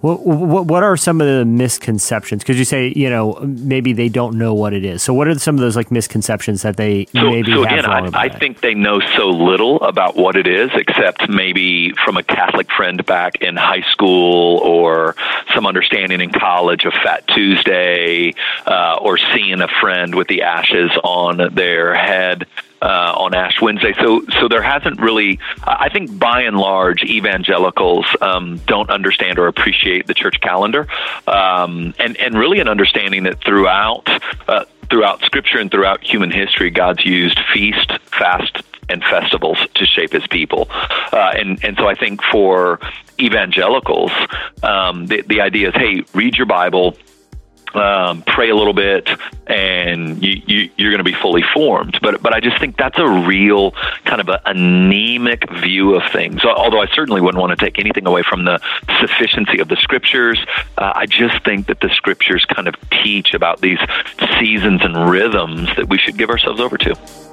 What, 0.00 0.26
what, 0.26 0.66
what 0.66 0.82
are 0.82 0.96
some 0.96 1.20
of 1.20 1.26
the 1.26 1.44
misconceptions? 1.44 2.42
Because 2.42 2.58
you 2.58 2.64
say, 2.66 2.92
you 2.94 3.08
know, 3.08 3.38
maybe 3.42 3.92
they 3.94 4.08
don't 4.08 4.36
know 4.36 4.52
what 4.52 4.74
it 4.74 4.84
is. 4.84 5.02
So, 5.02 5.14
what 5.14 5.26
are 5.26 5.38
some 5.38 5.54
of 5.54 5.62
those 5.62 5.74
like 5.74 5.90
misconceptions 5.90 6.62
that 6.62 6.76
they 6.76 7.06
So, 7.06 7.30
maybe 7.30 7.52
so 7.52 7.62
have 7.62 7.78
again, 7.78 8.14
I, 8.14 8.24
I 8.24 8.28
think 8.28 8.60
they 8.60 8.74
know 8.74 9.00
so 9.16 9.30
little 9.30 9.80
about 9.80 10.16
what 10.16 10.36
it 10.36 10.46
is, 10.46 10.70
except 10.74 11.28
maybe 11.28 11.92
from 12.04 12.18
a 12.18 12.22
Catholic 12.22 12.70
friend 12.70 13.04
back 13.06 13.36
in 13.36 13.56
high 13.56 13.84
school 13.90 14.58
or 14.58 15.16
some 15.54 15.66
understanding 15.66 16.20
in 16.20 16.30
college 16.30 16.84
of 16.84 16.92
Fat 16.92 17.26
Tuesday 17.28 18.34
uh, 18.66 18.98
or 19.00 19.16
seeing 19.16 19.60
a 19.62 19.68
friend 19.80 20.14
with 20.14 20.28
the 20.28 20.42
ashes 20.42 20.90
on 21.02 21.54
their 21.54 21.94
head. 21.94 22.46
Uh, 22.82 23.14
on 23.16 23.34
Ash 23.34 23.58
Wednesday, 23.62 23.94
so 23.98 24.22
so 24.38 24.48
there 24.48 24.60
hasn't 24.60 25.00
really. 25.00 25.38
I 25.64 25.88
think 25.88 26.18
by 26.18 26.42
and 26.42 26.58
large, 26.58 27.02
evangelicals 27.04 28.04
um, 28.20 28.58
don't 28.66 28.90
understand 28.90 29.38
or 29.38 29.46
appreciate 29.46 30.06
the 30.06 30.12
church 30.12 30.42
calendar, 30.42 30.86
um, 31.26 31.94
and 31.98 32.18
and 32.18 32.34
really 32.38 32.60
an 32.60 32.68
understanding 32.68 33.22
that 33.22 33.42
throughout 33.42 34.06
uh, 34.46 34.66
throughout 34.90 35.22
Scripture 35.22 35.58
and 35.58 35.70
throughout 35.70 36.04
human 36.04 36.30
history, 36.30 36.70
God's 36.70 37.02
used 37.04 37.40
feast, 37.52 37.92
fast, 38.10 38.62
and 38.90 39.02
festivals 39.02 39.58
to 39.74 39.86
shape 39.86 40.12
His 40.12 40.26
people, 40.26 40.68
uh, 40.70 41.32
and 41.34 41.64
and 41.64 41.78
so 41.78 41.88
I 41.88 41.94
think 41.94 42.22
for 42.24 42.78
evangelicals, 43.18 44.12
um, 44.62 45.06
the 45.06 45.22
the 45.22 45.40
idea 45.40 45.68
is, 45.68 45.74
hey, 45.74 46.04
read 46.14 46.36
your 46.36 46.46
Bible. 46.46 46.96
Um, 47.76 48.22
pray 48.22 48.48
a 48.48 48.56
little 48.56 48.72
bit, 48.72 49.06
and 49.46 50.22
you, 50.22 50.40
you, 50.46 50.70
you're 50.78 50.90
going 50.90 51.04
to 51.04 51.04
be 51.04 51.12
fully 51.12 51.42
formed. 51.52 51.98
But 52.00 52.22
but 52.22 52.32
I 52.32 52.40
just 52.40 52.58
think 52.58 52.78
that's 52.78 52.98
a 52.98 53.06
real 53.06 53.72
kind 54.06 54.22
of 54.22 54.30
a 54.30 54.40
anemic 54.46 55.50
view 55.60 55.94
of 55.94 56.02
things. 56.10 56.42
Although 56.42 56.80
I 56.80 56.86
certainly 56.86 57.20
wouldn't 57.20 57.38
want 57.38 57.58
to 57.58 57.62
take 57.62 57.78
anything 57.78 58.06
away 58.06 58.22
from 58.22 58.46
the 58.46 58.60
sufficiency 59.00 59.58
of 59.58 59.68
the 59.68 59.76
scriptures, 59.76 60.42
uh, 60.78 60.92
I 60.94 61.04
just 61.04 61.44
think 61.44 61.66
that 61.66 61.80
the 61.80 61.90
scriptures 61.90 62.46
kind 62.46 62.66
of 62.66 62.74
teach 62.90 63.34
about 63.34 63.60
these 63.60 63.78
seasons 64.40 64.80
and 64.82 65.10
rhythms 65.10 65.68
that 65.76 65.90
we 65.90 65.98
should 65.98 66.16
give 66.16 66.30
ourselves 66.30 66.60
over 66.60 66.78
to. 66.78 67.25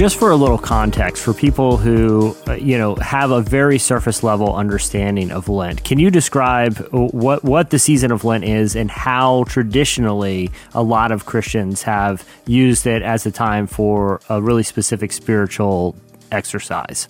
Just 0.00 0.16
for 0.16 0.30
a 0.30 0.36
little 0.36 0.56
context 0.56 1.22
for 1.22 1.34
people 1.34 1.76
who 1.76 2.34
uh, 2.48 2.54
you 2.54 2.78
know 2.78 2.94
have 2.94 3.30
a 3.30 3.42
very 3.42 3.78
surface 3.78 4.22
level 4.22 4.56
understanding 4.56 5.30
of 5.30 5.46
Lent, 5.46 5.84
can 5.84 5.98
you 5.98 6.10
describe 6.10 6.78
what 6.90 7.44
what 7.44 7.68
the 7.68 7.78
season 7.78 8.10
of 8.10 8.24
Lent 8.24 8.42
is 8.42 8.74
and 8.74 8.90
how 8.90 9.44
traditionally 9.44 10.50
a 10.72 10.82
lot 10.82 11.12
of 11.12 11.26
Christians 11.26 11.82
have 11.82 12.26
used 12.46 12.86
it 12.86 13.02
as 13.02 13.26
a 13.26 13.30
time 13.30 13.66
for 13.66 14.22
a 14.30 14.40
really 14.40 14.62
specific 14.62 15.12
spiritual 15.12 15.94
exercise? 16.32 17.06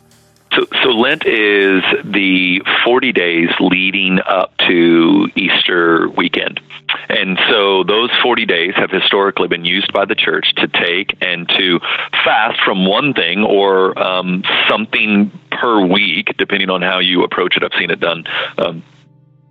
So, 0.52 0.66
so 0.82 0.88
Lent 0.90 1.24
is 1.26 1.82
the 2.04 2.62
40 2.84 3.12
days 3.12 3.50
leading 3.60 4.18
up 4.26 4.56
to 4.68 5.28
Easter 5.36 6.08
weekend. 6.08 6.60
And 7.08 7.38
so 7.48 7.84
those 7.84 8.10
40 8.22 8.46
days 8.46 8.74
have 8.74 8.90
historically 8.90 9.48
been 9.48 9.64
used 9.64 9.92
by 9.92 10.04
the 10.04 10.14
church 10.14 10.52
to 10.56 10.66
take 10.66 11.16
and 11.20 11.48
to 11.48 11.78
fast 12.24 12.60
from 12.64 12.86
one 12.86 13.14
thing 13.14 13.44
or 13.44 13.96
um, 13.98 14.42
something 14.68 15.30
per 15.52 15.86
week, 15.86 16.36
depending 16.36 16.70
on 16.70 16.82
how 16.82 16.98
you 16.98 17.22
approach 17.22 17.56
it. 17.56 17.62
I've 17.62 17.78
seen 17.78 17.90
it 17.90 18.00
done. 18.00 18.24
Um, 18.58 18.82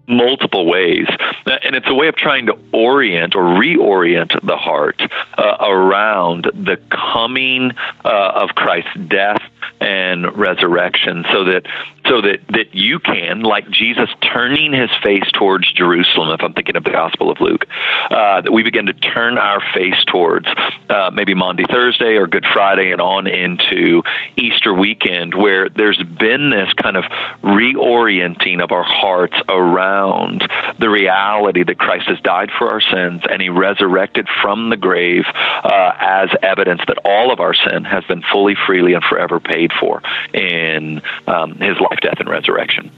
multiple 0.09 0.65
ways. 0.65 1.07
And 1.45 1.75
it's 1.75 1.87
a 1.87 1.93
way 1.93 2.07
of 2.07 2.15
trying 2.15 2.47
to 2.47 2.57
orient 2.73 3.35
or 3.35 3.43
reorient 3.43 4.45
the 4.45 4.57
heart 4.57 5.01
uh, 5.37 5.57
around 5.61 6.45
the 6.45 6.77
coming 6.89 7.71
uh, 8.03 8.31
of 8.35 8.49
Christ's 8.49 8.99
death 9.07 9.41
and 9.79 10.35
resurrection 10.37 11.25
so 11.31 11.45
that 11.45 11.63
so 12.09 12.21
that 12.21 12.39
that 12.49 12.73
you 12.73 12.99
can 12.99 13.41
like 13.41 13.69
Jesus 13.69 14.09
turning 14.21 14.73
his 14.73 14.89
face 15.03 15.29
towards 15.31 15.71
Jerusalem 15.71 16.31
if 16.31 16.41
I'm 16.41 16.53
thinking 16.53 16.75
of 16.75 16.83
the 16.83 16.91
gospel 16.91 17.29
of 17.29 17.39
Luke 17.39 17.65
uh, 18.09 18.41
that 18.41 18.51
we 18.51 18.63
begin 18.63 18.87
to 18.87 18.93
turn 18.93 19.37
our 19.37 19.61
face 19.73 20.03
towards 20.07 20.47
uh, 20.89 21.11
maybe 21.13 21.33
Maundy 21.35 21.65
Thursday 21.69 22.15
or 22.15 22.27
Good 22.27 22.45
Friday 22.51 22.91
and 22.91 22.99
on 22.99 23.27
into 23.27 24.01
Easter 24.35 24.73
weekend 24.73 25.35
where 25.35 25.69
there's 25.69 26.01
been 26.01 26.49
this 26.49 26.73
kind 26.73 26.97
of 26.97 27.03
reorienting 27.43 28.61
of 28.63 28.71
our 28.71 28.83
hearts 28.83 29.35
around 29.47 30.49
the 30.79 30.89
reality 30.89 31.63
that 31.63 31.77
Christ 31.77 32.07
has 32.07 32.19
died 32.21 32.49
for 32.57 32.71
our 32.71 32.81
sins 32.81 33.21
and 33.29 33.41
he 33.41 33.49
resurrected 33.49 34.27
from 34.41 34.69
the 34.69 34.77
grave 34.77 35.25
uh, 35.35 35.91
as 35.99 36.29
evidence 36.41 36.81
that 36.87 36.97
all 37.05 37.31
of 37.31 37.39
our 37.39 37.53
sin 37.53 37.83
has 37.83 38.03
been 38.05 38.23
fully, 38.31 38.55
freely, 38.65 38.93
and 38.93 39.03
forever 39.03 39.39
paid 39.39 39.71
for 39.79 40.01
in 40.33 41.01
um, 41.27 41.55
his 41.55 41.79
life, 41.79 41.98
death, 42.01 42.19
and 42.19 42.29
resurrection. 42.29 42.91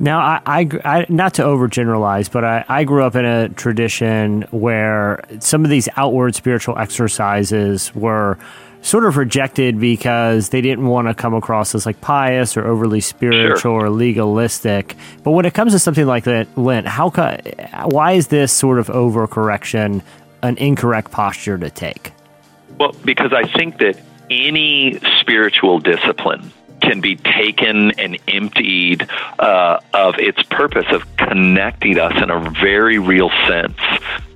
Now, 0.00 0.20
I, 0.20 0.40
I, 0.46 0.68
I 0.84 1.06
not 1.08 1.34
to 1.34 1.42
overgeneralize, 1.42 2.30
but 2.30 2.44
I, 2.44 2.64
I 2.68 2.84
grew 2.84 3.04
up 3.04 3.14
in 3.14 3.24
a 3.24 3.48
tradition 3.50 4.42
where 4.50 5.22
some 5.40 5.64
of 5.64 5.70
these 5.70 5.88
outward 5.96 6.34
spiritual 6.34 6.78
exercises 6.78 7.94
were 7.94 8.38
sort 8.80 9.04
of 9.04 9.16
rejected 9.16 9.78
because 9.78 10.48
they 10.48 10.60
didn't 10.60 10.86
want 10.86 11.08
to 11.08 11.14
come 11.14 11.34
across 11.34 11.74
as 11.74 11.86
like 11.86 12.00
pious 12.00 12.56
or 12.56 12.66
overly 12.66 13.00
spiritual 13.00 13.72
or 13.72 13.90
legalistic. 13.90 14.96
But 15.22 15.32
when 15.32 15.44
it 15.44 15.54
comes 15.54 15.72
to 15.72 15.78
something 15.78 16.06
like 16.06 16.24
that, 16.24 16.48
Lent, 16.58 16.86
how 16.86 17.10
co- 17.10 17.38
why 17.84 18.12
is 18.12 18.28
this 18.28 18.52
sort 18.52 18.78
of 18.78 18.88
overcorrection 18.88 20.02
an 20.42 20.56
incorrect 20.56 21.12
posture 21.12 21.56
to 21.58 21.70
take? 21.70 22.12
Well, 22.78 22.94
because 23.04 23.32
I 23.32 23.44
think 23.56 23.78
that 23.78 24.00
any 24.30 24.98
spiritual 25.20 25.78
discipline 25.78 26.52
can 26.92 27.00
be 27.00 27.16
taken 27.16 27.90
and 27.92 28.18
emptied 28.28 29.08
uh, 29.38 29.80
of 29.94 30.14
its 30.18 30.42
purpose 30.42 30.84
of 30.90 31.04
connecting 31.16 31.98
us 31.98 32.12
in 32.22 32.30
a 32.30 32.50
very 32.50 32.98
real 32.98 33.30
sense, 33.48 33.78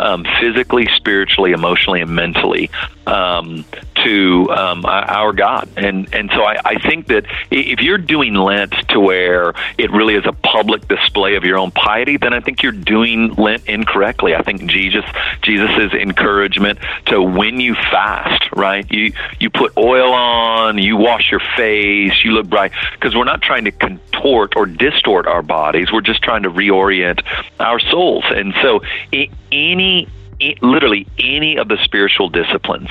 um, 0.00 0.24
physically, 0.40 0.88
spiritually, 0.96 1.52
emotionally, 1.52 2.00
and 2.00 2.14
mentally, 2.14 2.70
um, 3.06 3.62
to 4.06 4.50
um, 4.50 4.84
our 4.84 5.32
God. 5.32 5.68
And 5.76 6.12
and 6.14 6.30
so 6.30 6.42
I, 6.42 6.56
I 6.64 6.78
think 6.78 7.08
that 7.08 7.24
if 7.50 7.80
you're 7.80 7.98
doing 7.98 8.34
Lent 8.34 8.72
to 8.88 9.00
where 9.00 9.52
it 9.78 9.90
really 9.90 10.14
is 10.14 10.24
a 10.26 10.32
public 10.32 10.86
display 10.88 11.34
of 11.34 11.44
your 11.44 11.58
own 11.58 11.72
piety, 11.72 12.16
then 12.16 12.32
I 12.32 12.40
think 12.40 12.62
you're 12.62 12.72
doing 12.72 13.34
Lent 13.34 13.66
incorrectly. 13.66 14.34
I 14.34 14.42
think 14.42 14.66
Jesus 14.66 15.04
Jesus's 15.42 15.92
encouragement 15.92 16.78
to 17.06 17.20
when 17.22 17.60
you 17.60 17.74
fast, 17.74 18.44
right? 18.54 18.90
You 18.90 19.12
you 19.40 19.50
put 19.50 19.76
oil 19.76 20.12
on, 20.12 20.78
you 20.78 20.96
wash 20.96 21.30
your 21.30 21.42
face, 21.56 22.24
you 22.24 22.32
look 22.32 22.46
bright 22.46 22.72
because 22.92 23.16
we're 23.16 23.24
not 23.24 23.42
trying 23.42 23.64
to 23.64 23.72
contort 23.72 24.54
or 24.56 24.66
distort 24.66 25.26
our 25.26 25.42
bodies. 25.42 25.92
We're 25.92 26.00
just 26.00 26.22
trying 26.22 26.44
to 26.44 26.50
reorient 26.50 27.22
our 27.58 27.80
souls. 27.80 28.24
And 28.28 28.54
so 28.62 28.82
any 29.50 30.08
literally 30.62 31.06
any 31.18 31.56
of 31.56 31.68
the 31.68 31.78
spiritual 31.82 32.28
disciplines 32.28 32.88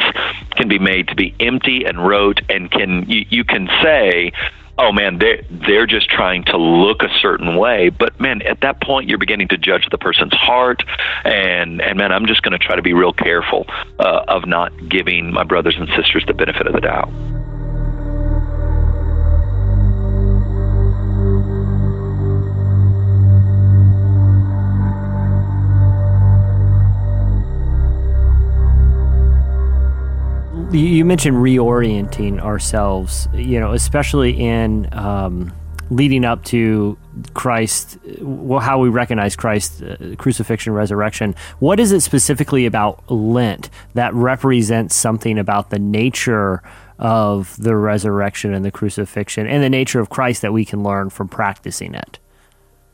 can 0.55 0.67
be 0.67 0.79
made 0.79 1.07
to 1.07 1.15
be 1.15 1.35
empty 1.39 1.85
and 1.85 2.05
rote 2.05 2.41
and 2.49 2.71
can 2.71 3.07
you, 3.07 3.25
you 3.29 3.43
can 3.43 3.67
say 3.81 4.31
oh 4.77 4.91
man 4.91 5.19
they're, 5.19 5.41
they're 5.49 5.87
just 5.87 6.09
trying 6.09 6.43
to 6.43 6.57
look 6.57 7.01
a 7.01 7.09
certain 7.21 7.55
way. 7.55 7.89
But 7.89 8.19
man 8.19 8.41
at 8.41 8.61
that 8.61 8.81
point 8.81 9.07
you're 9.09 9.17
beginning 9.17 9.47
to 9.49 9.57
judge 9.57 9.87
the 9.91 9.97
person's 9.97 10.33
heart. 10.33 10.83
And 11.23 11.81
and 11.81 11.97
man 11.97 12.11
i'm 12.11 12.25
just 12.25 12.41
going 12.41 12.53
to 12.53 12.59
try 12.59 12.75
to 12.75 12.81
be 12.81 12.93
real 12.93 13.13
careful 13.13 13.65
uh, 13.99 14.25
of 14.27 14.47
not 14.47 14.71
giving 14.89 15.31
my 15.31 15.43
brothers 15.43 15.75
and 15.77 15.87
sisters 15.95 16.23
the 16.27 16.33
benefit 16.33 16.67
of 16.67 16.73
the 16.73 16.81
doubt 16.81 17.09
You- 30.75 31.05
mentioned 31.05 31.37
reorienting 31.37 32.41
ourselves, 32.41 33.27
you 33.33 33.59
know, 33.59 33.71
especially 33.71 34.31
in 34.31 34.89
um, 34.91 35.53
leading 35.89 36.25
up 36.25 36.43
to 36.45 36.97
Christ, 37.33 37.97
well, 38.19 38.59
how 38.59 38.79
we 38.79 38.89
recognize 38.89 39.35
Christ, 39.35 39.83
uh, 39.83 40.15
crucifixion, 40.17 40.73
resurrection. 40.73 41.35
What 41.59 41.79
is 41.79 41.91
it 41.91 42.01
specifically 42.01 42.65
about 42.65 43.09
Lent 43.09 43.69
that 43.93 44.13
represents 44.13 44.95
something 44.95 45.39
about 45.39 45.69
the 45.69 45.79
nature 45.79 46.61
of 46.99 47.55
the 47.57 47.75
resurrection 47.75 48.53
and 48.53 48.65
the 48.65 48.71
crucifixion 48.71 49.47
and 49.47 49.63
the 49.63 49.69
nature 49.69 49.99
of 49.99 50.09
Christ 50.09 50.41
that 50.41 50.53
we 50.53 50.65
can 50.65 50.83
learn 50.83 51.09
from 51.09 51.27
practicing 51.27 51.93
it? 51.93 52.19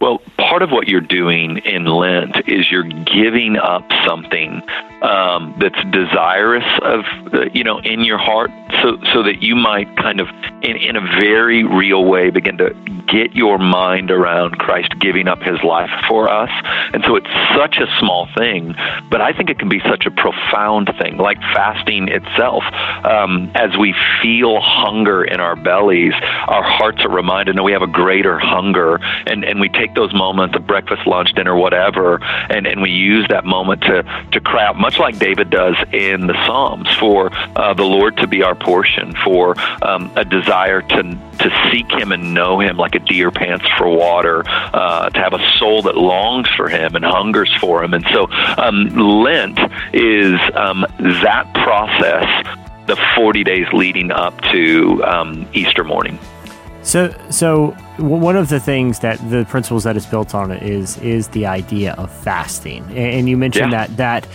Well, 0.02 0.20
part 0.38 0.64
of 0.64 0.72
what 0.72 0.88
you're 0.88 1.00
doing 1.00 1.60
in 1.60 1.86
Lent 1.86 2.36
is 2.48 2.72
you're 2.72 2.84
giving 2.84 3.56
up 3.56 3.84
something 4.08 4.64
um, 5.04 5.56
that's 5.60 5.78
desirous 5.92 6.66
of, 6.82 7.02
uh, 7.34 7.46
you 7.54 7.64
know, 7.64 7.80
in 7.80 8.02
your 8.02 8.18
heart, 8.18 8.50
so 8.82 8.98
so 9.14 9.24
that 9.24 9.42
you 9.42 9.56
might 9.56 9.96
kind 9.98 10.20
of, 10.20 10.28
in 10.64 10.76
in 10.76 10.96
a 10.96 11.02
very 11.20 11.64
real 11.64 12.06
way, 12.06 12.32
begin 12.32 12.58
to 12.58 12.74
get 13.08 13.36
your 13.36 13.58
mind 13.58 14.10
around 14.12 14.58
Christ 14.58 14.94
giving 15.00 15.28
up 15.28 15.40
His 15.42 15.62
life 15.64 15.90
for 16.08 16.30
us. 16.30 16.50
And 16.94 17.04
so 17.06 17.16
it's 17.16 17.30
such 17.56 17.78
a 17.78 17.88
small 18.00 18.28
thing, 18.38 18.74
but 19.10 19.22
I 19.22 19.34
think 19.34 19.50
it 19.50 19.60
can 19.60 19.70
be 19.70 19.82
such 19.90 20.06
a 20.06 20.12
profound 20.12 20.92
thing, 21.00 21.18
like 21.18 21.38
fasting 21.54 22.08
itself. 22.08 22.64
Um, 23.04 23.52
as 23.56 23.78
we 23.80 23.96
feel 24.22 24.60
hunger 24.62 25.24
in 25.24 25.40
our 25.40 25.56
bellies, 25.56 26.14
our 26.48 26.64
hearts 26.64 27.04
are 27.04 27.14
reminded 27.14 27.58
that 27.58 27.64
we 27.64 27.72
have 27.72 27.82
a 27.82 27.88
greater 27.88 28.40
hunger, 28.40 29.00
and 29.26 29.44
and 29.44 29.60
we 29.60 29.70
take 29.70 29.91
those 29.96 30.14
moments 30.14 30.56
of 30.56 30.66
breakfast, 30.66 31.06
lunch, 31.06 31.34
dinner, 31.34 31.56
whatever, 31.56 32.24
and, 32.50 32.66
and 32.68 32.82
we 32.82 32.90
use 32.90 33.28
that 33.30 33.46
moment 33.46 33.82
to, 33.82 34.04
to 34.32 34.40
cry 34.40 34.66
out, 34.66 34.78
much 34.78 35.00
like 35.00 35.18
David 35.20 35.50
does 35.50 35.76
in 35.92 36.28
the 36.28 36.46
Psalms, 36.46 36.90
for 36.98 37.32
uh, 37.56 37.74
the 37.74 37.84
Lord 37.84 38.18
to 38.18 38.28
be 38.28 38.44
our 38.44 38.56
portion, 38.56 39.16
for 39.24 39.56
um, 39.84 40.12
a 40.16 40.26
desire 40.26 40.82
to, 40.82 41.04
to 41.04 41.70
seek 41.72 41.90
Him 41.92 42.12
and 42.12 42.34
know 42.34 42.60
Him 42.60 42.78
like 42.78 42.96
a 42.96 43.00
deer 43.00 43.32
pants 43.32 43.66
for 43.78 43.90
water, 43.90 44.44
uh, 44.48 45.10
to 45.10 45.20
have 45.20 45.34
a 45.34 45.52
soul 45.58 45.82
that 45.84 45.98
longs 45.98 46.48
for 46.56 46.70
Him 46.70 46.96
and 46.96 47.06
hungers 47.06 47.52
for 47.60 47.84
Him. 47.84 47.94
And 47.94 48.06
so 48.14 48.28
um, 48.58 48.88
Lent 49.24 49.60
is 49.94 50.40
um, 50.56 50.86
that 51.00 51.52
process, 51.54 52.58
the 52.88 52.98
40 53.16 53.44
days 53.44 53.68
leading 53.74 54.12
up 54.12 54.40
to 54.52 55.04
um, 55.04 55.48
Easter 55.54 55.84
morning. 55.84 56.18
So, 56.84 57.14
so 57.30 57.68
one 57.98 58.36
of 58.36 58.50
the 58.50 58.60
things 58.60 59.00
that 59.00 59.18
the 59.30 59.46
principles 59.46 59.84
that 59.84 59.96
it's 59.96 60.06
built 60.08 60.34
on 60.34 60.52
is 60.52 60.98
is 60.98 61.28
the 61.30 61.46
idea 61.46 61.94
of 61.94 62.12
fasting, 62.12 62.84
and, 62.98 63.30
you 63.30 63.38
mentioned 63.38 63.72
Yeah. 63.72 63.86
that 63.88 63.98
that 63.98 64.28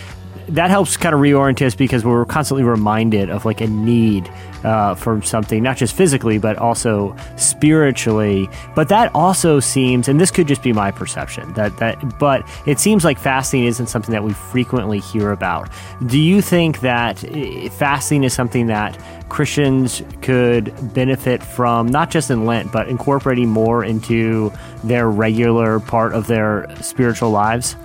that 0.49 0.71
helps 0.71 0.97
kind 0.97 1.15
of 1.15 1.21
reorient 1.21 1.65
us 1.65 1.75
because 1.75 2.05
we're 2.05 2.25
constantly 2.25 2.65
reminded 2.65 3.31
of 3.31 3.45
like 3.45 3.61
a 3.61 3.67
need 3.67 4.31
uh, 4.65 4.95
for 4.95 5.21
something, 5.23 5.63
not 5.63 5.77
just 5.77 5.95
physically 5.95 6.39
but 6.39 6.57
also 6.59 7.17
spiritually. 7.37 8.49
But 8.75 8.89
that 8.89 9.11
also 9.15 9.61
seems, 9.61 10.09
and 10.09 10.21
this 10.21 10.31
could 10.31 10.49
just 10.49 10.63
be 10.63 10.73
my 10.73 10.91
perception, 10.91 11.53
that 11.55 11.77
that, 11.79 12.19
but 12.19 12.49
it 12.67 12.79
seems 12.79 13.05
like 13.05 13.19
fasting 13.19 13.65
isn't 13.65 13.87
something 13.87 14.13
that 14.13 14.25
we 14.25 14.33
frequently 14.33 15.01
hear 15.01 15.33
about. 15.33 15.71
Do 16.07 16.19
you 16.19 16.41
think 16.41 16.81
that 16.81 17.25
eh, 17.25 17.69
fasting 17.71 18.25
is 18.25 18.33
something 18.33 18.67
that 18.67 18.99
Christians 19.29 20.03
could 20.23 20.73
benefit 20.95 21.43
from, 21.43 21.89
not 21.89 22.11
just 22.11 22.31
in 22.31 22.47
Lent, 22.47 22.71
but 22.71 22.89
incorporating 22.89 23.49
more 23.49 23.85
into 23.85 24.53
their 24.85 25.11
regular 25.11 25.81
part 25.81 26.13
of 26.13 26.29
their 26.29 26.67
spiritual 26.81 27.31
lives? 27.31 27.77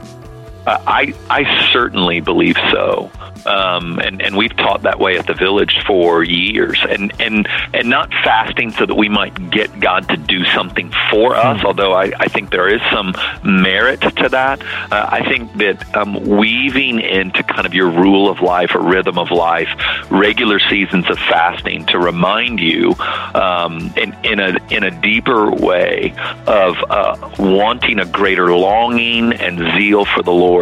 Uh, 0.72 0.82
I 0.88 1.14
I 1.30 1.72
certainly 1.74 2.22
believe 2.22 2.56
so, 2.72 3.12
um, 3.46 4.00
and 4.00 4.22
and 4.22 4.38
we've 4.38 4.56
taught 4.56 4.84
that 4.84 5.00
way 5.00 5.18
at 5.18 5.28
the 5.28 5.34
village 5.34 5.76
for 5.86 6.24
years, 6.24 6.80
and 6.90 7.12
and 7.20 7.46
and 7.74 7.90
not 7.90 8.10
fasting 8.24 8.72
so 8.72 8.86
that 8.86 8.96
we 8.96 9.10
might 9.10 9.52
get 9.52 9.82
God 9.82 10.08
to 10.08 10.16
do 10.16 10.46
something 10.46 10.90
for 11.10 11.36
us. 11.36 11.62
Although 11.66 11.92
I, 11.92 12.14
I 12.18 12.28
think 12.30 12.52
there 12.52 12.70
is 12.74 12.82
some 12.90 13.14
merit 13.44 14.00
to 14.00 14.30
that. 14.30 14.62
Uh, 14.64 15.10
I 15.12 15.28
think 15.28 15.52
that 15.58 15.94
um, 15.94 16.14
weaving 16.24 17.02
into 17.02 17.44
kind 17.44 17.66
of 17.66 17.74
your 17.74 17.90
rule 17.90 18.30
of 18.30 18.40
life 18.40 18.74
or 18.74 18.80
rhythm 18.80 19.18
of 19.18 19.30
life, 19.30 19.68
regular 20.10 20.60
seasons 20.70 21.10
of 21.10 21.18
fasting 21.18 21.86
to 21.88 22.00
remind 22.00 22.62
you 22.62 22.96
um, 23.36 23.92
in 23.98 24.16
in 24.24 24.40
a 24.40 24.56
in 24.70 24.84
a 24.86 25.02
deeper 25.02 25.52
way 25.52 26.14
of 26.48 26.78
uh, 26.90 27.18
wanting 27.40 28.00
a 28.00 28.06
greater 28.06 28.56
longing 28.56 29.34
and 29.34 29.60
zeal 29.76 30.06
for 30.06 30.24
the 30.24 30.32
Lord 30.32 30.61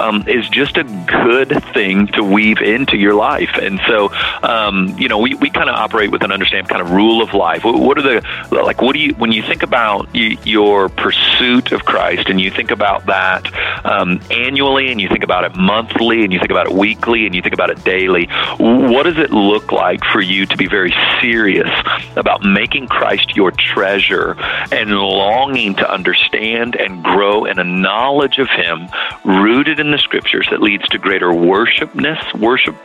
um, 0.00 0.26
is 0.28 0.48
just 0.48 0.76
a 0.76 0.84
good 0.84 1.62
thing 1.72 2.06
to 2.08 2.22
weave 2.22 2.58
into 2.60 2.96
your 2.96 3.14
life. 3.14 3.50
And 3.54 3.80
so, 3.86 4.12
um, 4.42 4.94
you 4.98 5.08
know, 5.08 5.18
we, 5.18 5.34
we 5.34 5.50
kind 5.50 5.68
of 5.68 5.76
operate 5.76 6.10
with 6.10 6.22
an 6.22 6.32
understand 6.32 6.68
kind 6.68 6.80
of 6.80 6.90
rule 6.90 7.22
of 7.22 7.34
life. 7.34 7.64
What, 7.64 7.78
what 7.78 7.98
are 7.98 8.02
the 8.02 8.26
like? 8.50 8.82
What 8.82 8.94
do 8.94 9.00
you 9.00 9.14
when 9.14 9.32
you 9.32 9.42
think 9.42 9.62
about 9.62 10.08
your 10.14 10.88
pursuit 10.88 11.72
of 11.72 11.84
Christ 11.84 12.28
and 12.28 12.40
you 12.40 12.50
think 12.50 12.70
about 12.70 13.06
that 13.06 13.46
um, 13.84 14.20
annually 14.30 14.90
and 14.90 15.00
you 15.00 15.08
think 15.08 15.24
about 15.24 15.44
it 15.44 15.56
monthly 15.56 16.24
and 16.24 16.32
you 16.32 16.38
think 16.38 16.50
about 16.50 16.66
it 16.66 16.72
weekly 16.72 17.26
and 17.26 17.34
you 17.34 17.42
think 17.42 17.54
about 17.54 17.70
it 17.70 17.82
daily? 17.84 18.26
What 18.58 19.04
does 19.04 19.18
it 19.18 19.30
look 19.30 19.72
like 19.72 20.04
for 20.12 20.20
you 20.20 20.46
to 20.46 20.56
be 20.56 20.66
very 20.66 20.94
serious 21.20 21.70
about 22.16 22.44
making 22.44 22.88
Christ 22.88 23.36
your 23.36 23.50
treasure 23.50 24.36
and 24.72 24.90
longing 24.90 25.74
to 25.76 25.90
understand 25.90 26.76
and 26.76 27.02
grow 27.02 27.44
in 27.44 27.58
a 27.58 27.64
knowledge 27.64 28.38
of 28.38 28.48
Him 28.48 28.88
rooted 29.26 29.80
in 29.80 29.90
the 29.90 29.98
scriptures 29.98 30.46
that 30.50 30.62
leads 30.62 30.86
to 30.88 30.98
greater 30.98 31.28
worshipness, 31.28 32.38
worship 32.40 32.76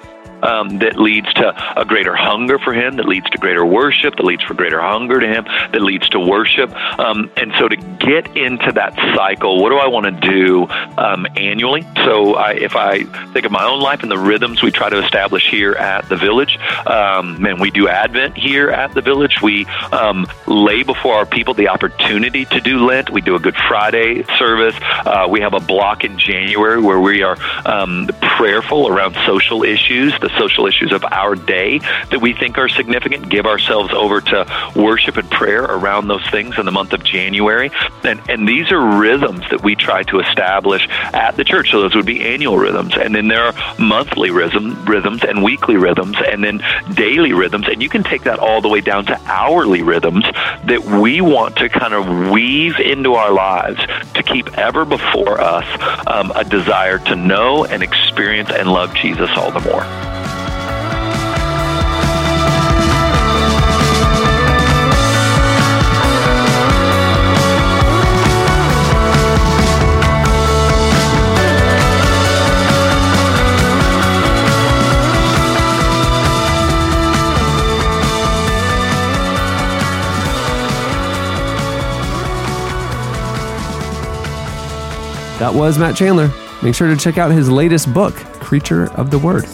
um, 0.44 0.80
that 0.80 0.98
leads 0.98 1.32
to 1.34 1.80
a 1.80 1.86
greater 1.86 2.16
hunger 2.16 2.60
for 2.60 2.74
Him, 2.74 2.98
that 2.98 3.08
leads 3.08 3.30
to 3.30 3.38
greater 3.38 3.66
worship, 3.66 4.16
that 4.16 4.26
leads 4.26 4.44
for 4.44 4.54
greater 4.54 4.82
hunger 4.82 5.20
to 5.20 5.28
Him, 5.28 5.46
that 5.46 5.82
leads 5.82 6.08
to 6.10 6.20
worship. 6.20 6.72
Um, 7.00 7.32
and 7.38 7.54
so 7.60 7.68
to 7.68 7.76
get 7.76 8.36
into 8.38 8.72
that 8.74 8.96
cycle, 9.16 9.62
what 9.62 9.70
do 9.70 9.78
I 9.78 9.88
want 9.88 10.06
to 10.06 10.30
do 10.30 10.68
um, 10.98 11.26
annually? 11.36 11.86
So 12.06 12.36
I, 12.36 12.54
if 12.54 12.76
I 12.76 13.04
think 13.34 13.46
of 13.46 13.52
my 13.52 13.66
own 13.66 13.80
life 13.80 14.04
and 14.04 14.12
the 14.12 14.18
rhythms 14.18 14.62
we 14.62 14.72
try 14.72 14.90
to 14.90 15.04
establish 15.04 15.50
here 15.50 15.74
at 15.74 16.08
the 16.10 16.16
village, 16.16 16.58
um, 16.86 17.46
and 17.46 17.60
we 17.60 17.72
do 17.72 17.88
Advent 17.88 18.38
here 18.38 18.70
at 18.70 18.94
the 18.94 19.02
village, 19.02 19.42
we 19.42 19.66
um, 19.92 20.26
lay 20.48 20.84
before 20.84 21.16
our 21.16 21.26
people 21.26 21.54
the 21.54 21.68
opportunity 21.68 22.46
to 22.46 22.60
do 22.60 22.86
Lent. 22.86 23.10
We 23.10 23.22
do 23.22 23.36
a 23.36 23.40
Good 23.40 23.56
Friday 23.68 24.24
service. 24.38 24.76
Uh, 24.82 25.28
we 25.30 25.42
have 25.42 25.54
a 25.54 25.60
block 25.60 26.04
in 26.04 26.18
January 26.18 26.82
where 26.82 27.00
we 27.00 27.24
are 27.24 27.38
um, 27.66 28.10
prayerful 28.38 28.88
around 28.88 29.16
social 29.26 29.64
issues, 29.64 30.14
the 30.20 30.31
social 30.38 30.68
issues 30.68 30.92
of 30.92 31.04
our 31.12 31.36
day 31.36 31.80
that 31.80 32.20
we 32.22 32.34
think 32.34 32.58
are 32.58 32.70
significant. 32.70 33.30
Give 33.30 33.46
ourselves 33.46 33.94
over 33.94 34.22
to 34.22 34.72
worship 34.76 35.18
and 35.18 35.30
prayer 35.30 35.64
around 35.64 36.08
those 36.08 36.26
things 36.30 36.58
in 36.58 36.66
the 36.66 36.72
month 36.72 36.94
of 36.94 37.04
January. 37.04 37.72
And, 38.04 38.22
and 38.30 38.48
these 38.48 38.72
are 38.72 39.00
rhythms 39.00 39.44
that 39.50 39.64
we 39.64 39.76
try 39.76 40.04
to 40.04 40.20
establish 40.20 40.88
at 40.90 41.36
the 41.36 41.44
church. 41.44 41.72
So 41.72 41.82
those 41.82 41.96
would 41.96 42.06
be 42.06 42.22
annual 42.22 42.58
rhythms. 42.58 42.96
And 42.98 43.16
then 43.16 43.28
there 43.28 43.44
are 43.44 43.54
monthly 43.80 44.32
rhythm, 44.32 44.84
rhythms 44.86 45.24
and 45.24 45.44
weekly 45.44 45.78
rhythms 45.78 46.18
and 46.26 46.44
then 46.44 46.62
daily 46.94 47.34
rhythms. 47.34 47.68
And 47.68 47.82
you 47.82 47.90
can 47.90 48.04
take 48.04 48.24
that 48.24 48.40
all 48.40 48.62
the 48.62 48.70
way 48.70 48.82
down 48.82 49.06
to 49.06 49.20
hourly 49.26 49.82
rhythms 49.82 50.24
that 50.66 50.84
we 51.02 51.22
want 51.22 51.58
to 51.58 51.70
kind 51.70 51.94
of 51.94 52.32
weave 52.32 52.80
into 52.80 53.14
our 53.14 53.32
lives 53.32 53.80
to 54.14 54.24
keep 54.24 54.58
ever 54.58 54.86
before 54.86 55.40
us 55.40 55.66
um, 56.08 56.32
a 56.36 56.44
desire 56.44 57.00
to 57.00 57.16
know 57.16 57.66
and 57.66 57.84
experience 57.84 58.50
and 58.50 58.72
love 58.72 58.94
Jesus 58.96 59.30
all 59.36 59.52
the 59.52 59.60
more. 59.62 60.21
That 85.42 85.56
was 85.56 85.80
Matt 85.80 85.96
Chandler. 85.96 86.32
Make 86.62 86.76
sure 86.76 86.88
to 86.88 86.96
check 86.96 87.18
out 87.18 87.32
his 87.32 87.50
latest 87.50 87.92
book, 87.92 88.14
Creature 88.14 88.92
of 88.92 89.10
the 89.10 89.18
Word. 89.18 89.46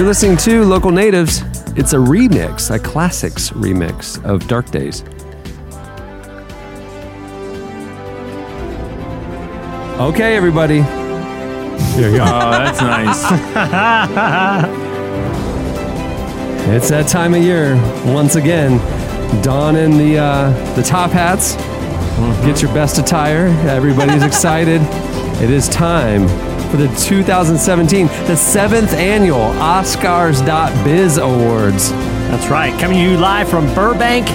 You're 0.00 0.08
listening 0.08 0.38
to 0.38 0.64
Local 0.64 0.90
Natives. 0.90 1.42
It's 1.76 1.92
a 1.92 1.98
remix, 1.98 2.74
a 2.74 2.78
classics 2.78 3.50
remix 3.50 4.16
of 4.24 4.48
Dark 4.48 4.70
Days. 4.70 5.02
Okay, 10.00 10.36
everybody. 10.36 10.80
There 10.80 12.10
you 12.12 12.16
go. 12.16 12.24
Oh, 12.24 12.50
that's 12.50 12.80
nice. 12.80 13.26
It's 16.70 16.88
that 16.88 17.06
time 17.06 17.34
of 17.34 17.42
year 17.42 17.74
once 18.06 18.36
again. 18.36 18.78
Donning 19.42 19.98
the 19.98 20.18
uh, 20.18 20.74
the 20.76 20.82
top 20.82 21.10
hats. 21.10 21.56
Get 22.46 22.62
your 22.62 22.72
best 22.72 22.96
attire. 22.96 23.48
Everybody's 23.68 24.22
excited. 24.30 24.80
It 25.42 25.50
is 25.50 25.68
time 25.68 26.26
for 26.70 26.76
the 26.76 26.88
2017, 26.96 28.06
the 28.06 28.36
seventh 28.36 28.92
annual 28.92 29.52
Oskarz.biz 29.58 31.18
Awards. 31.18 31.90
That's 31.90 32.46
right. 32.48 32.78
Coming 32.80 32.98
to 32.98 33.02
you 33.02 33.16
live 33.16 33.48
from 33.48 33.66
Burbank, 33.74 34.26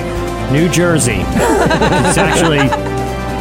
New 0.52 0.68
Jersey. 0.70 1.20
it's 1.22 2.18
actually 2.18 2.60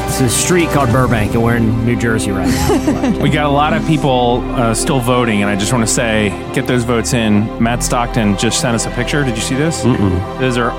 it's 0.07 0.21
a 0.21 0.29
street 0.29 0.69
called 0.69 0.91
Burbank, 0.91 1.35
and 1.35 1.43
we're 1.43 1.57
in 1.57 1.85
New 1.85 1.97
Jersey 1.97 2.31
right 2.31 2.47
now. 2.47 3.19
We 3.21 3.31
got 3.31 3.47
a 3.47 3.49
lot 3.49 3.73
of 3.73 3.85
people 3.87 4.43
uh, 4.53 4.73
still 4.75 5.01
voting, 5.01 5.43
and 5.43 5.51
I 5.51 5.57
just 5.57 5.73
want 5.73 5.85
to 5.87 5.93
say, 5.93 6.29
get 6.55 6.69
those 6.69 6.85
votes 6.85 7.15
in. 7.15 7.61
Matt 7.61 7.83
Stockton 7.83 8.37
just 8.39 8.61
sent 8.61 8.77
us 8.77 8.87
a 8.87 8.91
picture. 8.91 9.25
Did 9.25 9.35
you 9.37 9.43
see 9.43 9.57
this? 9.57 9.83
Mm-mm. 9.83 10.39
Those 10.39 10.57
are 10.57 10.71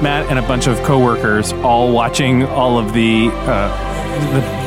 Matt 0.00 0.30
and 0.30 0.38
a 0.38 0.42
bunch 0.42 0.68
of 0.68 0.80
coworkers 0.84 1.52
all 1.54 1.92
watching 1.92 2.44
all 2.44 2.78
of 2.78 2.92
the 2.92 3.30
uh, 3.32 4.30
the, 4.32 4.40
the 4.40 4.57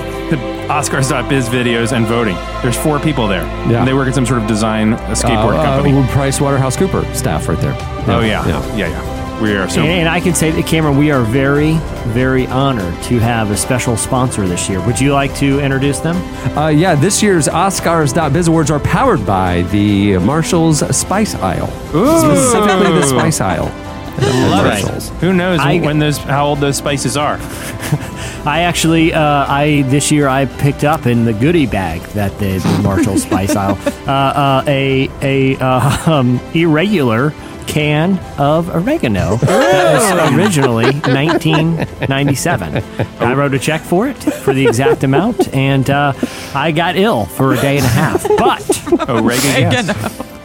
Oskarz.biz 0.72 1.50
videos 1.50 1.92
and 1.92 2.06
voting. 2.06 2.36
There's 2.62 2.78
four 2.78 2.98
people 3.00 3.28
there. 3.28 3.44
Yeah. 3.70 3.80
And 3.80 3.88
they 3.88 3.94
work 3.94 4.08
at 4.08 4.16
some 4.16 4.26
sort 4.26 4.42
of 4.42 4.48
design 4.48 4.94
uh, 4.94 4.98
skateboard 5.12 5.60
Uh, 5.60 5.64
company. 5.64 5.98
Uh, 5.98 6.08
Price 6.12 6.40
Waterhouse 6.40 6.78
Cooper 6.78 7.04
staff 7.14 7.48
right 7.50 7.60
there. 7.60 7.76
oh 8.08 8.22
yeah. 8.22 8.48
yeah, 8.48 8.76
yeah, 8.88 9.42
We 9.42 9.54
are 9.58 9.68
so. 9.70 9.82
and, 9.82 9.90
and 9.92 10.10
I 10.10 10.22
can 10.22 10.34
say 10.34 10.50
that, 10.52 10.66
Cameron, 10.66 10.98
we 10.98 11.12
are 11.12 11.24
very, 11.24 11.74
very 12.14 12.48
honored 12.48 12.94
to 13.04 13.20
have 13.20 13.52
a 13.52 13.58
special 13.58 13.98
sponsor 13.98 14.48
this 14.48 14.70
year. 14.70 14.80
Would 14.86 15.00
you 15.00 15.12
like 15.14 15.36
to 15.36 15.60
introduce 15.60 16.00
them? 16.00 16.16
Uh, 16.58 16.70
yeah, 16.70 16.96
this 16.96 17.22
year's 17.22 17.48
Oskarz.biz 17.50 18.48
Awards 18.48 18.72
are 18.72 18.80
powered 18.80 19.26
by 19.26 19.64
the 19.64 20.18
Marshall's 20.20 20.80
Spice 20.96 21.36
Aisle. 21.36 21.68
Specifically 21.68 22.94
the 22.94 23.04
Spice 23.04 23.42
Aisle. 23.42 23.70
Love 24.20 24.66
it. 24.68 25.04
Who 25.22 25.34
knows 25.34 25.60
I- 25.60 25.80
when 25.80 26.00
those 26.00 26.18
how 26.18 26.48
old 26.48 26.60
those 26.60 26.78
spices 26.78 27.18
are? 27.18 27.38
I 28.44 28.62
actually, 28.62 29.14
uh, 29.14 29.22
I 29.48 29.84
this 29.88 30.12
year 30.12 30.28
I 30.28 30.46
picked 30.46 30.84
up 30.84 31.06
in 31.06 31.26
the 31.26 31.34
goodie 31.34 31.68
bag 31.68 32.02
that 32.14 32.38
the, 32.40 32.58
the 32.58 32.80
Marshall 32.84 33.18
Spice 33.28 33.56
aisle 33.56 33.78
uh, 34.08 34.12
uh, 34.12 34.64
a 34.68 35.10
a 35.22 35.58
uh, 35.58 36.12
um, 36.12 36.40
irregular 36.54 37.34
can 37.68 38.20
of 38.38 38.70
oregano 38.76 39.36
that 39.42 40.26
was 40.26 40.34
originally 40.36 40.86
1997. 40.86 42.84
I 43.20 43.34
wrote 43.34 43.54
a 43.54 43.60
check 43.60 43.82
for 43.82 44.08
it 44.08 44.16
for 44.18 44.54
the 44.54 44.66
exact 44.68 45.04
amount, 45.04 45.54
and 45.54 45.90
uh, 45.90 46.14
I 46.54 46.72
got 46.72 46.96
ill 46.98 47.26
for 47.26 47.54
a 47.54 47.62
day 47.62 47.78
and 47.78 47.86
a 47.86 47.90
half. 47.90 48.28
But 48.28 49.10
oregano. 49.10 49.94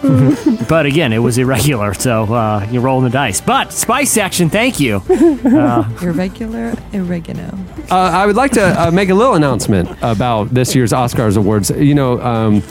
but 0.68 0.86
again, 0.86 1.12
it 1.12 1.18
was 1.18 1.38
irregular, 1.38 1.94
so 1.94 2.24
uh, 2.24 2.66
you're 2.70 2.82
rolling 2.82 3.04
the 3.04 3.10
dice. 3.10 3.40
But 3.40 3.72
spice 3.72 4.10
section, 4.10 4.50
thank 4.50 4.78
you. 4.80 5.02
Uh, 5.46 5.88
Irregular 6.02 6.74
oregano. 6.92 7.56
Uh, 7.90 7.94
I 7.94 8.26
would 8.26 8.36
like 8.36 8.50
to 8.52 8.62
uh, 8.62 8.90
make 8.90 9.08
a 9.10 9.14
little 9.14 9.34
announcement 9.34 9.88
about 10.02 10.48
this 10.52 10.74
year's 10.74 10.92
Oskarz 10.92 11.36
Awards. 11.36 11.70
You 11.70 11.94
know, 11.94 12.20
um, 12.20 12.62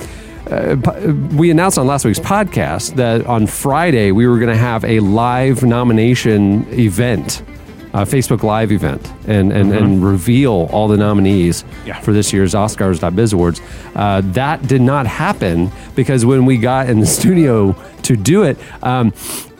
uh, 0.51 0.75
p- 0.75 1.07
we 1.37 1.49
announced 1.51 1.77
on 1.77 1.87
last 1.87 2.03
week's 2.05 2.19
podcast 2.19 2.95
that 2.95 3.25
on 3.25 3.47
Friday 3.47 4.11
we 4.11 4.27
were 4.27 4.37
going 4.39 4.49
to 4.51 4.57
have 4.57 4.83
a 4.83 4.99
live 4.99 5.63
nomination 5.63 6.67
event, 6.77 7.41
a 7.95 8.05
Facebook 8.05 8.43
Live 8.43 8.71
event, 8.73 9.01
and 9.27 9.51
and, 9.53 9.71
and 9.73 10.03
reveal 10.03 10.67
all 10.73 10.87
the 10.89 10.97
nominees 10.97 11.63
Yeah. 11.85 11.99
for 12.01 12.11
this 12.13 12.33
year's 12.33 12.53
Oskarz.biz 12.53 13.31
Awards. 13.33 13.61
Uh, 13.95 14.21
that 14.33 14.67
did 14.67 14.81
not 14.81 15.07
happen 15.07 15.71
because 15.95 16.25
when 16.25 16.45
we 16.45 16.57
got 16.57 16.89
in 16.89 16.99
the 16.99 17.05
studio 17.19 17.73
to 18.03 18.15
do 18.17 18.43
it, 18.43 18.57
um, 18.83 19.13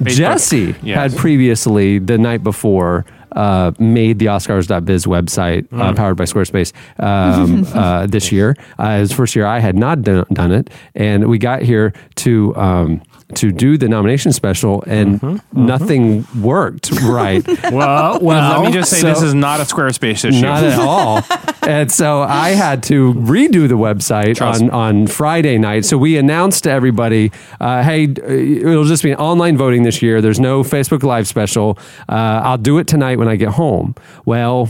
Jesse 0.04 0.76
Yes. 0.84 1.12
had 1.12 1.16
previously 1.18 2.00
the 2.00 2.18
night 2.18 2.44
before 2.44 3.06
uh, 3.32 3.72
made 3.80 4.20
the 4.20 4.28
Oskarz.biz 4.28 5.06
website 5.06 5.64
uh, 5.72 5.92
Mm. 5.92 5.96
powered 5.96 6.18
by 6.18 6.24
Squarespace 6.26 6.72
um, 7.00 7.66
uh, 7.74 8.06
this 8.08 8.32
year. 8.32 8.56
Uh, 8.80 8.98
it 8.98 9.00
was 9.02 9.10
the 9.10 9.16
first 9.16 9.36
year 9.36 9.46
I 9.46 9.60
had 9.60 9.76
not 9.78 10.02
done, 10.02 10.26
done 10.34 10.52
it, 10.52 10.70
and 10.96 11.28
we 11.30 11.38
got 11.38 11.62
here 11.62 11.94
to. 12.24 12.56
Um, 12.56 13.02
to 13.38 13.52
do 13.52 13.78
the 13.78 13.88
nomination 13.90 14.32
special 14.34 14.84
and 14.88 15.20
Mm-hmm. 15.22 15.66
nothing 15.66 16.28
worked 16.42 16.92
right. 17.02 17.46
well, 17.72 18.20
Let 18.22 18.62
me 18.66 18.72
just 18.72 18.90
say 18.92 19.00
so- 19.02 19.08
this 19.08 19.22
is 19.22 19.34
not 19.34 19.60
a 19.60 19.64
Squarespace 19.64 20.26
issue. 20.28 20.42
not 20.42 20.64
at 20.64 20.78
all. 20.80 21.22
and 21.68 21.92
so 21.92 22.22
I 22.22 22.50
had 22.50 22.84
to 22.84 23.14
redo 23.14 23.68
the 23.68 23.76
website 23.78 24.36
Trust 24.38 24.62
on, 24.62 24.68
me. 24.68 24.72
on 24.74 25.08
Friday 25.08 25.58
night. 25.58 25.86
So 25.86 25.98
we 25.98 26.18
announced 26.18 26.64
to 26.66 26.72
everybody, 26.72 27.32
uh, 27.60 27.84
hey, 27.84 28.06
uh, 28.08 28.28
it'll 28.30 28.84
just 28.86 29.04
be 29.04 29.16
online 29.16 29.58
voting 29.58 29.84
this 29.84 30.02
year. 30.02 30.22
There's 30.22 30.40
no 30.40 30.64
Facebook 30.64 31.04
Live 31.04 31.28
special. 31.28 31.78
Uh, 32.10 32.42
I'll 32.44 32.58
do 32.58 32.78
it 32.78 32.88
tonight 32.88 33.18
when 33.18 33.28
I 33.28 33.36
get 33.36 33.50
home. 33.50 33.96
Well, 34.26 34.70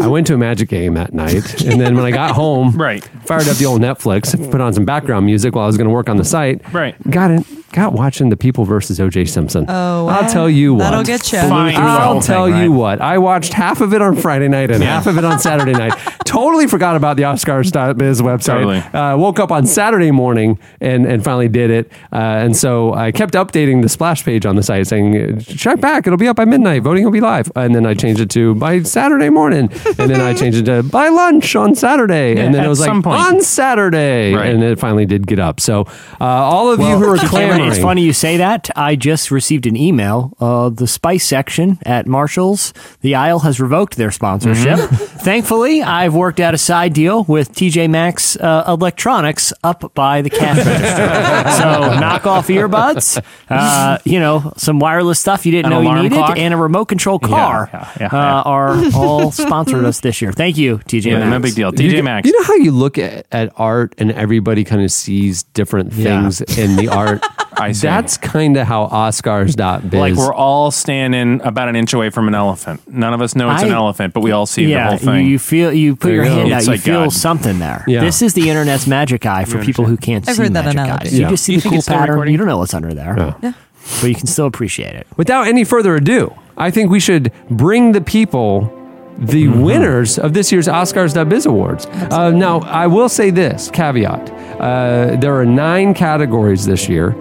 I 0.00 0.06
went 0.06 0.26
to 0.28 0.34
a 0.34 0.38
magic 0.38 0.68
game 0.68 0.94
that 0.94 1.12
night. 1.14 1.62
And 1.64 1.80
then 1.80 1.94
when 1.96 2.04
I 2.04 2.10
got 2.10 2.30
home, 2.34 2.72
Right. 2.76 3.04
fired 3.24 3.48
up 3.48 3.56
the 3.56 3.66
old 3.66 3.80
Netflix, 3.80 4.34
put 4.50 4.60
on 4.60 4.72
some 4.72 4.84
background 4.84 5.26
music 5.26 5.54
while 5.54 5.64
I 5.64 5.66
was 5.66 5.76
going 5.76 5.88
to 5.88 5.94
work 5.94 6.08
on 6.08 6.16
the 6.16 6.24
site. 6.24 6.60
Right. 6.72 6.94
Got 7.10 7.30
it. 7.32 7.46
Got 7.72 7.92
watching 7.92 8.30
the 8.30 8.36
People 8.36 8.64
versus 8.64 8.98
OJ 8.98 9.28
Simpson. 9.28 9.66
Oh, 9.68 10.06
wow. 10.06 10.20
I'll 10.20 10.30
tell 10.30 10.48
you 10.48 10.72
what. 10.72 10.84
That'll 10.84 11.04
get 11.04 11.30
you. 11.30 11.38
Fine. 11.38 11.76
I'll 11.76 12.22
tell 12.22 12.46
thing, 12.46 12.56
you 12.56 12.70
right? 12.70 12.78
what. 12.78 13.00
I 13.02 13.18
watched 13.18 13.52
half 13.52 13.82
of 13.82 13.92
it 13.92 14.00
on 14.00 14.16
Friday 14.16 14.48
night 14.48 14.70
and 14.70 14.82
half 14.82 15.06
of 15.06 15.18
it 15.18 15.24
on 15.24 15.38
Saturday 15.38 15.72
night. 15.74 15.92
Totally 16.24 16.66
forgot 16.66 16.96
about 16.96 17.18
the 17.18 17.24
Oskarz.biz 17.24 18.22
website. 18.22 18.44
Totally. 18.46 18.78
Uh, 18.78 19.18
woke 19.18 19.38
up 19.38 19.50
on 19.52 19.66
Saturday 19.66 20.10
morning 20.10 20.58
and, 20.80 21.04
and 21.04 21.22
finally 21.22 21.48
did 21.48 21.70
it. 21.70 21.92
Uh, 22.10 22.16
and 22.16 22.56
so 22.56 22.94
I 22.94 23.12
kept 23.12 23.34
updating 23.34 23.82
the 23.82 23.88
splash 23.90 24.24
page 24.24 24.46
on 24.46 24.56
the 24.56 24.62
site 24.62 24.86
saying, 24.86 25.40
check 25.40 25.78
back. 25.80 26.06
It'll 26.06 26.18
be 26.18 26.28
up 26.28 26.36
by 26.36 26.46
midnight. 26.46 26.82
Voting 26.82 27.04
will 27.04 27.10
be 27.10 27.20
live. 27.20 27.52
And 27.54 27.74
then 27.74 27.84
I 27.84 27.92
changed 27.92 28.20
it 28.22 28.30
to 28.30 28.54
by 28.54 28.82
Saturday 28.82 29.28
morning. 29.28 29.57
And 29.66 30.10
then 30.10 30.20
I 30.20 30.34
changed 30.40 30.58
it 30.58 30.64
to 30.66 30.82
by 30.82 31.08
lunch 31.08 31.54
on 31.56 31.74
Saturday. 31.74 32.36
and 32.40 32.54
then 32.54 32.64
it 32.64 32.68
was 32.68 32.80
like 32.80 32.88
some 32.88 33.02
point. 33.02 33.20
on 33.20 33.40
Saturday. 33.42 34.34
Right. 34.34 34.50
And 34.54 34.62
it 34.62 34.78
finally 34.78 35.06
did 35.06 35.26
get 35.26 35.38
up. 35.38 35.60
So 35.60 35.82
uh, 36.20 36.24
all 36.24 36.70
of 36.72 36.80
you 36.80 36.86
who 36.96 37.04
are 37.04 37.16
Cameron, 37.16 37.28
clamoring. 37.28 37.68
It's 37.70 37.78
funny 37.78 38.02
you 38.02 38.12
say 38.12 38.36
that. 38.38 38.70
I 38.76 38.96
just 38.96 39.30
received 39.30 39.66
an 39.66 39.76
email. 39.76 40.34
Uh, 40.40 40.68
the 40.70 40.86
spice 40.86 41.26
section 41.26 41.78
at 41.84 42.06
Marshalls, 42.06 42.72
the 43.00 43.14
aisle 43.14 43.40
has 43.40 43.60
revoked 43.60 43.96
their 43.96 44.10
sponsorship. 44.10 44.78
Thankfully, 45.18 45.82
I've 45.82 46.14
worked 46.14 46.40
out 46.40 46.54
a 46.54 46.58
side 46.58 46.92
deal 46.92 47.24
with 47.24 47.52
TJ 47.52 47.90
Maxx 47.90 48.36
uh, 48.36 48.64
Electronics 48.68 49.52
up 49.64 49.92
by 49.94 50.22
the 50.22 50.30
cash 50.30 50.56
register. 50.66 51.62
so 51.62 51.98
knock 52.00 52.26
off 52.26 52.48
earbuds, 52.48 53.22
uh, 53.48 53.98
you 54.04 54.20
know, 54.20 54.52
some 54.56 54.78
wireless 54.78 55.18
stuff 55.18 55.44
you 55.44 55.52
didn't 55.52 55.72
An 55.72 55.82
know 55.82 55.90
you 55.96 56.02
needed, 56.02 56.16
clock? 56.16 56.38
and 56.38 56.54
a 56.54 56.56
remote 56.56 56.86
control 56.86 57.18
car 57.18 57.68
yeah, 57.72 57.92
yeah, 58.00 58.06
uh, 58.06 58.10
yeah. 58.12 58.42
are 58.42 58.76
all 58.94 59.30
sponsored 59.48 59.84
us 59.84 60.00
this 60.00 60.20
year. 60.22 60.32
Thank 60.32 60.56
you, 60.56 60.78
TJ 60.78 61.06
Yeah, 61.10 61.18
Maxx. 61.18 61.30
no 61.30 61.38
big 61.40 61.54
deal. 61.54 61.68
You- 61.74 61.90
DJ 61.98 62.02
Maxx. 62.04 62.26
You 62.28 62.38
know 62.38 62.44
how 62.44 62.54
you 62.54 62.70
look 62.70 62.98
at, 62.98 63.26
at 63.32 63.52
art 63.56 63.94
and 63.98 64.12
everybody 64.12 64.64
kind 64.64 64.82
of 64.82 64.90
sees 64.90 65.42
different 65.42 65.92
Yeah. 65.92 66.20
things 66.22 66.40
in 66.58 66.76
the 66.76 66.88
art? 66.88 67.22
I 67.60 67.72
see. 67.72 67.88
That's 67.88 68.16
kind 68.16 68.56
of 68.56 68.68
how 68.68 68.86
Oskarz.biz. 68.86 69.92
like 69.92 70.14
we're 70.14 70.32
all 70.32 70.70
standing 70.70 71.40
about 71.42 71.68
an 71.68 71.74
inch 71.74 71.92
away 71.92 72.10
from 72.10 72.28
an 72.28 72.34
elephant. 72.34 72.80
None 72.86 73.12
of 73.12 73.20
us 73.20 73.34
know 73.34 73.50
it's 73.50 73.64
an 73.64 73.72
elephant, 73.72 74.14
but 74.14 74.20
we 74.20 74.30
all 74.30 74.46
see 74.46 74.66
yeah, 74.66 74.84
the 74.84 74.88
whole 74.90 75.14
thing. 75.14 75.26
you 75.26 75.38
feel 75.40 75.72
you 75.72 75.96
put 75.96 76.06
There 76.08 76.14
your 76.16 76.24
you 76.24 76.30
hand 76.30 76.52
out, 76.52 76.58
It's 76.58 76.66
you 76.66 76.72
like 76.74 76.80
feel 76.82 77.02
God. 77.04 77.12
something 77.12 77.58
there. 77.58 77.84
Yeah. 77.88 78.00
This 78.00 78.22
is 78.22 78.34
the 78.34 78.48
internet's 78.48 78.86
magic 78.86 79.26
eye 79.26 79.44
for 79.44 79.60
people 79.64 79.86
who 79.86 79.96
can't 79.96 80.28
I've 80.28 80.36
see 80.36 80.42
heard 80.42 80.54
that 80.54 80.66
magic 80.66 80.80
analogy. 80.80 81.06
eyes. 81.08 81.18
You 81.18 81.28
just 81.30 81.42
see 81.44 81.54
You 81.54 81.58
the 81.60 81.68
think 81.70 81.84
cool 81.84 81.94
pattern. 81.96 82.10
recording? 82.14 82.32
You 82.32 82.38
don't 82.38 82.46
know 82.46 82.58
what's 82.58 82.74
under 82.74 82.94
there, 82.94 83.16
Yeah. 83.42 83.52
but 84.00 84.08
you 84.08 84.14
can 84.14 84.28
still 84.28 84.46
appreciate 84.46 84.94
it. 84.94 85.08
Without 85.16 85.48
any 85.48 85.64
further 85.64 85.96
ado, 85.96 86.32
I 86.56 86.70
think 86.70 86.90
we 86.92 87.00
should 87.00 87.32
bring 87.50 87.90
the 87.90 88.00
people 88.00 88.72
the 89.18 89.44
Mm-hmm. 89.44 89.62
winners 89.62 90.18
of 90.18 90.32
this 90.32 90.52
year's 90.52 90.68
Oskarz.biz 90.68 91.46
Awards. 91.46 91.86
Uh, 91.86 92.30
now, 92.30 92.60
I 92.60 92.86
will 92.86 93.08
say 93.08 93.30
this 93.30 93.70
caveat 93.70 94.30
uh, 94.60 95.16
there 95.20 95.34
are 95.34 95.44
nine 95.46 95.92
categories 95.94 96.64
this 96.66 96.88
year, 96.88 97.14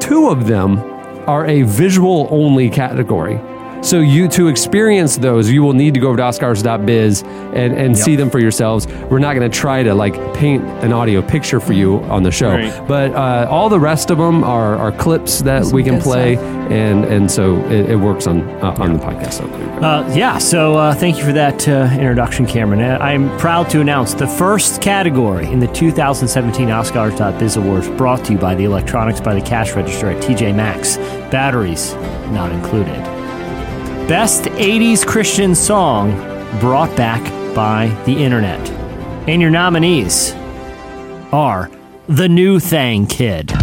two 0.00 0.28
of 0.28 0.46
them 0.46 0.78
are 1.28 1.46
a 1.46 1.62
visual 1.62 2.28
only 2.30 2.68
category. 2.70 3.36
So 3.82 4.00
you 4.00 4.28
to 4.28 4.48
experience 4.48 5.16
those, 5.16 5.50
you 5.50 5.62
will 5.62 5.72
need 5.72 5.94
to 5.94 6.00
go 6.00 6.08
over 6.08 6.18
to 6.18 6.22
Oskarz.biz 6.22 7.22
and, 7.22 7.74
and 7.74 7.96
see 7.96 8.14
them 8.14 8.28
for 8.28 8.38
yourselves. 8.38 8.86
We're 8.86 9.18
not 9.20 9.34
going 9.34 9.50
to 9.50 9.58
try 9.58 9.82
to 9.82 9.94
like 9.94 10.14
paint 10.34 10.62
an 10.84 10.92
audio 10.92 11.22
picture 11.22 11.60
for 11.60 11.72
you 11.72 11.98
on 12.04 12.22
the 12.22 12.30
show, 12.30 12.50
Right. 12.50 12.86
but 12.86 13.12
uh, 13.14 13.48
all 13.50 13.68
the 13.70 13.80
rest 13.80 14.10
of 14.10 14.18
them 14.18 14.44
are, 14.44 14.76
are 14.76 14.92
clips 14.92 15.40
that 15.40 15.64
we 15.72 15.82
can 15.82 16.00
play, 16.00 16.36
stuff. 16.36 16.44
and 16.70 17.04
and 17.06 17.30
so 17.30 17.56
it, 17.66 17.90
it 17.90 17.96
works 17.96 18.26
on 18.26 18.42
uh, 18.62 18.74
on 18.78 18.92
the 18.92 18.98
podcast. 18.98 19.32
So 19.34 19.46
there 19.46 19.60
you 19.60 19.80
go. 19.80 19.86
Uh, 19.86 20.12
yeah, 20.14 20.36
so 20.38 20.74
uh, 20.76 20.94
thank 20.94 21.16
you 21.18 21.24
for 21.24 21.32
that 21.32 21.66
uh, 21.66 21.88
introduction, 21.92 22.46
Cameron. 22.46 22.80
Uh, 22.82 22.98
I'm 23.00 23.34
proud 23.38 23.70
to 23.70 23.80
announce 23.80 24.12
the 24.14 24.26
first 24.28 24.82
category 24.82 25.46
in 25.46 25.58
the 25.58 25.68
2017 25.68 26.68
Oskarz.biz 26.68 27.56
Awards 27.56 27.88
brought 27.90 28.24
to 28.26 28.32
you 28.32 28.38
by 28.38 28.54
the 28.54 28.64
Electronics 28.64 29.20
by 29.20 29.34
the 29.34 29.40
Cash 29.42 29.72
Register 29.72 30.10
at 30.10 30.22
TJ 30.22 30.54
Maxx. 30.54 30.96
Batteries 31.30 31.94
not 32.30 32.52
included. 32.52 33.19
Best 34.10 34.42
80s 34.42 35.06
Christian 35.06 35.54
song 35.54 36.10
brought 36.58 36.90
back 36.96 37.22
by 37.54 37.86
the 38.06 38.24
internet. 38.24 38.58
And 39.28 39.40
your 39.40 39.52
nominees 39.52 40.32
are 41.30 41.70
The 42.08 42.28
New 42.28 42.58
Thang 42.58 43.06
Kid. 43.06 43.52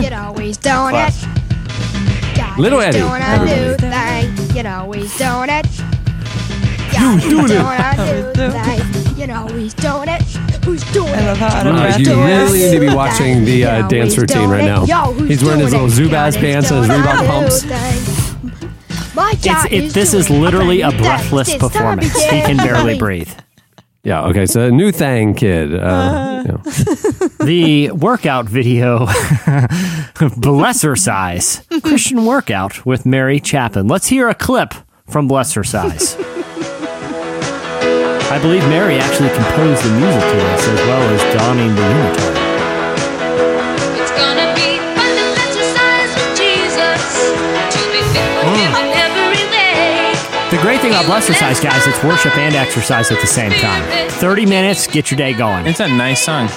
You 0.00 0.14
always 0.14 0.56
doing 0.58 0.94
it. 0.94 1.12
God 2.36 2.56
Little 2.56 2.80
Eddie, 2.80 3.00
Doing 3.00 3.20
a 3.20 3.44
new 3.44 3.74
thing. 3.74 4.56
You 4.56 4.70
always 4.70 5.18
doing 5.18 5.50
it. 5.50 5.66
Who's 5.66 7.24
doing 7.24 7.46
it? 7.46 7.48
Doing 7.48 7.80
a 7.80 7.96
new 7.96 8.32
thing. 8.32 9.28
You 9.28 9.34
always 9.34 9.74
doing 9.74 10.08
it. 10.08 10.49
Who's 10.64 10.82
doing 10.92 11.12
I 11.14 11.20
love 11.26 11.36
it? 11.36 11.38
how 11.38 11.46
out 11.58 11.66
of 11.66 11.74
breath 11.74 11.98
you 11.98 12.06
he 12.06 12.12
really 12.24 12.58
need 12.58 12.72
to 12.74 12.80
be 12.80 12.94
watching 12.94 13.44
the 13.44 13.64
uh, 13.64 13.82
You 13.82 13.88
dance 13.88 14.16
routine 14.18 14.48
right 14.50 14.62
it. 14.62 14.66
now. 14.66 14.84
Yo, 14.84 15.12
who's 15.12 15.28
He's 15.28 15.44
wearing 15.44 15.60
his 15.60 15.72
little? 15.72 15.88
Zubaz 15.88 16.36
pants 16.38 16.70
and 16.70 16.80
his 16.80 16.88
doing 16.88 17.00
Reebok 17.02 17.26
pumps. 17.26 19.14
My 19.14 19.34
God 19.42 19.64
It's, 19.66 19.72
it, 19.72 19.84
is 19.84 19.94
this 19.94 20.14
is 20.14 20.30
literally 20.30 20.80
a 20.82 20.90
brand 20.90 21.02
breathless 21.02 21.48
thing. 21.48 21.56
It's 21.62 21.74
time 21.74 21.98
to 21.98 22.06
performance. 22.08 22.22
He 22.30 22.40
can 22.42 22.56
barely 22.58 22.98
breathe. 22.98 23.30
Yeah. 24.04 24.24
Okay. 24.28 24.46
So 24.46 24.70
new 24.70 24.92
thing, 24.92 25.34
kid. 25.34 25.74
Uh, 25.74 26.42
you 26.46 26.52
know. 26.52 26.62
the 27.44 27.90
workout 27.90 28.46
video, 28.46 29.06
Blessercise, 30.16 31.82
Christian 31.82 32.24
workout 32.24 32.86
with 32.86 33.04
Mary 33.04 33.40
Chapin. 33.42 33.88
Let's 33.88 34.06
hear 34.08 34.28
a 34.28 34.34
clip 34.34 34.74
from 35.06 35.28
Blessercise. 35.28 36.16
I 38.30 38.38
believe 38.38 38.62
Mary 38.68 38.94
actually 38.94 39.28
composed 39.30 39.82
the 39.82 39.90
music 39.90 40.22
to 40.22 40.36
this 40.38 40.68
as 40.68 40.78
well 40.86 41.02
as 41.02 41.20
donning 41.34 41.74
the 41.74 41.82
unitard. 41.82 42.36
It's 43.98 44.14
gonna 44.14 44.54
be 44.54 44.78
fun 44.94 45.10
to 45.18 45.26
exercise 45.34 46.14
with 46.14 46.38
Jesus. 46.38 47.34
To 47.74 47.80
be 47.90 47.98
fit 48.14 48.22
for 48.38 48.46
him 48.54 48.70
mm. 48.70 48.86
in 48.86 48.94
every 48.94 49.42
way. 49.50 50.14
The 50.54 50.62
great 50.62 50.80
thing 50.80 50.92
about 50.92 51.06
Blessercise, 51.06 51.60
guys, 51.60 51.84
it's 51.88 52.04
worship 52.04 52.38
and 52.38 52.54
exercise 52.54 53.10
at 53.10 53.20
the 53.20 53.26
same 53.26 53.50
time. 53.50 53.82
30 54.08 54.46
minutes, 54.46 54.86
get 54.86 55.10
your 55.10 55.18
day 55.18 55.32
going. 55.34 55.66
It's 55.66 55.80
a 55.80 55.88
nice 55.88 56.24
song. 56.24 56.48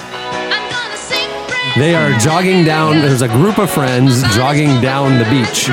They 1.76 1.96
are 1.96 2.16
jogging 2.20 2.64
down. 2.64 3.00
There's 3.00 3.22
a 3.22 3.26
group 3.26 3.58
of 3.58 3.68
friends 3.68 4.22
jogging 4.34 4.80
down 4.80 5.18
the 5.18 5.24
beach 5.24 5.68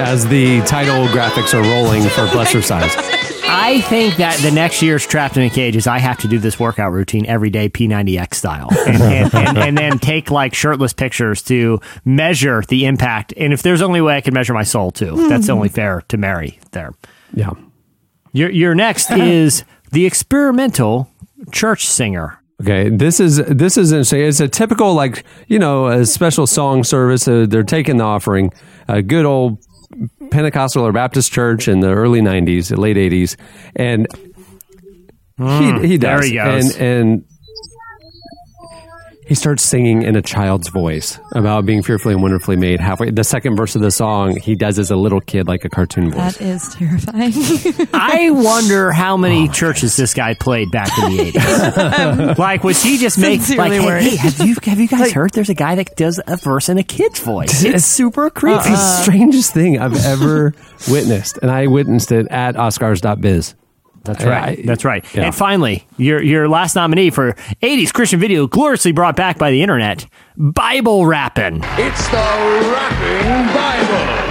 as 0.00 0.26
the 0.28 0.60
title 0.62 1.06
graphics 1.06 1.54
are 1.54 1.62
rolling 1.62 2.02
for 2.02 2.20
oh 2.20 2.28
Blessercise. 2.28 2.94
I 3.48 3.80
think 3.80 4.16
that 4.16 4.38
the 4.40 4.50
next 4.50 4.82
year's 4.82 5.06
Trapped 5.06 5.38
in 5.38 5.44
a 5.44 5.50
Cage 5.50 5.74
is 5.74 5.86
I 5.86 5.96
have 5.96 6.18
to 6.18 6.28
do 6.28 6.38
this 6.38 6.60
workout 6.60 6.92
routine 6.92 7.24
every 7.24 7.48
day, 7.48 7.70
P90X 7.70 8.34
style, 8.34 8.68
and, 8.86 9.02
and, 9.02 9.34
and, 9.34 9.58
and 9.58 9.78
then 9.78 9.98
take 9.98 10.30
like 10.30 10.52
shirtless 10.52 10.92
pictures 10.92 11.40
to 11.44 11.80
measure 12.04 12.62
the 12.68 12.84
impact. 12.84 13.32
And 13.38 13.54
if 13.54 13.62
there's 13.62 13.80
only 13.80 14.02
way 14.02 14.14
I 14.16 14.20
can 14.20 14.34
measure 14.34 14.52
my 14.52 14.62
soul 14.62 14.90
too, 14.90 15.16
hmm. 15.16 15.28
that's 15.28 15.48
only 15.48 15.70
fair 15.70 16.02
to 16.08 16.18
Mary 16.18 16.58
there. 16.72 16.92
Yeah. 17.32 17.54
Your, 18.32 18.50
your 18.50 18.74
next 18.74 19.10
is 19.12 19.64
the 19.90 20.04
experimental 20.04 21.10
church 21.50 21.86
singer. 21.86 22.42
Okay, 22.62 22.88
this 22.88 23.20
is 23.20 23.36
this 23.36 23.76
is 23.76 23.92
interesting. 23.92 24.20
It's 24.22 24.40
a 24.40 24.48
typical 24.48 24.94
like 24.94 25.24
you 25.46 25.58
know 25.58 25.88
a 25.88 26.06
special 26.06 26.46
song 26.46 26.84
service. 26.84 27.28
Uh, 27.28 27.46
they're 27.48 27.62
taking 27.62 27.98
the 27.98 28.04
offering, 28.04 28.50
a 28.88 29.02
good 29.02 29.26
old 29.26 29.58
Pentecostal 30.30 30.84
or 30.86 30.92
Baptist 30.92 31.30
church 31.32 31.68
in 31.68 31.80
the 31.80 31.90
early 31.92 32.20
'90s, 32.22 32.76
late 32.76 32.96
'80s, 32.96 33.36
and 33.76 34.06
Mm, 35.38 35.82
he 35.82 35.88
he 35.88 35.96
there 35.98 36.16
does, 36.20 36.28
he 36.30 36.34
goes. 36.36 36.74
and 36.78 36.82
and 36.82 37.24
he 39.26 39.34
starts 39.34 39.62
singing 39.62 40.02
in 40.02 40.14
a 40.14 40.22
child's 40.22 40.68
voice 40.68 41.18
about 41.32 41.66
being 41.66 41.82
fearfully 41.82 42.14
and 42.14 42.22
wonderfully 42.22 42.54
made. 42.56 42.78
Halfway, 42.78 43.10
the 43.10 43.24
second 43.24 43.56
verse 43.56 43.74
of 43.74 43.82
the 43.82 43.90
song, 43.90 44.36
he 44.36 44.54
does 44.54 44.78
as 44.78 44.92
a 44.92 44.96
little 44.96 45.20
kid, 45.20 45.48
like 45.48 45.64
a 45.64 45.68
cartoon 45.68 46.12
voice. 46.12 46.38
That 46.38 46.40
is 46.40 46.74
terrifying. 46.74 47.32
I 47.92 48.30
wonder 48.30 48.92
how 48.92 49.16
many 49.16 49.48
oh 49.48 49.52
churches 49.52 49.96
this 49.96 50.14
guy 50.14 50.34
played 50.34 50.70
back 50.70 50.96
in 50.98 51.16
the 51.16 51.32
80s. 51.32 52.38
like, 52.38 52.62
was 52.62 52.80
he 52.80 52.98
just 52.98 53.18
make 53.18 53.40
like, 53.40 53.72
Sincerely 53.72 54.04
hey, 54.04 54.10
hey, 54.10 54.16
have 54.16 54.46
you 54.46 54.54
have 54.62 54.78
you 54.78 54.86
guys 54.88 55.10
heard? 55.10 55.32
There's 55.32 55.50
a 55.50 55.54
guy 55.54 55.74
that 55.74 55.96
does 55.96 56.20
a 56.24 56.36
verse 56.36 56.68
in 56.68 56.78
a 56.78 56.84
kid's 56.84 57.18
voice. 57.18 57.64
It's 57.64 57.84
super 57.84 58.30
creepy. 58.30 58.58
It's 58.58 58.68
the 58.68 59.02
strangest 59.02 59.52
thing 59.52 59.78
I've 59.78 59.96
ever 60.04 60.54
witnessed, 60.88 61.38
and 61.42 61.50
I 61.50 61.66
witnessed 61.66 62.12
it 62.12 62.28
at 62.28 62.54
Oskarz.biz. 62.54 63.54
That's 64.06 64.24
right. 64.24 64.58
I- 64.58 64.62
That's 64.64 64.84
right. 64.84 65.04
yeah. 65.14 65.24
And 65.24 65.34
finally, 65.34 65.86
your 65.98 66.22
your 66.22 66.48
last 66.48 66.74
nominee 66.76 67.10
for 67.10 67.32
80s 67.62 67.92
Christian 67.92 68.18
video, 68.20 68.46
gloriously 68.46 68.92
brought 68.92 69.16
back 69.16 69.38
by 69.38 69.50
the 69.50 69.62
internet, 69.62 70.06
Bible 70.36 71.06
rapping. 71.06 71.60
It's 71.76 72.08
the 72.08 72.16
rapping 72.72 73.54
Bible. 73.54 74.22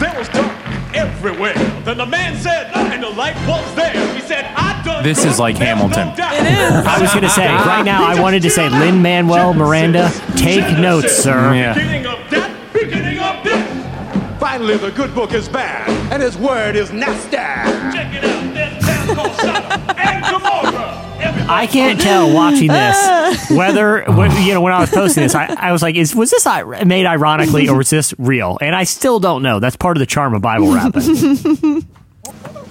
There 0.00 0.18
was 0.18 0.28
dark 0.28 0.52
everywhere. 0.94 1.54
Then 1.84 1.98
the 1.98 2.06
man 2.06 2.36
said, 2.36 2.70
and 2.74 3.02
the 3.02 3.10
light 3.10 3.36
was 3.46 3.74
there. 3.74 3.92
He 4.14 4.20
said, 4.20 4.44
I 4.56 4.82
done. 4.84 5.02
This 5.02 5.24
is 5.24 5.38
like 5.38 5.56
Hamilton. 5.56 6.08
I 6.18 6.98
was 7.00 7.10
going 7.10 7.22
to 7.22 7.30
say 7.30 7.46
right 7.66 7.84
now. 7.84 8.04
I 8.04 8.20
wanted 8.20 8.42
to 8.42 8.50
say 8.50 8.68
Lin 8.68 9.00
Manuel 9.02 9.54
Miranda, 9.54 10.10
take 10.36 10.78
notes, 10.78 11.16
sir. 11.16 11.54
Yeah. 11.54 11.74
Beginning 11.74 12.06
of 12.06 12.18
that, 12.30 12.72
beginning 12.72 13.18
of 13.18 13.42
this. 13.44 14.40
Finally, 14.40 14.76
the 14.76 14.90
good 14.90 15.14
book 15.14 15.32
is 15.32 15.48
bad, 15.48 15.88
and 16.12 16.22
his 16.22 16.36
word 16.36 16.76
is 16.76 16.92
nasty. 16.92 17.36
Check 17.36 18.14
it 18.14 18.24
out. 18.24 18.54
There's 18.54 18.84
town 18.84 19.16
called 19.16 19.32
Sodom 19.36 19.96
and 19.98 20.24
Gomorrah. 20.24 21.00
I 21.48 21.66
can't 21.66 22.00
tell 22.00 22.32
watching 22.34 22.68
this 22.68 23.50
whether 23.50 24.04
when, 24.04 24.30
you 24.46 24.54
know 24.54 24.60
when 24.60 24.72
I 24.72 24.80
was 24.80 24.90
posting 24.90 25.22
this, 25.22 25.34
I, 25.34 25.46
I 25.46 25.72
was 25.72 25.82
like, 25.82 25.94
"Is 25.94 26.14
was 26.14 26.30
this 26.30 26.46
made 26.84 27.06
ironically 27.06 27.68
or 27.68 27.76
was 27.76 27.90
this 27.90 28.14
real?" 28.18 28.58
And 28.60 28.74
I 28.74 28.84
still 28.84 29.20
don't 29.20 29.42
know. 29.42 29.60
That's 29.60 29.76
part 29.76 29.96
of 29.96 30.00
the 30.00 30.06
charm 30.06 30.34
of 30.34 30.42
Bible 30.42 30.72
rapping. 30.74 31.86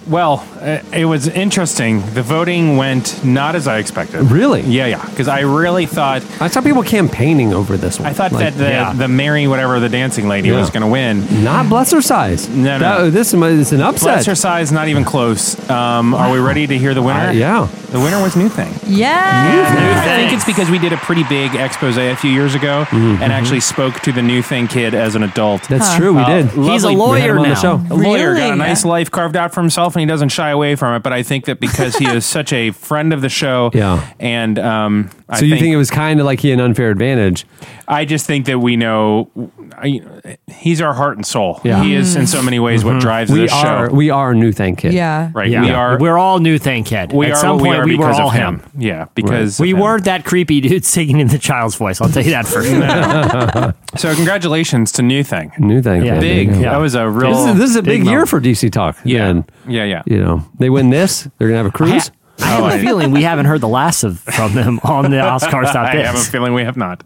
Well, 0.08 0.46
uh, 0.60 0.80
it 0.92 1.06
was 1.06 1.28
interesting. 1.28 2.02
The 2.14 2.22
voting 2.22 2.78
went 2.78 3.24
not 3.24 3.56
as 3.56 3.68
I 3.68 3.78
expected. 3.78 4.22
Really? 4.32 4.62
Yeah, 4.62 4.86
yeah. 4.88 5.06
Because 5.10 5.28
I 5.28 5.42
really 5.42 5.86
thought 5.86 6.24
I 6.42 6.48
saw 6.50 6.62
people 6.62 6.84
campaigning 6.84 7.54
over 7.54 7.78
this 7.78 8.00
one. 8.00 8.10
I 8.10 8.14
thought 8.14 8.32
Like, 8.34 8.54
that 8.54 8.58
the 8.58 8.70
yeah. 8.70 8.94
the 8.94 9.08
Mary 9.08 9.48
whatever 9.48 9.80
the 9.80 9.90
dancing 9.90 10.28
lady 10.28 10.50
Yeah. 10.50 10.60
was 10.60 10.70
going 10.70 10.82
to 10.82 10.88
win. 10.88 11.44
not 11.44 11.68
Blessercise. 11.68 12.50
No, 12.50 12.78
no. 12.78 13.06
That- 13.06 13.14
this 13.14 13.34
is 13.34 13.72
an 13.72 13.82
upset. 13.82 14.02
Bless 14.16 14.26
her 14.26 14.36
size, 14.36 14.72
not 14.72 14.88
even 14.88 15.04
close. 15.06 15.58
Um, 15.70 16.14
Are 16.14 16.32
we 16.32 16.40
ready 16.40 16.68
to 16.68 16.78
hear 16.78 16.94
the 16.94 17.02
winner? 17.02 17.28
Uh, 17.30 17.32
yeah. 17.32 17.68
The 17.92 18.00
winner 18.00 18.22
was 18.24 18.36
New 18.36 18.50
Thing. 18.50 18.74
yeah. 18.88 20.02
I 20.04 20.16
think 20.18 20.34
it's 20.34 20.46
because 20.46 20.70
we 20.70 20.80
did 20.80 20.94
a 20.94 20.98
pretty 20.98 21.24
big 21.26 21.54
expose 21.56 21.98
a 21.98 22.16
few 22.16 22.32
years 22.32 22.56
ago 22.56 22.86
and 22.92 23.32
actually 23.32 23.60
spoke 23.60 24.00
to 24.02 24.12
the 24.12 24.22
New 24.22 24.42
Thing 24.42 24.68
kid 24.68 24.94
as 24.96 25.16
an 25.16 25.24
adult. 25.24 25.62
Mm-hmm. 25.64 25.74
That's 25.76 25.96
true. 25.96 26.14
We 26.14 26.22
Uh, 26.24 26.28
did. 26.28 26.46
He's 26.50 26.84
a 26.84 26.90
lovely- 26.90 26.96
We 27.16 27.22
had 27.22 27.30
him 27.30 27.36
lawyer 27.38 27.38
on 27.38 27.44
the 27.44 27.50
now. 27.50 27.62
show. 27.62 27.82
a 27.92 27.96
lawyer 27.96 28.36
got 28.36 28.52
a 28.54 28.56
nice 28.56 28.84
life 28.84 29.12
carved 29.12 29.36
out 29.38 29.54
for 29.54 29.62
himself 29.62 29.93
and 29.96 30.02
he 30.02 30.06
doesn't 30.06 30.30
shy 30.30 30.50
away 30.50 30.76
from 30.76 30.96
it 30.96 31.04
but 31.04 31.14
i 31.14 31.24
think 31.24 31.46
that 31.46 31.60
because 31.60 31.96
he 31.96 32.08
is 32.08 32.26
such 32.38 32.52
a 32.54 32.72
friend 32.72 33.14
of 33.14 33.22
the 33.22 33.30
show 33.30 33.72
Yeah. 33.74 34.10
and 34.20 34.58
um, 34.60 35.10
I 35.30 35.40
So 35.40 35.46
you 35.46 35.56
think 35.58 35.74
it 35.74 35.78
was 35.78 35.90
kind 35.92 36.20
of 36.20 36.26
like 36.26 36.40
he 36.42 36.50
had 36.50 36.60
an 36.60 36.66
unfair 36.66 36.90
advantage? 36.92 37.46
i 37.88 38.06
just 38.06 38.26
think 38.26 38.46
that 38.46 38.60
we 38.60 38.78
know 38.78 39.30
I, 39.78 40.38
he's 40.48 40.80
our 40.82 40.94
heart 40.94 41.18
and 41.18 41.26
soul 41.26 41.60
Yeah. 41.64 41.84
he 41.84 41.96
is 41.96 42.16
in 42.16 42.28
so 42.28 42.42
many 42.42 42.60
ways 42.60 42.86
what 42.86 43.02
drives 43.02 43.30
We 43.32 43.42
this 43.42 43.52
are 43.54 43.90
show 43.90 43.94
we 43.96 44.10
are 44.10 44.34
new 44.34 44.52
thing 44.52 44.76
kid. 44.76 44.94
Yeah. 44.94 45.32
right 45.34 45.50
Yeah. 45.50 45.62
we 45.64 45.72
are 45.72 46.00
We're 46.00 46.18
all 46.18 46.40
new 46.40 46.58
thing 46.58 46.84
kid. 46.86 47.12
we 47.12 47.26
At 47.26 47.34
are 47.34 47.36
some 47.36 47.60
point, 47.60 47.70
we, 47.72 47.76
are 47.78 47.86
we 47.86 47.96
were 47.98 48.06
because 48.08 48.20
all 48.20 48.28
of 48.30 48.34
him. 48.34 48.62
yeah 48.78 49.06
because 49.16 49.60
We 49.60 49.72
him. 49.72 49.80
weren't 49.80 50.06
that 50.06 50.24
creepy 50.26 50.62
dude 50.62 50.86
singing 50.86 51.20
in 51.20 51.28
the 51.28 51.38
child's 51.40 51.76
voice. 51.76 52.00
I'll 52.00 52.10
tell 52.10 52.24
you 52.24 52.32
that 52.32 52.48
first. 52.48 52.70
so 54.02 54.14
congratulations 54.16 54.92
to 54.94 55.02
new 55.02 55.24
thing 55.24 55.52
New 55.58 55.82
thing 55.82 56.06
Yeah. 56.06 56.14
kid. 56.16 56.22
big 56.22 56.48
There 56.50 56.58
you 56.58 56.64
go. 56.64 56.70
that 56.72 56.78
was 56.78 56.96
a 56.96 57.10
real 57.10 57.32
This 57.32 57.54
is, 57.54 57.58
this 57.60 57.70
is 57.72 57.76
a 57.76 57.84
big, 57.84 58.02
big 58.04 58.10
year 58.10 58.26
for 58.26 58.40
DC 58.40 58.72
Talk. 58.72 58.98
yeah 59.04 59.28
And, 59.28 59.44
yeah 59.68 59.84
yeah 59.84 60.04
you 60.06 60.20
know, 60.20 60.46
they 60.60 60.70
win 60.70 60.90
this, 60.90 61.28
they're 61.38 61.48
gonna 61.48 61.58
have 61.58 61.66
a 61.66 61.72
cruise. 61.72 62.12
I 62.40 62.46
have 62.46 62.64
oh, 62.64 62.76
a 62.76 62.80
feeling 62.80 63.12
we 63.12 63.24
haven't 63.24 63.46
heard 63.46 63.62
the 63.62 63.68
last 63.68 64.04
of 64.04 64.20
from 64.20 64.54
them 64.54 64.80
on 64.84 65.12
the 65.12 65.18
Oscars. 65.18 65.76
I 65.76 65.96
have 65.96 66.16
a 66.16 66.18
Oskarz.biz. 66.18 66.30
feeling 66.30 66.54
we 66.54 66.64
have 66.64 66.78
not. 66.78 67.04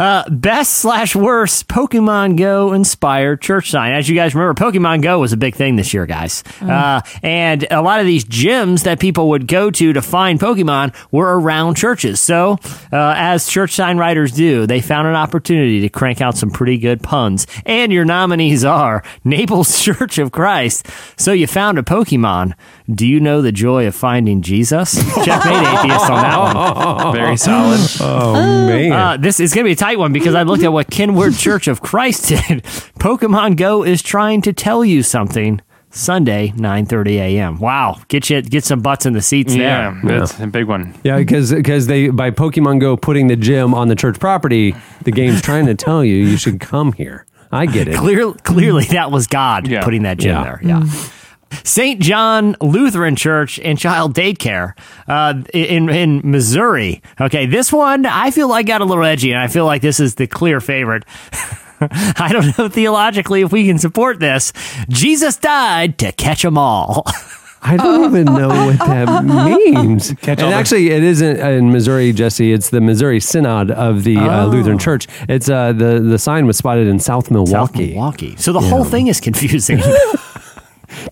Uh, 0.00 0.24
best 0.30 0.78
slash 0.78 1.14
worst 1.14 1.68
Pokemon 1.68 2.38
Go 2.38 2.72
inspired 2.72 3.42
church 3.42 3.70
sign. 3.70 3.92
As 3.92 4.08
you 4.08 4.14
guys 4.14 4.34
remember, 4.34 4.58
Pokemon 4.58 5.02
Go 5.02 5.18
was 5.18 5.34
a 5.34 5.36
big 5.36 5.54
thing 5.54 5.76
this 5.76 5.92
year, 5.92 6.06
guys. 6.06 6.42
Uh, 6.62 7.02
and 7.22 7.66
a 7.70 7.82
lot 7.82 8.00
of 8.00 8.06
these 8.06 8.24
gyms 8.24 8.84
that 8.84 8.98
people 8.98 9.28
would 9.28 9.46
go 9.46 9.70
to 9.70 9.92
to 9.92 10.00
find 10.00 10.40
Pokemon 10.40 10.94
were 11.10 11.38
around 11.38 11.74
churches. 11.74 12.18
So, 12.18 12.52
uh, 12.90 13.12
as 13.14 13.46
church 13.46 13.72
sign 13.74 13.98
writers 13.98 14.32
do, 14.32 14.66
they 14.66 14.80
found 14.80 15.06
an 15.06 15.16
opportunity 15.16 15.82
to 15.82 15.90
crank 15.90 16.22
out 16.22 16.34
some 16.34 16.50
pretty 16.50 16.78
good 16.78 17.02
puns. 17.02 17.46
And 17.66 17.92
your 17.92 18.06
nominees 18.06 18.64
are 18.64 19.02
Naples 19.22 19.80
Church 19.84 20.16
of 20.16 20.32
Christ. 20.32 20.86
So 21.18 21.32
you 21.32 21.46
found 21.46 21.78
a 21.78 21.82
Pokemon. 21.82 22.54
Do 22.90 23.06
you 23.06 23.20
know 23.20 23.42
the 23.42 23.52
joy 23.52 23.86
of 23.86 23.94
finding 23.94 24.40
Jesus? 24.40 24.94
Checkmate 24.94 25.62
atheist 25.62 26.10
on 26.10 26.22
that 26.22 27.04
one. 27.04 27.12
Very 27.14 27.36
solid. 27.36 27.80
Oh, 28.00 28.32
man. 28.66 28.92
Uh, 28.92 29.16
this 29.18 29.40
is 29.40 29.52
going 29.54 29.64
to 29.64 29.68
be 29.68 29.72
a 29.72 29.76
tight 29.76 29.89
one 29.98 30.12
because 30.12 30.34
I 30.34 30.42
looked 30.42 30.62
at 30.62 30.72
what 30.72 30.90
Kenward 30.90 31.38
Church 31.38 31.68
of 31.68 31.80
Christ 31.80 32.28
did. 32.28 32.62
Pokemon 32.98 33.56
Go 33.56 33.82
is 33.82 34.02
trying 34.02 34.42
to 34.42 34.52
tell 34.52 34.84
you 34.84 35.02
something. 35.02 35.60
Sunday, 35.92 36.52
9:30 36.56 37.08
a.m. 37.16 37.58
Wow, 37.58 37.98
get 38.06 38.30
you 38.30 38.40
get 38.42 38.62
some 38.62 38.80
butts 38.80 39.06
in 39.06 39.12
the 39.12 39.20
seats 39.20 39.56
Yeah, 39.56 39.98
there. 40.04 40.20
that's 40.20 40.38
a 40.38 40.46
big 40.46 40.66
one. 40.68 40.94
Yeah, 41.02 41.16
because 41.18 41.52
because 41.52 41.88
they 41.88 42.10
by 42.10 42.30
Pokemon 42.30 42.78
Go 42.80 42.96
putting 42.96 43.26
the 43.26 43.34
gym 43.34 43.74
on 43.74 43.88
the 43.88 43.96
church 43.96 44.20
property, 44.20 44.76
the 45.02 45.10
game's 45.10 45.42
trying 45.42 45.66
to 45.66 45.74
tell 45.74 46.04
you 46.04 46.14
you 46.14 46.36
should 46.36 46.60
come 46.60 46.92
here. 46.92 47.26
I 47.50 47.66
get 47.66 47.88
it. 47.88 47.96
Clear, 47.98 48.32
clearly, 48.44 48.84
that 48.92 49.10
was 49.10 49.26
God 49.26 49.66
Yeah. 49.66 49.82
putting 49.82 50.04
that 50.04 50.18
gym 50.18 50.36
Yeah. 50.36 50.44
there. 50.44 50.60
Yeah. 50.62 50.80
Mm. 50.82 51.16
St. 51.64 52.00
John 52.00 52.56
Lutheran 52.60 53.16
Church 53.16 53.58
and 53.60 53.78
Child 53.78 54.14
Daycare 54.14 54.74
uh, 55.08 55.42
in 55.52 55.88
in 55.88 56.20
Missouri. 56.24 57.02
Okay, 57.20 57.46
this 57.46 57.72
one 57.72 58.06
I 58.06 58.30
feel 58.30 58.48
like 58.48 58.66
got 58.66 58.80
a 58.80 58.84
little 58.84 59.04
edgy, 59.04 59.32
and 59.32 59.40
I 59.40 59.48
feel 59.48 59.66
like 59.66 59.82
this 59.82 60.00
is 60.00 60.14
the 60.16 60.26
clear 60.26 60.60
favorite. 60.60 61.04
I 61.80 62.28
don't 62.30 62.56
know 62.58 62.68
theologically 62.68 63.40
if 63.40 63.52
we 63.52 63.66
can 63.66 63.78
support 63.78 64.20
this. 64.20 64.52
Jesus 64.88 65.36
died 65.36 65.98
to 65.98 66.12
catch 66.12 66.42
them 66.42 66.58
all. 66.58 67.04
I 67.62 67.76
don't 67.76 68.04
even 68.10 68.26
know 68.26 68.48
what 68.48 68.78
that 68.78 69.24
means. 69.24 70.12
Catch 70.22 70.40
and 70.40 70.54
actually, 70.54 70.90
it 70.90 71.02
isn't 71.02 71.38
in 71.38 71.70
Missouri, 71.72 72.12
Jesse. 72.12 72.52
It's 72.52 72.70
the 72.70 72.80
Missouri 72.80 73.20
Synod 73.20 73.70
of 73.70 74.04
the 74.04 74.16
uh, 74.16 74.46
Lutheran 74.46 74.78
Church. 74.78 75.08
It's 75.28 75.48
uh, 75.48 75.72
the 75.72 76.00
the 76.00 76.18
sign 76.18 76.46
was 76.46 76.56
spotted 76.56 76.86
in 76.86 76.98
South 76.98 77.26
South 77.26 77.30
Milwaukee. 77.30 77.88
Milwaukee. 77.94 78.36
So 78.36 78.52
the 78.52 78.60
whole 78.60 78.84
thing 78.84 79.08
is 79.08 79.20
confusing. 79.20 79.80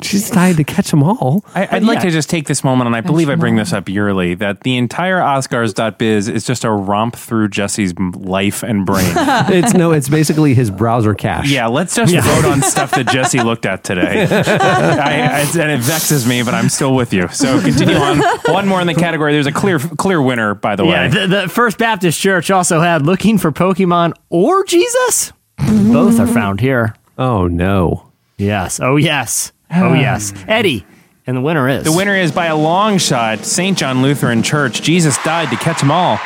She's 0.02 0.30
died 0.30 0.56
to 0.56 0.64
catch 0.64 0.90
them 0.90 1.02
all. 1.02 1.44
I, 1.54 1.68
I'd 1.70 1.84
like 1.84 2.00
to 2.02 2.10
just 2.10 2.30
take 2.30 2.46
this 2.46 2.64
moment, 2.64 2.86
and 2.86 2.96
I 2.96 3.00
believe 3.00 3.28
I 3.28 3.34
bring 3.34 3.56
this 3.56 3.72
up 3.72 3.88
yearly, 3.88 4.34
that 4.34 4.62
the 4.62 4.76
entire 4.76 5.18
Oskarz.biz 5.18 6.28
is 6.28 6.44
just 6.44 6.64
a 6.64 6.70
romp 6.70 7.16
through 7.16 7.48
Jesse's 7.48 7.94
life 7.98 8.62
and 8.62 8.84
brain. 8.84 9.12
it's 9.16 9.74
no, 9.74 9.92
it's 9.92 10.08
basically 10.08 10.54
his 10.54 10.70
browser 10.70 11.14
cache. 11.14 11.50
Yeah, 11.50 11.66
let's 11.66 11.94
just 11.94 12.14
vote 12.14 12.44
on 12.44 12.62
stuff 12.62 12.92
that 12.92 13.08
Jesse 13.08 13.40
looked 13.40 13.66
at 13.66 13.84
today. 13.84 14.26
I, 14.30 15.42
I, 15.42 15.60
and 15.60 15.70
it 15.70 15.80
vexes 15.80 16.26
me, 16.26 16.42
but 16.42 16.54
I'm 16.54 16.68
still 16.68 16.94
with 16.94 17.12
you. 17.12 17.28
So 17.28 17.60
continue 17.60 17.96
on. 17.96 18.20
One 18.46 18.66
more 18.66 18.80
in 18.80 18.86
the 18.86 18.94
category. 18.94 19.32
There's 19.32 19.46
a 19.46 19.52
clear 19.52 19.78
clear 19.78 20.20
winner, 20.20 20.54
by 20.54 20.76
the 20.76 20.84
yeah, 20.84 21.08
way. 21.08 21.08
the, 21.08 21.26
the 21.26 21.48
First 21.48 21.78
Baptist 21.78 22.20
Church 22.20 22.50
also 22.50 22.80
had 22.80 23.06
looking 23.06 23.38
for 23.38 23.52
Pokemon 23.52 24.14
or 24.28 24.64
Jesus. 24.64 25.32
Mm-hmm. 25.58 25.92
Both 25.92 26.20
are 26.20 26.26
found 26.26 26.60
here. 26.60 26.94
Oh 27.16 27.48
no. 27.48 28.10
Yes. 28.36 28.80
Oh 28.80 28.96
yes. 28.96 29.52
Oh 29.70 29.90
ah. 29.90 29.94
yes. 29.94 30.32
Eddie, 30.46 30.86
and 31.26 31.36
the 31.36 31.40
winner 31.40 31.68
is 31.68 31.84
The 31.84 31.92
winner 31.92 32.16
is 32.16 32.32
by 32.32 32.46
a 32.46 32.56
long 32.56 32.98
shot, 32.98 33.44
St. 33.44 33.76
John 33.76 34.02
Lutheran 34.02 34.42
Church. 34.42 34.82
Jesus 34.82 35.22
died 35.24 35.50
to 35.50 35.56
catch 35.56 35.80
them 35.80 35.90
all. 35.90 36.18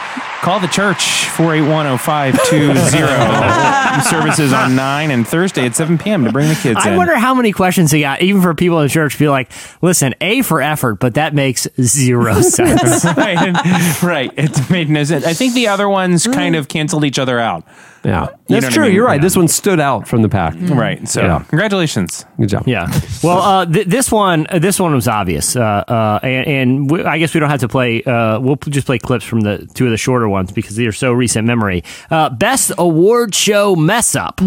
Call 0.43 0.59
the 0.59 0.66
church 0.66 1.28
4810520. 1.36 4.02
Services 4.10 4.52
on 4.52 4.74
9 4.74 5.10
and 5.12 5.27
Thursday 5.27 5.66
at 5.66 5.77
7 5.77 5.98
p.m. 5.98 6.24
to 6.24 6.32
bring 6.32 6.48
the 6.48 6.56
kids 6.56 6.81
I 6.82 6.90
in. 6.90 6.97
wonder 6.97 7.16
how 7.16 7.32
many 7.35 7.52
questions 7.52 7.93
he 7.93 8.01
got, 8.01 8.23
even 8.23 8.43
for 8.43 8.52
people 8.52 8.81
in 8.81 8.89
church. 8.89 9.20
Be 9.20 9.28
like, 9.28 9.52
listen, 9.82 10.16
A 10.20 10.43
for 10.43 10.60
effort, 10.60 10.97
but 10.97 11.14
that 11.14 11.32
makes 11.32 11.69
zero 11.81 12.40
sense. 12.43 13.05
right, 13.05 14.02
right. 14.02 14.32
It 14.36 14.69
made 14.70 14.90
no 14.90 15.05
sense. 15.05 15.24
I 15.24 15.32
think 15.32 15.55
the 15.55 15.69
other 15.69 15.89
ones 15.89 16.27
kind 16.27 16.56
of 16.56 16.66
canceled 16.66 17.05
each 17.05 17.20
other 17.20 17.39
out. 17.39 17.64
Yeah, 18.05 18.11
You 18.12 18.16
know 18.16 18.31
that's 18.49 18.65
what 18.65 18.65
I 18.65 18.74
true. 18.74 18.85
mean? 18.87 18.95
You're 18.95 19.05
right. 19.07 19.15
Yeah. 19.20 19.23
This 19.23 19.37
one 19.37 19.47
stood 19.49 19.79
out 19.79 20.09
from 20.09 20.23
the 20.23 20.29
pack. 20.29 20.55
Right. 20.59 21.07
So, 21.09 21.23
Yeah. 21.23 21.45
congratulations. 21.49 22.27
Good 22.39 22.49
job. 22.49 22.65
Yeah. 22.66 22.89
Well, 23.23 23.39
uh, 23.39 23.66
th- 23.66 23.87
this 23.87 24.11
one, 24.11 24.47
uh, 24.51 24.59
this 24.59 24.81
one 24.81 24.93
was 24.95 25.07
obvious, 25.07 25.55
uh, 25.55 25.61
uh, 25.87 26.19
and, 26.24 26.47
and 26.49 26.91
we, 26.91 27.05
I 27.05 27.19
guess 27.19 27.33
we 27.33 27.39
don't 27.41 27.49
have 27.51 27.61
to 27.61 27.69
play. 27.69 28.03
Uh, 28.03 28.41
we'll 28.41 28.57
p- 28.57 28.70
just 28.73 28.87
play 28.87 28.99
clips 28.99 29.24
from 29.24 29.43
the 29.43 29.69
two 29.74 29.85
of 29.85 29.93
the 29.93 29.97
shorter 29.97 30.29
ones 30.29 30.51
because 30.51 30.74
they're 30.74 30.91
so 30.93 31.12
recent 31.12 31.47
memory. 31.47 31.85
Uh, 32.11 32.29
best 32.31 32.73
award 32.79 33.35
show 33.35 33.77
mess 33.77 34.16
up. 34.16 34.41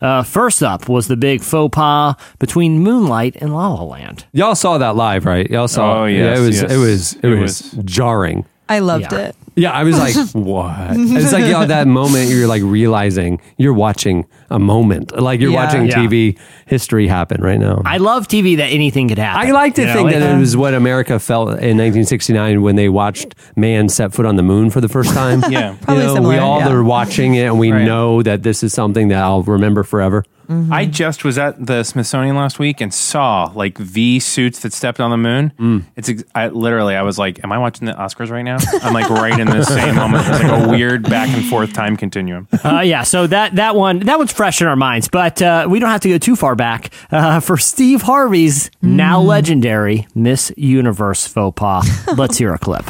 Uh, 0.00 0.22
first 0.22 0.62
up 0.62 0.88
was 0.88 1.08
the 1.08 1.16
big 1.16 1.40
faux 1.42 1.74
pas 1.74 2.14
between 2.38 2.78
Moonlight 2.78 3.36
and 3.40 3.52
La 3.54 3.68
La 3.68 3.82
Land. 3.82 4.24
Y'all 4.32 4.54
saw 4.54 4.78
that 4.78 4.94
live, 4.94 5.24
right? 5.26 5.50
Y'all 5.50 5.66
saw. 5.68 6.02
Oh, 6.02 6.04
yeah, 6.06 6.36
it 6.36 6.40
was. 6.40 6.62
yes. 6.62 6.70
It 6.72 6.76
was. 6.76 7.12
It, 7.14 7.24
It 7.24 7.40
was, 7.40 7.60
jarring. 7.84 8.44
I 8.68 8.78
loved 8.78 9.10
Yeah. 9.10 9.18
it. 9.18 9.36
Yeah, 9.56 9.72
I 9.72 9.84
was 9.84 9.98
like, 9.98 10.14
what? 10.32 10.90
It's 10.96 11.32
like 11.32 11.44
you 11.44 11.52
know, 11.52 11.66
that 11.66 11.86
moment 11.86 12.30
you're 12.30 12.46
like 12.46 12.62
realizing 12.62 13.40
you're 13.58 13.74
watching 13.74 14.26
a 14.50 14.58
moment, 14.58 15.18
like 15.20 15.40
you're 15.40 15.50
Yeah. 15.50 15.64
watching 15.64 15.86
Yeah. 15.86 15.94
TV 15.96 16.38
history 16.66 17.06
happen 17.08 17.42
right 17.42 17.58
now. 17.58 17.82
I 17.84 17.98
love 17.98 18.28
TV 18.28 18.56
that 18.58 18.66
anything 18.66 19.08
could 19.08 19.18
happen. 19.18 19.48
I 19.48 19.52
like 19.52 19.74
to 19.76 19.82
You 19.82 19.86
know, 19.88 19.94
think 19.94 20.10
that 20.12 20.22
it- 20.22 20.36
it 20.36 20.38
was 20.38 20.56
what 20.56 20.74
America 20.74 21.18
felt 21.18 21.48
in 21.60 21.76
1969 21.76 22.62
when 22.62 22.76
they 22.76 22.88
watched 22.88 23.34
man 23.56 23.88
set 23.88 24.12
foot 24.12 24.26
on 24.26 24.36
the 24.36 24.42
moon 24.42 24.70
for 24.70 24.80
the 24.80 24.88
first 24.88 25.12
time. 25.14 25.42
Yeah. 25.50 25.70
You 25.72 25.76
Probably 25.82 26.04
know, 26.04 26.14
similar, 26.14 26.34
we 26.34 26.38
all 26.38 26.60
yeah. 26.60 26.68
are 26.70 26.82
watching 26.84 27.34
it 27.34 27.46
and 27.46 27.58
we 27.58 27.72
Right. 27.72 27.84
know 27.84 28.22
that 28.22 28.42
this 28.42 28.62
is 28.62 28.72
something 28.72 29.08
that 29.08 29.22
I'll 29.22 29.42
remember 29.42 29.82
forever. 29.82 30.24
I 30.72 30.84
just 30.86 31.22
was 31.22 31.38
at 31.38 31.64
the 31.64 31.84
Smithsonian 31.84 32.34
last 32.34 32.58
week 32.58 32.80
and 32.80 32.92
saw 32.92 33.52
like 33.54 33.78
the 33.78 34.18
suits 34.18 34.58
that 34.62 34.72
stepped 34.72 34.98
on 34.98 35.12
the 35.12 35.16
moon. 35.16 35.52
Mm. 35.60 35.84
It's 35.94 36.08
ex- 36.08 36.24
I, 36.34 36.48
literally 36.48 36.96
I 36.96 37.02
was 37.02 37.18
like, 37.20 37.38
"Am 37.44 37.52
I 37.52 37.58
watching 37.58 37.86
the 37.86 37.92
Oscars 37.92 38.30
right 38.32 38.42
now?" 38.42 38.56
I'm 38.82 38.92
like 38.92 39.08
right 39.10 39.36
in 39.40 39.48
the 39.48 39.64
same 39.64 39.96
moment. 39.96 40.24
It's 40.26 40.42
like 40.42 40.66
a 40.66 40.68
weird 40.68 41.02
back 41.02 41.28
and 41.30 41.44
forth 41.46 41.72
time 41.72 41.96
continuum. 41.96 42.48
Uh, 42.64 42.80
yeah, 42.80 43.02
so 43.02 43.26
that 43.26 43.56
that 43.56 43.74
one 43.74 44.00
that 44.00 44.18
one's 44.18 44.32
fresh 44.32 44.60
in 44.60 44.66
our 44.66 44.76
minds, 44.76 45.08
but 45.08 45.40
uh, 45.42 45.66
we 45.68 45.78
don't 45.78 45.90
have 45.90 46.00
to 46.02 46.08
go 46.08 46.18
too 46.18 46.36
far 46.36 46.54
back 46.54 46.92
uh, 47.10 47.40
for 47.40 47.56
Steve 47.56 48.02
Harvey's 48.02 48.70
now 48.82 49.20
legendary 49.20 50.06
Miss 50.14 50.52
Universe 50.56 51.26
faux 51.26 51.58
pas. 51.58 52.08
Let's 52.16 52.38
hear 52.38 52.54
a 52.54 52.58
clip. 52.58 52.84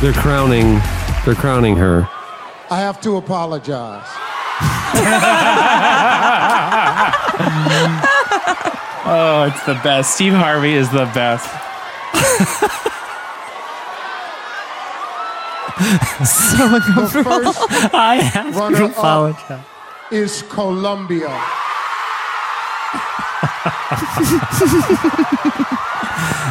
They're 0.00 0.12
crowning. 0.12 0.80
They're 1.24 1.34
crowning 1.34 1.76
her. 1.76 2.08
I 2.70 2.80
have 2.80 3.00
to 3.00 3.16
apologize. 3.16 4.06
Oh, 9.10 9.44
it's 9.44 9.64
the 9.64 9.72
best. 9.82 10.14
Steve 10.16 10.34
Harvey 10.34 10.74
is 10.74 10.90
the 10.90 11.06
best. 11.14 11.48
So 16.24 16.74
uncomfortable. 16.74 17.40
The 17.40 17.52
first 17.52 17.94
I 17.94 18.16
have 18.16 18.52
to 18.54 18.58
runner-up 18.60 18.90
apologize. 18.92 19.64
is 20.10 20.42
Colombia. 20.42 21.28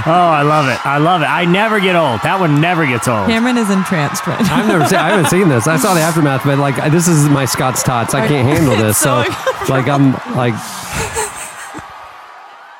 Oh, 0.07 0.11
I 0.11 0.41
love 0.41 0.69
it. 0.69 0.79
I 0.85 0.99
love 0.99 1.21
it. 1.21 1.25
I 1.25 1.43
never 1.43 1.81
get 1.81 1.97
old. 1.97 2.21
That 2.21 2.39
one 2.39 2.61
never 2.61 2.85
gets 2.85 3.09
old. 3.09 3.27
Cameron 3.27 3.57
is 3.57 3.69
entranced 3.69 4.25
right 4.25 4.39
now. 4.39 4.55
I've 4.55 4.67
never 4.67 4.85
seen. 4.85 4.99
I 4.99 5.09
haven't 5.09 5.29
seen 5.29 5.49
this. 5.49 5.67
I 5.67 5.75
saw 5.75 5.93
the 5.93 5.99
aftermath, 5.99 6.45
but 6.45 6.57
like 6.59 6.75
this 6.91 7.09
is 7.09 7.27
my 7.27 7.43
Scott's 7.43 7.83
tots. 7.83 8.13
I 8.13 8.25
can't 8.25 8.47
handle 8.47 8.77
this. 8.85 8.97
So, 8.97 9.25
like 9.67 9.89
I'm 9.89 10.13
like. 10.37 10.53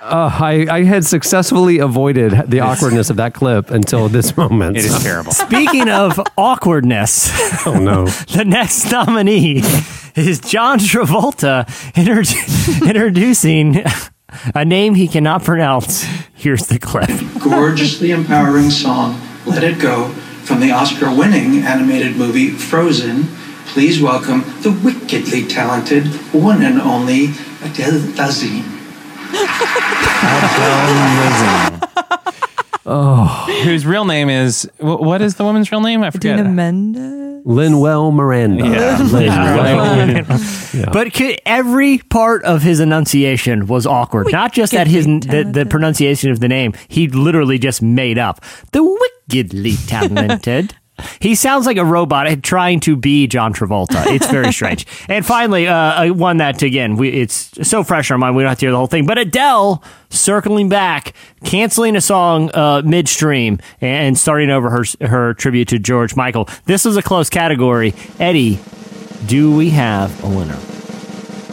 Uh, 0.07 0.29
I, 0.41 0.67
I 0.69 0.84
had 0.84 1.05
successfully 1.05 1.79
avoided 1.79 2.31
the 2.49 2.61
awkwardness 2.61 3.09
of 3.09 3.17
that 3.17 3.34
clip 3.34 3.69
until 3.71 4.07
this 4.17 4.38
moment. 4.38 4.77
It 4.77 4.85
is 4.85 5.03
terrible. 5.03 5.31
Speaking 5.34 5.89
of 5.89 6.19
awkwardness, 6.38 7.29
Oh 7.67 7.73
no! 7.77 8.05
the 8.34 8.45
next 8.45 8.89
nominee 8.91 9.61
is 10.15 10.39
John 10.39 10.79
Travolta 10.79 11.65
introdu- 11.93 12.88
introducing 12.88 13.84
a 14.55 14.63
name 14.63 14.95
he 14.95 15.07
cannot 15.07 15.43
pronounce. 15.43 16.03
Here's 16.34 16.67
the 16.67 16.79
clip. 16.79 17.09
gorgeously 17.43 18.11
empowering 18.11 18.69
song, 18.69 19.19
Let 19.45 19.63
It 19.63 19.79
Go, 19.79 20.09
from 20.45 20.61
the 20.61 20.71
Oscar 20.71 21.07
winning 21.13 21.63
animated 21.63 22.15
movie 22.15 22.49
Frozen. 22.51 23.23
Please 23.67 24.01
welcome 24.01 24.41
the 24.61 24.71
wickedly 24.84 25.45
talented 25.45 26.05
one 26.34 26.61
and 26.63 26.79
only 26.79 27.25
Adele 27.61 27.99
Dazeem. 28.15 28.63
Oh, 32.89 33.26
Whose 33.65 33.85
real 33.85 34.06
name 34.06 34.30
is 34.30 34.64
wh- 34.80 34.84
what 35.02 35.22
is 35.22 35.35
the 35.35 35.44
woman's 35.44 35.69
real 35.72 35.81
name? 35.81 36.03
I 36.03 36.10
forget. 36.10 36.38
Dina 36.38 36.48
Mendez. 36.49 37.44
Linwell 37.45 38.14
Miranda. 38.14 38.65
Yeah. 38.65 38.98
Linwell. 38.98 40.53
Yeah. 40.77 40.89
But 40.91 41.11
could, 41.14 41.39
every 41.45 41.98
part 41.98 42.44
of 42.44 42.61
his 42.61 42.80
enunciation 42.80 43.65
was 43.68 43.88
awkward. 43.88 44.31
Not 44.31 44.53
just 44.53 44.73
that 44.73 44.85
his 44.85 45.06
the, 45.06 45.49
the 45.52 45.65
pronunciation 45.65 46.30
of 46.30 46.39
the 46.39 46.48
name, 46.48 46.73
he 46.88 47.07
literally 47.07 47.57
just 47.57 47.81
made 47.81 48.18
up 48.19 48.41
the 48.73 48.84
wickedly 48.84 49.76
talented 49.88 50.76
He 51.19 51.36
sounds 51.36 51.65
like 51.65 51.78
a 51.78 51.86
robot 51.86 52.44
trying 52.44 52.80
to 52.82 52.95
be 52.95 53.28
John 53.28 53.53
Travolta. 53.53 54.06
It's 54.07 54.30
very 54.30 54.52
strange. 54.57 54.86
and 55.07 55.26
finally, 55.26 55.68
uh, 55.68 55.76
uh, 55.76 56.07
one 56.10 56.38
that 56.38 56.61
again, 56.61 56.95
we, 56.95 57.10
it's 57.10 57.52
so 57.68 57.84
fresh 57.84 58.10
in 58.10 58.15
our 58.15 58.18
mind, 58.18 58.36
we 58.36 58.44
don't 58.44 58.49
have 58.49 58.60
to 58.60 58.65
hear 58.65 58.72
the 58.72 58.78
whole 58.78 58.88
thing. 58.88 59.06
But 59.06 59.18
Adele 59.18 59.84
circling 60.10 60.69
back, 60.69 61.14
canceling 61.44 61.95
a 61.95 62.02
song 62.02 62.49
uh, 62.53 62.82
midstream, 62.86 63.60
and 63.82 64.18
starting 64.18 64.49
over 64.49 64.69
her 64.69 64.84
her 65.07 65.34
tribute 65.34 65.68
to 65.69 65.80
George 65.80 66.15
Michael. 66.15 66.49
This 66.65 66.86
is 66.86 66.98
a 66.98 67.02
close 67.02 67.30
category. 67.30 67.94
Eddie, 68.19 68.60
do 69.26 69.56
we 69.56 69.69
have 69.72 70.24
a 70.24 70.30
winner? 70.30 70.57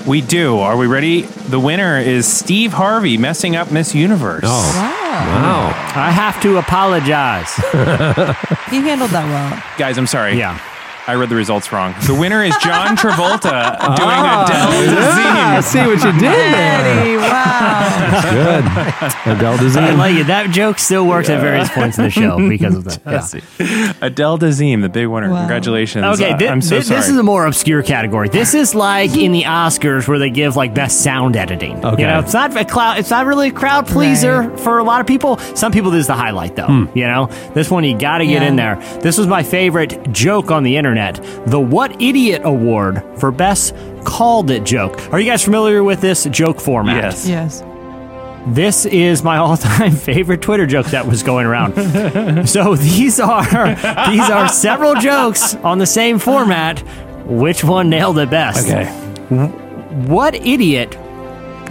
We 0.06 0.20
do. 0.20 0.58
Are 0.58 0.76
we 0.76 0.86
ready? 0.86 1.22
The 1.22 1.58
winner 1.58 1.98
is 1.98 2.26
Steve 2.26 2.74
Harvey 2.74 3.16
messing 3.16 3.56
up 3.56 3.72
Miss 3.72 3.94
Universe. 3.94 4.44
Oh. 4.44 4.72
Wow. 4.76 5.68
I 5.94 6.10
have 6.10 6.42
to 6.42 6.58
apologize. 6.58 7.56
you 8.72 8.82
handled 8.82 9.10
that 9.12 9.24
well. 9.24 9.62
Guys, 9.78 9.96
I'm 9.96 10.06
sorry. 10.06 10.36
Yeah. 10.36 10.60
I 11.06 11.14
read 11.16 11.28
the 11.28 11.34
results 11.34 11.70
wrong. 11.70 11.94
The 12.06 12.14
winner 12.14 12.42
is 12.42 12.56
John 12.62 12.96
Travolta 12.96 13.76
doing 13.94 14.08
Ah, 14.08 14.44
Adele 14.46 14.84
yeah, 14.86 15.60
Dazeem. 15.60 15.62
see 15.62 15.78
what 15.80 16.02
you 16.02 16.12
did 16.12 16.22
there. 16.22 16.80
Eddie, 16.80 17.16
wow. 17.18 18.30
Good. 18.32 18.64
Adele 19.36 19.52
I 19.54 19.56
Dazeem. 19.58 19.98
like 19.98 20.14
it. 20.16 20.26
That 20.28 20.50
joke 20.50 20.78
still 20.78 21.06
works 21.06 21.28
at 21.28 21.40
various 21.42 21.68
points 21.68 21.98
in 21.98 22.04
the 22.04 22.10
show 22.10 22.48
because 22.48 22.74
of 22.76 22.84
that. 22.84 22.94
Yeah. 23.04 23.12
Yes. 23.60 23.96
Adele 24.00 24.38
Dazeem, 24.38 24.80
the 24.80 24.88
big 24.88 25.06
winner. 25.08 25.28
Wow. 25.30 25.40
Congratulations. 25.40 26.04
Okay, 26.18 26.32
Uh, 26.32 26.50
I'm 26.50 26.62
so 26.62 26.76
thi- 26.76 26.82
sorry. 26.86 27.00
this 27.00 27.10
is 27.10 27.16
a 27.18 27.22
more 27.22 27.46
obscure 27.46 27.82
category. 27.82 28.28
This 28.30 28.54
is 28.54 28.74
like 28.74 29.14
in 29.14 29.32
the 29.32 29.42
Oscars 29.42 30.08
where 30.08 30.18
they 30.18 30.30
give 30.30 30.56
like 30.56 30.72
best 30.74 31.02
sound 31.02 31.36
editing. 31.36 31.84
Okay. 31.84 32.00
You 32.02 32.08
know, 32.08 32.20
it's 32.20 32.32
not 32.32 32.56
a 32.56 32.64
cloud. 32.64 32.98
It's 32.98 33.10
not 33.10 33.26
really 33.26 33.48
a 33.48 33.52
crowd 33.52 33.86
pleaser 33.86 34.56
for 34.58 34.78
a 34.78 34.84
lot 34.84 35.02
of 35.02 35.06
people. 35.06 35.36
Some 35.54 35.70
people 35.70 35.90
this 35.90 36.00
is 36.02 36.06
the 36.06 36.14
highlight 36.14 36.56
though. 36.56 36.66
Hmm. 36.66 36.86
You 36.98 37.06
know, 37.06 37.26
this 37.52 37.70
one 37.70 37.84
you 37.84 37.98
got 37.98 38.18
to 38.18 38.26
get 38.26 38.40
Yeah. 38.42 38.48
in 38.48 38.56
there. 38.56 38.76
This 39.02 39.18
was 39.18 39.26
my 39.26 39.42
favorite 39.42 40.10
joke 40.12 40.50
on 40.50 40.62
the 40.62 40.76
internet. 40.78 40.93
The 41.46 41.60
What 41.60 42.00
Idiot 42.00 42.42
Award 42.44 43.02
for 43.18 43.30
best 43.30 43.74
called 44.04 44.50
it 44.50 44.64
joke. 44.64 45.12
Are 45.12 45.20
you 45.20 45.30
guys 45.30 45.44
familiar 45.44 45.82
with 45.82 46.00
this 46.00 46.24
joke 46.24 46.60
format? 46.60 47.02
Yes. 47.02 47.28
Yes. 47.28 47.62
This 48.46 48.84
is 48.84 49.22
my 49.22 49.36
all-time 49.38 49.92
favorite 49.92 50.42
Twitter 50.42 50.66
joke 50.66 50.86
that 50.86 51.06
was 51.06 51.22
going 51.22 51.46
around. 51.46 52.46
so 52.48 52.76
these 52.76 53.20
are 53.20 53.44
these 54.10 54.30
are 54.30 54.48
several 54.48 54.94
jokes 54.96 55.54
on 55.56 55.78
the 55.78 55.86
same 55.86 56.18
format. 56.18 56.80
Which 57.26 57.64
one 57.64 57.88
nailed 57.88 58.18
it 58.18 58.30
best? 58.30 58.68
Okay. 58.68 58.86
What 60.06 60.34
idiot 60.34 60.98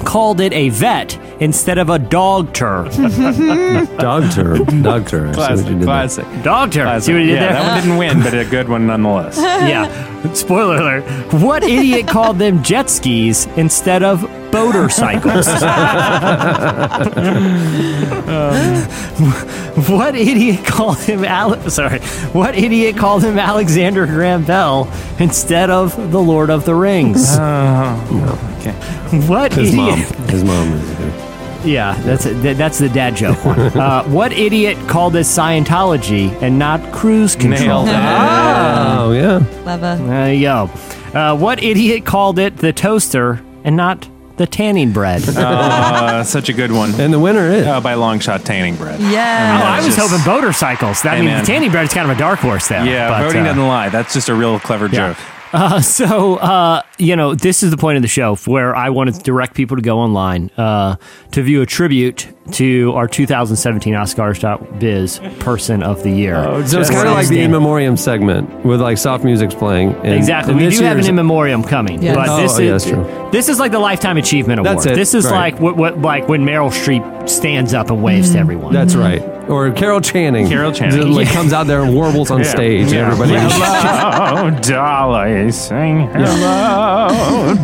called 0.06 0.42
it 0.42 0.52
a 0.54 0.70
vet 0.70 1.14
instead 1.44 1.78
of 1.78 1.90
a 1.90 2.00
dog 2.00 2.54
tur? 2.54 2.84
Dog 3.98 4.32
turd. 4.32 4.66
Dog 4.82 5.08
turd. 5.08 5.30
I 5.30 5.32
see 5.32 5.36
Classic. 5.36 5.66
you 5.66 5.72
did 5.74 5.80
there. 5.80 5.86
Classic. 5.86 6.26
Dog 6.44 6.72
tur. 6.72 6.84
Classic. 6.84 7.06
See 7.06 7.14
what 7.14 7.22
he 7.22 7.28
did 7.28 7.36
yeah, 7.36 7.42
there? 7.42 7.54
that 7.54 7.74
one 7.74 7.82
didn't 7.82 7.98
win, 7.98 8.24
but 8.24 8.34
a 8.34 8.46
good 8.46 8.70
one 8.70 8.88
nonetheless. 8.88 9.38
yeah. 9.38 10.34
Spoiler 10.34 10.78
alert. 10.78 11.34
What 11.34 11.64
idiot 11.64 12.08
called 12.08 12.40
them 12.40 12.64
jet 12.64 12.90
skis 12.90 13.46
instead 13.58 14.04
of 14.04 14.22
boater 14.52 14.88
cycles? 14.88 15.48
what 19.90 20.16
idiot 20.16 20.66
called 20.66 21.00
him 21.00 21.26
Ale- 21.26 21.70
sorry. 21.70 22.00
What 22.32 22.56
idiot 22.56 22.96
called 22.96 23.24
him 23.24 23.38
Alexander 23.38 24.06
Graham 24.06 24.46
Bell 24.46 24.90
instead 25.20 25.70
of 25.70 26.12
the 26.12 26.22
Lord 26.22 26.50
of 26.50 26.64
the 26.64 26.76
Rings? 26.76 27.26
Oh, 27.32 28.56
okay. 28.60 28.72
what 29.28 29.52
His 29.52 29.76
mom. 29.76 30.00
His 30.30 30.44
mom 30.44 30.72
is 30.72 30.98
good. 30.98 31.33
Yeah, 31.66 31.94
that's 32.02 32.26
a, 32.26 32.34
that's 32.54 32.80
the 32.80 32.90
dad 32.90 33.16
joke 33.16 33.44
one. 33.46 33.60
Uh, 33.84 34.04
what 34.06 34.32
idiot 34.32 34.78
called 34.88 35.14
this 35.14 35.36
Scientology 35.36 36.32
and 36.42 36.58
not 36.60 36.94
cruise 36.94 37.36
control? 37.36 37.86
Nailed 37.86 37.90
it. 37.90 37.96
Oh, 37.96 39.12
yeah. 39.12 39.62
Clever. 39.64 39.96
There 39.98 40.34
you 40.34 40.42
go. 40.42 40.70
Uh, 41.14 41.38
what 41.38 41.62
idiot 41.64 42.06
called 42.06 42.40
it 42.40 42.58
the 42.58 42.72
toaster 42.74 43.44
and 43.64 43.76
not 43.76 44.08
the 44.38 44.48
tanning 44.48 44.92
bread? 44.92 45.24
oh, 45.28 45.42
Uh, 45.42 46.24
such 46.24 46.50
a 46.50 46.54
good 46.54 46.72
one. 46.72 46.94
And 47.00 47.14
the 47.14 47.20
winner 47.20 47.48
is. 47.52 47.66
Uh, 47.68 47.82
by 47.82 47.94
long 47.96 48.20
shot 48.20 48.46
tanning 48.46 48.76
bread. 48.76 49.00
Yeah. 49.00 49.62
I 49.64 49.78
was 49.78 49.96
just- 49.96 49.98
hoping 50.00 50.26
motorcycles. 50.26 51.00
cycles. 51.00 51.06
I 51.14 51.18
mean, 51.18 51.26
man. 51.26 51.42
the 51.42 51.48
tanning 51.48 51.72
bread 51.72 51.86
is 51.86 51.94
kind 51.94 52.10
of 52.10 52.16
a 52.16 52.20
dark 52.20 52.40
horse 52.40 52.68
there. 52.68 52.86
Yeah, 52.86 53.10
but, 53.10 53.24
voting 53.28 53.42
uh, 53.42 53.46
doesn't 53.46 53.68
lie. 53.68 53.90
That's 53.90 54.14
just 54.14 54.30
a 54.30 54.36
real 54.36 54.60
clever 54.60 54.86
yeah. 54.88 55.14
joke. 55.14 55.18
Uh, 55.54 55.82
so, 56.00 56.36
uh, 56.38 56.82
you 57.00 57.16
know, 57.16 57.34
this 57.36 57.64
is 57.64 57.72
the 57.72 57.78
point 57.78 57.96
of 57.98 58.02
the 58.02 58.08
show 58.08 58.36
where 58.46 58.76
I 58.76 58.90
wanted 58.90 59.16
to 59.16 59.22
direct 59.22 59.56
people 59.56 59.78
to 59.78 59.82
go 59.84 60.00
online 60.00 60.52
uh, 60.58 60.98
to 61.32 61.42
view 61.42 61.62
a 61.62 61.66
tribute 61.66 62.28
to 62.54 62.92
our 62.94 63.08
2017 63.08 63.94
Oskarz.biz 63.94 65.20
Person 65.40 65.82
of 65.82 66.04
the 66.04 66.12
Year. 66.12 66.36
Oh, 66.36 66.64
So 66.66 66.80
it's 66.82 66.90
kind 66.90 67.08
of 67.08 67.14
like 67.14 67.28
the 67.30 67.40
in 67.42 67.52
memoriam 67.52 67.98
segment 67.98 68.66
with 68.66 68.82
like 68.82 68.98
soft 68.98 69.24
music's 69.24 69.56
playing. 69.56 69.94
And, 70.04 70.14
Exactly. 70.14 70.54
and 70.54 70.62
We 70.62 70.70
do 70.70 70.84
have 70.84 70.98
an 71.00 71.06
in 71.08 71.16
memoriam 71.16 71.64
coming, 71.64 72.02
Yes. 72.04 72.16
but 72.16 72.30
Oh, 72.30 72.42
this 72.42 72.58
oh, 72.58 72.62
yeah, 72.62 72.76
is 72.76 72.84
that's 72.86 72.94
true. 72.96 73.30
this 73.32 73.50
is 73.50 73.60
like 73.60 73.72
the 73.72 73.80
lifetime 73.80 74.18
achievement 74.18 74.60
award. 74.60 74.76
That's 74.78 74.86
it, 74.88 74.96
This 74.96 75.14
is 75.14 75.26
right. 75.26 75.54
like 75.54 75.60
what, 75.62 75.78
what 75.78 76.00
like 76.02 76.28
when 76.28 76.44
Meryl 76.44 76.70
Streep 76.70 77.28
stands 77.30 77.74
up 77.74 77.90
and 77.90 78.04
waves 78.04 78.32
to 78.34 78.40
everyone. 78.40 78.74
That's 78.74 78.96
right. 78.96 79.22
Or 79.50 79.72
Carol 79.72 80.00
Channing. 80.02 80.48
Carol 80.48 80.72
Channing. 80.72 80.98
Just, 81.02 81.08
Like 81.10 81.28
Yeah. 81.30 81.34
comes 81.34 81.54
out 81.54 81.68
there 81.68 81.82
and 81.82 81.94
warbles 81.94 82.30
on 82.32 82.40
Yeah. 82.40 82.46
stage. 82.46 82.92
Yeah. 82.94 83.12
And 83.12 83.22
everybody. 83.22 83.34
Hello, 83.54 84.50
Dolly. 84.62 85.52
Sing 85.52 86.08
hello, 86.10 86.26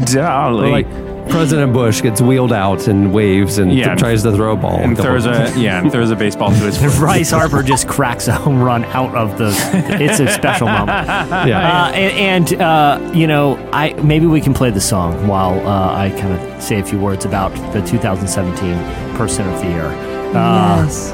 Dolly. 0.06 0.68
Or 0.68 0.72
like 0.72 0.88
President 1.30 1.74
Bush 1.74 2.02
gets 2.02 2.22
wheeled 2.22 2.52
out 2.52 2.88
and 2.88 3.14
waves 3.14 3.60
and 3.60 3.72
Yeah. 3.72 3.94
tries 3.94 4.24
to 4.24 4.32
throw 4.32 4.54
a 4.54 4.56
ball. 4.56 4.80
and 4.80 4.98
throws 4.98 5.28
a 5.28 5.54
yeah, 5.58 5.80
and 5.80 5.92
throws 5.92 6.10
a 6.10 6.16
baseball 6.16 6.50
to 6.50 6.56
his 6.58 6.76
foot. 6.82 6.92
Bryce 6.98 7.30
Harper 7.30 7.62
just 7.62 7.88
cracks 7.88 8.28
a 8.28 8.34
home 8.34 8.60
run 8.64 8.84
out 8.86 9.14
of 9.16 9.38
the. 9.38 9.50
It's 10.02 10.20
a 10.20 10.28
special 10.28 10.66
moment. 10.80 10.90
Yeah. 11.48 11.84
Uh, 11.86 11.92
and 11.92 12.50
and 12.52 12.62
uh, 12.62 13.12
you 13.14 13.28
know, 13.28 13.58
I 13.72 13.94
maybe 14.02 14.26
we 14.26 14.42
can 14.42 14.56
play 14.56 14.72
the 14.72 14.82
song 14.82 15.28
while 15.28 15.60
uh, 15.68 15.94
I 15.94 16.10
kind 16.20 16.34
of 16.34 16.62
say 16.64 16.80
a 16.80 16.84
few 16.84 17.00
words 17.00 17.26
about 17.26 17.52
the 17.74 17.82
2017 17.86 19.16
Person 19.16 19.48
of 19.48 19.62
the 19.62 19.68
Year. 19.68 19.86
Uh, 20.36 20.84
yes. 20.84 21.12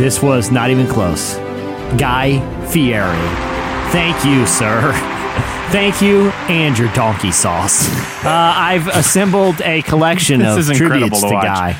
This 0.00 0.20
was 0.22 0.50
not 0.50 0.70
even 0.70 0.88
close. 0.88 1.36
Guy 1.96 2.40
Fieri. 2.66 3.16
Thank 3.92 4.24
you, 4.24 4.44
sir. 4.46 4.92
Thank 5.70 6.02
you 6.02 6.30
and 6.48 6.76
your 6.76 6.92
donkey 6.94 7.30
sauce. 7.30 7.88
Uh, 8.24 8.28
I've 8.28 8.88
assembled 8.88 9.60
a 9.62 9.82
collection 9.82 10.42
of 10.42 10.66
tributes 10.66 11.20
to 11.20 11.28
to. 11.28 11.34
Guy. 11.34 11.76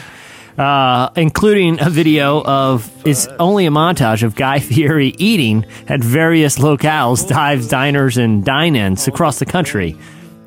Uh, 0.57 1.11
including 1.17 1.81
a 1.81 1.91
video 1.91 2.41
of 2.45 2.89
it's 3.05 3.27
only 3.41 3.67
a 3.67 3.71
montage 3.71 4.23
of 4.23 4.37
Guy 4.37 4.61
Fieri 4.61 5.09
eating 5.19 5.67
at 5.89 6.05
various 6.05 6.59
locales, 6.59 7.27
dives, 7.27 7.67
diners, 7.67 8.17
and 8.17 8.45
dine-ins 8.45 9.09
across 9.09 9.41
the 9.41 9.47
country 9.47 9.97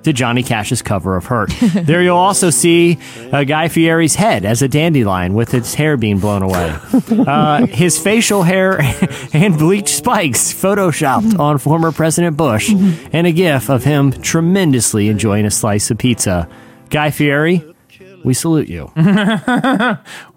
to 0.03 0.13
Johnny 0.13 0.43
Cash's 0.43 0.81
cover 0.81 1.15
of 1.17 1.25
Hurt. 1.25 1.49
there 1.73 2.01
you'll 2.01 2.17
also 2.17 2.49
see 2.49 2.99
uh, 3.31 3.43
Guy 3.43 3.67
Fieri's 3.67 4.15
head 4.15 4.45
as 4.45 4.61
a 4.61 4.67
dandelion 4.67 5.33
with 5.33 5.53
its 5.53 5.73
hair 5.73 5.97
being 5.97 6.19
blown 6.19 6.41
away. 6.43 6.75
Uh, 7.33 7.65
his 7.67 7.97
facial 7.99 8.43
hair 8.43 8.79
and 9.33 9.57
bleached 9.57 9.89
spikes 9.89 10.53
photoshopped 10.53 11.39
on 11.39 11.57
former 11.57 11.91
President 11.91 12.35
Bush, 12.37 12.69
and 12.69 13.25
a 13.27 13.31
gif 13.31 13.69
of 13.69 13.83
him 13.83 14.11
tremendously 14.11 15.07
enjoying 15.09 15.45
a 15.45 15.51
slice 15.51 15.89
of 15.91 15.97
pizza. 15.97 16.47
Guy 16.89 17.11
Fieri, 17.11 17.63
we 18.23 18.33
salute 18.33 18.67
you. 18.67 18.91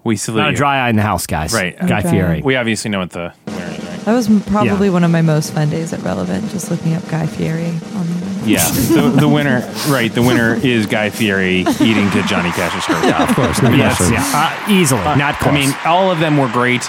We 0.04 0.16
salute 0.16 0.38
Not 0.40 0.50
a 0.52 0.56
dry 0.56 0.86
eye 0.86 0.90
in 0.90 0.96
the 0.96 1.02
house, 1.02 1.26
guys. 1.26 1.52
Right. 1.52 1.76
Guy 1.78 1.98
Okay. 2.00 2.10
Fieri. 2.10 2.42
We 2.42 2.56
obviously 2.56 2.90
know 2.90 3.00
what 3.00 3.10
the 3.10 3.32
winner 3.46 3.64
is, 3.64 3.84
right? 3.84 4.00
That 4.04 4.12
was 4.14 4.28
probably 4.46 4.86
Yeah. 4.88 4.92
one 4.92 5.04
of 5.04 5.10
my 5.10 5.22
most 5.22 5.52
fun 5.52 5.68
days 5.70 5.92
at 5.92 6.00
Relevant, 6.02 6.48
just 6.50 6.70
looking 6.70 6.94
up 6.94 7.06
Guy 7.08 7.26
Fieri 7.26 7.66
on 7.66 8.06
the 8.20 8.25
Yeah, 8.46 8.68
the, 8.70 9.16
the 9.20 9.28
winner, 9.28 9.60
right? 9.88 10.12
The 10.12 10.22
winner 10.22 10.54
is 10.54 10.86
Guy 10.86 11.10
Fieri 11.10 11.60
eating 11.60 12.10
to 12.10 12.22
Johnny 12.28 12.50
Cash's 12.50 12.84
hurt. 12.84 13.04
Yeah, 13.04 13.22
of 13.28 13.34
course. 13.34 13.60
No 13.62 13.70
Yes, 13.70 13.96
question. 13.96 14.14
yeah, 14.14 14.32
uh, 14.34 14.70
easily, 14.72 15.02
not 15.02 15.34
close. 15.38 15.52
I 15.52 15.54
mean, 15.54 15.74
all 15.84 16.10
of 16.10 16.18
them 16.20 16.36
were 16.38 16.48
great, 16.48 16.88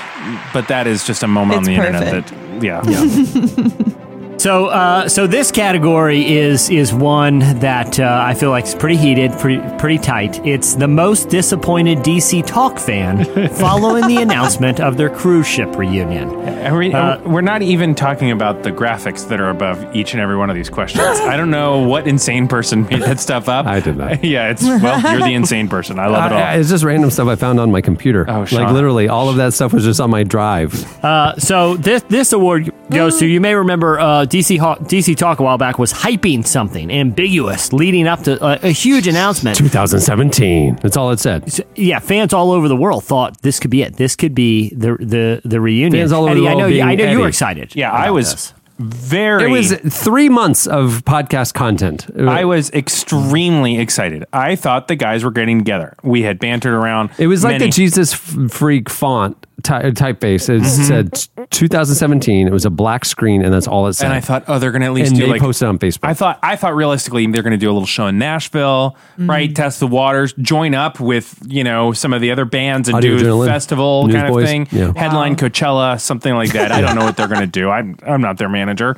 but 0.54 0.68
that 0.70 0.88
is 0.88 1.06
just 1.06 1.24
a 1.24 1.28
moment 1.28 1.62
It's 1.62 1.68
on 1.68 1.74
the 1.74 1.80
internet 1.80 2.26
perfect. 2.26 2.62
that, 2.62 2.64
yeah, 2.64 4.04
So, 4.48 4.68
uh, 4.68 5.10
so 5.10 5.28
this 5.28 5.52
category 5.52 6.38
is 6.38 6.69
is 6.69 6.94
one 6.94 7.40
that 7.60 7.99
uh, 7.99 8.24
I 8.26 8.34
feel 8.34 8.49
like 8.49 8.64
is 8.64 8.76
pretty 8.76 8.95
heated, 8.95 9.34
pretty 9.34 9.61
pretty 9.78 9.98
tight. 9.98 10.40
It's 10.48 10.74
the 10.76 10.88
most 10.88 11.28
disappointed 11.28 11.98
DC 11.98 12.45
Talk 12.48 12.80
fan 12.80 13.26
following 13.56 14.07
the 14.07 14.22
announcement 14.22 14.80
of 14.80 14.95
their 14.95 15.10
cruise 15.10 15.45
ship 15.45 15.76
reunion. 15.76 16.30
Are 16.65 16.78
we, 16.78 16.94
Uh, 16.94 17.19
we're 17.28 17.41
not 17.41 17.61
even 17.61 17.94
talking 17.94 18.32
about 18.32 18.64
the 18.64 18.72
graphics 18.72 19.28
that 19.28 19.41
are 19.41 19.49
above 19.49 19.94
each 19.94 20.14
and 20.14 20.22
every 20.22 20.38
one 20.38 20.49
of 20.49 20.56
these 20.56 20.69
questions. 20.69 21.03
I 21.03 21.36
don't 21.36 21.52
know 21.52 21.80
what 21.80 22.07
insane 22.07 22.48
person 22.48 22.84
made 22.84 23.02
that 23.02 23.19
stuff 23.19 23.49
up. 23.49 23.65
I 23.65 23.82
did 23.82 23.98
not. 23.98 24.24
Yeah, 24.28 24.49
it's 24.52 24.64
well, 24.64 25.02
you're 25.11 25.28
the 25.28 25.34
insane 25.34 25.68
person. 25.68 25.99
I 25.99 26.07
love 26.07 26.32
it 26.32 26.36
all. 26.36 26.41
I- 26.41 26.56
it's 26.56 26.69
just 26.69 26.86
random 26.86 27.10
stuff 27.11 27.28
I 27.28 27.36
found 27.36 27.60
on 27.60 27.69
my 27.69 27.82
computer. 27.82 28.26
Oh, 28.30 28.45
like 28.53 28.72
literally, 28.72 29.10
all 29.10 29.28
of 29.28 29.36
that 29.36 29.53
stuff 29.53 29.74
was 29.74 29.84
just 29.84 29.99
on 29.99 30.10
my 30.10 30.24
drive. 30.24 30.74
Uh, 31.03 31.36
so 31.38 31.76
this 31.76 32.02
this 32.03 32.32
award 32.32 32.72
Yo, 32.90 33.10
so 33.10 33.26
you 33.26 33.42
may 33.42 33.54
remember 33.54 34.00
uh, 34.00 34.26
DC 34.26 34.58
Ho- 34.60 34.78
DC 34.80 35.16
Talk 35.18 35.40
a 35.40 35.44
while 35.44 35.58
back 35.58 35.78
was 35.78 35.92
hyping 35.92 36.46
something 36.46 36.90
ambiguous 36.90 37.74
leading 37.74 38.08
up 38.08 38.24
to 38.24 38.42
uh, 38.42 38.58
a 38.64 38.70
huge 38.70 39.08
announcement. 39.08 39.58
2017. 39.58 40.78
That's 40.82 40.96
all 40.96 41.12
it 41.12 41.20
said. 41.20 41.52
So, 41.52 41.64
yeah, 41.76 42.00
fans 42.00 42.32
all 42.34 42.52
over 42.52 42.68
the 42.70 42.78
world 42.78 43.04
thought 43.04 43.42
this 43.42 43.60
could 43.60 43.72
be 43.72 43.82
it. 43.82 43.98
This 43.98 44.16
could 44.16 44.34
be 44.34 44.70
the 44.70 44.96
the 45.00 45.42
the 45.44 45.60
reunion. 45.60 46.02
Fans 46.02 46.12
all 46.14 46.24
over 46.24 46.32
Eddie, 46.32 46.40
the 46.40 46.46
world 46.46 46.58
I 46.58 46.62
know. 46.62 46.68
you- 46.68 46.82
I 46.82 46.96
know 46.96 47.12
you 47.12 47.20
were 47.20 47.28
excited. 47.28 47.76
Yeah, 47.76 47.92
I 47.92 48.10
was 48.12 48.32
this. 48.32 48.54
very. 48.80 49.44
It 49.46 49.50
was 49.50 49.74
three 49.74 50.30
months 50.30 50.66
of 50.66 51.04
podcast 51.04 51.54
content. 51.56 52.08
I 52.18 52.46
was 52.46 52.70
extremely 52.72 53.80
excited. 53.80 54.24
I 54.32 54.56
thought 54.56 54.88
the 54.88 54.96
guys 54.96 55.26
were 55.26 55.32
getting 55.32 55.58
together. 55.60 55.94
We 56.04 56.22
had 56.22 56.40
bantered 56.40 56.74
around. 56.74 57.10
It 57.18 57.28
was 57.28 57.44
like 57.44 57.60
the 57.60 57.68
Jesus 57.70 58.14
f- 58.14 58.52
Freak 58.52 58.90
font 58.90 59.46
ty- 59.64 59.92
typeface. 59.92 60.50
It 60.50 60.62
Mhm. 60.62 60.66
said 60.66 61.48
2017. 61.52 62.48
It 62.48 62.54
was 62.54 62.66
a 62.66 62.70
black 62.70 63.06
screen, 63.06 63.44
and 63.44 63.54
that's 63.54 63.68
all 63.68 63.88
it 63.88 63.94
said. 63.94 64.06
And 64.06 64.14
I 64.14 64.20
thought, 64.20 64.44
oh, 64.48 64.60
they're 64.60 64.72
going 64.72 64.82
to 64.82 64.88
at 64.88 64.94
least 64.94 65.10
and 65.12 65.20
do 65.20 65.26
they 65.26 65.32
like 65.34 65.42
posted 65.42 65.68
on 65.68 65.78
Facebook. 65.80 66.00
I 66.08 66.14
thought 66.14 66.40
I 66.44 66.56
thought 66.56 66.76
realistically 66.76 67.26
they're 67.28 67.42
going 67.44 67.52
to 67.52 67.58
do 67.58 67.70
a 67.70 67.74
little 67.74 67.86
show 67.88 68.08
in 68.08 68.18
Nashville, 68.18 68.96
Mm. 69.20 69.30
right? 69.30 69.54
Test 69.56 69.80
the 69.80 69.88
waters, 69.88 70.34
join 70.42 70.74
up 70.76 71.00
with 71.00 71.36
you 71.46 71.64
know 71.64 71.92
some 71.94 72.14
of 72.14 72.22
the 72.22 72.32
other 72.32 72.46
bands 72.46 72.88
and 72.88 72.98
Audio 72.98 73.18
do 73.18 73.26
a 73.26 73.30
Adrenaline, 73.32 73.48
festival 73.48 74.08
kind 74.12 74.28
of 74.36 74.44
thing. 74.44 74.68
yeah. 74.72 74.92
Headline 74.96 75.36
Coachella, 75.36 76.00
something 76.00 76.34
like 76.34 76.54
that. 76.54 76.72
I 76.72 76.82
don't 76.82 76.96
know 76.96 77.06
what 77.06 77.18
they're 77.18 77.28
going 77.28 77.42
to 77.42 77.48
do. 77.48 77.70
I'm 77.70 77.98
I'm 78.06 78.22
not 78.22 78.38
their 78.38 78.50
manager. 78.50 78.96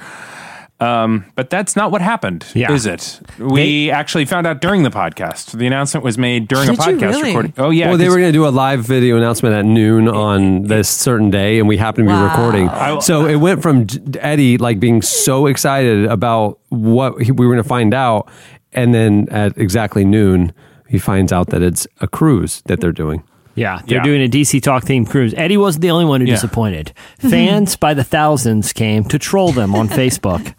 Um, 0.82 1.26
but 1.36 1.50
that's 1.50 1.76
not 1.76 1.92
what 1.92 2.02
happened, 2.02 2.46
Yeah. 2.56 2.72
is 2.72 2.86
it? 2.86 3.20
We 3.38 3.92
actually 3.92 4.24
found 4.24 4.48
out 4.48 4.62
during 4.62 4.84
the 4.84 4.90
podcast. 4.90 5.52
The 5.52 5.68
announcement 5.68 6.06
was 6.06 6.18
made 6.18 6.48
during 6.48 6.70
a 6.70 6.74
podcast 6.74 7.02
really? 7.02 7.28
recording. 7.30 7.54
Oh 7.58 7.70
yeah, 7.70 7.90
well, 7.90 7.98
they 7.98 8.06
'cause- 8.06 8.14
were 8.14 8.20
going 8.22 8.32
to 8.32 8.38
do 8.38 8.48
a 8.48 8.50
live 8.50 8.80
video 8.82 9.18
announcement 9.18 9.56
at 9.56 9.66
noon 9.66 10.08
on 10.08 10.64
this 10.64 10.88
certain 10.88 11.30
day, 11.30 11.60
and 11.60 11.68
we 11.68 11.76
happened 11.76 12.08
to 12.08 12.14
be 12.14 12.18
Wow. 12.18 12.30
recording. 12.30 12.70
I- 12.70 13.00
so 13.00 13.26
it 13.26 13.36
went 13.36 13.62
from 13.62 13.88
Eddie 14.22 14.58
like 14.58 14.80
being 14.80 15.02
so 15.02 15.48
excited 15.48 16.06
about 16.06 16.60
what 16.70 17.22
he, 17.22 17.32
we 17.34 17.46
were 17.46 17.54
going 17.54 17.64
to 17.64 17.68
find 17.68 17.94
out, 17.94 18.30
and 18.72 18.94
then 18.94 19.28
at 19.32 19.58
exactly 19.58 20.06
noon, 20.06 20.54
he 20.88 20.98
finds 20.98 21.34
out 21.34 21.48
that 21.50 21.62
it's 21.62 21.88
a 22.00 22.08
cruise 22.08 22.62
that 22.68 22.80
they're 22.80 22.94
doing. 22.94 23.22
Yeah, 23.60 23.82
they're 23.86 23.98
Yeah. 23.98 24.04
doing 24.04 24.22
a 24.22 24.28
DC 24.28 24.62
Talk 24.62 24.86
themed 24.86 25.10
cruise. 25.10 25.34
Eddie 25.36 25.58
wasn't 25.58 25.82
the 25.82 25.92
only 25.92 26.06
one 26.06 26.22
who 26.22 26.28
Yeah. 26.28 26.36
disappointed. 26.36 26.94
Fans 27.20 27.76
by 27.76 27.94
the 27.94 28.04
thousands 28.04 28.74
came 28.74 29.04
to 29.06 29.20
troll 29.20 29.52
them 29.52 29.76
on 29.76 29.90
Facebook. 30.02 30.54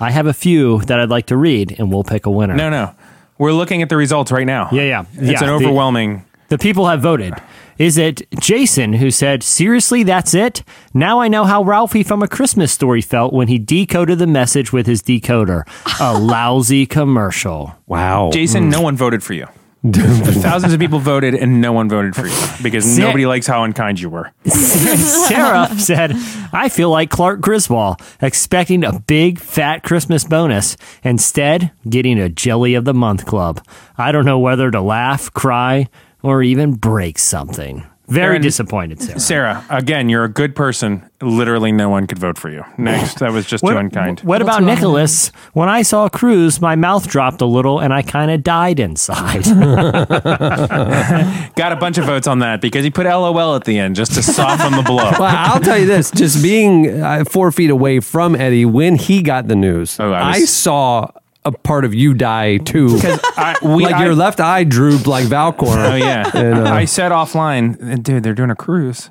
I 0.00 0.10
have 0.10 0.26
a 0.26 0.32
few 0.32 0.80
that 0.82 0.98
I'd 1.00 1.10
like 1.10 1.26
to 1.26 1.36
read, 1.36 1.76
and 1.78 1.92
we'll 1.92 2.04
pick 2.04 2.26
a 2.26 2.30
winner. 2.30 2.54
no, 2.54 2.70
no. 2.70 2.90
We're 3.36 3.52
looking 3.52 3.82
at 3.82 3.88
the 3.88 3.96
results 3.96 4.30
right 4.30 4.46
now. 4.46 4.68
Yeah, 4.70 4.82
yeah. 4.82 5.04
It's 5.14 5.40
Yeah, 5.42 5.48
an 5.48 5.50
overwhelming. 5.50 6.22
The 6.50 6.58
people 6.58 6.86
have 6.88 7.00
voted. 7.00 7.34
Is 7.78 7.98
it 7.98 8.22
Jason 8.38 8.92
who 8.92 9.10
said, 9.10 9.42
Seriously, 9.42 10.04
that's 10.04 10.34
it? 10.34 10.62
Now 10.94 11.20
I 11.20 11.26
know 11.26 11.42
how 11.44 11.64
Ralphie 11.64 12.04
from 12.04 12.22
A 12.22 12.28
Christmas 12.28 12.70
Story 12.70 13.00
felt 13.00 13.32
when 13.32 13.48
he 13.48 13.58
decoded 13.58 14.20
the 14.20 14.28
message 14.28 14.72
with 14.72 14.86
his 14.86 15.02
decoder. 15.02 15.64
A 16.00 16.16
lousy 16.18 16.86
commercial. 16.86 17.74
Wow, 17.88 18.30
Jason, 18.32 18.68
mm. 18.68 18.70
no 18.70 18.80
one 18.82 18.96
voted 18.96 19.24
for 19.24 19.32
you. 19.34 19.46
Thousands 19.92 20.72
of 20.72 20.80
people 20.80 20.98
voted, 20.98 21.34
and 21.34 21.60
no 21.60 21.72
one 21.72 21.90
voted 21.90 22.16
for 22.16 22.26
you 22.26 22.34
because 22.62 22.84
Sa- 22.84 23.02
nobody 23.02 23.26
likes 23.26 23.46
how 23.46 23.64
unkind 23.64 24.00
you 24.00 24.08
were. 24.08 24.32
Sarah 24.46 25.68
said, 25.78 26.12
I 26.52 26.70
feel 26.70 26.90
like 26.90 27.10
Clark 27.10 27.40
Griswold, 27.42 28.00
expecting 28.22 28.82
a 28.82 28.98
big 29.00 29.38
fat 29.38 29.82
Christmas 29.82 30.24
bonus, 30.24 30.78
instead, 31.02 31.70
getting 31.88 32.18
a 32.18 32.30
Jelly 32.30 32.74
of 32.74 32.86
the 32.86 32.94
Month 32.94 33.26
club. 33.26 33.62
I 33.98 34.10
don't 34.10 34.24
know 34.24 34.38
whether 34.38 34.70
to 34.70 34.80
laugh, 34.80 35.30
cry, 35.34 35.88
or 36.22 36.42
even 36.42 36.72
break 36.72 37.18
something. 37.18 37.84
Very 38.06 38.32
Aaron- 38.34 38.42
disappointed, 38.42 39.00
Sarah. 39.00 39.20
Sarah, 39.20 39.64
again, 39.70 40.10
you're 40.10 40.24
a 40.24 40.28
good 40.28 40.54
person. 40.54 41.08
Literally, 41.22 41.72
no 41.72 41.88
one 41.88 42.06
could 42.06 42.18
vote 42.18 42.36
for 42.36 42.50
you. 42.50 42.62
Next, 42.76 43.20
that 43.20 43.32
was 43.32 43.46
just 43.46 43.64
too 43.64 43.74
unkind. 43.76 44.20
What 44.20 44.42
about 44.42 44.58
too 44.58 44.66
Nicholas? 44.66 45.28
When 45.54 45.70
I 45.70 45.80
saw 45.82 46.08
cruise, 46.10 46.60
my 46.60 46.76
mouth 46.76 47.08
dropped 47.08 47.40
a 47.40 47.46
little 47.46 47.80
and 47.80 47.94
I 47.94 48.02
kind 48.02 48.30
of 48.30 48.42
died 48.42 48.78
inside. 48.78 49.44
Got 51.56 51.72
a 51.72 51.76
bunch 51.76 51.96
of 51.98 52.04
votes 52.04 52.26
on 52.26 52.40
that 52.40 52.60
because 52.60 52.84
he 52.84 52.90
put 52.90 53.06
LOL 53.06 53.54
at 53.56 53.64
the 53.64 53.78
end 53.78 53.96
just 53.96 54.12
to 54.14 54.22
soften 54.22 54.72
the 54.76 54.82
blow. 54.82 55.04
Well, 55.18 55.22
I'll 55.24 55.60
tell 55.60 55.78
you 55.78 55.86
this: 55.86 56.10
just 56.10 56.42
being 56.42 57.00
uh, 57.02 57.24
four 57.24 57.50
feet 57.52 57.70
away 57.70 58.00
from 58.00 58.34
Eddie 58.34 58.64
when 58.66 58.96
he 58.96 59.22
got 59.22 59.48
the 59.48 59.56
news, 59.56 59.98
Oh, 60.00 60.12
I 60.12 60.30
I, 60.32 60.44
saw 60.44 61.08
a 61.44 61.52
part 61.52 61.84
of 61.84 61.94
you 61.94 62.14
die 62.14 62.56
too. 62.58 62.98
I, 63.02 63.56
we, 63.62 63.84
like 63.84 63.94
I- 63.96 64.04
your 64.04 64.14
left 64.14 64.40
eye 64.40 64.64
drooped 64.64 65.06
like 65.06 65.26
Falkor. 65.26 65.92
Oh 65.92 65.94
yeah, 65.94 66.30
And, 66.34 66.66
uh, 66.66 66.72
I 66.72 66.84
said 66.86 67.12
offline, 67.12 68.02
dude, 68.02 68.22
they're 68.22 68.34
doing 68.34 68.50
a 68.50 68.56
cruise, 68.56 69.10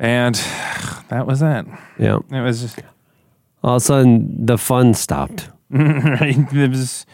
and 0.00 0.34
that 1.08 1.26
was 1.26 1.42
it. 1.42 1.66
yeah. 1.98 2.18
It 2.30 2.40
was 2.42 2.60
just, 2.62 2.80
All 3.62 3.76
of 3.76 3.82
a 3.82 3.84
sudden, 3.84 4.46
the 4.46 4.56
fun 4.58 4.94
stopped. 4.94 5.50
it 5.70 6.70
was. 6.70 7.04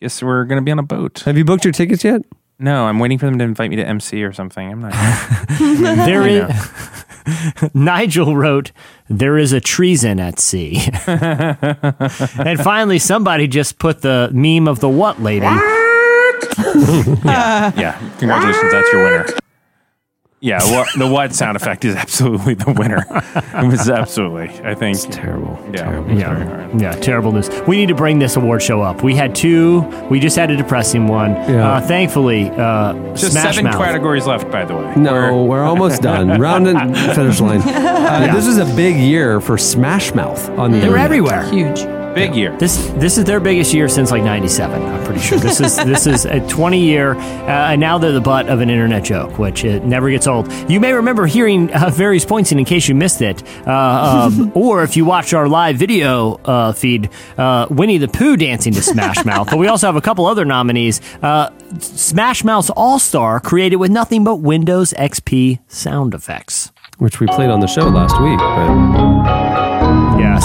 Guess 0.00 0.22
we're 0.22 0.44
gonna 0.44 0.60
be 0.62 0.70
on 0.72 0.78
a 0.78 0.82
boat. 0.82 1.20
Have 1.24 1.38
you 1.38 1.44
booked 1.44 1.64
your 1.64 1.72
tickets 1.72 2.04
yet? 2.04 2.20
No, 2.58 2.86
I'm 2.86 2.98
waiting 2.98 3.18
for 3.18 3.26
them 3.26 3.38
to 3.38 3.44
invite 3.44 3.70
me 3.70 3.76
to 3.76 3.86
MC 3.86 4.22
or 4.22 4.32
something. 4.32 4.70
I'm 4.70 4.80
not. 4.80 4.92
there 5.58 6.22
I 6.22 6.28
is, 6.28 7.70
Nigel 7.74 8.36
wrote, 8.36 8.70
There 9.08 9.38
is 9.38 9.52
a 9.52 9.60
treason 9.60 10.20
at 10.20 10.38
sea. 10.38 10.80
and 11.06 12.60
finally, 12.60 12.98
somebody 12.98 13.48
just 13.48 13.78
put 13.78 14.02
the 14.02 14.30
meme 14.32 14.68
of 14.68 14.80
the 14.80 14.88
what 14.88 15.20
lady. 15.20 15.46
yeah, 17.24 17.72
yeah, 17.76 17.98
congratulations, 18.18 18.72
that's 18.72 18.92
your 18.92 19.04
winner. 19.04 19.26
Yeah, 20.44 20.58
what, 20.70 20.88
the 20.98 21.06
what 21.06 21.34
sound 21.34 21.56
effect 21.56 21.86
is 21.86 21.96
absolutely 21.96 22.52
the 22.52 22.70
winner. 22.72 23.06
It 23.08 23.66
was 23.66 23.88
absolutely, 23.88 24.50
I 24.62 24.74
think, 24.74 24.96
it's 24.96 25.06
terrible. 25.06 25.58
Yeah, 25.72 25.84
terrible. 25.84 26.10
it's 26.10 26.20
very. 26.22 26.78
Yeah, 26.82 26.92
terrible 26.96 27.32
news. 27.32 27.48
We 27.66 27.76
need 27.78 27.88
to 27.88 27.94
bring 27.94 28.18
this 28.18 28.36
award 28.36 28.62
show 28.62 28.82
up. 28.82 29.02
We 29.02 29.14
had 29.14 29.34
two. 29.34 29.80
We 30.10 30.20
just 30.20 30.36
had 30.36 30.50
a 30.50 30.56
depressing 30.56 31.06
one. 31.08 31.30
Yeah. 31.30 31.66
Uh, 31.76 31.80
thankfully, 31.80 32.50
uh, 32.50 32.92
Just 33.14 33.32
Smash 33.32 33.54
seven 33.54 33.70
Mouth. 33.70 33.78
categories 33.82 34.26
left, 34.26 34.50
by 34.50 34.66
the 34.66 34.76
way. 34.76 34.92
No, 34.96 35.44
we're 35.44 35.64
almost 35.64 36.02
done. 36.02 36.38
Round 36.40 36.68
and 36.68 36.94
finish 37.14 37.40
line. 37.40 37.62
Uh, 38.04 38.24
Yeah. 38.26 38.34
This 38.34 38.46
is 38.46 38.58
a 38.58 38.66
big 38.76 38.96
year 38.96 39.40
for 39.40 39.56
Smash 39.56 40.14
Mouth 40.14 40.46
on 40.50 40.72
the 40.72 40.76
They're 40.78 40.88
internet. 40.88 41.04
everywhere. 41.06 41.42
Huge. 41.50 42.03
Big 42.14 42.34
year. 42.36 42.56
This 42.58 42.76
this 42.94 43.18
is 43.18 43.24
their 43.24 43.40
biggest 43.40 43.74
year 43.74 43.88
since 43.88 44.10
like 44.10 44.22
'97. 44.22 44.82
I'm 44.82 45.04
pretty 45.04 45.20
sure. 45.20 45.38
This 45.38 45.60
is 45.60 45.76
this 45.76 46.06
is 46.06 46.24
a 46.24 46.46
20 46.48 46.78
year, 46.80 47.14
uh, 47.16 47.72
and 47.72 47.80
now 47.80 47.98
they're 47.98 48.12
the 48.12 48.20
butt 48.20 48.48
of 48.48 48.60
an 48.60 48.70
internet 48.70 49.02
joke, 49.04 49.38
which 49.38 49.64
it 49.64 49.84
never 49.84 50.08
gets 50.10 50.26
old. 50.26 50.50
You 50.70 50.78
may 50.80 50.92
remember 50.92 51.26
hearing 51.26 51.72
uh, 51.74 51.90
various 51.90 52.24
points, 52.24 52.52
and 52.52 52.60
in 52.60 52.66
case 52.66 52.88
you 52.88 52.94
missed 52.94 53.20
it, 53.20 53.42
uh, 53.66 54.28
um, 54.32 54.52
or 54.56 54.84
if 54.84 54.96
you 54.96 55.04
watch 55.04 55.34
our 55.34 55.48
live 55.48 55.76
video 55.76 56.34
uh, 56.44 56.72
feed, 56.72 57.10
uh, 57.36 57.66
Winnie 57.68 57.98
the 57.98 58.08
Pooh 58.08 58.36
dancing 58.36 58.72
to 58.74 58.82
Smash 58.82 59.24
Mouth. 59.24 59.50
but 59.50 59.58
we 59.58 59.66
also 59.66 59.86
have 59.88 59.96
a 59.96 60.00
couple 60.00 60.26
other 60.26 60.44
nominees. 60.44 61.00
Uh, 61.22 61.50
Smash 61.80 62.44
Mouth 62.44 62.70
All 62.76 62.98
Star, 63.00 63.40
created 63.40 63.76
with 63.76 63.90
nothing 63.90 64.22
but 64.22 64.36
Windows 64.36 64.92
XP 64.96 65.58
sound 65.66 66.14
effects. 66.14 66.70
which 66.98 67.18
we 67.18 67.26
played 67.26 67.50
on 67.50 67.58
the 67.60 67.66
show 67.66 67.88
last 67.88 68.20
week. 68.22 68.38
But 68.38 70.20
Yes. 70.20 70.44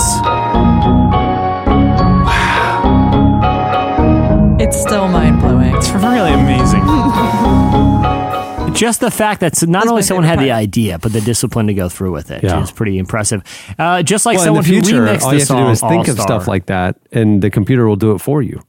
It's 4.70 4.82
still 4.82 5.08
mind 5.08 5.40
blowing. 5.40 5.74
It's 5.76 5.90
really 5.90 6.32
amazing. 6.32 6.82
Just 8.76 9.00
the 9.00 9.10
fact 9.10 9.40
that 9.42 9.60
not 9.68 9.80
That's 9.82 9.90
only 9.90 10.04
someone 10.04 10.26
had 10.26 10.34
favorite 10.38 10.46
the 10.46 10.52
idea, 10.52 11.00
but 11.00 11.12
the 11.12 11.22
discipline 11.22 11.66
to 11.68 11.74
go 11.74 11.90
through 11.90 12.12
with 12.12 12.30
it 12.30 12.44
Yeah. 12.44 12.62
is 12.62 12.70
pretty 12.72 13.00
impressive. 13.00 13.42
Uh, 13.80 14.04
just 14.04 14.28
like 14.28 14.36
well, 14.38 14.44
in 14.44 14.48
someone 14.48 14.64
the 14.64 14.70
future, 14.70 15.08
who 15.08 15.12
remixed 15.12 15.24
all 15.24 15.30
the 15.32 15.36
you 15.38 15.40
have 15.40 15.48
to 15.48 15.54
do 15.56 15.70
is 15.72 15.82
think 15.82 16.08
of 16.08 16.20
All-Star. 16.20 16.40
stuff 16.42 16.48
like 16.48 16.68
that, 16.68 16.98
and 17.12 17.42
the 17.42 17.50
computer 17.50 17.88
will 17.88 17.96
do 17.96 18.12
it 18.12 18.20
for 18.20 18.44
you. 18.44 18.62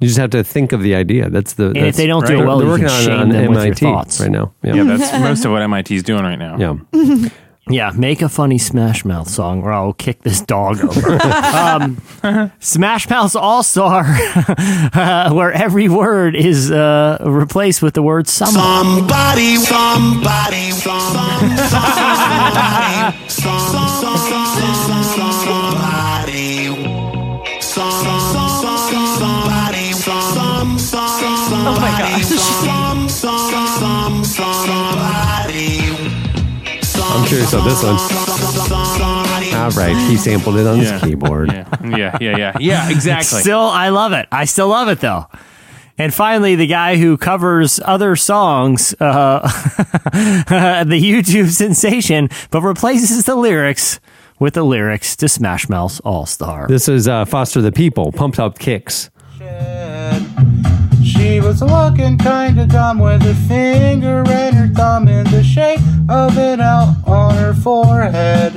You 0.00 0.08
just 0.08 0.18
have 0.18 0.30
to 0.30 0.42
think 0.42 0.72
of 0.72 0.80
the 0.82 0.94
idea. 0.94 1.28
That's 1.28 1.52
the. 1.52 1.66
if 1.68 1.74
that's- 1.74 1.96
they 1.98 2.06
don't 2.06 2.26
do 2.26 2.32
it 2.32 2.36
they're- 2.38 2.46
well, 2.46 2.58
they're 2.58 2.66
you 2.66 2.72
working 2.72 2.86
can 2.88 2.96
on, 2.96 3.02
shame 3.04 3.20
on 3.20 3.28
them 3.28 3.48
with 3.50 3.58
your 3.58 3.66
MIT 3.66 3.80
thoughts. 3.86 4.20
right 4.20 4.30
now. 4.30 4.52
Yeah, 4.62 4.74
Yeah, 4.74 4.84
that's 4.84 5.12
most 5.22 5.44
of 5.44 5.52
what 5.52 5.60
MIT 5.60 5.94
is 5.94 6.02
doing 6.02 6.24
right 6.24 6.38
now. 6.38 6.56
yeah. 6.56 7.28
Yeah, 7.70 7.92
make 7.94 8.22
a 8.22 8.28
funny 8.28 8.58
Smash 8.58 9.04
Mouth 9.04 9.28
song, 9.28 9.62
or 9.62 9.72
I'll 9.72 9.92
kick 9.92 10.22
this 10.22 10.40
dog 10.40 10.80
over. 10.80 11.12
um, 11.22 12.52
Smash 12.58 13.08
Mouth's 13.08 13.36
All 13.36 13.62
Star, 13.62 14.02
uh, 14.04 15.32
where 15.32 15.52
every 15.52 15.88
word 15.88 16.34
is 16.34 16.72
uh, 16.72 17.18
replaced 17.24 17.80
with 17.80 17.94
the 17.94 18.02
word 18.02 18.26
somebody. 18.26 19.56
Somebody, 19.56 19.56
somebody, 19.56 20.70
somebody, 20.72 21.56
somebody, 23.28 25.01
curious 37.32 37.54
on 37.54 37.64
this 37.64 37.82
one. 37.82 37.96
All 39.54 39.70
right, 39.70 39.96
he 40.10 40.18
sampled 40.18 40.56
it 40.56 40.66
on 40.66 40.78
Yeah. 40.78 40.92
his 40.92 41.02
keyboard. 41.02 41.50
Yeah, 41.50 41.66
yeah, 41.82 42.18
yeah, 42.20 42.36
yeah. 42.36 42.52
Yeah, 42.60 42.90
exactly. 42.96 43.40
Still, 43.40 43.60
I 43.60 43.88
love 43.88 44.12
it. 44.12 44.28
I 44.30 44.44
still 44.44 44.68
love 44.68 44.88
it 44.88 45.00
though. 45.00 45.26
And 45.96 46.12
finally, 46.12 46.56
the 46.56 46.66
guy 46.66 46.96
who 46.96 47.16
covers 47.16 47.80
other 47.84 48.16
songs, 48.16 48.94
uh, 49.00 49.40
the 50.12 51.00
YouTube 51.00 51.48
sensation, 51.50 52.28
but 52.50 52.60
replaces 52.62 53.24
the 53.24 53.34
lyrics 53.36 53.98
with 54.38 54.52
the 54.54 54.62
lyrics 54.64 55.16
to 55.16 55.28
Smash 55.28 55.68
Mouth's 55.70 56.00
All 56.00 56.26
Star. 56.26 56.66
This 56.68 56.86
is 56.88 57.08
uh, 57.08 57.24
Foster 57.24 57.62
the 57.62 57.72
People, 57.72 58.12
Pumped 58.12 58.38
Up 58.40 58.58
Kicks. 58.58 59.10
She 61.12 61.40
was 61.40 61.60
looking 61.60 62.16
kinda 62.16 62.66
dumb 62.66 62.98
with 62.98 63.22
her 63.22 63.34
finger 63.46 64.24
and 64.26 64.56
her 64.56 64.68
thumb 64.68 65.08
in 65.08 65.24
the 65.24 65.42
shape 65.42 65.80
of 66.08 66.38
an 66.38 66.60
L 66.60 66.96
on 67.06 67.34
her 67.34 67.52
forehead. 67.52 68.54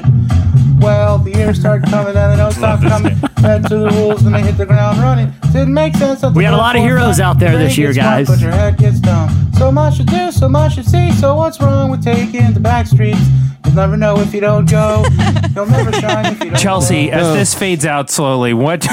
Well, 0.80 1.18
the 1.18 1.38
ears 1.38 1.60
started 1.60 1.90
coming 1.90 2.15
and 2.15 2.32
the 2.32 2.38
nose 2.38 2.56
stopped 2.56 2.84
coming. 2.84 3.15
Fed 3.41 3.68
to 3.68 3.77
the 3.77 3.90
rules 3.90 4.23
and 4.23 4.34
they 4.34 4.41
hit 4.41 4.57
the 4.57 4.65
ground 4.65 4.99
running. 4.99 5.34
Didn't 5.52 5.73
make 5.73 5.98
sense. 5.98 6.23
We 6.23 6.45
had 6.45 6.53
a 6.53 6.57
lot 6.57 6.77
of 6.77 6.82
heroes 6.82 7.19
out 7.19 7.40
there 7.40 7.57
this 7.57 7.77
year, 7.77 7.91
guys. 7.91 8.27
But 8.27 8.40
your 8.40 8.52
head 8.52 8.77
gets 8.77 8.99
dumb. 9.02 9.44
So 9.57 9.72
much 9.72 9.98
to 9.98 10.03
do, 10.03 10.32
so 10.32 10.49
much 10.49 10.76
to 10.76 10.84
see. 10.84 11.11
So 11.14 11.36
what's 11.36 11.60
wrong 11.61 11.90
with 11.90 12.03
taking 12.03 12.53
the 12.53 12.60
back 12.60 12.88
streets? 12.88 13.19
You'll 13.65 13.76
never 13.76 13.98
know 13.98 14.19
if 14.19 14.34
you 14.34 14.41
don't 14.41 14.69
go. 14.69 15.03
You'll 15.56 15.65
never 15.65 15.91
shine 15.94 16.26
if 16.26 16.40
you 16.40 16.49
don't 16.52 16.60
Chelsea, 16.60 17.07
go. 17.07 17.14
as 17.14 17.34
this 17.34 17.53
fades 17.53 17.86
out 17.86 18.10
slowly, 18.10 18.53
what? 18.53 18.86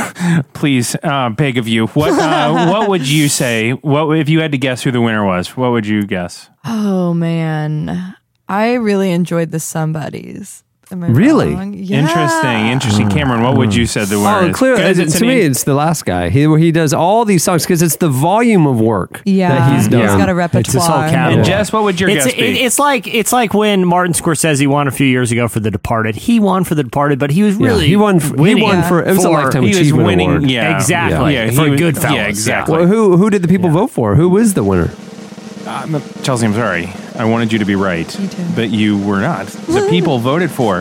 Please, 0.54 0.96
uh, 1.02 1.30
beg 1.30 1.58
of 1.58 1.66
you, 1.66 1.88
what? 1.88 2.12
Uh, 2.12 2.66
what 2.72 2.88
would 2.88 3.06
you 3.06 3.28
say? 3.28 3.72
What 3.72 4.10
if 4.16 4.28
you 4.28 4.40
had 4.40 4.52
to 4.52 4.58
guess 4.58 4.82
who 4.82 4.92
the 4.92 5.00
winner 5.00 5.26
was? 5.26 5.56
What 5.56 5.72
would 5.72 5.86
you 5.86 6.04
guess? 6.06 6.48
Oh 6.64 7.12
man, 7.12 8.16
I 8.48 8.74
really 8.74 9.10
enjoyed 9.10 9.50
the 9.50 9.58
Somebodies. 9.58 10.62
Am 10.92 11.02
I 11.02 11.06
Really? 11.08 11.54
wrong? 11.54 11.72
Yeah. 11.74 12.00
Interesting, 12.00 12.66
interesting. 12.66 13.08
Cameron, 13.08 13.42
what 13.42 13.56
would 13.56 13.74
you 13.74 13.86
say 13.86 14.04
the 14.04 14.18
winner 14.18 14.28
Oh, 14.42 14.46
is? 14.48 14.56
clearly, 14.56 14.82
'Cause 14.82 14.98
it's 14.98 15.18
to 15.18 15.24
an 15.24 15.28
me, 15.30 15.40
in- 15.42 15.50
it's 15.50 15.64
the 15.64 15.72
last 15.74 16.04
guy. 16.04 16.28
He 16.28 16.42
he 16.58 16.70
does 16.70 16.92
all 16.92 17.24
these 17.24 17.42
songs 17.42 17.62
because 17.64 17.80
it's 17.82 17.96
the 17.96 18.08
volume 18.10 18.66
of 18.66 18.78
work 18.80 19.22
Yeah, 19.24 19.48
that 19.48 19.72
he's 19.72 19.82
he's 19.84 19.88
done. 19.88 20.02
He's 20.02 20.10
got 20.10 20.28
a 20.28 20.58
It's 20.58 20.72
his 20.72 20.82
whole 20.84 20.96
repertoire. 21.00 21.08
catalog. 21.10 21.36
And 21.38 21.46
Jess, 21.46 21.72
what 21.72 21.82
would 21.84 21.98
your 22.00 22.10
it's, 22.10 22.26
guess 22.26 22.34
be? 22.34 22.40
it- 22.42 22.56
it's 22.66 22.78
like 22.78 23.06
it's 23.12 23.32
like 23.32 23.54
when 23.54 23.86
Martin 23.86 24.12
Scorsese 24.12 24.66
won 24.66 24.86
a 24.86 24.90
few 24.90 25.06
years 25.06 25.32
ago 25.32 25.48
for 25.48 25.60
The 25.60 25.70
Departed. 25.70 26.14
He 26.16 26.38
won 26.38 26.64
for 26.64 26.74
The 26.74 26.82
Departed, 26.84 27.18
but 27.18 27.30
he 27.30 27.42
was 27.42 27.56
Yeah, 27.56 27.66
really 27.68 27.86
he 27.86 27.96
won 27.96 28.20
for- 28.20 28.36
he 28.36 28.40
winning 28.42 28.62
won 28.64 28.82
for- 28.82 29.00
it 29.02 29.14
was 29.16 29.24
a 29.24 29.30
Lifetime 29.30 29.62
he 29.62 29.68
was 29.70 29.78
Achievement 29.78 30.06
winning. 30.06 30.28
Award. 30.30 30.50
Yeah, 30.50 30.76
exactly. 30.76 31.34
Yeah, 31.34 31.50
for 31.52 31.66
he- 31.66 31.76
Goodfellas. 31.76 32.14
Yeah, 32.14 32.24
exactly. 32.26 32.76
Well, 32.78 32.86
who 32.86 33.16
who 33.16 33.30
did 33.30 33.40
the 33.42 33.48
people 33.48 33.70
vote 33.70 33.90
for? 33.90 34.14
Who 34.16 34.28
was 34.28 34.52
the 34.54 34.62
winner? 34.62 34.90
Uh, 35.66 36.00
Chelsea, 36.22 36.44
I'm 36.46 36.54
sorry. 36.54 36.88
I 37.22 37.24
wanted 37.24 37.52
you 37.52 37.60
to 37.60 37.64
be 37.64 37.76
right, 37.76 38.08
but 38.56 38.70
you 38.70 38.98
were 38.98 39.20
not. 39.20 39.46
The 39.46 39.86
people 39.88 40.18
voted 40.18 40.50
for 40.50 40.80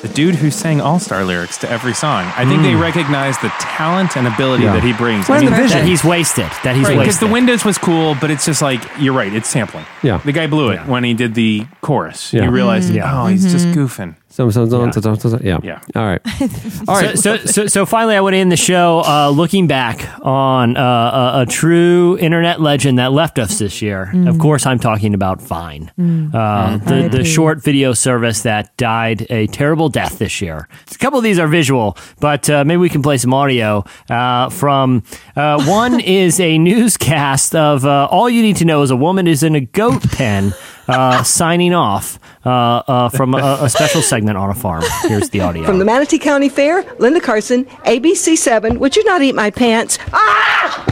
the 0.00 0.08
dude 0.08 0.34
who 0.36 0.50
sang 0.50 0.80
All 0.80 0.98
Star 0.98 1.24
lyrics 1.24 1.58
to 1.58 1.70
every 1.70 1.92
song. 1.92 2.24
I 2.38 2.46
think 2.46 2.62
they 2.62 2.72
Mm. 2.72 2.80
recognize 2.80 3.36
the 3.38 3.50
talent 3.60 4.16
and 4.16 4.26
ability 4.26 4.64
Yeah. 4.64 4.72
that 4.72 4.82
he 4.82 4.94
brings. 4.94 5.28
Well, 5.28 5.36
I 5.36 5.42
mean, 5.42 5.50
the 5.50 5.56
vision. 5.56 5.78
That 5.80 5.86
he's 5.86 6.02
wasted. 6.02 6.46
That 6.64 6.74
he's 6.74 6.84
wasted. 6.86 6.98
Because 7.00 7.06
wasted. 7.16 7.28
the 7.28 7.32
Windows 7.32 7.64
was 7.66 7.76
cool, 7.76 8.16
but 8.18 8.30
it's 8.30 8.46
just 8.46 8.62
like 8.62 8.80
you're 8.98 9.12
right. 9.12 9.30
It's 9.34 9.48
sampling. 9.50 9.84
Yeah. 10.02 10.20
the 10.24 10.32
guy 10.32 10.46
blew 10.46 10.70
it 10.70 10.86
when 10.86 11.04
he 11.04 11.12
did 11.12 11.34
the 11.34 11.66
chorus. 11.82 12.32
Yeah. 12.32 12.44
You 12.44 12.50
realized, 12.50 12.90
Mhm. 12.92 13.02
oh, 13.12 13.26
he's 13.26 13.52
just 13.52 13.66
Mm-hmm. 13.66 13.78
goofing. 13.80 14.14
So, 14.38 14.48
so, 14.50 14.68
so, 14.68 14.88
so, 14.92 15.00
so, 15.00 15.14
so, 15.16 15.28
so, 15.30 15.40
yeah. 15.42 15.58
Yeah. 15.64 15.80
All 15.96 16.04
right. 16.06 16.20
All 16.88 16.94
right. 16.94 17.18
So, 17.18 17.38
so, 17.38 17.46
so, 17.46 17.66
so 17.66 17.84
finally, 17.84 18.14
I 18.14 18.20
want 18.20 18.34
to 18.34 18.38
end 18.38 18.52
the 18.52 18.56
show 18.56 19.02
uh, 19.04 19.30
looking 19.30 19.66
back 19.66 20.08
on 20.24 20.76
uh, 20.76 20.80
a, 20.80 21.40
a 21.42 21.46
true 21.46 22.16
internet 22.20 22.60
legend 22.60 23.00
that 23.00 23.10
left 23.10 23.40
us 23.40 23.58
this 23.58 23.82
year. 23.82 24.12
Mm. 24.14 24.28
Of 24.28 24.38
course, 24.38 24.64
I'm 24.64 24.78
talking 24.78 25.12
about 25.12 25.42
Vine, 25.42 25.90
Mm. 25.98 26.32
uh, 26.32 26.76
the, 26.76 27.08
the 27.08 27.24
short 27.24 27.64
video 27.64 27.92
service 27.94 28.42
that 28.42 28.76
died 28.76 29.26
a 29.28 29.48
terrible 29.48 29.88
death 29.88 30.18
this 30.20 30.40
year. 30.40 30.68
A 30.88 30.98
couple 30.98 31.18
of 31.18 31.24
these 31.24 31.40
are 31.40 31.48
visual, 31.48 31.96
but 32.20 32.48
uh, 32.48 32.62
maybe 32.64 32.76
we 32.76 32.88
can 32.90 33.02
play 33.02 33.16
some 33.18 33.34
audio 33.34 33.84
uh, 34.08 34.50
from 34.50 35.02
uh, 35.34 35.64
one 35.64 35.98
is 36.20 36.38
a 36.38 36.58
newscast 36.58 37.56
of 37.56 37.84
uh, 37.84 38.06
all 38.08 38.30
you 38.30 38.42
need 38.42 38.54
to 38.58 38.64
know 38.64 38.82
is 38.82 38.92
a 38.92 38.96
woman 38.96 39.26
is 39.26 39.42
in 39.42 39.56
a 39.56 39.60
goat 39.60 40.08
pen 40.12 40.54
uh, 40.88 41.22
signing 41.22 41.74
off 41.74 42.18
uh, 42.44 42.82
uh, 42.86 43.08
from 43.10 43.34
a, 43.34 43.58
a 43.62 43.68
special 43.68 44.02
segment 44.02 44.36
on 44.38 44.50
a 44.50 44.54
farm. 44.54 44.82
Here's 45.02 45.30
the 45.30 45.40
audio. 45.40 45.64
From 45.64 45.78
the 45.78 45.84
Manatee 45.84 46.18
County 46.18 46.48
Fair, 46.48 46.84
Linda 46.98 47.20
Carson, 47.20 47.64
ABC7. 47.84 48.78
Would 48.78 48.96
you 48.96 49.04
not 49.04 49.22
eat 49.22 49.34
my 49.34 49.50
pants? 49.50 49.98
Ah! 50.12 50.86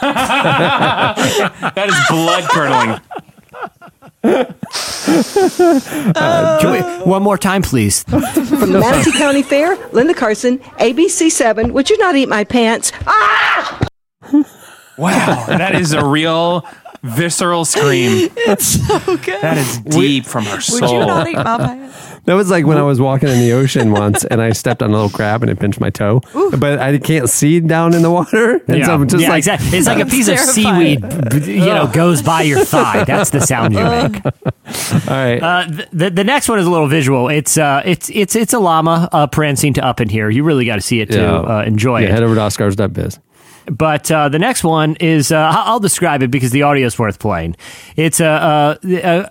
that 1.74 1.88
is 1.88 1.94
blood 2.08 2.44
curdling. 2.50 3.00
Uh, 4.22 4.44
can 6.60 6.72
we- 6.72 6.80
one 7.10 7.22
more 7.22 7.38
time, 7.38 7.62
please. 7.62 8.04
From 8.04 8.20
the 8.20 8.78
Manatee 8.80 9.12
County 9.12 9.42
Fair, 9.42 9.76
Linda 9.92 10.14
Carson, 10.14 10.58
ABC7. 10.78 11.72
Would 11.72 11.90
you 11.90 11.98
not 11.98 12.16
eat 12.16 12.28
my 12.28 12.44
pants? 12.44 12.92
Ah! 13.06 13.78
Wow, 14.98 15.46
that 15.48 15.74
is 15.74 15.92
a 15.92 16.04
real 16.04 16.64
visceral 17.02 17.64
scream. 17.64 18.28
It's 18.36 18.86
so 18.86 18.98
good. 19.16 19.40
That 19.42 19.58
is 19.58 19.78
deep 19.80 20.24
from 20.26 20.44
her 20.44 20.56
Would 20.56 20.62
soul. 20.62 20.92
you 21.00 21.06
not 21.06 21.28
eat 21.28 21.36
my 21.36 21.58
pants? 21.58 21.96
That 22.26 22.34
was 22.34 22.50
like 22.50 22.66
when 22.66 22.76
I 22.76 22.82
was 22.82 23.00
walking 23.00 23.30
in 23.30 23.38
the 23.40 23.52
ocean 23.52 23.92
once 23.92 24.24
and 24.24 24.42
I 24.42 24.52
stepped 24.52 24.82
on 24.82 24.90
a 24.90 24.92
little 24.92 25.08
crab 25.08 25.42
and 25.42 25.50
it 25.50 25.58
pinched 25.58 25.80
my 25.80 25.88
toe, 25.88 26.20
but 26.58 26.78
I 26.78 26.98
can't 26.98 27.30
see 27.30 27.60
down 27.60 27.94
in 27.94 28.02
the 28.02 28.10
water. 28.10 28.60
And 28.68 28.78
yeah, 28.78 28.84
so 28.86 28.94
I'm 28.94 29.08
just 29.08 29.22
yeah, 29.22 29.30
like, 29.30 29.38
exactly. 29.38 29.78
It's 29.78 29.86
like 29.86 30.00
a 30.00 30.06
piece 30.16 30.28
of 30.28 30.38
seaweed, 30.38 31.00
b- 31.30 31.54
you 31.54 31.64
know, 31.64 31.86
goes 31.86 32.20
by 32.20 32.42
your 32.42 32.62
thigh. 32.62 33.04
That's 33.04 33.30
the 33.30 33.40
sound 33.40 33.72
you 33.72 33.82
make. 33.82 34.22
All 34.26 34.32
right. 35.08 35.42
Uh, 35.42 35.66
th- 35.66 35.88
the 35.94 36.10
the 36.10 36.24
next 36.24 36.48
one 36.50 36.58
is 36.58 36.66
a 36.66 36.70
little 36.70 36.88
visual. 36.88 37.28
It's 37.30 37.56
uh, 37.56 37.80
it's 37.86 38.10
it's 38.10 38.36
it's 38.36 38.52
a 38.52 38.58
llama 38.58 39.08
uh, 39.10 39.26
prancing 39.26 39.72
to 39.74 39.84
up 39.84 40.00
in 40.02 40.10
here. 40.10 40.28
You 40.28 40.44
really 40.44 40.66
got 40.66 40.74
to 40.76 40.82
see 40.82 41.00
it 41.00 41.10
to 41.12 41.18
Yeah. 41.18 41.32
uh, 41.40 41.64
enjoy 41.66 42.00
yeah, 42.00 42.08
it. 42.08 42.10
head 42.12 42.22
over 42.22 42.34
to 42.34 42.40
Oskarz.biz. 42.42 43.18
But 43.66 44.10
uh, 44.10 44.28
the 44.28 44.38
next 44.38 44.64
one 44.64 44.96
is 44.96 45.30
uh, 45.32 45.36
I- 45.38 45.64
I'll 45.66 45.80
describe 45.80 46.22
it 46.22 46.30
because 46.30 46.50
the 46.50 46.62
audio 46.62 46.86
is 46.86 46.98
worth 46.98 47.18
playing. 47.18 47.56
It's 47.96 48.20
a. 48.20 48.26
Uh, 48.26 48.76
uh, 49.04 49.28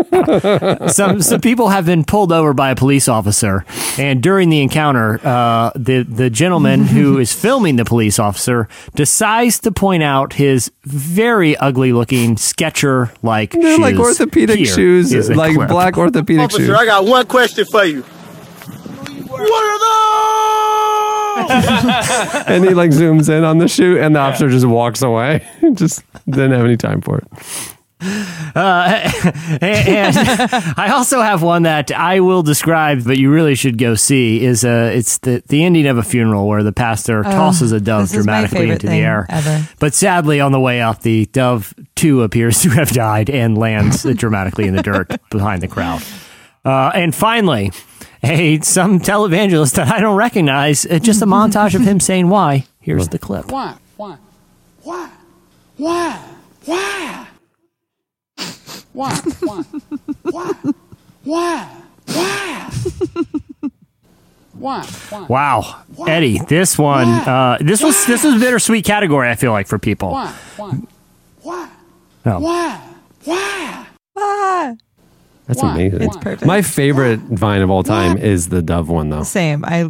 some 0.88 1.20
some 1.20 1.40
people 1.42 1.68
have 1.68 1.84
been 1.84 2.04
pulled 2.04 2.32
over 2.32 2.54
by 2.54 2.70
a 2.70 2.74
police 2.74 3.06
officer, 3.06 3.66
and 3.98 4.22
during 4.22 4.48
the 4.48 4.62
encounter, 4.62 5.20
uh, 5.22 5.70
the 5.74 6.04
the 6.04 6.30
gentleman 6.30 6.84
who 6.86 7.18
is 7.24 7.34
filming 7.34 7.76
the 7.76 7.84
police 7.84 8.18
officer 8.18 8.66
decides 8.94 9.58
to 9.60 9.70
point 9.70 10.02
out 10.02 10.32
his 10.32 10.72
very 10.84 11.54
ugly 11.58 11.92
looking 11.92 12.38
Sketcher 12.38 13.12
like 13.22 13.50
They're 13.52 13.78
like 13.78 13.96
orthopedic 13.96 14.56
Here 14.56 14.66
shoes, 14.66 15.28
like 15.28 15.54
clip. 15.54 15.68
black 15.68 15.98
orthopedic 15.98 16.44
Officer, 16.44 16.64
shoes. 16.64 16.70
I 16.74 16.86
got 16.86 17.04
one 17.04 17.26
question 17.26 17.66
for 17.70 17.84
you. 17.84 18.00
What 18.00 19.64
are 19.64 19.78
those? 19.78 20.69
and 22.46 22.64
he 22.64 22.74
like 22.74 22.90
zooms 22.90 23.28
in 23.28 23.44
on 23.44 23.58
the 23.58 23.68
shoe, 23.68 23.98
and 23.98 24.14
the 24.14 24.20
officer 24.20 24.48
just 24.48 24.66
walks 24.66 25.02
away. 25.02 25.46
just 25.74 26.02
didn't 26.26 26.52
have 26.52 26.64
any 26.64 26.76
time 26.76 27.00
for 27.00 27.18
it. 27.18 27.26
Uh, 28.02 29.10
and 29.60 30.16
I 30.78 30.90
also 30.94 31.20
have 31.20 31.42
one 31.42 31.64
that 31.64 31.92
I 31.92 32.20
will 32.20 32.42
describe, 32.42 33.04
but 33.04 33.18
you 33.18 33.30
really 33.30 33.54
should 33.54 33.76
go 33.76 33.94
see. 33.94 34.42
Is 34.42 34.64
uh, 34.64 34.90
it's 34.94 35.18
the 35.18 35.42
the 35.48 35.64
ending 35.64 35.86
of 35.86 35.98
a 35.98 36.02
funeral 36.02 36.48
where 36.48 36.62
the 36.62 36.72
pastor 36.72 37.20
Oh, 37.20 37.22
tosses 37.30 37.72
a 37.72 37.80
dove 37.80 38.02
this 38.08 38.14
is 38.14 38.26
my 38.26 38.40
dramatically 38.40 38.70
into 38.70 38.86
the 38.86 38.94
air. 38.94 39.26
ever. 39.28 39.68
But 39.80 39.92
sadly, 39.92 40.40
on 40.40 40.50
the 40.52 40.60
way 40.60 40.80
out, 40.80 41.02
the 41.02 41.26
dove 41.26 41.74
too 41.94 42.22
appears 42.22 42.62
to 42.62 42.70
have 42.70 42.88
died 42.90 43.28
and 43.28 43.58
lands 43.58 44.04
dramatically 44.14 44.66
in 44.66 44.74
the 44.74 44.82
dirt 44.82 45.20
behind 45.30 45.60
the 45.60 45.68
crowd. 45.68 46.02
Uh, 46.64 46.90
and 46.94 47.14
finally, 47.14 47.70
a 48.22 48.60
some 48.60 49.00
televangelist 49.00 49.74
that 49.74 49.88
I 49.88 50.00
don't 50.00 50.16
recognize. 50.16 50.86
uh, 50.86 50.98
Just 50.98 51.22
a 51.22 51.26
montage 51.26 51.74
of 51.74 51.82
him 51.82 52.00
saying 52.00 52.28
why. 52.28 52.66
Here's 52.80 53.08
the 53.08 53.18
clip. 53.18 53.50
Why? 53.50 53.74
Why? 53.96 54.16
Why? 54.82 55.08
Why? 55.76 56.18
Why? 56.64 57.26
Why? 58.92 59.14
Why? 59.42 59.64
Why? 60.22 60.54
Why? 61.24 61.68
Why? 62.06 62.70
Why? 64.52 64.82
Why? 65.08 65.26
Wow, 65.28 65.82
Eddie, 66.06 66.38
this 66.48 66.76
one, 66.78 67.08
uh, 67.08 67.56
this 67.60 67.82
was 67.82 68.04
this 68.06 68.24
was 68.24 68.34
a 68.34 68.38
bittersweet 68.38 68.84
category. 68.84 69.30
I 69.30 69.34
feel 69.36 69.52
like 69.52 69.66
for 69.66 69.78
people. 69.78 70.10
Why? 70.10 70.34
Why? 70.56 70.78
Why? 71.42 71.68
Oh. 72.26 72.40
Why? 72.40 72.80
Why? 73.24 73.86
Ah, 74.18 74.74
That's 75.50 75.62
Why? 75.62 75.74
amazing. 75.74 76.02
It's 76.02 76.16
perfect. 76.16 76.44
My 76.46 76.62
favorite 76.62 77.18
Vine 77.20 77.60
of 77.62 77.70
all 77.70 77.82
time 77.82 78.16
is 78.16 78.48
the 78.50 78.62
Dove 78.62 78.88
one, 78.88 79.10
though. 79.10 79.24
same. 79.24 79.64
I 79.64 79.88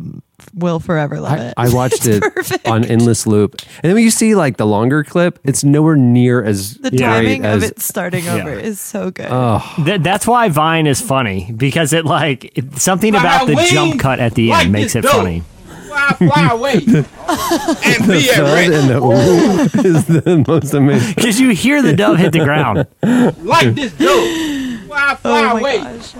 will 0.55 0.81
forever 0.81 1.21
love 1.21 1.39
I, 1.39 1.43
it. 1.49 1.55
I 1.59 1.69
watched 1.69 1.95
It's 2.07 2.07
it 2.07 2.23
perfect. 2.35 2.67
on 2.67 2.83
endless 2.87 3.27
loop, 3.27 3.57
and 3.61 3.85
then 3.85 3.95
when 3.95 4.03
you 4.03 4.11
see 4.11 4.35
like 4.35 4.57
the 4.57 4.67
longer 4.67 5.05
clip, 5.05 5.39
it's 5.45 5.63
nowhere 5.63 5.97
near 5.97 6.43
as 6.43 6.77
The 6.79 6.89
great 6.91 7.01
timing 7.01 7.45
as. 7.45 7.63
of 7.63 7.71
it 7.71 7.79
starting 7.81 8.25
Yeah. 8.25 8.37
over 8.37 8.53
is 8.55 8.81
so 8.81 9.11
good. 9.11 9.29
Oh, 9.31 9.61
Th- 9.85 10.01
that's 10.01 10.27
why 10.27 10.49
Vine 10.49 10.87
is 10.87 11.01
funny 11.03 11.53
because 11.55 11.93
it 11.93 12.07
like 12.07 12.57
it, 12.57 12.79
something 12.79 13.13
Fly 13.13 13.21
about 13.21 13.47
the 13.49 13.57
jump 13.71 14.01
cut 14.01 14.19
at 14.19 14.35
the 14.35 14.51
end 14.53 14.73
makes 14.73 14.97
it 14.97 15.03
dope. 15.03 15.13
funny. 15.13 15.43
Fly, 15.89 16.13
fly 16.33 16.49
away 16.53 16.73
and 16.75 16.85
the 16.87 18.17
be 18.23 18.31
at 18.31 18.37
thud 18.37 18.55
rest. 18.55 18.73
and 18.73 18.91
the 18.91 18.99
ooh 19.03 19.87
is 19.87 20.05
the 20.07 20.45
most 20.47 20.73
amazing. 20.73 21.15
Because 21.17 21.41
you 21.41 21.51
hear 21.51 21.83
the 21.83 21.95
dove 21.95 22.17
hit 22.17 22.33
the 22.33 22.45
ground. 22.45 22.87
Like 23.03 23.75
this 23.75 23.93
dope. 23.95 24.50
Fly, 24.91 25.15
fly 25.15 25.51
Oh 25.53 25.57
away 25.59 25.79
gosh. 25.79 26.15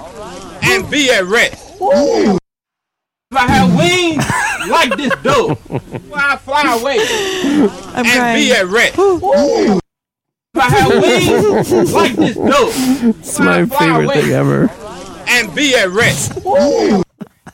and 0.63 0.89
be 0.89 1.11
at 1.11 1.25
rest. 1.25 1.75
If 1.81 3.37
I 3.37 3.47
had 3.49 3.77
wings 3.77 4.25
like 4.71 4.97
this 4.97 5.13
dope, 5.25 5.59
fly, 6.09 6.37
fly 6.37 6.77
away 6.79 6.99
I'm 7.01 8.05
and 8.05 8.07
crying. 8.07 8.37
be 8.39 8.53
at 8.53 8.67
rest. 8.67 8.95
If 8.97 9.81
I 10.55 10.69
had 10.69 10.89
wings 11.03 11.93
like 11.93 12.15
this 12.15 12.37
dope, 12.37 13.17
It's 13.19 13.39
my 13.41 13.67
fly, 13.67 13.67
fly 13.67 13.79
favorite 13.79 14.05
away 14.05 14.21
thing 14.23 14.31
ever. 14.33 14.71
and 15.29 15.53
be 15.55 15.75
at 15.75 15.89
rest. 15.91 16.33
If 16.37 17.05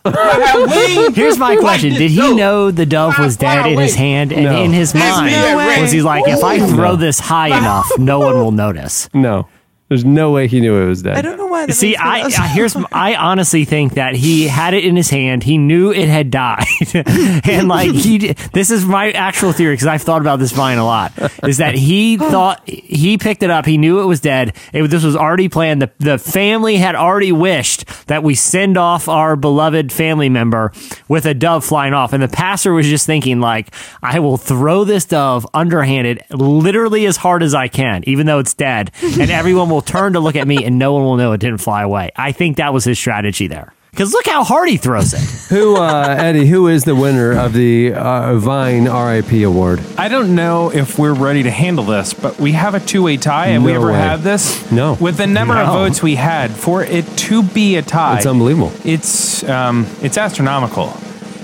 I 0.05 0.41
have 0.47 0.71
wings 0.71 1.17
Here's 1.17 1.39
my 1.39 1.57
question: 1.57 1.95
Did 1.95 2.11
he 2.11 2.35
know 2.35 2.71
the 2.71 2.85
dove 2.87 3.19
was 3.19 3.39
dead 3.39 3.65
in 3.67 3.79
his 3.79 3.95
hand, 3.95 4.33
and 4.35 4.45
No. 4.45 4.63
in 4.63 4.73
his 4.75 4.95
mind 4.95 5.27
me 5.27 5.35
at 5.35 5.57
rest. 5.57 5.81
was 5.81 5.93
he 5.93 6.03
like, 6.03 6.29
"If 6.29 6.45
I 6.45 6.59
throw 6.59 6.95
this 6.97 7.19
high 7.21 7.49
enough, 7.59 7.91
no 7.99 8.19
one 8.21 8.35
will 8.37 8.53
notice"? 8.53 9.09
No, 9.15 9.49
there's 9.89 10.05
no 10.05 10.33
way 10.33 10.49
he 10.49 10.61
knew 10.61 10.77
it 10.83 10.87
was 10.87 11.03
dead. 11.03 11.17
I 11.17 11.23
don't 11.23 11.39
know 11.39 11.47
why. 11.47 11.69
See, 11.69 11.95
I. 11.95 12.23
I 12.23 12.49
here's 12.49 12.75
I 12.91 13.15
honestly 13.19 13.65
think 13.65 13.95
that 13.95 14.17
he 14.17 14.49
had 14.49 14.75
it 14.75 14.85
in 14.85 14.97
his 14.97 15.11
hand. 15.11 15.45
He 15.45 15.59
knew 15.59 15.93
it 15.93 16.09
had 16.09 16.33
died, 16.33 16.67
and 16.95 17.69
like 17.69 17.93
he. 17.93 18.33
This 18.53 18.73
is 18.73 18.85
my 18.85 19.13
actual 19.13 19.53
theory 19.53 19.75
because 19.75 19.87
I've 19.87 20.03
thought 20.03 20.21
about 20.21 20.41
this 20.41 20.51
vine 20.51 20.79
a 20.79 20.85
lot. 20.85 21.13
Is 21.45 21.59
that 21.59 21.77
he 21.77 22.19
oh. 22.21 22.31
thought 22.31 22.69
he 22.69 23.17
picked 23.17 23.45
it 23.45 23.51
up? 23.51 23.65
He 23.65 23.79
knew 23.79 24.01
it 24.01 24.07
was 24.07 24.21
dead. 24.21 24.57
It, 24.73 24.83
this 24.89 25.05
was 25.05 25.15
already 25.15 25.49
planned. 25.49 25.81
The 25.81 25.93
the 25.99 26.19
family 26.19 26.79
had 26.79 26.97
already 26.97 27.31
wished 27.31 27.87
that 28.09 28.25
we 28.25 28.35
send 28.35 28.77
off 28.77 29.09
our 29.09 29.37
beloved 29.37 29.93
family 29.93 30.29
member 30.29 30.73
with 31.07 31.27
a 31.27 31.35
dove 31.35 31.65
flying 31.65 31.95
off, 31.95 32.13
and 32.13 32.21
the 32.21 32.29
pastor 32.29 32.73
was 32.73 32.87
just 32.87 33.07
thinking 33.07 33.39
like, 33.39 33.73
I 34.03 34.19
will 34.19 34.37
throw 34.37 34.83
this 34.83 35.05
dove 35.05 35.47
underhanded, 35.55 36.25
literally 36.31 37.07
as 37.07 37.19
hard 37.19 37.45
as 37.45 37.55
I 37.55 37.69
can, 37.69 38.03
even 38.09 38.27
though 38.27 38.41
it's 38.41 38.55
dead, 38.55 38.91
and 39.01 39.31
everyone 39.31 39.71
will 39.71 39.76
turn 39.82 40.12
to 40.15 40.20
look 40.20 40.36
at 40.36 40.47
me, 40.47 40.65
and 40.65 40.78
no 40.78 40.93
one 40.94 41.03
will 41.05 41.16
know 41.16 41.32
it 41.32 41.39
didn't 41.40 41.59
fly 41.59 41.82
away. 41.82 42.11
I 42.16 42.32
think 42.32 42.57
that 42.59 42.73
was 42.73 42.85
his 42.85 42.98
strategy 42.98 43.47
there. 43.47 43.73
Because 43.90 44.12
look 44.12 44.27
how 44.27 44.44
hard 44.44 44.69
he 44.69 44.77
throws 44.77 45.15
it. 45.15 45.20
Who, 45.48 45.77
uh, 45.77 46.16
Eddie? 46.19 46.47
Who 46.47 46.69
is 46.69 46.85
the 46.85 46.94
winner 46.94 47.32
of 47.32 47.55
the 47.55 47.94
uh, 47.94 48.36
Vine 48.36 48.85
RIP 48.85 49.32
award? 49.47 49.81
I 49.97 50.09
don't 50.09 50.35
know 50.35 50.70
if 50.70 50.98
we're 50.98 51.15
ready 51.15 51.44
to 51.44 51.51
handle 51.51 51.85
this, 51.85 52.12
but 52.12 52.39
we 52.39 52.53
have 52.53 52.74
a 52.74 52.81
two-way 52.81 53.16
tie. 53.16 53.47
Have 53.48 53.62
we 53.65 53.73
No 53.73 53.78
ever 53.78 53.93
way. 53.93 53.98
had 53.98 54.20
this? 54.20 54.70
No. 54.70 54.98
With 55.01 55.16
the 55.16 55.27
number 55.27 55.55
of 55.55 55.69
No. 55.69 55.73
votes 55.73 56.03
we 56.03 56.15
had 56.16 56.51
for 56.51 56.82
it 56.82 57.07
to 57.16 57.43
be 57.43 57.77
a 57.77 57.82
tie, 57.82 58.19
It's 58.19 58.27
unbelievable. 58.27 58.70
It's 58.85 59.43
um, 59.48 59.86
it's 60.03 60.19
astronomical. 60.19 60.93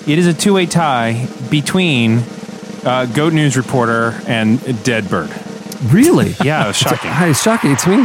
It 0.06 0.18
is 0.18 0.26
a 0.26 0.34
two-way 0.34 0.66
tie 0.66 1.26
between 1.50 2.22
uh, 2.84 3.06
Goat 3.06 3.32
News 3.32 3.56
reporter 3.56 4.20
and 4.26 4.60
Dead 4.84 5.08
Bird. 5.08 5.30
Really? 5.86 6.34
Yeah, 6.44 6.64
it 6.64 6.66
was 6.68 6.76
shocking. 6.76 7.10
Hi, 7.10 7.28
It's 7.28 7.42
shocking. 7.42 7.74
To 7.76 7.88
me, 7.90 7.96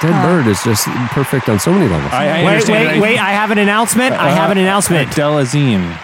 Dead 0.00 0.22
Bird 0.22 0.46
is 0.46 0.62
just 0.64 0.86
perfect 1.12 1.48
on 1.48 1.58
so 1.58 1.72
many 1.72 1.88
levels. 1.88 2.12
I, 2.12 2.40
I 2.40 2.44
wait, 2.44 2.68
wait, 2.68 2.96
it. 2.96 3.00
wait! 3.00 3.18
I 3.18 3.30
have 3.32 3.50
an 3.50 3.58
announcement. 3.58 4.12
I 4.14 4.30
have 4.30 4.50
an 4.50 4.58
Uh, 4.58 4.62
announcement. 4.62 5.12
Adele 5.12 5.38
Azim. 5.38 5.94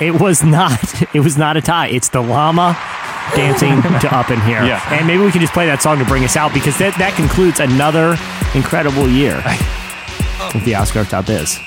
It 0.00 0.20
was 0.20 0.42
not. 0.42 0.78
It 1.14 1.20
was 1.20 1.36
not 1.36 1.56
a 1.56 1.60
tie. 1.60 1.88
It's 1.88 2.08
the 2.08 2.20
llama 2.22 2.76
dancing 3.34 3.80
to 4.00 4.08
"Up 4.16 4.30
in 4.30 4.40
Here." 4.42 4.62
Yeah. 4.64 4.82
And 4.94 5.06
maybe 5.06 5.22
we 5.22 5.30
can 5.30 5.40
just 5.40 5.52
play 5.52 5.66
that 5.66 5.80
song 5.82 5.98
to 5.98 6.04
bring 6.04 6.24
us 6.24 6.36
out 6.36 6.52
because 6.54 6.76
that, 6.78 6.96
that 6.98 7.14
concludes 7.14 7.60
another 7.60 8.16
incredible 8.54 9.08
year 9.08 9.36
of 10.54 10.64
the 10.64 10.72
Oskarz.biz. 10.74 11.60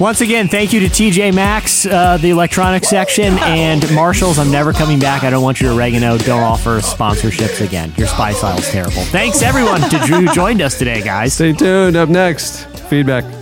Once 0.00 0.22
again, 0.22 0.48
thank 0.48 0.72
you 0.72 0.80
to 0.80 0.86
TJ 0.86 1.34
Maxx, 1.34 1.84
uh, 1.84 2.16
the 2.16 2.30
electronics 2.30 2.88
section, 2.88 3.38
and 3.40 3.84
Marshalls. 3.94 4.38
I'm 4.38 4.50
never 4.50 4.72
coming 4.72 4.98
back. 4.98 5.24
I 5.24 5.30
don't 5.30 5.42
want 5.42 5.60
your 5.60 5.74
oregano. 5.74 6.16
Don't 6.16 6.42
offer 6.42 6.80
sponsorships 6.80 7.62
again. 7.62 7.92
Your 7.98 8.06
spy 8.06 8.32
file's 8.32 8.70
terrible. 8.70 9.02
Thanks 9.04 9.42
everyone 9.42 9.82
to 9.82 9.98
Drew 10.06 10.26
who 10.26 10.32
joined 10.32 10.62
us 10.62 10.78
today, 10.78 11.02
guys. 11.02 11.34
Stay 11.34 11.52
tuned. 11.52 11.96
Up 11.96 12.08
next, 12.08 12.64
feedback. 12.88 13.39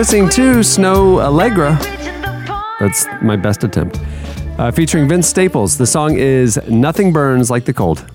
Listening 0.00 0.30
to 0.30 0.60
Snoh 0.60 1.20
Aalegra. 1.20 1.78
That's 2.80 3.06
my 3.20 3.36
best 3.36 3.64
attempt. 3.64 4.00
Uh, 4.58 4.70
featuring 4.70 5.06
Vince 5.06 5.26
Staples. 5.26 5.76
The 5.76 5.86
song 5.86 6.16
is 6.16 6.58
Nothing 6.70 7.12
Burns 7.12 7.50
Like 7.50 7.66
the 7.66 7.74
Cold. 7.74 8.10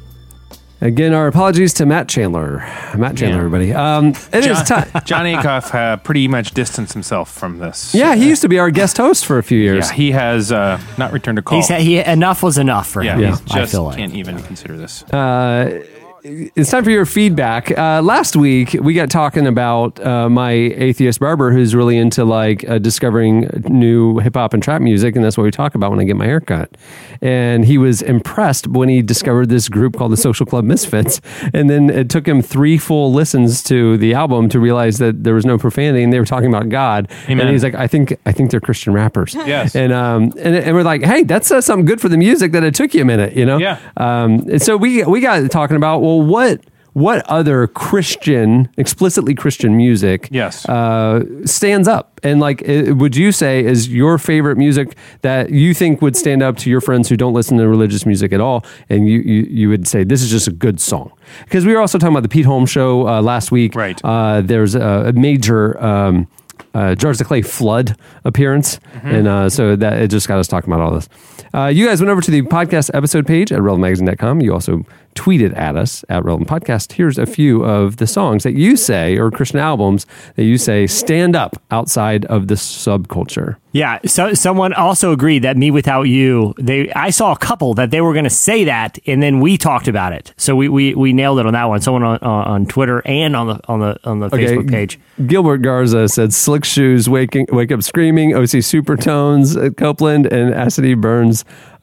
Again, 0.82 1.14
our 1.14 1.28
apologies 1.28 1.76
to 1.76 1.86
Matt 1.86 2.10
Chandler. 2.10 2.58
Matt 2.98 3.18
Chandler, 3.18 3.28
Yeah. 3.28 3.36
everybody. 3.38 3.72
Um, 3.72 4.16
it 4.34 4.48
is 4.48 4.64
John, 4.64 4.66
time. 4.66 4.88
Jon 5.06 5.26
Acuff 5.26 5.76
uh, 5.76 5.98
pretty 5.98 6.28
much 6.28 6.56
distanced 6.56 6.94
himself 6.94 7.32
from 7.32 7.60
this. 7.60 7.94
Yeah, 7.94 8.16
he 8.16 8.28
used 8.28 8.42
to 8.42 8.50
be 8.50 8.58
our 8.58 8.72
guest 8.72 8.98
host 8.98 9.24
for 9.28 9.38
a 9.38 9.44
few 9.44 9.60
years. 9.60 9.92
Yeah, 9.92 9.96
he 9.96 10.12
has 10.12 10.52
uh, 10.52 10.82
not 10.98 11.12
returned 11.12 11.38
a 11.38 11.44
call. 11.44 11.60
He 11.60 11.64
said 11.64 11.82
he 11.82 12.00
enough 12.00 12.42
was 12.42 12.58
enough 12.58 12.88
for 12.90 13.04
yeah, 13.04 13.16
him. 13.16 13.20
he 13.46 13.52
I 13.52 13.60
just 13.60 13.74
feel 13.74 13.84
like. 13.84 13.98
can't 13.98 14.16
even 14.16 14.42
consider 14.42 14.76
this. 14.76 15.04
Uh, 15.04 15.86
it's 16.28 16.72
time 16.72 16.84
for 16.84 16.90
your 16.90 17.06
feedback. 17.06 17.78
Uh, 17.78 18.02
last 18.02 18.36
week 18.36 18.74
we 18.82 18.96
got 18.96 19.12
talking 19.12 19.46
about 19.46 20.04
uh, 20.04 20.28
my 20.28 20.52
atheist 20.52 21.20
barber 21.20 21.52
who's 21.52 21.76
really 21.76 21.98
into 21.98 22.26
like 22.26 22.68
uh, 22.68 22.80
discovering 22.80 23.42
new 23.70 24.18
hip 24.18 24.34
hop 24.34 24.56
and 24.56 24.64
trap 24.64 24.82
music, 24.82 25.16
and 25.16 25.24
that's 25.24 25.38
what 25.38 25.44
we 25.44 25.52
talk 25.52 25.76
about 25.76 25.92
when 25.92 26.00
I 26.00 26.04
get 26.04 26.16
my 26.16 26.26
haircut. 26.26 26.76
And 27.22 27.64
he 27.64 27.78
was 27.78 28.02
impressed 28.02 28.66
when 28.66 28.90
he 28.90 29.04
discovered 29.04 29.50
this 29.50 29.70
group 29.70 29.98
called 29.98 30.12
the 30.12 30.18
Social 30.18 30.48
Club 30.48 30.66
Misfits, 30.66 31.22
and 31.54 31.70
then 31.70 31.92
it 31.92 32.10
took 32.10 32.28
him 32.28 32.42
three 32.42 32.80
full 32.80 33.14
listens 33.14 33.62
to 33.64 33.96
the 33.98 34.16
album 34.16 34.50
to 34.50 34.60
realize 34.60 34.98
that 34.98 35.24
there 35.24 35.36
was 35.36 35.46
no 35.46 35.60
profanity 35.60 36.04
and 36.04 36.12
they 36.12 36.20
were 36.20 36.26
talking 36.26 36.50
about 36.50 36.70
God. 36.70 37.08
Amen. 37.26 37.42
And 37.42 37.50
he's 37.52 37.64
like, 37.64 37.76
I 37.76 37.86
think 37.86 38.18
I 38.26 38.32
think 38.32 38.50
they're 38.50 38.60
Christian 38.60 38.94
rappers. 38.94 39.36
Yes. 39.46 39.76
And 39.76 39.94
um 39.94 40.34
and, 40.40 40.56
and 40.56 40.76
we're 40.76 40.82
like, 40.82 41.04
hey, 41.04 41.22
that's 41.22 41.52
uh, 41.52 41.62
something 41.62 41.86
good 41.86 42.02
for 42.02 42.10
the 42.10 42.18
music 42.18 42.52
that 42.54 42.64
it 42.64 42.74
took 42.74 42.96
you 42.96 43.04
a 43.04 43.06
minute, 43.06 43.34
you 43.34 43.46
know? 43.46 43.58
Yeah. 43.58 43.80
Um, 43.96 44.40
and 44.50 44.60
so 44.60 44.76
we 44.76 45.04
we 45.04 45.22
got 45.22 45.52
talking 45.52 45.78
about 45.78 46.00
well, 46.00 46.15
what 46.22 46.62
what 46.94 47.26
other 47.30 47.68
Christian, 47.68 48.70
explicitly 48.78 49.36
Christian 49.36 49.76
music, 49.76 50.30
Yes. 50.32 50.66
uh, 50.70 51.26
stands 51.44 51.90
up? 51.90 52.22
And 52.24 52.40
like, 52.40 52.64
would 52.66 53.18
you 53.18 53.34
say 53.34 53.66
is 53.66 53.90
your 53.90 54.18
favorite 54.18 54.58
music 54.58 54.96
that 55.22 55.50
you 55.50 55.74
think 55.74 56.02
would 56.02 56.16
stand 56.16 56.42
up 56.42 56.56
to 56.60 56.70
your 56.70 56.80
friends 56.80 57.10
who 57.10 57.18
don't 57.18 57.34
listen 57.34 57.58
to 57.58 57.68
religious 57.68 58.06
music 58.06 58.32
at 58.32 58.40
all? 58.40 58.64
And 58.90 59.10
you 59.10 59.20
you, 59.20 59.46
you 59.50 59.68
would 59.70 59.90
say 59.90 60.06
this 60.06 60.22
is 60.22 60.32
just 60.32 60.48
a 60.48 60.52
good 60.54 60.80
song 60.80 61.12
because 61.44 61.66
we 61.66 61.74
were 61.74 61.82
also 61.82 61.98
talking 61.98 62.14
about 62.14 62.24
the 62.24 62.30
Pete 62.30 62.46
Holmes 62.46 62.70
show 62.70 63.06
uh, 63.10 63.22
last 63.22 63.52
week. 63.52 63.76
Right. 63.76 64.00
Uh, 64.02 64.40
there's 64.40 64.74
a, 64.74 65.08
a 65.08 65.12
major. 65.14 65.78
Um, 65.84 66.28
uh, 66.74 66.94
Jars 66.96 67.20
of 67.22 67.28
Clay 67.28 67.42
flood 67.42 67.98
appearance, 68.26 68.80
and 69.04 69.28
uh, 69.30 69.50
so 69.50 69.76
that 69.78 70.02
it 70.02 70.10
just 70.10 70.28
got 70.28 70.40
us 70.40 70.48
talking 70.48 70.72
about 70.72 70.84
all 70.84 70.92
this. 70.94 71.08
Uh, 71.54 71.68
you 71.68 71.86
guys 71.88 72.02
went 72.02 72.10
over 72.12 72.20
to 72.22 72.32
the 72.32 72.42
podcast 72.44 72.92
episode 72.94 73.26
page 73.26 73.52
at 73.54 73.60
relevantmagazine.com. 73.60 74.42
You 74.42 74.54
also 74.54 74.84
tweeted 75.16 75.58
at 75.58 75.76
us 75.76 76.06
at 76.10 76.24
Relevant 76.24 76.50
Podcast. 76.50 76.94
Here's 76.94 77.18
a 77.18 77.26
few 77.26 77.64
of 77.64 77.98
the 77.98 78.08
songs 78.08 78.44
that 78.44 78.54
you 78.54 78.78
say, 78.78 79.18
or 79.18 79.32
Christian 79.32 79.60
albums 79.60 80.06
that 80.36 80.44
you 80.44 80.58
say 80.58 80.88
stand 80.88 81.36
up 81.36 81.62
outside 81.72 82.26
of 82.26 82.48
the 82.48 82.56
subculture. 82.56 83.56
Yeah, 83.72 84.00
so 84.06 84.34
someone 84.34 84.72
also 84.74 85.12
agreed 85.12 85.40
that 85.40 85.58
mewithoutYou. 85.58 86.54
They, 86.58 86.94
I 86.94 87.10
saw 87.10 87.34
a 87.34 87.38
couple 87.38 87.74
that 87.74 87.92
they 87.92 88.00
were 88.00 88.14
going 88.14 88.24
to 88.24 88.30
say 88.30 88.64
that, 88.66 88.98
and 89.06 89.22
then 89.22 89.42
we 89.42 89.58
talked 89.58 89.90
about 89.90 90.14
it. 90.14 90.34
So 90.38 90.56
we, 90.56 90.70
we, 90.70 90.96
we 90.96 91.12
nailed 91.12 91.40
it 91.40 91.46
on 91.46 91.52
that 91.54 91.66
one. 91.66 91.82
Someone 91.82 92.04
on, 92.04 92.18
on 92.20 92.46
on 92.46 92.66
Twitter 92.66 93.02
and 93.06 93.36
on 93.36 93.48
the 93.48 93.60
on 93.68 93.80
the 93.82 94.00
on 94.06 94.20
the 94.20 94.30
Facebook 94.30 94.70
page. 94.70 95.00
Gilbert 95.28 95.58
Garza 95.58 96.08
said 96.08 96.34
"Slick 96.34 96.64
Shoes," 96.64 97.10
"Waking 97.10 97.48
Wake 97.52 97.72
Up 97.72 97.84
Screaming," 97.84 98.34
"OC 98.34 98.62
Supertones," 98.64 99.62
uh, 99.62 99.72
Copeland, 99.72 100.26
and 100.32 100.54
As 100.54 100.76
Cities 100.76 100.96
Burn. 100.96 101.34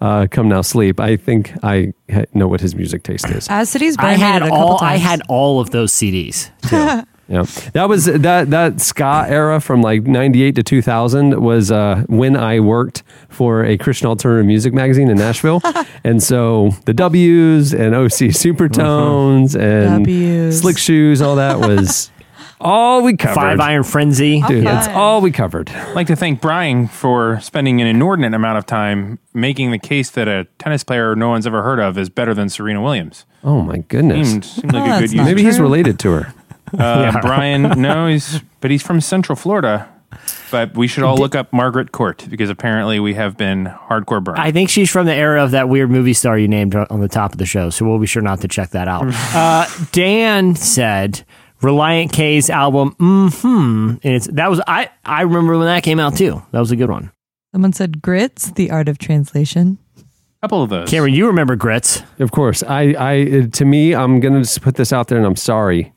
Uh, 0.02 0.26
"Come 0.30 0.48
Now 0.48 0.62
Sleep." 0.62 0.98
I 0.98 1.16
think 1.16 1.52
I 1.62 1.92
ha- 2.12 2.24
know 2.34 2.48
what 2.48 2.60
his 2.60 2.74
music 2.74 3.04
taste 3.04 3.30
is. 3.30 3.46
As 3.48 3.70
City's 3.70 3.96
I 3.98 4.02
Burn 4.02 4.10
made 4.12 4.18
had 4.20 4.42
it 4.42 4.46
a 4.46 4.48
couple 4.50 4.66
all 4.66 4.78
I 4.82 4.96
had 4.96 5.22
all 5.28 5.60
of 5.60 5.70
those 5.70 5.92
CDs. 5.92 6.50
Too. 6.68 7.02
Yeah, 7.28 7.44
that 7.72 7.88
was 7.88 8.04
that 8.04 8.50
that 8.50 8.80
ska 8.80 9.24
era 9.26 9.58
from 9.60 9.80
like 9.80 10.02
'98 10.02 10.54
to 10.56 10.62
2000 10.62 11.40
was 11.40 11.70
uh, 11.70 12.04
when 12.08 12.36
I 12.36 12.60
worked 12.60 13.04
for 13.30 13.64
a 13.64 13.78
Christian 13.78 14.06
alternative 14.08 14.44
music 14.44 14.74
magazine 14.74 15.08
in 15.08 15.16
Nashville, 15.16 15.62
and 16.04 16.22
so 16.22 16.74
the 16.84 16.92
W's 16.92 17.72
and 17.72 17.94
OC 17.94 18.34
Supertones 18.36 19.54
and 19.58 20.04
W's. 20.04 20.60
Slick 20.60 20.76
Shoes, 20.76 21.22
all 21.22 21.36
that 21.36 21.58
was 21.60 22.10
all 22.62 23.02
we 23.02 23.16
covered. 23.16 23.34
Five 23.34 23.60
Iron 23.60 23.82
Frenzy. 23.84 24.40
Dude, 24.42 24.64
that's 24.66 24.88
all 24.88 25.20
we 25.20 25.30
covered. 25.30 25.70
I'd 25.70 25.94
like 25.94 26.06
to 26.08 26.16
thank 26.16 26.40
Brian 26.40 26.88
for 26.88 27.38
spending 27.40 27.80
an 27.80 27.86
inordinate 27.86 28.34
amount 28.34 28.58
of 28.58 28.66
time 28.66 29.18
making 29.34 29.70
the 29.70 29.78
case 29.78 30.10
that 30.10 30.28
a 30.28 30.46
tennis 30.58 30.84
player 30.84 31.14
no 31.14 31.28
one's 31.28 31.46
ever 31.46 31.62
heard 31.62 31.80
of 31.80 31.98
is 31.98 32.08
better 32.08 32.34
than 32.34 32.48
Serena 32.48 32.80
Williams. 32.82 33.24
Oh 33.44 33.60
my 33.62 33.78
goodness. 33.78 34.30
Seemed, 34.30 34.44
seemed 34.44 34.72
like 34.72 34.90
Oh, 34.90 34.96
a 34.96 35.00
good 35.00 35.12
use. 35.12 35.24
Maybe 35.24 35.42
he's 35.42 35.60
related 35.60 35.98
to 36.00 36.12
her. 36.12 36.34
Uh, 36.78 37.20
Brian, 37.20 37.62
no, 37.80 38.06
he's 38.06 38.40
but 38.60 38.70
he's 38.70 38.82
from 38.82 39.00
Central 39.00 39.36
Florida. 39.36 39.88
But 40.50 40.76
we 40.76 40.88
should 40.88 41.04
all 41.04 41.16
look 41.16 41.34
up 41.34 41.54
Margaret 41.54 41.90
Court 41.90 42.26
because 42.28 42.50
apparently 42.50 43.00
we 43.00 43.14
have 43.14 43.38
been 43.38 43.64
hardcore 43.64 44.22
burned. 44.22 44.38
I 44.38 44.52
think 44.52 44.68
she's 44.68 44.90
from 44.90 45.06
the 45.06 45.14
era 45.14 45.42
of 45.42 45.52
that 45.52 45.70
weird 45.70 45.90
movie 45.90 46.12
star 46.12 46.36
you 46.38 46.48
named 46.48 46.74
on 46.74 47.00
the 47.00 47.08
top 47.08 47.32
of 47.32 47.38
the 47.38 47.46
show, 47.46 47.70
so 47.70 47.86
we'll 47.88 47.98
be 47.98 48.06
sure 48.06 48.20
not 48.20 48.42
to 48.42 48.48
check 48.48 48.70
that 48.70 48.88
out. 48.88 49.04
uh, 49.34 49.66
Dan 49.92 50.54
said 50.54 51.24
Relient 51.62 52.12
K's 52.12 52.50
album, 52.50 52.90
hmm, 52.98 53.94
and 54.02 54.14
it's 54.14 54.26
that 54.26 54.50
was 54.50 54.60
I 54.66 54.90
I 55.04 55.22
remember 55.22 55.56
when 55.56 55.66
that 55.66 55.82
came 55.82 56.00
out 56.00 56.16
too. 56.16 56.42
That 56.50 56.60
was 56.60 56.70
a 56.72 56.76
good 56.76 56.90
one. 56.90 57.10
Someone 57.52 57.72
said 57.72 58.02
grits, 58.02 58.50
the 58.52 58.70
art 58.70 58.88
of 58.88 58.98
translation. 58.98 59.78
couple 60.40 60.62
of 60.62 60.70
those. 60.70 60.88
Cameron, 60.88 61.14
you 61.14 61.26
remember 61.26 61.54
Grits? 61.54 62.02
Of 62.18 62.32
course. 62.32 62.62
I, 62.62 62.94
I, 62.98 63.46
to 63.52 63.64
me, 63.66 63.94
I'm 63.94 64.20
going 64.20 64.32
to 64.34 64.40
just 64.40 64.62
put 64.62 64.74
this 64.76 64.90
out 64.92 65.08
there 65.08 65.18
and 65.18 65.26
I'm 65.26 65.36
sorry. 65.36 65.92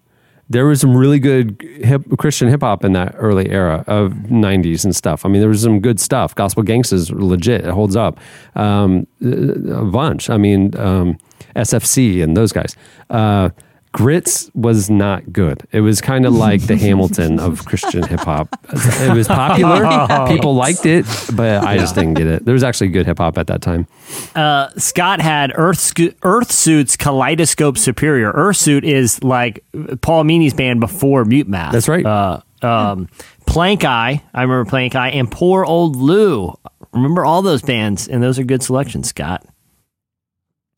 There 0.50 0.66
was 0.68 0.82
some 0.82 0.96
really 0.96 1.18
good 1.18 1.60
hip, 1.82 2.04
Christian 2.20 2.50
hip 2.50 2.62
hop 2.62 2.84
in 2.84 2.92
that 2.94 3.16
early 3.18 3.50
era 3.50 3.84
of 3.88 4.12
90s 4.12 4.84
and 4.84 4.94
stuff. 4.96 5.26
I 5.26 5.30
mean, 5.30 5.40
there 5.40 5.50
was 5.50 5.62
some 5.64 5.80
good 5.80 6.00
stuff. 6.00 6.36
Gospel 6.36 6.62
Gangsta 6.62 6.94
is 6.94 7.10
legit. 7.10 7.66
It 7.66 7.72
holds 7.72 7.96
up. 7.96 8.20
Um, 8.56 9.08
a 9.24 9.86
bunch. 9.86 10.30
I 10.30 10.38
mean, 10.38 10.78
um, 10.78 11.18
SFC 11.56 12.22
and 12.22 12.36
those 12.38 12.52
guys. 12.52 12.76
Uh, 13.10 13.50
Grits 13.96 14.52
was 14.54 14.90
not 14.90 15.32
good. 15.32 15.66
It 15.72 15.82
was 15.82 16.02
kind 16.02 16.26
of 16.26 16.34
like 16.34 16.62
the 16.62 16.76
Hamilton 16.76 17.40
of 17.40 17.66
Christian 17.66 18.04
hip 18.04 18.20
hop. 18.20 18.50
It 18.72 19.16
was 19.16 19.28
popular. 19.28 20.28
People 20.28 20.56
liked 20.56 20.86
it, 20.86 21.06
but 21.34 21.64
I 21.64 21.78
just 21.78 21.96
didn't 21.96 22.16
get 22.16 22.28
it. 22.28 22.46
There 22.46 22.54
was 22.54 22.64
actually 22.64 22.90
good 22.90 23.06
hip 23.06 23.18
hop 23.20 23.38
at 23.38 23.48
that 23.48 23.62
time. 23.62 23.88
Uh, 24.36 24.70
Scott 24.78 25.22
had 25.22 25.54
Earth 25.56 25.80
Sco- 25.80 26.12
Earth 26.24 26.52
Suit's 26.52 26.98
Kaleidoscope 26.98 27.78
Superior. 27.78 28.32
Earth 28.32 28.58
Suit 28.58 28.84
is 28.84 29.24
like 29.24 29.64
Paul 30.02 30.24
Meany's 30.26 30.54
band 30.54 30.80
before 30.80 31.24
Mute 31.26 31.48
Math. 31.48 31.72
That's 31.72 31.88
right. 31.88 32.06
Uh, 32.06 32.42
um, 32.62 33.08
Plank 33.46 33.84
Eye, 33.86 34.24
I 34.34 34.42
remember 34.42 34.70
Plank 34.70 34.96
Eye, 34.96 35.10
and 35.10 35.32
Poor 35.32 35.64
Old 35.66 35.96
Lou. 35.96 36.54
Remember 36.92 37.26
all 37.26 37.42
those 37.42 37.62
bands, 37.62 38.08
and 38.08 38.22
those 38.24 38.40
are 38.40 38.44
good 38.44 38.64
selections, 38.64 39.10
Scott. 39.10 39.46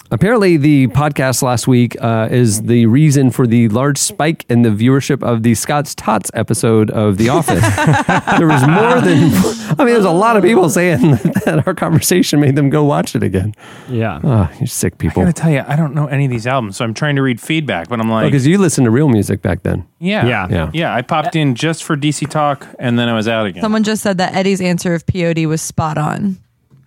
Apparently, 0.09 0.55
the 0.55 0.87
podcast 0.87 1.41
last 1.41 1.67
week 1.67 1.97
uh, 2.01 2.29
is 2.31 2.61
the 2.61 2.85
reason 2.85 3.29
for 3.29 3.45
the 3.45 3.67
large 3.67 3.97
spike 3.97 4.45
in 4.47 4.61
the 4.61 4.69
viewership 4.69 5.21
of 5.21 5.43
the 5.43 5.53
Scott's 5.53 5.93
Tots 5.93 6.31
episode 6.33 6.89
of 6.91 7.17
The 7.17 7.27
Office. 7.27 7.59
there 8.37 8.47
was 8.47 8.61
more 8.65 9.01
than, 9.01 9.33
I 9.77 9.83
mean, 9.83 9.87
there's 9.93 10.05
a 10.05 10.09
lot 10.11 10.37
of 10.37 10.43
people 10.43 10.69
saying 10.69 11.01
that 11.45 11.63
our 11.67 11.73
conversation 11.73 12.39
made 12.39 12.55
them 12.55 12.69
go 12.69 12.85
watch 12.85 13.15
it 13.17 13.23
again. 13.23 13.53
Yeah. 13.89 14.21
Oh, 14.23 14.49
you 14.61 14.67
sick 14.67 14.97
people. 14.97 15.23
I 15.23 15.25
people. 15.25 15.33
gotta 15.33 15.41
tell 15.41 15.51
you, 15.51 15.63
I 15.67 15.75
don't 15.75 15.93
know 15.93 16.07
any 16.07 16.23
of 16.23 16.31
these 16.31 16.47
albums, 16.47 16.77
so 16.77 16.85
I'm 16.85 16.93
trying 16.93 17.17
to 17.17 17.21
read 17.21 17.41
feedback. 17.41 17.89
But 17.89 17.99
I'm 17.99 18.09
like, 18.09 18.27
Because 18.27 18.47
you 18.47 18.59
listened 18.59 18.85
to 18.85 18.91
real 18.91 19.09
music 19.09 19.41
back 19.41 19.63
then. 19.63 19.85
yeah, 19.99 20.25
Yeah. 20.25 20.47
Yeah. 20.49 20.71
yeah. 20.73 20.95
I 20.95 21.01
popped 21.01 21.35
in 21.35 21.53
just 21.53 21.83
for 21.83 21.97
DC 21.97 22.29
Talk, 22.29 22.65
and 22.79 22.97
then 22.97 23.09
I 23.09 23.13
was 23.13 23.27
out 23.27 23.45
again. 23.45 23.61
Someone 23.61 23.83
just 23.83 24.03
said 24.03 24.19
that 24.19 24.35
Eddie's 24.35 24.61
answer 24.61 24.93
of 24.93 25.05
POD 25.05 25.47
was 25.47 25.61
spot 25.61 25.97
on, 25.97 26.37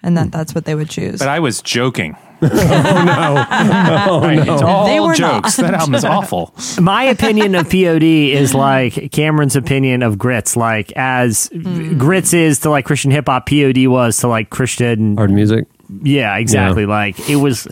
and 0.02 0.16
that 0.16 0.32
that's 0.32 0.54
what 0.54 0.64
they 0.64 0.74
would 0.74 0.88
choose. 0.88 1.18
but 1.18 1.28
I 1.28 1.38
was 1.40 1.60
joking. 1.60 2.16
Oh, 3.22 3.46
oh, 4.08 4.20
no. 4.20 4.54
It's 4.54 4.62
all 4.62 4.86
They 4.86 5.00
were 5.00 5.14
jokes. 5.14 5.58
not. 5.58 5.66
That 5.66 5.74
album 5.80 5.94
is 5.94 6.04
awful. 6.04 6.54
My 6.80 7.04
opinion 7.04 7.54
of 7.54 7.68
POD 7.68 8.02
is 8.02 8.54
like 8.54 9.12
Cameron's 9.12 9.56
opinion 9.56 10.02
of 10.02 10.18
Grits. 10.18 10.56
Like 10.56 10.92
as 10.96 11.48
hmm. 11.52 11.98
Grits 11.98 12.32
is 12.32 12.60
to 12.60 12.70
like 12.70 12.86
Christian 12.86 13.10
hip 13.10 13.26
hop, 13.26 13.48
POD 13.48 13.86
was 13.86 14.16
to 14.18 14.28
like 14.28 14.50
Christian. 14.50 15.16
Hard 15.16 15.30
music. 15.30 15.66
Yeah, 16.02 16.36
exactly. 16.38 16.86
Like 16.86 17.28
it 17.28 17.36
was. 17.36 17.68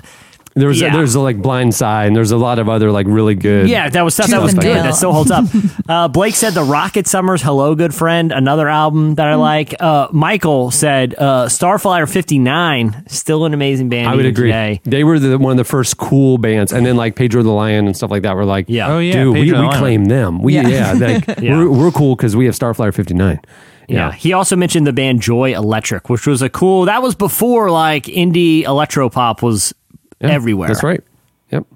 There 0.54 0.68
was 0.68 0.80
Yeah. 0.80 0.92
there's 0.94 1.14
a, 1.14 1.20
like 1.20 1.36
Blind 1.40 1.74
Side, 1.74 2.06
and 2.08 2.16
there's 2.16 2.30
a 2.32 2.36
lot 2.36 2.58
of 2.58 2.68
other 2.68 2.90
like 2.90 3.06
really 3.08 3.34
good. 3.34 3.68
Yeah, 3.68 3.88
that 3.88 4.02
was 4.02 4.14
stuff 4.14 4.28
that 4.28 4.42
was 4.42 4.54
good. 4.54 4.76
That 4.76 4.94
still 4.94 5.12
holds 5.12 5.30
up. 5.30 5.44
Uh, 5.88 6.06
Blake 6.06 6.34
said 6.34 6.52
the 6.52 6.62
Rocket 6.62 7.06
Summers, 7.06 7.40
"Hello, 7.40 7.74
Good 7.74 7.94
Friend," 7.94 8.30
another 8.30 8.68
album 8.68 9.14
that 9.14 9.26
I 9.26 9.34
Hmm. 9.34 9.40
like. 9.40 9.74
Uh, 9.80 10.08
Michael 10.12 10.70
said 10.70 11.14
uh, 11.16 11.46
Starflyer 11.46 12.06
'59, 12.06 13.04
still 13.06 13.46
an 13.46 13.54
amazing 13.54 13.88
band. 13.88 14.06
I 14.08 14.10
would 14.14 14.26
even 14.26 14.30
agree. 14.34 14.48
Today. 14.50 14.80
They 14.84 15.02
were 15.04 15.18
the, 15.18 15.38
one 15.38 15.52
of 15.52 15.56
the 15.56 15.64
first 15.64 15.96
cool 15.96 16.36
bands, 16.36 16.72
and 16.74 16.84
then 16.84 16.96
like 16.96 17.16
Pedro 17.16 17.42
the 17.42 17.50
Lion 17.52 17.86
and 17.86 17.96
stuff 17.96 18.10
like 18.10 18.22
that 18.24 18.36
were 18.36 18.44
like, 18.44 18.66
Yeah. 18.68 18.92
Oh, 18.92 18.98
yeah, 18.98 19.12
dude, 19.14 19.32
we, 19.34 19.40
Pedro 19.44 19.56
the 19.56 19.62
we 19.62 19.68
Lion. 19.68 19.78
claim 19.80 20.04
them. 20.06 20.42
We 20.42 20.54
Yeah. 20.56 20.68
yeah, 20.68 20.92
like, 21.26 21.40
Yeah. 21.40 21.56
We're, 21.56 21.70
we're 21.70 21.90
cool 21.90 22.16
because 22.16 22.36
we 22.36 22.44
have 22.44 22.54
Starflyer 22.54 22.92
fifty 22.92 23.14
nine. 23.14 23.40
Yeah. 23.88 24.12
He 24.12 24.34
also 24.34 24.56
mentioned 24.56 24.86
the 24.86 24.92
band 24.92 25.22
Joy 25.22 25.54
Electric, 25.54 26.10
which 26.10 26.26
was 26.26 26.42
a 26.42 26.50
cool. 26.50 26.84
That 26.84 27.00
was 27.00 27.14
before 27.14 27.70
like 27.70 28.04
indie 28.04 28.64
electropop 28.64 29.40
was 29.40 29.72
everywhere. 30.20 30.68
That's 30.68 30.82
right. 30.82 31.02
Yep. 31.50 31.66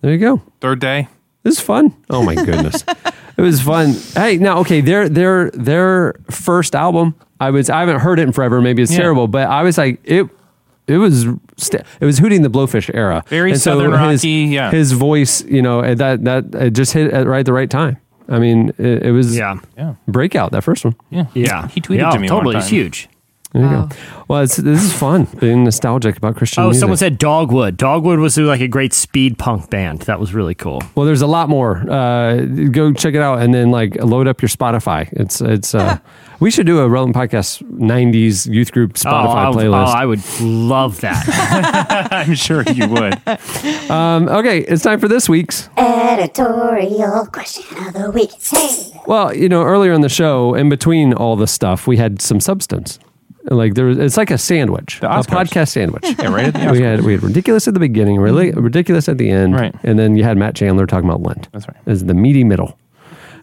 There 0.00 0.12
you 0.12 0.18
go. 0.18 0.42
Third 0.60 0.80
day. 0.80 1.08
This 1.42 1.54
is 1.58 1.60
fun. 1.60 1.94
Oh 2.08 2.22
my 2.22 2.34
goodness, 2.36 2.84
it 3.36 3.42
was 3.42 3.60
fun. 3.60 3.94
Hey, 4.14 4.36
now 4.36 4.58
okay, 4.58 4.80
their 4.80 5.08
their 5.08 5.50
their 5.52 6.14
first 6.30 6.74
album. 6.74 7.14
I 7.40 7.50
was 7.50 7.68
I 7.68 7.80
haven't 7.80 7.98
heard 8.00 8.18
it 8.20 8.22
in 8.22 8.32
forever. 8.32 8.60
Maybe 8.60 8.82
it's 8.82 8.92
Yeah. 8.92 8.98
terrible, 8.98 9.26
but 9.28 9.48
I 9.48 9.62
was 9.62 9.76
like 9.78 10.00
it. 10.04 10.28
It 10.88 10.98
was 10.98 11.26
st- 11.56 11.82
it 12.00 12.04
was 12.04 12.18
Hooting 12.18 12.42
the 12.42 12.50
Blowfish 12.50 12.90
era. 12.92 13.24
Very 13.28 13.54
so 13.54 13.72
Southern 13.72 13.92
his, 13.92 14.20
rocky, 14.22 14.28
yeah. 14.52 14.70
His 14.70 14.92
voice, 14.92 15.44
you 15.44 15.62
know, 15.62 15.94
that 15.94 16.24
that 16.24 16.54
it 16.54 16.70
just 16.72 16.92
hit 16.92 17.12
at 17.12 17.26
right 17.26 17.46
the 17.46 17.52
right 17.52 17.70
time. 17.70 17.98
I 18.28 18.38
mean, 18.38 18.70
it, 18.78 19.04
it 19.06 19.12
was 19.12 19.36
Yeah. 19.36 19.56
Yeah. 19.76 19.94
breakout 20.08 20.52
that 20.52 20.62
first 20.62 20.84
one. 20.84 20.94
Yeah. 21.10 21.26
Yeah. 21.34 21.68
He 21.68 21.80
tweeted 21.80 21.98
Yeah, 21.98 22.10
to 22.10 22.18
me 22.18 22.28
one 22.30 22.38
Totally. 22.38 22.52
time. 22.54 22.60
It's 22.62 22.70
huge. 22.70 23.08
There 23.52 23.62
you 23.62 23.68
Wow. 23.68 23.86
go. 23.86 23.96
Well, 24.28 24.40
it's, 24.42 24.56
this 24.56 24.82
is 24.82 24.92
fun 24.94 25.26
being 25.38 25.64
nostalgic 25.64 26.16
about 26.16 26.36
Christian 26.36 26.62
Oh, 26.62 26.66
music. 26.68 26.80
someone 26.80 26.96
said 26.96 27.18
Dogwood. 27.18 27.76
Dogwood 27.76 28.18
was 28.18 28.38
like 28.38 28.62
a 28.62 28.68
great 28.68 28.94
speed 28.94 29.38
punk 29.38 29.68
band. 29.68 30.00
That 30.02 30.18
was 30.18 30.32
really 30.32 30.54
cool. 30.54 30.82
Well, 30.94 31.04
there's 31.04 31.20
a 31.20 31.26
lot 31.26 31.50
more. 31.50 31.78
Uh, 31.88 32.36
go 32.70 32.92
check 32.94 33.12
it 33.14 33.20
out, 33.20 33.40
and 33.42 33.52
then 33.52 33.70
like 33.70 33.94
load 33.96 34.26
up 34.26 34.40
your 34.40 34.48
Spotify. 34.48 35.08
It's 35.12 35.40
it's. 35.42 35.74
Uh, 35.74 35.98
we 36.40 36.50
should 36.50 36.64
do 36.66 36.78
a 36.80 36.88
relevant 36.88 37.14
podcast 37.14 37.62
'90s 37.78 38.50
youth 38.50 38.72
group 38.72 38.94
Spotify 38.94 39.46
oh, 39.46 39.50
I, 39.52 39.54
playlist. 39.64 39.86
oh, 39.86 39.98
I 39.98 40.06
would 40.06 40.40
love 40.40 41.00
that. 41.02 42.08
I'm 42.10 42.34
sure 42.34 42.62
you 42.62 42.88
would. 42.88 43.20
um, 43.90 44.28
okay, 44.28 44.60
it's 44.60 44.82
time 44.82 44.98
for 44.98 45.08
this 45.08 45.28
week's. 45.28 45.68
Editorial 45.76 47.26
question 47.26 47.64
of 47.86 47.92
the 47.92 48.10
week. 48.10 48.30
Hey. 48.50 48.92
Well, 49.06 49.34
you 49.34 49.48
know, 49.48 49.62
earlier 49.62 49.92
in 49.92 50.00
the 50.00 50.08
show, 50.08 50.54
in 50.54 50.68
between 50.70 51.12
all 51.12 51.36
the 51.36 51.46
stuff, 51.46 51.86
we 51.86 51.96
had 51.98 52.22
some 52.22 52.40
substance. 52.40 52.98
Like 53.50 53.74
there, 53.74 53.86
was, 53.86 53.98
it's 53.98 54.16
like 54.16 54.30
a 54.30 54.38
sandwich, 54.38 54.98
a 55.02 55.06
Oscars. 55.06 55.26
podcast 55.26 55.68
sandwich. 55.70 56.04
Yeah, 56.18 56.28
right 56.32 56.46
at 56.46 56.54
the 56.54 56.60
we 56.60 56.78
Oscars. 56.78 56.80
had 56.80 57.00
we 57.02 57.12
had 57.12 57.22
ridiculous 57.22 57.66
at 57.68 57.74
the 57.74 57.80
beginning, 57.80 58.18
really 58.20 58.52
ridiculous 58.52 59.08
at 59.08 59.18
the 59.18 59.30
end, 59.30 59.54
Right. 59.54 59.74
and 59.82 59.98
then 59.98 60.16
you 60.16 60.22
had 60.22 60.36
Matt 60.36 60.54
Chandler 60.54 60.86
talking 60.86 61.08
about 61.08 61.22
Lent. 61.22 61.48
That's 61.52 61.66
right. 61.66 61.76
As 61.86 62.04
the 62.04 62.14
meaty 62.14 62.44
middle. 62.44 62.78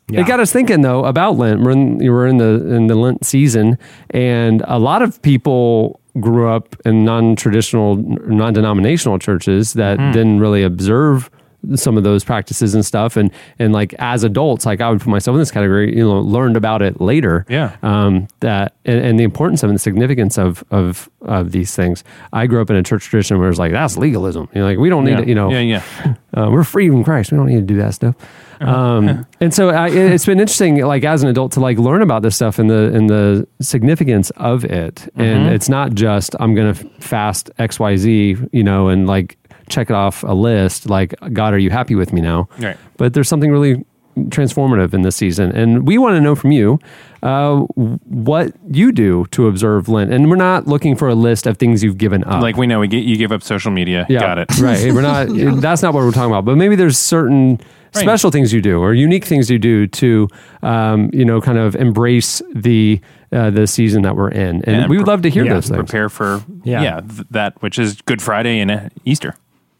Yeah. 0.09 0.21
It 0.21 0.27
got 0.27 0.39
us 0.39 0.51
thinking 0.53 0.81
though 0.81 1.03
about 1.05 1.37
Lent. 1.37 1.61
We're 1.61 1.71
in, 1.71 1.99
you 1.99 2.11
were 2.11 2.25
in 2.27 2.37
the 2.37 2.65
in 2.73 2.87
the 2.87 2.95
Lent 2.95 3.25
season, 3.25 3.77
and 4.11 4.63
a 4.67 4.79
lot 4.79 5.01
of 5.01 5.21
people 5.21 5.99
grew 6.19 6.49
up 6.49 6.75
in 6.85 7.05
non-traditional, 7.05 7.95
non-denominational 7.97 9.19
churches 9.19 9.73
that 9.73 9.99
Hmm. 9.99 10.11
didn't 10.11 10.39
really 10.39 10.63
observe 10.63 11.29
some 11.75 11.97
of 11.97 12.03
those 12.03 12.23
practices 12.23 12.73
and 12.75 12.85
stuff. 12.85 13.17
And 13.17 13.31
and 13.59 13.73
like 13.73 13.93
as 13.99 14.23
adults, 14.23 14.65
like 14.65 14.81
I 14.81 14.89
would 14.89 14.99
put 15.01 15.09
myself 15.09 15.35
in 15.35 15.39
this 15.39 15.51
category. 15.51 15.95
You 15.95 16.03
know, 16.03 16.19
learned 16.19 16.57
about 16.57 16.81
it 16.81 16.99
later. 17.01 17.45
Yeah. 17.49 17.75
Um, 17.83 18.27
that 18.39 18.73
and, 18.85 18.99
and 19.05 19.19
the 19.19 19.23
importance 19.23 19.63
of 19.63 19.69
and 19.69 19.75
the 19.75 19.79
significance 19.81 20.37
of 20.37 20.63
of 20.71 21.09
of 21.21 21.51
these 21.51 21.75
things. 21.75 22.03
I 22.33 22.47
grew 22.47 22.61
up 22.61 22.69
in 22.69 22.75
a 22.75 22.83
church 22.83 23.05
tradition 23.05 23.39
where 23.39 23.49
it's 23.49 23.59
like 23.59 23.71
that's 23.71 23.97
legalism. 23.97 24.49
You 24.53 24.61
know, 24.61 24.67
like 24.67 24.77
we 24.77 24.89
don't 24.89 25.03
need 25.05 25.11
Yeah. 25.11 25.21
it. 25.21 25.27
You 25.27 25.35
know, 25.35 25.51
Yeah, 25.51 25.59
yeah. 25.59 26.13
uh, 26.33 26.49
we're 26.51 26.63
free 26.63 26.87
in 26.87 27.03
Christ. 27.03 27.31
We 27.31 27.37
don't 27.37 27.47
need 27.47 27.55
to 27.67 27.73
do 27.73 27.77
that 27.77 27.93
stuff. 27.93 28.15
Um, 28.61 29.25
and 29.39 29.53
so 29.53 29.69
I, 29.69 29.87
it- 29.89 30.11
it's 30.11 30.25
been 30.25 30.39
interesting, 30.39 30.83
like 30.85 31.03
as 31.05 31.23
an 31.23 31.29
adult, 31.29 31.53
to 31.53 31.59
like 31.59 31.77
learn 31.77 32.01
about 32.01 32.23
this 32.23 32.35
stuff 32.35 32.59
and 32.59 32.69
the 32.69 32.93
and 32.93 33.09
the 33.09 33.47
significance 33.61 34.29
of 34.31 34.65
it. 34.65 35.07
And 35.15 35.47
Mhm. 35.47 35.51
it's 35.51 35.69
not 35.69 35.93
just 35.93 36.35
I'm 36.39 36.55
going 36.55 36.73
to 36.73 36.89
fast 36.99 37.51
X 37.57 37.79
Y 37.79 37.95
Z, 37.97 38.37
you 38.51 38.63
know, 38.63 38.87
and 38.89 39.07
like 39.07 39.37
check 39.69 39.89
it 39.89 39.95
off 39.95 40.23
a 40.23 40.33
list. 40.33 40.89
Like 40.89 41.13
God, 41.33 41.53
are 41.53 41.59
you 41.59 41.69
happy 41.69 41.95
with 41.95 42.11
me 42.13 42.21
now? 42.21 42.47
Right. 42.59 42.77
But 42.97 43.13
there's 43.13 43.29
something 43.29 43.51
really 43.51 43.85
transformative 44.17 44.93
in 44.93 45.01
this 45.03 45.15
season, 45.15 45.51
and 45.53 45.87
we 45.87 45.97
want 45.97 46.15
to 46.15 46.21
know 46.21 46.35
from 46.35 46.51
you 46.51 46.79
uh, 47.23 47.59
what 47.59 48.53
you 48.69 48.91
do 48.91 49.25
to 49.31 49.47
observe 49.47 49.87
Lent. 49.87 50.11
And 50.11 50.29
we're 50.29 50.35
not 50.35 50.67
looking 50.67 50.95
for 50.95 51.07
a 51.07 51.15
list 51.15 51.47
of 51.47 51.57
things 51.57 51.83
you've 51.83 51.97
given 51.97 52.23
up. 52.25 52.41
Like 52.41 52.57
we 52.57 52.67
know, 52.67 52.79
we 52.79 52.87
get, 52.87 53.03
you 53.05 53.15
give 53.17 53.31
up 53.31 53.43
social 53.43 53.71
media. 53.71 54.05
yeah, 54.09 54.19
Got 54.19 54.39
it. 54.39 54.59
Right. 54.59 54.91
We're 54.93 55.01
not. 55.01 55.27
that's 55.61 55.81
not 55.81 55.93
what 55.93 56.03
we're 56.03 56.11
talking 56.11 56.31
about. 56.31 56.45
But 56.45 56.57
maybe 56.57 56.75
there's 56.75 56.97
certain 56.97 57.59
Right. 57.95 58.03
special 58.03 58.29
things 58.29 58.53
you 58.53 58.61
do 58.61 58.79
or 58.79 58.93
unique 58.93 59.25
things 59.25 59.49
you 59.49 59.57
do 59.57 59.87
to, 59.87 60.27
um, 60.61 61.09
you 61.11 61.25
know, 61.25 61.41
kind 61.41 61.57
of 61.57 61.75
embrace 61.75 62.39
the 62.53 63.01
uh, 63.31 63.49
the 63.49 63.65
season 63.65 64.03
that 64.03 64.15
we're 64.15 64.29
in. 64.29 64.61
And 64.65 64.81
Yeah, 64.83 64.87
we 64.87 64.97
would 64.99 65.07
love 65.07 65.23
to 65.23 65.29
hear 65.31 65.43
yeah, 65.43 65.55
those 65.55 65.69
things. 65.69 65.77
Prepare 65.77 66.07
for 66.09 66.43
Yeah. 66.63 66.83
yeah, 66.83 67.01
th- 67.01 67.27
that 67.31 67.59
which 67.63 67.79
is 67.79 67.99
Good 68.03 68.21
Friday 68.21 68.59
and 68.59 68.69
uh, 68.69 68.89
Easter. 69.05 69.33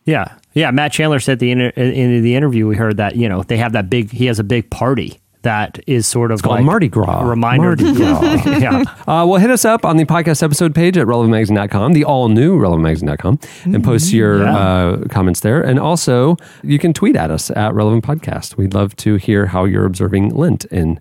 Yeah, 0.10 0.34
yeah. 0.54 0.72
Matt 0.72 0.92
Chandler 0.92 1.20
said 1.20 1.40
the 1.40 1.52
inter- 1.52 1.70
in 1.76 2.22
the 2.24 2.36
interview 2.36 2.68
we 2.68 2.76
heard 2.76 2.98
that 2.98 3.16
you 3.16 3.30
know 3.30 3.44
they 3.44 3.58
have 3.58 3.74
that 3.74 3.90
big. 3.90 4.12
He 4.12 4.26
has 4.26 4.40
a 4.40 4.44
big 4.44 4.70
party 4.70 5.20
that 5.42 5.80
is 5.88 6.06
sort 6.06 6.32
of 6.34 6.42
called 6.44 6.56
like 6.58 6.66
Mardi 6.66 6.90
Gras. 6.90 7.22
a 7.22 7.26
reminder. 7.26 7.68
Mardi 7.78 7.94
Gras. 7.94 8.22
yeah. 8.60 8.84
Uh, 9.08 9.26
well, 9.26 9.40
hit 9.40 9.50
us 9.50 9.64
up 9.66 9.86
on 9.86 9.98
the 9.98 10.06
podcast 10.06 10.44
episode 10.44 10.76
page 10.76 10.98
at 10.98 11.08
relevantmagazine.com, 11.08 11.94
the 11.94 12.04
all 12.04 12.28
new 12.30 12.60
relevantmagazine.com, 12.60 13.40
and 13.64 13.84
post 13.84 14.12
your 14.14 14.44
Yeah. 14.44 14.56
uh, 14.58 15.08
comments 15.10 15.40
there. 15.40 15.62
And 15.62 15.80
also, 15.80 16.36
you 16.62 16.78
can 16.78 16.94
tweet 16.94 17.16
at 17.16 17.32
us 17.32 17.50
at 17.52 17.74
Relevant 17.74 18.04
Podcast. 18.04 18.56
We'd 18.58 18.74
love 18.74 18.96
to 18.98 19.16
hear 19.16 19.48
how 19.48 19.64
you're 19.66 19.86
observing 19.86 20.30
Lent 20.36 20.66
in 20.66 21.00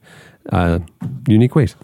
uh, 0.51 0.79
unique 1.27 1.55
ways. 1.55 1.75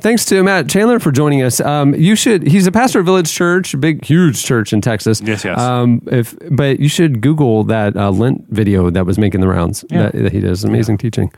Thanks 0.00 0.24
to 0.26 0.42
Matt 0.44 0.68
Chandler 0.68 1.00
for 1.00 1.10
joining 1.10 1.42
us. 1.42 1.60
Um, 1.60 1.92
you 1.94 2.14
should. 2.14 2.46
He's 2.46 2.66
a 2.66 2.72
pastor 2.72 3.00
of 3.00 3.06
Village 3.06 3.32
Church, 3.32 3.78
big, 3.80 4.04
huge 4.04 4.44
church 4.44 4.72
in 4.72 4.80
Texas. 4.80 5.20
Yes, 5.20 5.44
yes. 5.44 5.58
Um, 5.58 6.02
if 6.06 6.36
but 6.50 6.78
you 6.78 6.88
should 6.88 7.20
Google 7.20 7.64
that 7.64 7.96
uh, 7.96 8.10
Lent 8.10 8.44
video 8.48 8.90
that 8.90 9.04
was 9.06 9.18
making 9.18 9.40
the 9.40 9.48
rounds 9.48 9.84
Yeah. 9.90 10.10
that, 10.10 10.12
that 10.22 10.32
he 10.32 10.40
does. 10.40 10.62
Amazing 10.64 10.98
teaching. 10.98 11.32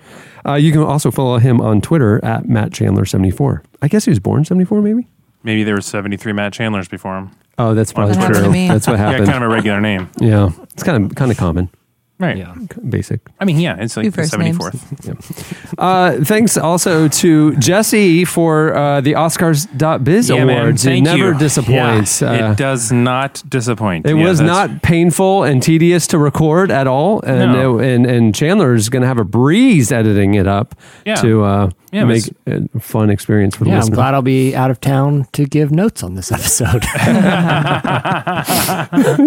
Uh, 0.46 0.54
you 0.54 0.72
can 0.72 0.82
also 0.82 1.10
follow 1.10 1.38
him 1.38 1.60
on 1.60 1.80
Twitter 1.80 2.22
at 2.24 2.48
Matt 2.48 2.72
Chandler 2.72 3.04
seventy 3.06 3.30
four. 3.30 3.62
I 3.80 3.88
guess 3.88 4.04
he 4.04 4.10
was 4.10 4.20
born 4.20 4.44
seventy 4.44 4.64
four, 4.66 4.82
maybe. 4.82 5.06
Maybe 5.42 5.64
there 5.64 5.74
were 5.74 5.80
73 5.80 6.34
Matt 6.34 6.52
Chandlers 6.52 6.86
before 6.86 7.16
him. 7.16 7.30
Oh, 7.56 7.72
that's 7.72 7.94
probably 7.94 8.14
That 8.14 8.26
true. 8.34 8.52
That's 8.68 8.86
what 8.86 8.98
Yeah, 8.98 9.06
happened. 9.10 9.26
kind 9.30 9.42
of 9.42 9.50
a 9.50 9.54
regular 9.54 9.80
name. 9.80 10.10
Yeah, 10.20 10.50
it's 10.74 10.82
kind 10.82 11.02
of 11.06 11.14
kind 11.14 11.30
of 11.30 11.38
common. 11.38 11.70
Right. 12.20 12.36
Yeah. 12.36 12.54
Basic. 12.88 13.20
I 13.40 13.44
mean, 13.46 13.58
yeah, 13.58 13.76
it's 13.80 13.96
like 13.96 14.04
Two 14.04 14.10
the 14.10 14.16
first 14.18 14.38
names. 14.38 14.58
74th. 14.58 15.56
Uh, 15.78 16.22
thanks 16.24 16.58
also 16.58 17.08
to 17.08 17.56
Jesse 17.56 18.26
for 18.26 18.76
uh, 18.76 19.00
the 19.00 19.14
Oskarz.biz 19.14 20.28
Yeah, 20.28 20.44
man. 20.44 20.58
awards. 20.60 20.84
Thank 20.84 21.06
it 21.06 21.10
never 21.16 21.32
you. 21.32 21.38
disappoints. 21.38 22.20
Yeah, 22.20 22.48
Uh, 22.48 22.52
it 22.52 22.58
does 22.58 22.92
not 22.92 23.42
disappoint. 23.48 24.04
It 24.04 24.16
Yeah, 24.16 24.24
was 24.28 24.40
that's- 24.40 24.68
not 24.70 24.82
painful 24.82 25.44
and 25.44 25.62
tedious 25.62 26.06
to 26.08 26.18
record 26.18 26.70
at 26.70 26.86
all, 26.86 27.22
and 27.22 27.52
No. 27.52 27.78
it- 27.78 27.94
and 27.94 28.04
and 28.04 28.34
Chandler's 28.34 28.90
going 28.90 29.00
to 29.02 29.08
have 29.08 29.18
a 29.18 29.24
breeze 29.24 29.90
editing 29.90 30.34
it 30.34 30.46
up 30.46 30.74
Yeah. 31.06 31.14
to 31.16 31.44
uh, 31.44 31.70
Yeah, 31.92 32.02
it 32.02 32.06
make 32.06 32.14
was- 32.26 32.30
it 32.46 32.70
a 32.74 32.80
fun 32.80 33.08
experience 33.08 33.56
for 33.56 33.64
the 33.64 33.70
Yeah, 33.70 33.76
I'm 33.76 33.80
listener. 33.80 33.96
glad 33.96 34.12
I'll 34.14 34.20
be 34.22 34.54
out 34.54 34.70
of 34.70 34.80
town 34.80 35.26
to 35.32 35.46
give 35.46 35.70
notes 35.70 36.02
on 36.02 36.14
this 36.14 36.30
episode. 36.30 36.82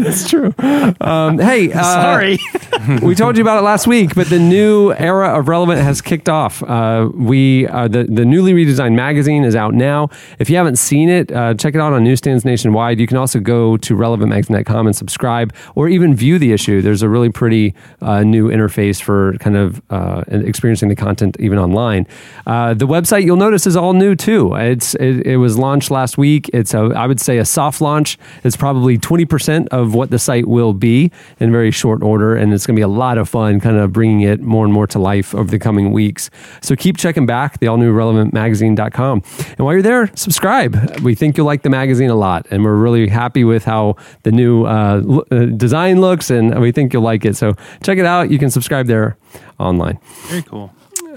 That's 0.04 0.30
true. 0.30 0.54
Um, 1.02 1.40
hey, 1.40 1.72
uh, 1.74 1.82
Sorry. 1.84 2.38
we 3.02 3.16
told 3.16 3.38
you 3.38 3.44
about 3.44 3.60
it 3.60 3.62
last 3.62 3.88
week, 3.88 4.14
but 4.16 4.28
the 4.28 4.40
new 4.40 4.92
era 4.94 5.38
of 5.38 5.48
Relevant 5.48 5.80
has 5.82 6.02
kicked 6.02 6.28
off. 6.28 6.62
Uh, 6.64 7.10
we 7.14 7.68
uh, 7.68 7.88
the 7.88 8.04
the 8.06 8.26
newly 8.26 8.54
redesigned 8.54 8.96
magazine 8.96 9.44
is 9.44 9.56
out 9.56 9.74
now. 9.74 10.10
If 10.40 10.50
you 10.50 10.58
haven't 10.58 10.78
seen 10.78 11.08
it, 11.08 11.32
uh, 11.32 11.54
check 11.54 11.76
it 11.76 11.82
out 11.82 11.94
on 11.94 12.04
newsstands 12.04 12.44
nationwide. 12.44 13.00
You 13.00 13.08
can 13.08 13.18
also 13.18 13.40
go 13.40 13.78
to 13.78 13.96
relevantmagazine.com 13.96 14.88
and 14.88 14.96
subscribe, 14.96 15.54
or 15.76 15.88
even 15.88 16.16
view 16.16 16.38
the 16.38 16.52
issue. 16.52 16.82
There's 16.82 17.04
a 17.04 17.10
really 17.10 17.30
pretty 17.30 17.74
uh, 18.02 18.24
new 18.24 18.50
interface 18.50 19.02
for 19.02 19.38
kind 19.38 19.56
of 19.56 19.82
uh, 19.90 20.24
experiencing 20.28 20.90
the 20.90 20.96
content 20.96 21.38
even 21.40 21.58
online. 21.58 22.06
The 22.46 22.88
website 22.88 23.24
you'll 23.24 23.38
notice 23.38 23.66
is 23.66 23.78
all 23.78 23.94
new 23.94 24.16
too. 24.16 24.56
It's 24.56 24.96
it, 24.96 25.26
it 25.26 25.38
was 25.38 25.58
launched 25.58 25.92
last 25.92 26.18
week. 26.18 26.50
It's 26.54 26.74
a 26.74 26.92
I 26.96 27.08
would 27.08 27.22
say 27.22 27.38
a 27.38 27.46
soft 27.46 27.82
launch. 27.82 28.18
It's 28.44 28.58
probably 28.58 28.98
20% 28.98 29.68
of 29.70 29.94
what 29.94 30.10
the 30.10 30.20
site 30.20 30.48
will 30.48 30.74
be 30.74 31.12
in 31.40 31.52
very 31.52 31.72
short 31.72 32.04
order, 32.04 32.36
and 32.36 32.54
it's 32.54 32.66
going 32.66 32.73
to 32.76 32.80
be 32.80 32.84
a 32.84 32.88
lot 32.88 33.18
of 33.18 33.30
fun, 33.30 33.60
kind 33.60 33.78
of 33.78 33.94
bringing 33.94 34.22
it 34.22 34.42
more 34.42 34.66
and 34.66 34.74
more 34.74 34.88
to 34.88 35.00
life 35.00 35.34
over 35.34 35.50
the 35.50 35.60
coming 35.60 35.92
weeks. 35.92 36.30
So 36.62 36.76
keep 36.76 36.98
checking 36.98 37.26
back 37.26 37.60
the 37.60 37.68
all 37.68 37.78
new 37.78 37.94
relevantmagazine.com. 37.94 39.24
And 39.50 39.60
while 39.60 39.74
you're 39.74 39.82
there, 39.82 40.10
subscribe. 40.16 41.00
We 41.02 41.16
think 41.16 41.38
you'll 41.38 41.46
like 41.46 41.64
the 41.64 41.70
magazine 41.70 42.10
a 42.10 42.16
lot, 42.16 42.46
and 42.52 42.64
we're 42.64 42.76
really 42.76 43.08
happy 43.08 43.44
with 43.44 43.66
how 43.66 43.96
the 44.24 44.32
new 44.32 44.66
uh, 44.66 45.22
uh, 45.32 45.46
design 45.46 46.02
looks, 46.02 46.30
and 46.30 46.60
we 46.60 46.72
think 46.72 46.94
you'll 46.94 47.04
like 47.04 47.26
it. 47.26 47.36
So 47.36 47.56
check 47.82 47.98
it 47.98 48.06
out. 48.06 48.32
You 48.32 48.40
can 48.40 48.50
subscribe 48.50 48.88
there 48.88 49.18
online. 49.60 50.00
Very 50.28 50.44
cool. 50.44 50.72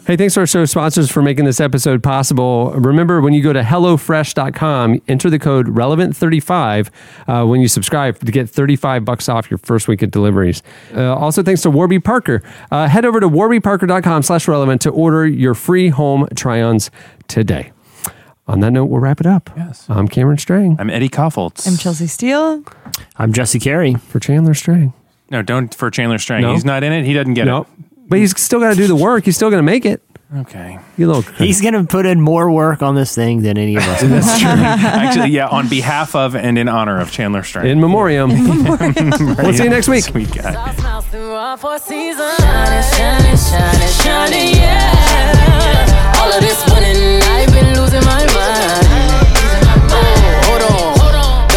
Hey, 0.06 0.14
thanks 0.14 0.34
to 0.34 0.40
our 0.40 0.46
show 0.46 0.64
sponsors 0.66 1.10
for 1.10 1.20
making 1.20 1.46
this 1.46 1.58
episode 1.58 2.00
possible. 2.00 2.70
Remember, 2.74 3.20
when 3.20 3.32
you 3.32 3.42
go 3.42 3.52
to 3.52 3.62
HelloFresh.com, 3.62 5.02
enter 5.08 5.28
the 5.28 5.40
code 5.40 5.66
relevant35 5.66 6.90
uh, 7.26 7.44
when 7.44 7.60
you 7.60 7.66
subscribe 7.66 8.16
to 8.20 8.30
get 8.30 8.48
35 8.48 9.04
bucks 9.04 9.28
off 9.28 9.50
your 9.50 9.58
first 9.58 9.88
week 9.88 10.02
of 10.02 10.12
deliveries. 10.12 10.62
Uh, 10.94 11.16
also, 11.16 11.42
thanks 11.42 11.60
to 11.62 11.70
Warby 11.70 11.98
Parker. 11.98 12.40
Uh, 12.70 12.86
head 12.86 13.04
over 13.04 13.18
to 13.18 13.28
warbyparker.com 13.28 14.22
slash 14.22 14.46
relevant 14.46 14.80
to 14.82 14.90
order 14.90 15.26
your 15.26 15.54
free 15.54 15.88
home 15.88 16.28
try-ons 16.36 16.92
today. 17.26 17.72
On 18.46 18.60
that 18.60 18.70
note, 18.70 18.84
we'll 18.84 19.00
wrap 19.00 19.18
it 19.18 19.26
up. 19.26 19.50
Yes. 19.56 19.86
I'm 19.88 20.06
Cameron 20.06 20.38
Strang. 20.38 20.76
I'm 20.78 20.88
Eddie 20.88 21.08
Kaufholz. 21.08 21.66
I'm 21.66 21.76
Chelsea 21.76 22.06
Steele. 22.06 22.62
I'm 23.16 23.32
Jesse 23.32 23.58
Carey. 23.58 23.94
For 23.94 24.20
Chandler 24.20 24.54
Strang. 24.54 24.92
No, 25.30 25.42
don't 25.42 25.74
for 25.74 25.90
Chandler 25.90 26.18
Strang. 26.18 26.42
No. 26.42 26.52
He's 26.52 26.64
not 26.64 26.84
in 26.84 26.92
it. 26.92 27.04
He 27.04 27.12
doesn't 27.12 27.34
get 27.34 27.46
Nope. 27.46 27.66
But 28.08 28.18
he's 28.18 28.38
still 28.40 28.60
got 28.60 28.70
to 28.70 28.76
do 28.76 28.86
the 28.86 28.96
work. 28.96 29.24
He's 29.24 29.36
still 29.36 29.50
going 29.50 29.58
to 29.58 29.62
make 29.64 29.84
it. 29.84 30.02
it. 30.32 30.36
Okay. 30.38 30.78
You 30.96 31.06
little 31.06 31.22
He's 31.22 31.60
going 31.60 31.74
to 31.74 31.84
put 31.84 32.06
in 32.06 32.20
more 32.20 32.50
work 32.50 32.82
on 32.82 32.94
this 32.94 33.14
thing 33.14 33.42
than 33.42 33.58
any 33.58 33.76
of 33.76 33.82
us. 33.84 34.00
That's 34.02 34.38
true. 34.40 34.48
Actually, 34.50 35.30
yeah, 35.30 35.48
on 35.48 35.68
behalf 35.68 36.14
of 36.14 36.34
and 36.34 36.58
in 36.58 36.68
honor 36.68 37.00
of 37.00 37.10
Chandler 37.10 37.42
Strang. 37.42 37.66
in 37.66 37.80
memoriam. 37.80 38.30
we'll 38.30 39.52
see 39.54 39.64
you 39.64 39.70
next 39.70 39.88
week. 39.88 40.04
Sweet 40.04 40.30
guy. 40.32 40.52
Shining, 40.52 42.16
shining, 42.16 43.36
shining, 43.36 43.92
shining, 44.02 44.56
yeah. 44.56 46.16
All 46.20 46.32
of 46.32 46.40
this 46.40 46.64
winning, 46.70 47.22
I've 47.22 47.52
been 47.52 47.74
losing 47.80 48.04
my 48.04 48.24
mind. 48.34 48.86
Oh, 49.88 49.92
hold 50.46 50.62
on, 50.62 50.98
hold 50.98 51.14
on, 51.14 51.48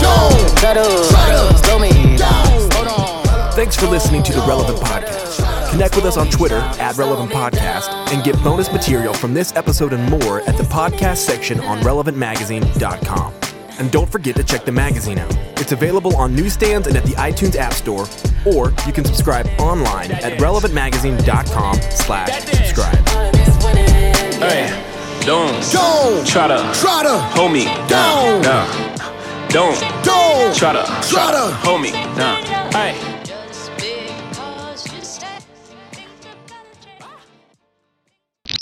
don't, 0.00 0.56
try 0.58 0.74
to, 0.74 0.84
try 1.08 1.30
to 1.30 1.38
slow 1.58 1.78
me 1.78 2.16
down. 2.16 2.46
Hold 2.72 2.88
on. 2.88 3.24
Thanks 3.52 3.76
for 3.76 3.86
listening 3.86 4.22
to 4.24 4.32
the 4.32 4.40
Relevant 4.40 4.78
Podcast. 4.80 5.45
Connect 5.76 5.94
with 5.94 6.06
us 6.06 6.16
on 6.16 6.30
Twitter 6.30 6.56
at 6.56 6.96
Relevant 6.96 7.30
Podcast 7.30 7.90
and 8.10 8.24
get 8.24 8.42
bonus 8.42 8.72
material 8.72 9.12
from 9.12 9.34
this 9.34 9.54
episode 9.56 9.92
and 9.92 10.08
more 10.08 10.40
at 10.48 10.56
the 10.56 10.62
podcast 10.62 11.18
section 11.18 11.60
on 11.60 11.80
relevantmagazine.com. 11.80 13.34
And 13.78 13.92
don't 13.92 14.10
forget 14.10 14.36
to 14.36 14.42
check 14.42 14.64
the 14.64 14.72
magazine 14.72 15.18
out. 15.18 15.36
It's 15.60 15.72
available 15.72 16.16
on 16.16 16.34
newsstands 16.34 16.86
and 16.86 16.96
at 16.96 17.04
the 17.04 17.12
iTunes 17.16 17.56
App 17.56 17.74
Store, 17.74 18.06
or 18.46 18.72
you 18.86 18.92
can 18.94 19.04
subscribe 19.04 19.46
online 19.60 20.12
at 20.12 20.38
relevantmagazine.com 20.38 21.82
slash 21.90 22.44
subscribe. 22.44 23.06
Hey, 24.38 24.70
don't, 25.26 25.62
Don't 25.70 26.26
try 26.26 26.48
to, 26.48 26.56
try 26.80 27.02
to 27.02 27.18
hold 27.18 27.52
me 27.52 27.66
Don't. 27.86 28.42
down. 28.42 28.98
Don't, 29.50 29.78
don't 30.02 30.56
try 30.56 30.72
to, 30.72 31.06
try 31.06 31.32
to 31.32 31.54
hold 31.56 31.82
me 31.82 31.90
down. 31.90 32.42
Hey. 32.72 33.15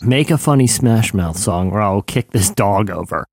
Make 0.04 0.30
a 0.30 0.36
funny 0.36 0.66
Smash 0.66 1.14
Mouth 1.14 1.38
song 1.38 1.70
or 1.70 1.80
I'll 1.80 2.02
kick 2.02 2.30
this 2.30 2.50
dog 2.50 2.90
over. 2.90 3.24